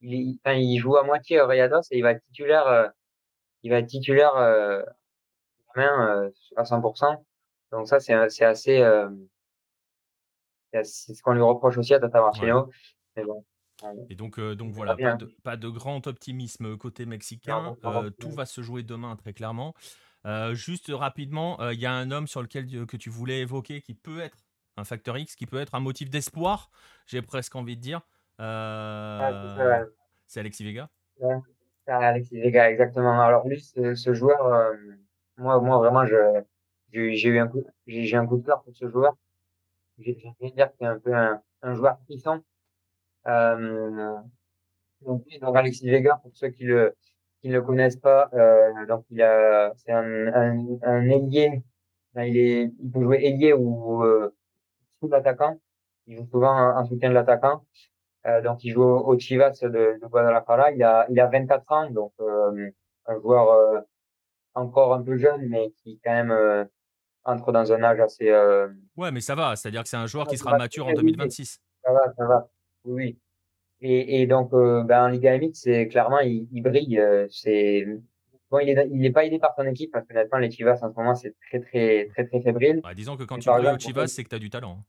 Il, 0.00 0.14
est- 0.14 0.36
enfin, 0.44 0.56
il 0.56 0.78
joue 0.78 0.96
à 0.96 1.04
moitié 1.04 1.40
au 1.40 1.46
Rayados 1.46 1.82
et 1.90 1.98
il 1.98 2.02
va 2.02 2.10
être 2.12 2.22
titulaire, 2.26 2.66
euh, 2.66 2.88
il 3.62 3.70
va 3.70 3.78
être 3.78 3.86
titulaire, 3.86 4.34
euh, 4.36 4.82
demain, 5.76 6.24
euh, 6.24 6.30
à 6.56 6.64
100%. 6.64 7.24
Donc 7.70 7.88
ça, 7.88 8.00
c'est, 8.00 8.28
c'est 8.28 8.44
assez, 8.44 8.80
euh, 8.82 9.08
c'est 10.84 11.14
ce 11.14 11.22
qu'on 11.22 11.32
lui 11.34 11.42
reproche 11.42 11.76
aussi 11.78 11.94
à 11.94 12.00
Tata 12.00 12.20
Martino. 12.20 12.70
Mais 13.16 13.24
bon. 13.24 13.44
Et 14.08 14.14
donc, 14.14 14.38
euh, 14.38 14.54
donc 14.54 14.72
voilà, 14.72 14.92
pas 14.96 15.16
de, 15.16 15.26
pas 15.42 15.56
de 15.56 15.68
grand 15.68 16.06
optimisme 16.06 16.76
côté 16.76 17.04
mexicain. 17.06 17.76
Euh, 18.04 18.10
tout 18.10 18.30
va 18.30 18.46
se 18.46 18.60
jouer 18.62 18.82
demain, 18.82 19.16
très 19.16 19.32
clairement. 19.32 19.74
Euh, 20.24 20.54
juste 20.54 20.90
rapidement, 20.94 21.58
il 21.70 21.80
y 21.80 21.86
a 21.86 21.92
un 21.92 22.10
homme 22.12 22.26
sur 22.28 22.42
lequel 22.42 22.86
que 22.86 22.96
tu 22.96 23.10
voulais 23.10 23.40
évoquer 23.40 23.82
qui 23.82 23.94
peut 23.94 24.20
être 24.20 24.36
un 24.76 24.84
facteur 24.84 25.16
X, 25.18 25.36
qui 25.36 25.46
peut 25.46 25.60
être 25.60 25.74
un 25.74 25.80
motif 25.80 26.10
d'espoir, 26.10 26.70
j'ai 27.06 27.22
presque 27.22 27.54
envie 27.56 27.76
de 27.76 27.82
dire. 27.82 28.00
Euh, 28.40 29.18
Ah, 29.20 29.54
c'est 29.56 29.66
ouais. 29.66 29.84
c'est 30.26 30.40
Alexis 30.40 30.64
Vega. 30.64 30.88
Ah, 31.86 31.98
Alexis 31.98 32.40
Vega, 32.40 32.70
exactement. 32.70 33.20
Alors 33.20 33.46
lui, 33.46 33.60
ce, 33.60 34.14
joueur, 34.14 34.46
euh, 34.46 34.72
moi, 35.36 35.60
moi 35.60 35.78
vraiment, 35.78 36.04
j'ai 36.92 37.28
eu 37.28 37.38
un 37.38 37.48
coup, 37.48 37.64
un 37.88 38.24
de 38.24 38.44
cœur 38.44 38.62
pour 38.62 38.74
ce 38.74 38.88
joueur. 38.88 39.16
J'ai 39.98 40.16
envie 40.40 40.50
de 40.50 40.56
dire 40.56 40.68
que 40.68 40.76
c'est 40.78 40.86
un 40.86 40.98
peu 40.98 41.14
un, 41.14 41.42
un 41.62 41.74
joueur 41.74 41.98
puissant. 42.06 42.40
Euh, 43.26 44.16
donc, 45.02 45.24
Alexis 45.54 45.88
Vega, 45.88 46.16
pour 46.22 46.30
ceux 46.34 46.48
qui 46.48 46.64
le 46.64 46.96
qui 47.40 47.48
ne 47.48 47.54
le 47.54 47.62
connaissent 47.62 47.96
pas, 47.96 48.30
euh, 48.34 48.86
donc 48.86 49.04
il 49.10 49.20
a, 49.20 49.72
c'est 49.74 49.90
un, 49.90 50.28
un, 50.28 50.78
un 50.82 51.08
ailier. 51.08 51.60
Enfin, 52.14 52.24
il 52.24 52.36
est, 52.36 52.72
il 52.80 52.90
peut 52.92 53.02
jouer 53.02 53.18
ailier 53.24 53.52
ou 53.52 54.04
euh, 54.04 54.32
sous 55.02 55.08
l'attaquant. 55.08 55.58
Il 56.06 56.16
joue 56.16 56.26
souvent 56.30 56.52
en, 56.52 56.78
en 56.78 56.84
soutien 56.84 57.08
de 57.08 57.14
l'attaquant. 57.14 57.64
Euh, 58.26 58.40
donc, 58.40 58.62
il 58.64 58.72
joue 58.72 58.82
au, 58.82 59.18
Chivas 59.18 59.58
de, 59.62 59.68
de 59.68 60.06
Guadalajara. 60.06 60.70
Il 60.72 60.82
a, 60.82 61.06
il 61.10 61.18
a 61.18 61.26
24 61.26 61.72
ans, 61.72 61.90
donc 61.90 62.12
euh, 62.20 62.70
un 63.06 63.20
joueur 63.20 63.50
euh, 63.50 63.80
encore 64.54 64.94
un 64.94 65.02
peu 65.02 65.16
jeune, 65.16 65.48
mais 65.48 65.72
qui 65.82 66.00
quand 66.04 66.12
même 66.12 66.30
euh, 66.30 66.64
entre 67.24 67.50
dans 67.52 67.72
un 67.72 67.82
âge 67.82 68.00
assez. 68.00 68.32
Ouais, 68.96 69.10
mais 69.10 69.20
ça 69.20 69.34
va, 69.34 69.56
c'est-à-dire 69.56 69.82
que 69.82 69.88
c'est 69.88 69.96
un 69.96 70.06
joueur 70.06 70.26
qui 70.26 70.38
sera 70.38 70.52
bah, 70.52 70.58
mature 70.58 70.86
en 70.86 70.90
oui, 70.90 70.94
oui. 70.98 71.12
2026. 71.12 71.60
ça 71.84 71.92
va, 71.92 72.12
ça 72.16 72.26
va. 72.26 72.48
Oui. 72.84 73.18
Et, 73.80 74.22
et 74.22 74.26
donc, 74.28 74.52
ben, 74.52 75.04
en 75.04 75.08
Liga 75.08 75.36
MX, 75.36 75.50
c'est 75.54 75.88
clairement, 75.88 76.20
il, 76.20 76.46
il 76.52 76.62
brille. 76.62 77.02
c'est 77.30 77.84
bon, 78.52 78.60
il 78.60 78.68
est, 78.68 78.88
il 78.92 79.04
est 79.04 79.10
pas 79.10 79.24
aidé 79.24 79.40
par 79.40 79.54
son 79.56 79.66
équipe 79.66 79.90
parce 79.90 80.06
que 80.06 80.12
honnêtement, 80.12 80.38
les 80.38 80.50
Chivas 80.52 80.78
en 80.82 80.92
ce 80.92 80.96
moment, 80.96 81.16
c'est 81.16 81.34
très, 81.48 81.58
très, 81.58 82.06
très, 82.12 82.26
très 82.26 82.40
fébrile. 82.40 82.80
Ouais, 82.84 82.94
disons 82.94 83.16
que 83.16 83.24
quand 83.24 83.38
tu 83.38 83.48
brilles 83.48 83.74
au 83.74 83.78
Chivas, 83.78 84.06
c'est 84.06 84.22
que 84.22 84.28
tu 84.28 84.36
as 84.36 84.38
du 84.38 84.50
talent. 84.50 84.84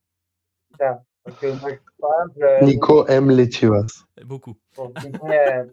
Ça. 0.83 1.03
Parce 1.23 1.39
que 1.39 1.47
moi, 1.61 1.71
par 1.99 2.11
exemple, 2.25 2.43
euh, 2.43 2.65
Nico 2.65 3.07
aime 3.07 3.31
les 3.31 3.49
Chivas. 3.49 4.05
Beaucoup. 4.25 4.55
Pour 4.75 4.91
euh, 4.97 5.63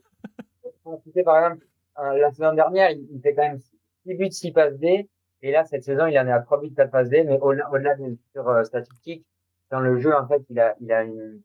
pour 0.85 1.03
par 1.25 1.39
exemple, 1.39 1.67
la 1.97 2.31
saison 2.31 2.55
dernière, 2.55 2.91
il, 2.91 3.07
il 3.13 3.21
fait 3.21 3.35
quand 3.35 3.43
même 3.43 3.59
6 4.07 4.15
buts, 4.15 4.31
6 4.31 4.53
passes 4.53 4.79
D. 4.79 5.09
Et 5.43 5.51
là, 5.51 5.65
cette 5.65 5.85
saison, 5.85 6.07
il 6.07 6.19
en 6.19 6.27
est 6.27 6.33
à 6.33 6.41
3 6.41 6.61
buts, 6.61 6.73
4 6.75 6.91
passes 6.91 7.09
D. 7.09 7.25
Mais 7.25 7.39
au-delà 7.41 7.71
au-delà 7.73 7.95
des 7.97 8.17
sur, 8.33 8.49
euh, 8.49 8.63
statistiques, 8.65 9.27
dans 9.71 9.81
le 9.81 9.99
jeu, 9.99 10.15
en 10.15 10.27
fait, 10.29 10.43
il 10.51 10.61
a, 10.61 10.77
il 10.81 10.93
a 10.93 11.03
une, 11.03 11.41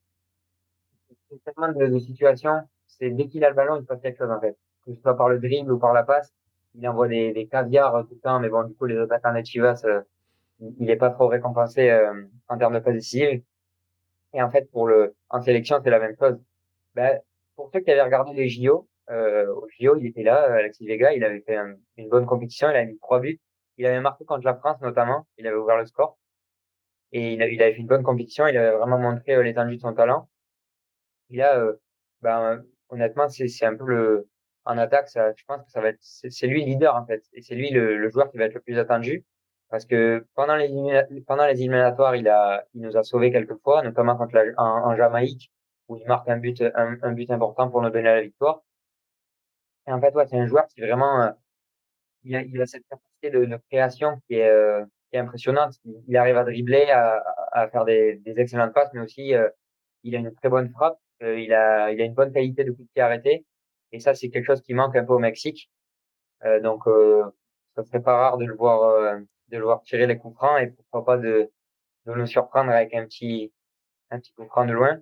tellement 1.43 1.72
de, 1.72 1.88
de 1.88 1.99
situations. 1.99 2.61
C'est 2.88 3.09
dès 3.09 3.28
qu'il 3.28 3.43
a 3.43 3.49
le 3.49 3.55
ballon, 3.55 3.78
il 3.78 3.82
se 3.82 3.88
passe 3.88 4.01
quelque 4.01 4.18
chose, 4.18 4.32
en 4.32 4.39
fait. 4.39 4.55
Que 4.86 4.93
ce 4.93 5.01
soit 5.01 5.18
par 5.18 5.30
le 5.30 5.39
dribble 5.39 5.72
ou 5.72 5.80
par 5.80 5.93
la 5.93 6.03
passe. 6.03 6.32
Il 6.76 6.88
envoie 6.88 7.07
des, 7.07 7.34
des 7.34 7.47
caviars 7.47 8.05
tout 8.07 8.13
le 8.16 8.20
temps. 8.20 8.39
Mais 8.39 8.49
bon, 8.49 8.63
du 8.63 8.76
coup, 8.76 8.86
les 8.86 8.97
attaquants 8.97 9.34
de 9.34 9.43
Chivas, 9.43 9.82
euh, 9.86 10.01
il 10.80 10.89
est 10.89 10.97
pas 10.97 11.09
trop 11.09 11.28
récompensé 11.28 11.89
euh, 11.89 12.24
en 12.47 12.57
termes 12.57 12.74
de 12.74 12.80
passes 12.80 12.93
décisives. 12.93 13.41
Et 14.36 14.41
en 14.43 14.51
fait, 14.51 14.69
pour 14.71 14.88
le, 14.88 15.15
en 15.29 15.41
sélection, 15.41 15.81
c'est 15.83 15.89
la 15.91 15.99
même 15.99 16.15
chose. 16.19 16.38
Ben, 16.95 17.19
pour 17.55 17.71
ceux 17.73 17.81
qui 17.81 17.91
avaient 17.91 18.03
regardé 18.03 18.33
les 18.33 18.49
JO, 18.49 18.89
euh, 19.11 19.47
au 19.53 19.67
JO, 19.79 19.97
il 19.97 20.07
était 20.07 20.23
là, 20.23 20.49
euh, 20.49 20.55
Alexis 20.59 20.88
Vega, 20.88 21.13
il 21.13 21.23
avait 21.25 21.41
fait 21.41 21.57
un- 21.57 21.75
une 21.97 22.09
bonne 22.09 22.25
compétition, 22.27 22.69
il 22.71 22.77
a 22.77 22.86
mis 22.86 22.97
trois 22.99 23.19
buts. 23.21 23.39
Il 23.77 23.86
avait 23.88 24.01
marqué 24.01 24.25
contre 24.25 24.45
la 24.45 24.55
France 24.55 24.81
notamment, 24.81 25.27
il 25.38 25.47
avait 25.47 25.57
ouvert 25.57 25.77
le 25.77 25.86
score. 25.88 26.17
Et 27.13 27.33
il, 27.33 27.41
a- 27.43 27.47
il 27.49 27.61
avait 27.63 27.73
fait 27.73 27.79
une 27.81 27.88
bonne 27.88 28.03
compétition, 28.03 28.47
il 28.47 28.57
avait 28.57 28.77
vraiment 28.77 28.99
montré 28.99 29.36
euh, 29.36 29.43
l'étendue 29.43 29.77
de 29.77 29.81
son 29.81 29.93
talent. 29.95 30.29
Et 31.29 31.38
là, 31.38 31.57
euh, 31.59 31.73
ben, 32.21 32.63
honnêtement, 32.89 33.27
c'est 33.29 33.65
un 33.65 33.75
peu 33.75 33.86
le, 33.86 34.29
en 34.65 34.77
attaque, 34.77 35.09
ça, 35.09 35.33
je 35.36 35.43
pense 35.45 35.63
que 35.65 35.71
ça 35.71 35.81
va 35.81 35.89
être, 35.89 35.99
c'est 36.01 36.47
lui 36.47 36.61
le 36.61 36.67
leader 36.71 36.95
en 36.95 37.05
fait, 37.05 37.23
et 37.33 37.41
c'est 37.41 37.55
lui 37.55 37.69
le, 37.71 37.97
le 37.97 38.09
joueur 38.09 38.29
qui 38.31 38.38
va 38.38 38.45
être 38.45 38.53
le 38.55 38.61
plus 38.61 38.77
attendu. 38.79 39.23
Parce 39.70 39.86
que 39.86 40.26
pendant 40.36 40.55
les, 40.55 40.70
pendant 41.28 41.45
les 41.45 41.59
éliminatoires, 41.59 42.16
il 42.16 42.28
a, 42.28 42.66
il 42.74 42.82
nous 42.82 42.95
a 42.97 43.03
sauvés 43.03 43.32
quelques 43.32 43.57
fois, 43.63 43.82
notamment 43.82 44.16
contre 44.16 44.36
la, 44.36 44.43
en, 44.57 44.91
en 44.91 44.95
Jamaïque, 44.95 45.51
où 45.88 45.97
il 45.97 46.05
marque 46.07 46.30
un 46.30 46.38
but, 46.38 46.61
un, 46.61 46.97
un 47.01 47.11
but 47.11 47.30
important 47.32 47.70
pour 47.70 47.82
nous 47.82 47.89
donner 47.89 48.03
la 48.03 48.22
victoire. 48.22 48.61
Et 49.88 49.91
en 49.91 49.99
fait, 50.01 50.13
ouais, 50.16 50.26
c'est 50.28 50.38
un 50.38 50.45
joueur 50.47 50.68
qui 50.68 50.82
vraiment, 50.82 51.22
euh, 51.24 51.32
il 52.24 52.36
a, 52.36 52.41
il 52.41 52.61
a 52.61 52.66
cette 52.66 52.88
capacité 52.88 53.30
de, 53.32 53.45
de 53.45 53.57
création 53.70 54.20
qui 54.28 54.36
est, 54.36 54.49
euh, 54.49 54.84
qui 55.09 55.18
est 55.18 55.20
impressionnante. 55.20 55.74
Il, 56.07 56.16
arrive 56.18 56.38
à 56.38 56.43
dribbler, 56.43 56.89
à, 56.91 57.24
à 57.51 57.68
faire 57.70 57.86
des, 57.86 58.18
des 58.18 58.39
excellentes 58.39 58.74
passes, 58.74 58.89
mais 58.93 59.01
aussi, 59.01 59.34
euh, 59.36 59.49
il 60.03 60.16
a 60.16 60.20
une 60.20 60.34
très 60.34 60.49
bonne 60.49 60.70
frappe. 60.70 60.99
euh, 61.24 61.39
il 61.39 61.53
a, 61.53 61.91
il 61.91 62.01
a 62.01 62.05
une 62.05 62.13
bonne 62.13 62.32
qualité 62.32 62.63
de 62.63 62.72
coup 62.72 62.84
de 62.84 62.89
pied 62.93 63.01
arrêté. 63.01 63.45
Et 63.91 63.99
ça, 63.99 64.13
c'est 64.13 64.30
quelque 64.30 64.45
chose 64.45 64.61
qui 64.61 64.74
manque 64.74 64.95
un 64.95 65.05
peu 65.05 65.13
au 65.13 65.20
Mexique. 65.20 65.70
Euh, 66.43 66.59
donc, 66.61 66.84
ça 67.76 67.84
serait 67.84 68.01
pas 68.01 68.18
rare 68.18 68.38
de 68.38 68.45
le 68.45 68.55
voir, 68.55 69.20
de 69.49 69.57
le 69.57 69.63
voir 69.63 69.81
tirer 69.83 70.07
les 70.07 70.17
coups 70.17 70.35
francs 70.35 70.59
et 70.61 70.67
pourquoi 70.67 71.05
pas 71.05 71.17
de, 71.17 71.51
de 72.05 72.13
le 72.13 72.25
surprendre 72.25 72.71
avec 72.71 72.93
un 72.93 73.05
petit, 73.05 73.53
un 74.11 74.19
petit 74.19 74.33
coup 74.33 74.45
franc 74.45 74.65
de 74.65 74.73
loin. 74.73 75.01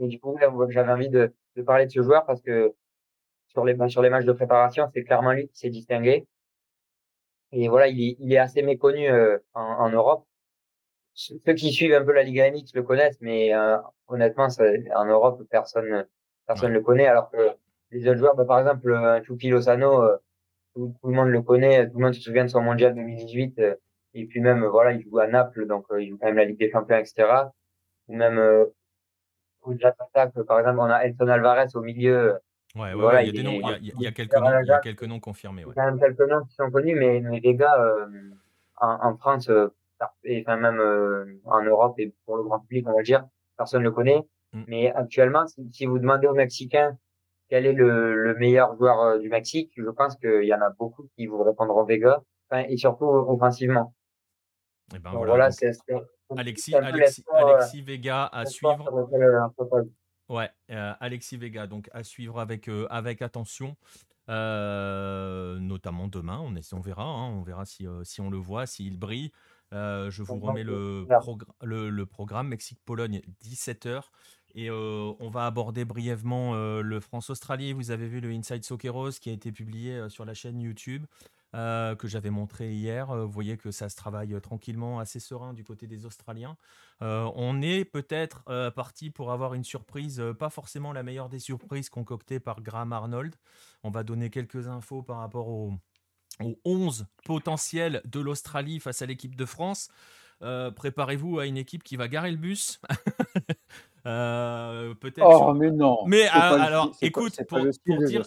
Et 0.00 0.08
du 0.08 0.20
coup, 0.20 0.36
j'avais 0.70 0.92
envie 0.92 1.08
de, 1.08 1.34
de 1.56 1.62
parler 1.62 1.86
de 1.86 1.90
ce 1.90 2.02
joueur 2.02 2.24
parce 2.26 2.40
que 2.42 2.74
sur 3.48 3.64
les, 3.64 3.76
sur 3.88 4.02
les 4.02 4.10
matchs 4.10 4.24
de 4.26 4.32
préparation, 4.32 4.88
c'est 4.94 5.04
clairement 5.04 5.32
lui 5.32 5.48
qui 5.48 5.58
s'est 5.58 5.70
distingué. 5.70 6.26
Et 7.52 7.68
voilà, 7.68 7.88
il 7.88 8.00
est, 8.02 8.16
il 8.20 8.32
est 8.32 8.38
assez 8.38 8.62
méconnu 8.62 9.08
euh, 9.08 9.38
en, 9.54 9.62
en 9.62 9.88
Europe. 9.90 10.26
Ceux 11.14 11.54
qui 11.54 11.72
suivent 11.72 11.94
un 11.94 12.04
peu 12.04 12.12
la 12.12 12.22
Liga 12.22 12.50
MX 12.50 12.74
le 12.74 12.82
connaissent, 12.82 13.20
mais 13.20 13.54
euh, 13.54 13.78
honnêtement, 14.08 14.50
ça, 14.50 14.64
en 14.94 15.06
Europe, 15.06 15.42
personne 15.50 16.06
personne 16.46 16.72
le 16.72 16.80
connaît. 16.82 17.06
Alors 17.06 17.30
que 17.30 17.38
les 17.90 18.06
autres 18.08 18.18
joueurs, 18.18 18.36
bah, 18.36 18.44
par 18.44 18.58
exemple, 18.60 18.90
euh, 18.90 19.22
Chucky 19.24 19.48
Lozano, 19.48 20.02
euh, 20.02 20.18
tout, 20.76 20.94
tout 21.00 21.08
le 21.08 21.14
monde 21.14 21.28
le 21.30 21.42
connaît, 21.42 21.88
tout 21.90 21.98
le 21.98 22.04
monde 22.04 22.14
se 22.14 22.20
souvient 22.20 22.44
de 22.44 22.50
son 22.50 22.60
mondial 22.60 22.94
2018. 22.94 23.58
euh, 23.58 23.74
et 24.14 24.26
puis 24.26 24.40
même, 24.40 24.64
voilà, 24.66 24.92
il 24.92 25.02
joue 25.02 25.18
à 25.18 25.26
Naples, 25.26 25.66
donc 25.66 25.86
euh, 25.90 26.00
il 26.02 26.10
joue 26.10 26.18
quand 26.18 26.26
même 26.26 26.36
la 26.36 26.44
Ligue 26.44 26.58
des 26.58 26.70
Champions, 26.70 26.96
etc. 26.96 27.24
Ou 28.08 28.16
même 28.16 28.38
euh, 28.38 28.66
au-delà 29.62 29.90
de 29.92 30.42
par 30.42 30.60
exemple, 30.60 30.78
on 30.78 30.84
a 30.84 30.98
Elton 31.00 31.28
Alvarez 31.28 31.66
au 31.74 31.80
milieu. 31.80 32.38
Ouais, 32.74 32.82
ouais, 32.82 32.94
Voilà, 32.94 33.18
ouais, 33.18 33.26
il 33.26 33.26
y 33.26 33.30
a 33.30 33.32
il 33.32 33.32
des 33.32 33.40
est- 33.40 33.42
noms, 33.60 33.60
il 33.68 33.68
y 33.68 33.72
a, 33.74 33.78
il 33.78 33.86
y 33.86 33.90
a- 33.90 33.94
il 33.98 34.02
y 34.02 34.06
a 34.06 34.06
il 34.06 34.06
est 34.06 34.12
quelques 34.12 34.34
noms, 34.36 34.60
il 34.62 34.66
y 34.66 34.70
a 34.70 34.78
quelques 34.80 35.02
noms 35.04 35.20
confirmés. 35.20 35.62
Il 35.62 35.68
y 35.68 35.70
a 35.70 35.74
quand 35.74 35.84
même 35.86 35.98
quelques 36.00 36.30
noms 36.30 36.44
qui 36.44 36.54
sont 36.54 36.70
connus, 36.70 36.94
mais, 36.94 37.20
mais 37.20 37.40
les 37.40 37.54
gars, 37.54 37.74
euh, 37.80 38.06
en, 38.80 38.98
en 39.10 39.16
France, 39.16 39.48
euh, 39.48 39.68
et 40.24 40.42
enfin 40.46 40.56
même 40.58 40.78
euh, 40.78 41.24
en 41.46 41.62
Europe 41.62 41.98
et 41.98 42.14
pour 42.26 42.36
le 42.36 42.42
grand 42.44 42.60
public, 42.60 42.86
on 42.88 42.94
va 42.94 43.02
dire, 43.02 43.26
personne 43.56 43.80
ne 43.80 43.88
le 43.88 43.92
connaît. 43.92 44.22
Mm. 44.52 44.62
Mais 44.68 44.92
actuellement, 44.92 45.46
si, 45.46 45.68
si 45.72 45.86
vous 45.86 45.98
demandez 45.98 46.26
aux 46.26 46.34
Mexicains 46.34 46.96
quel 47.48 47.66
est 47.66 47.72
le, 47.72 48.14
le 48.24 48.34
meilleur 48.34 48.76
joueur 48.76 49.00
euh, 49.00 49.18
du 49.18 49.28
Mexique, 49.28 49.72
je 49.76 49.88
pense 49.90 50.16
qu'il 50.16 50.44
y 50.44 50.54
en 50.54 50.60
a 50.60 50.70
beaucoup 50.70 51.08
qui 51.16 51.26
vous 51.26 51.42
répondront 51.42 51.84
Vega, 51.84 52.22
enfin, 52.50 52.64
et 52.68 52.76
surtout 52.76 53.04
offensivement. 53.06 53.94
Et 54.94 54.98
ben 54.98 55.12
Donc 55.12 55.26
voilà, 55.26 55.50
c'est 55.50 55.72
Alexis, 56.36 56.74
Alexis, 56.74 57.24
euh, 57.32 57.36
Alexis 57.36 57.82
Vega 57.82 58.26
à 58.26 58.44
suivre. 58.46 58.88
euh. 59.72 59.82
Ouais, 60.28 60.50
euh, 60.70 60.92
Alexis 60.98 61.36
Vega, 61.36 61.66
donc 61.68 61.88
à 61.92 62.02
suivre 62.02 62.40
avec, 62.40 62.68
euh, 62.68 62.86
avec 62.90 63.22
attention, 63.22 63.76
euh, 64.28 65.58
notamment 65.58 66.08
demain. 66.08 66.40
On, 66.42 66.54
est, 66.56 66.72
on 66.72 66.80
verra, 66.80 67.04
hein, 67.04 67.30
on 67.30 67.42
verra 67.42 67.64
si, 67.64 67.86
si 68.02 68.20
on 68.20 68.30
le 68.30 68.38
voit, 68.38 68.66
s'il 68.66 68.98
brille. 68.98 69.30
Euh, 69.72 70.10
je 70.10 70.22
vous 70.22 70.34
remets 70.38 70.62
va- 70.64 70.70
le, 70.70 71.00
voilà. 71.06 71.18
progr- 71.20 71.52
le, 71.62 71.90
le 71.90 72.06
programme 72.06 72.48
Mexique-Pologne, 72.48 73.20
17h. 73.42 74.10
Et 74.58 74.70
euh, 74.70 75.12
on 75.20 75.28
va 75.28 75.44
aborder 75.44 75.84
brièvement 75.84 76.54
euh, 76.54 76.80
le 76.80 76.98
France-Australie. 76.98 77.74
Vous 77.74 77.90
avez 77.90 78.08
vu 78.08 78.20
le 78.20 78.30
Inside 78.30 78.64
Socceros 78.64 79.10
qui 79.20 79.28
a 79.28 79.32
été 79.34 79.52
publié 79.52 79.92
euh, 79.92 80.08
sur 80.08 80.24
la 80.24 80.32
chaîne 80.32 80.60
YouTube, 80.60 81.04
que 81.52 81.96
j'avais 82.04 82.28
montré 82.28 82.74
hier. 82.74 83.16
Vous 83.16 83.30
voyez 83.30 83.56
que 83.56 83.70
ça 83.70 83.88
se 83.88 83.96
travaille 83.96 84.38
tranquillement, 84.42 84.98
assez 84.98 85.20
serein 85.20 85.54
du 85.54 85.64
côté 85.64 85.86
des 85.86 86.04
Australiens. 86.04 86.58
On 87.00 87.62
est 87.62 87.86
peut-être 87.86 88.44
parti 88.72 89.08
pour 89.08 89.32
avoir 89.32 89.54
une 89.54 89.64
surprise, 89.64 90.22
pas 90.38 90.50
forcément 90.50 90.92
la 90.92 91.02
meilleure 91.02 91.30
des 91.30 91.38
surprises 91.38 91.88
concoctées 91.88 92.40
par 92.40 92.60
Graham 92.60 92.92
Arnold. 92.92 93.36
On 93.84 93.90
va 93.90 94.02
donner 94.02 94.28
quelques 94.28 94.68
infos 94.68 95.02
par 95.02 95.16
rapport 95.16 95.48
au, 95.48 95.72
aux 96.42 96.60
11 96.66 97.06
potentiels 97.24 98.02
de 98.04 98.20
l'Australie 98.20 98.78
face 98.78 99.00
à 99.00 99.06
l'équipe 99.06 99.34
de 99.34 99.46
France. 99.46 99.88
Euh, 100.42 100.70
préparez-vous 100.70 101.38
à 101.38 101.46
une 101.46 101.56
équipe 101.56 101.82
qui 101.82 101.96
va 101.96 102.08
garer 102.08 102.30
le 102.30 102.36
bus. 102.36 102.80
Euh, 104.08 104.94
peut-être. 104.94 105.26
Oh, 105.26 105.52
mais 105.52 105.72
non. 105.72 105.98
Mais 106.06 106.28
alors, 106.28 106.92
écoute, 107.02 107.40
pour, 107.48 107.58
dire, 107.58 108.22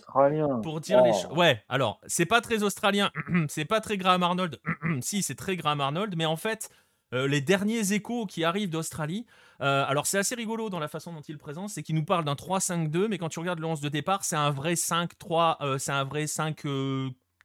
pour 0.62 0.82
dire 0.82 1.02
les 1.02 1.14
choses. 1.14 1.32
Ouais, 1.32 1.64
alors, 1.70 2.02
c'est 2.06 2.26
pas 2.26 2.42
très 2.42 2.64
australien. 2.64 3.12
c'est 3.48 3.64
pas 3.64 3.80
très 3.80 3.96
Graham 3.96 4.22
Arnold. 4.22 4.60
si, 5.00 5.24
c'est 5.24 5.36
très 5.36 5.56
Graham 5.56 5.80
Arnold. 5.80 6.18
Mais 6.18 6.26
en 6.26 6.36
fait, 6.36 6.70
euh, 7.14 7.30
les 7.30 7.40
derniers 7.40 7.94
échos 7.94 8.26
qui 8.26 8.44
arrivent 8.44 8.70
d'Australie, 8.70 9.26
alors 9.62 10.06
c'est 10.06 10.18
assez 10.18 10.36
rigolo 10.36 10.70
dans 10.70 10.80
la 10.80 10.90
façon 10.90 11.14
dont 11.14 11.22
il 11.22 11.38
présente, 11.38 11.70
c'est 11.70 11.82
qu'il 11.82 11.96
nous 11.96 12.04
parle 12.04 12.26
d'un 12.26 12.36
3-5-2, 12.36 13.08
mais 13.08 13.18
quand 13.18 13.30
tu 13.30 13.40
regardes 13.40 13.60
le 13.60 13.68
11 13.68 13.80
de 13.80 13.88
départ, 13.88 14.26
c'est 14.26 14.36
un 14.36 14.52
vrai 14.52 14.74
5-3, 14.74 15.78
c'est 15.78 15.94
un 15.94 16.04
vrai 16.04 16.28
5 16.28 16.66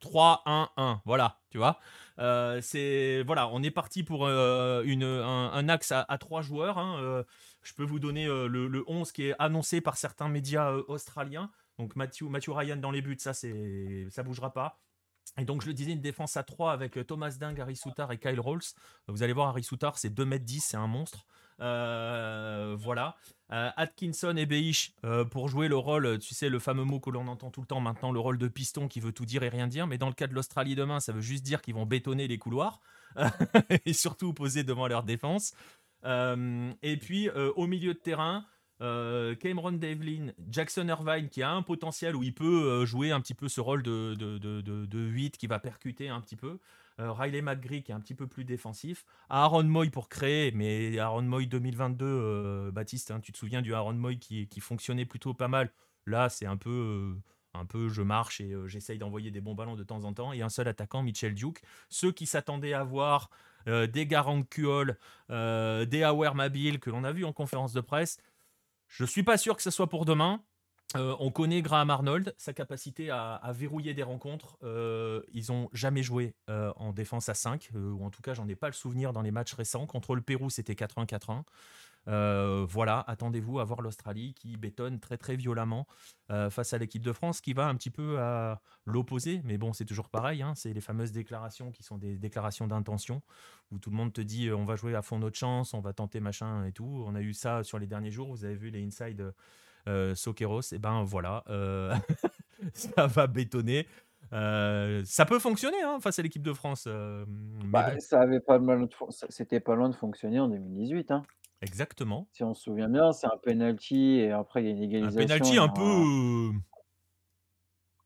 3-1-1. 0.05 0.99
Voilà, 1.05 1.39
tu 1.51 1.59
vois. 1.59 1.79
Euh, 2.19 2.61
c'est 2.63 3.23
voilà, 3.25 3.49
on 3.49 3.63
est 3.63 3.71
parti 3.71 4.05
pour 4.05 4.27
euh, 4.27 4.83
une, 4.85 5.05
un, 5.05 5.69
axe 5.69 5.93
à, 5.93 6.19
trois 6.19 6.43
joueurs. 6.43 6.79
Hein. 6.79 6.99
Euh, 7.01 7.25
je 7.63 7.75
peux 7.75 7.85
vous 7.85 7.99
donner 7.99 8.27
le, 8.27 8.47
le, 8.47 8.85
11 8.87 9.13
qui 9.13 9.29
est 9.29 9.35
annoncé 9.39 9.81
par 9.81 9.97
certains 9.97 10.29
médias 10.29 10.73
australiens. 10.73 11.51
Donc 11.79 11.97
Matthew, 11.97 12.25
Ryan 12.49 12.77
dans 12.77 12.91
les 12.91 13.03
buts, 13.03 13.17
ça 13.19 13.35
c'est 13.35 14.07
ça 14.11 14.23
bougera 14.23 14.53
pas. 14.53 14.79
Et 15.39 15.45
donc, 15.45 15.63
je 15.63 15.67
le 15.67 15.75
disais, 15.75 15.91
une 15.91 16.03
défense 16.03 16.37
à 16.37 16.45
3 16.45 16.73
avec 16.73 17.05
Thomas 17.07 17.31
Ding, 17.41 17.59
Harry 17.59 17.75
Soutar 17.75 18.13
et 18.13 18.19
Kyle 18.19 18.39
Rolls. 18.39 18.63
Vous 19.09 19.23
allez 19.23 19.33
voir, 19.33 19.49
Harry 19.49 19.65
Soutar, 19.65 19.99
c'est 19.99 20.11
2m10, 20.11 20.61
c'est 20.61 20.77
un 20.77 20.87
monstre. 20.87 21.27
Euh, 21.61 22.77
voilà. 22.79 23.17
Euh, 23.53 23.71
Atkinson 23.77 24.37
et 24.37 24.47
Beish 24.47 24.93
euh, 25.05 25.25
pour 25.25 25.49
jouer 25.49 25.69
le 25.69 25.77
rôle, 25.77 26.19
tu 26.19 26.35
sais, 26.35 26.49
le 26.49 26.59
fameux 26.59 26.85
mot 26.85 26.99
que 26.99 27.11
l'on 27.11 27.29
entend 27.29 27.51
tout 27.51 27.61
le 27.61 27.67
temps 27.67 27.81
maintenant, 27.81 28.11
le 28.11 28.21
rôle 28.21 28.39
de 28.39 28.49
piston 28.49 28.89
qui 28.89 29.01
veut 29.01 29.13
tout 29.13 29.27
dire 29.27 29.43
et 29.43 29.49
rien 29.49 29.67
dire. 29.67 29.87
Mais 29.87 29.99
dans 29.99 30.09
le 30.09 30.15
cas 30.15 30.27
de 30.27 30.35
l'Australie 30.35 30.75
demain, 30.75 31.01
ça 31.01 31.13
veut 31.13 31.21
juste 31.21 31.45
dire 31.45 31.63
qu'ils 31.63 31.75
vont 31.75 31.87
bétonner 31.87 32.27
les 32.27 32.39
couloirs 32.39 32.81
et 33.85 33.93
surtout 33.93 34.33
poser 34.33 34.65
devant 34.65 34.89
leur 34.89 35.03
défense. 35.05 35.53
et 36.05 36.97
puis 37.01 37.29
au 37.31 37.67
milieu 37.67 37.95
de 37.95 37.99
terrain, 37.99 38.45
Cameron 38.81 39.73
Devlin, 39.73 40.33
Jackson 40.51 40.89
Irvine 40.89 41.29
qui 41.29 41.43
a 41.43 41.51
un 41.51 41.63
potentiel 41.63 42.17
où 42.17 42.23
il 42.23 42.35
peut 42.35 42.85
jouer 42.85 43.13
un 43.13 43.21
petit 43.21 43.35
peu 43.35 43.49
ce 43.49 43.61
rôle 43.61 43.83
de, 43.83 44.15
de, 44.15 44.39
de, 44.39 44.61
de 44.63 44.99
8 44.99 45.37
qui 45.37 45.47
va 45.47 45.59
percuter 45.61 46.09
un 46.09 46.21
petit 46.21 46.37
peu. 46.37 46.59
Euh, 47.01 47.13
Riley 47.13 47.43
McGree 47.43 47.83
qui 47.83 47.91
est 47.91 47.95
un 47.95 48.01
petit 48.01 48.15
peu 48.15 48.29
plus 48.29 48.45
défensif, 48.45 49.05
Aaron 49.29 49.65
Moy 49.65 49.91
pour 49.91 50.09
créer, 50.09 50.53
mais 50.53 50.97
Aaron 50.99 51.23
Moy 51.23 51.47
2022, 51.47 52.05
euh, 52.07 52.71
Baptiste, 52.71 53.11
hein, 53.11 53.21
tu 53.21 53.33
te 53.33 53.39
souviens 53.39 53.63
du 53.63 53.75
Aaron 53.75 53.95
Moy 53.95 54.19
qui, 54.19 54.61
fonctionnait 54.61 55.05
plutôt 55.05 55.35
pas 55.35 55.49
mal. 55.49 55.73
Là, 56.07 56.29
c'est 56.29 56.47
un 56.47 56.57
peu, 56.57 56.71
euh, 56.71 57.23
un 57.55 57.67
peu, 57.67 57.89
je 57.89 58.03
marche 58.03 58.41
et 58.41 58.55
j'essaye 58.67 58.99
d'envoyer 58.99 59.33
des 59.33 59.41
bons 59.41 59.55
ballons 59.55 59.75
de 59.75 59.83
temps 59.83 60.05
en 60.05 60.13
temps. 60.13 60.33
Et 60.33 60.43
un 60.43 60.49
seul 60.49 60.69
attaquant, 60.69 61.03
Mitchell 61.03 61.35
Duke. 61.35 61.63
Ceux 61.89 62.13
qui 62.13 62.27
s'attendaient 62.27 62.75
à 62.75 62.85
voir 62.85 63.31
des 63.67 64.07
Garant 64.07 64.43
Kuol, 64.43 64.99
des 65.31 66.03
Awer 66.05 66.35
Mabil 66.35 66.79
que 66.81 66.91
l'on 66.91 67.03
a 67.03 67.13
vu 67.13 67.25
en 67.25 67.33
conférence 67.33 67.73
de 67.73 67.81
presse, 67.81 68.19
je 68.89 69.05
suis 69.05 69.23
pas 69.23 69.39
sûr 69.39 69.57
que 69.57 69.63
ce 69.63 69.71
soit 69.71 69.89
pour 69.89 70.05
demain. 70.05 70.43
Euh, 70.97 71.17
on 71.19 71.31
connaît 71.31 71.61
Graham 71.61 71.91
Arnold, 71.91 72.35
sa 72.39 72.53
capacité 72.53 73.11
à, 73.11 73.41
verrouiller 73.53 73.95
des 73.95 74.03
rencontres. 74.03 74.57
Euh, 74.63 75.23
ils 75.33 75.51
n'ont 75.51 75.69
jamais 75.73 76.03
joué 76.03 76.35
euh, 76.49 76.73
en 76.77 76.93
défense 76.93 77.29
à 77.29 77.35
5, 77.35 77.71
ou 77.75 78.05
en 78.05 78.11
tout 78.11 78.23
cas, 78.23 78.35
j'en 78.35 78.47
ai 78.49 78.55
pas 78.55 78.69
le 78.69 78.75
souvenir 78.75 79.13
dans 79.13 79.23
les 79.23 79.33
matchs 79.33 79.55
récents. 79.55 79.87
Contre 79.87 80.15
le 80.15 80.23
Pérou, 80.23 80.51
c'était 80.51 80.75
4-1-4-1. 80.75 81.43
voilà, 82.67 83.05
attendez-vous 83.09 83.59
à 83.59 83.65
voir 83.65 83.81
l'Australie 83.81 84.35
qui 84.35 84.57
bétonne 84.57 85.01
très 85.01 85.17
très 85.17 85.35
violemment 85.37 85.87
face 86.29 86.73
à 86.73 86.79
l'équipe 86.79 87.03
de 87.03 87.13
France, 87.13 87.41
qui 87.41 87.55
va 87.55 87.67
un 87.67 87.75
petit 87.75 87.91
peu 87.91 88.21
à 88.21 88.61
l'opposé. 88.87 89.41
Mais 89.45 89.59
bon, 89.59 89.73
c'est 89.73 89.85
toujours 89.85 90.09
pareil, 90.09 90.43
hein. 90.43 90.55
c'est 90.55 90.73
les 90.73 90.81
fameuses 90.81 91.13
déclarations 91.13 91.73
qui 91.73 91.83
sont 91.83 91.99
des 91.99 92.19
déclarations 92.19 92.69
d'intention, 92.69 93.21
où 93.73 93.79
tout 93.79 93.91
le 93.91 93.97
monde 93.97 94.13
te 94.13 94.21
dit 94.21 94.53
on 94.53 94.65
va 94.65 94.77
jouer 94.77 94.95
à 94.95 95.03
fond 95.03 95.19
notre 95.19 95.39
chance, 95.39 95.75
on 95.75 95.81
va 95.81 95.93
tenter 95.93 96.21
machin 96.21 96.65
et 96.67 96.73
tout. 96.73 97.05
On 97.07 97.17
a 97.17 97.21
eu 97.21 97.35
ça 97.35 97.65
sur 97.65 97.81
les 97.81 97.87
derniers 97.89 98.13
jours, 98.13 98.31
vous 98.31 98.45
avez 98.45 98.55
vu 98.55 98.71
les 98.71 98.85
inside 98.85 99.33
euh, 99.87 100.15
Sokeros, 100.15 100.73
et 100.73 100.77
eh 100.77 100.79
ben 100.79 101.03
voilà, 101.05 101.45
euh, 101.51 101.95
ça 102.75 103.07
va 103.07 103.27
bétonner. 103.27 103.87
Euh, 104.33 105.03
ça 105.05 105.27
peut 105.27 105.39
fonctionner 105.39 105.83
hein, 105.83 105.99
face 106.01 106.19
à 106.19 106.23
l'équipe 106.23 106.43
de 106.43 106.55
France. 106.55 106.89
Bah, 107.67 107.99
ça 108.01 108.23
avait 108.23 108.41
pas 108.41 108.59
mal, 108.59 108.89
c'était 109.29 109.61
pas 109.61 109.75
loin 109.75 109.91
de 109.91 109.95
fonctionner 109.95 110.41
en 110.41 110.49
2018. 110.49 111.11
Hein. 111.11 111.23
Exactement. 111.61 112.29
Si 112.33 112.43
on 112.43 112.55
se 112.55 112.63
souvient 112.63 112.89
bien, 112.89 113.13
c'est 113.13 113.27
un 113.27 113.39
penalty 113.43 114.21
et 114.21 114.33
après 114.33 114.63
il 114.63 114.67
y 114.67 114.69
a 114.71 114.73
une 114.73 114.83
égalisation. 114.83 115.21
Un 115.21 115.25
penalty 115.25 115.59
un 115.59 115.69
peu. 115.69 116.59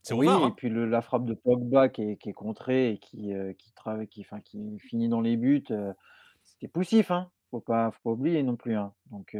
C'est 0.02 0.14
oui, 0.14 0.26
et 0.26 0.30
hein. 0.30 0.52
puis 0.56 0.70
la 0.70 1.02
frappe 1.02 1.26
de 1.26 1.34
Pogba 1.34 1.88
qui 1.88 2.02
est, 2.02 2.16
qui 2.16 2.30
est 2.30 2.34
contrée 2.34 2.92
et 2.92 2.98
qui, 2.98 3.32
qui, 3.58 3.72
travaille, 3.74 4.08
qui, 4.08 4.24
fin, 4.24 4.40
qui 4.40 4.78
finit 4.80 5.08
dans 5.08 5.20
les 5.20 5.36
buts, 5.36 5.64
c'était 6.44 6.68
poussif. 6.68 7.10
Hein. 7.10 7.30
Faut 7.50 7.60
pas, 7.60 7.90
faut 7.90 8.00
pas 8.02 8.10
oublier 8.10 8.42
non 8.42 8.56
plus. 8.56 8.76
Donc, 9.10 9.36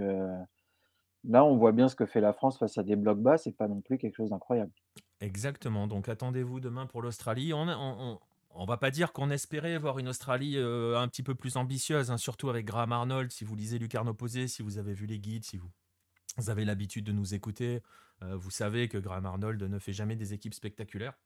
Là, 1.24 1.44
on 1.44 1.56
voit 1.56 1.72
bien 1.72 1.88
ce 1.88 1.96
que 1.96 2.06
fait 2.06 2.20
la 2.20 2.32
France 2.32 2.58
face 2.58 2.78
à 2.78 2.82
des 2.82 2.96
blocs 2.96 3.20
bas, 3.20 3.38
c'est 3.38 3.52
pas 3.52 3.68
non 3.68 3.80
plus 3.80 3.98
quelque 3.98 4.16
chose 4.16 4.30
d'incroyable. 4.30 4.72
Exactement. 5.20 5.86
Donc 5.86 6.08
attendez-vous 6.08 6.60
demain 6.60 6.86
pour 6.86 7.02
l'Australie. 7.02 7.52
On, 7.52 8.64
va 8.66 8.76
pas 8.76 8.90
dire 8.90 9.12
qu'on 9.12 9.30
espérait 9.30 9.78
voir 9.78 9.98
une 9.98 10.08
Australie 10.08 10.56
euh, 10.56 10.98
un 10.98 11.08
petit 11.08 11.22
peu 11.22 11.34
plus 11.34 11.56
ambitieuse, 11.56 12.10
hein, 12.10 12.16
surtout 12.16 12.50
avec 12.50 12.66
Graham 12.66 12.92
Arnold. 12.92 13.32
Si 13.32 13.44
vous 13.44 13.56
lisez 13.56 13.78
Lucarne 13.78 14.08
Opposé, 14.08 14.48
si 14.48 14.62
vous 14.62 14.78
avez 14.78 14.94
vu 14.94 15.06
les 15.06 15.18
guides, 15.18 15.44
si 15.44 15.58
vous, 15.58 15.70
avez 16.50 16.64
l'habitude 16.64 17.04
de 17.04 17.12
nous 17.12 17.34
écouter, 17.34 17.82
euh, 18.22 18.36
vous 18.36 18.50
savez 18.50 18.88
que 18.88 18.98
Graham 18.98 19.26
Arnold 19.26 19.60
ne 19.60 19.78
fait 19.78 19.92
jamais 19.92 20.14
des 20.14 20.34
équipes 20.34 20.54
spectaculaires. 20.54 21.18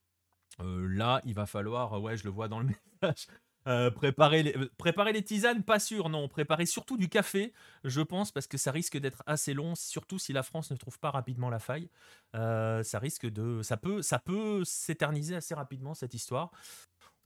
Euh, 0.60 0.86
là, 0.88 1.20
il 1.24 1.34
va 1.34 1.46
falloir, 1.46 2.00
ouais, 2.00 2.16
je 2.16 2.24
le 2.24 2.30
vois 2.30 2.48
dans 2.48 2.60
le 2.60 2.66
message, 3.02 3.26
euh, 3.68 3.90
préparer, 3.90 4.42
les, 4.42 4.56
euh, 4.56 4.70
préparer 4.76 5.12
les 5.12 5.22
tisanes, 5.22 5.62
pas 5.62 5.78
sûr, 5.78 6.08
non. 6.08 6.28
Préparer 6.28 6.66
surtout 6.66 6.96
du 6.96 7.08
café, 7.08 7.52
je 7.84 8.00
pense, 8.00 8.32
parce 8.32 8.46
que 8.46 8.58
ça 8.58 8.72
risque 8.72 8.96
d'être 8.98 9.22
assez 9.26 9.54
long, 9.54 9.74
surtout 9.74 10.18
si 10.18 10.32
la 10.32 10.42
France 10.42 10.70
ne 10.70 10.76
trouve 10.76 10.98
pas 10.98 11.10
rapidement 11.10 11.50
la 11.50 11.58
faille. 11.58 11.88
Euh, 12.34 12.82
ça 12.82 12.98
risque 12.98 13.26
de, 13.26 13.62
ça 13.62 13.76
peut, 13.76 14.02
ça 14.02 14.18
peut 14.18 14.64
s'éterniser 14.64 15.36
assez 15.36 15.54
rapidement 15.54 15.94
cette 15.94 16.14
histoire. 16.14 16.50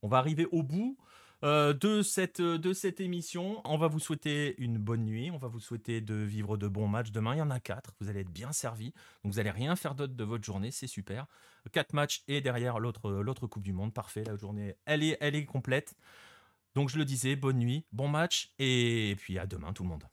On 0.03 0.09
va 0.09 0.19
arriver 0.19 0.47
au 0.53 0.63
bout. 0.63 0.99
de, 1.43 2.03
cette, 2.03 2.41
de 2.41 2.73
cette 2.73 3.01
émission. 3.01 3.61
On 3.65 3.79
va 3.79 3.89
vous 3.89 4.01
souhaiter 4.01 4.55
une 4.59 4.79
bonne 4.79 5.05
nuit. 5.05 5.31
On 5.31 5.39
va 5.39 5.49
vous 5.49 5.61
souhaiter 5.61 6.01
de 6.01 6.15
vivre 6.15 6.57
de 6.57 6.67
bons 6.69 6.89
matchs. 6.89 7.13
Demain, 7.13 7.35
il 7.35 7.39
y 7.39 7.43
en 7.43 7.51
a 7.51 7.61
quatre. 7.61 7.93
Vous 8.01 8.09
allez 8.09 8.21
être 8.21 8.31
bien 8.31 8.53
servis. 8.53 8.93
Donc, 9.23 9.33
vous 9.33 9.39
n'allez 9.39 9.51
rien 9.51 9.77
faire 9.77 9.95
d'autre 9.95 10.15
de 10.15 10.25
votre 10.25 10.45
journée. 10.45 10.71
C'est 10.71 10.87
super. 10.87 11.27
Quatre 11.73 11.93
matchs 11.93 12.23
et 12.29 12.41
derrière 12.41 12.79
l'autre, 12.79 13.11
l'autre 13.11 13.47
Coupe 13.47 13.63
du 13.63 13.73
Monde. 13.73 13.93
Parfait. 13.93 14.25
La 14.25 14.37
journée, 14.37 14.77
elle 14.87 15.03
est, 15.03 15.19
elle 15.21 15.35
est 15.35 15.45
complète. 15.45 15.95
Donc 16.77 16.91
je 16.91 16.99
le 16.99 17.07
disais, 17.07 17.37
bonne 17.37 17.57
nuit, 17.59 17.87
bon 17.91 18.07
match 18.07 18.53
et 18.59 19.17
puis 19.19 19.39
à 19.39 19.47
demain 19.47 19.73
tout 19.73 19.83
le 19.83 19.89
monde. 19.89 20.05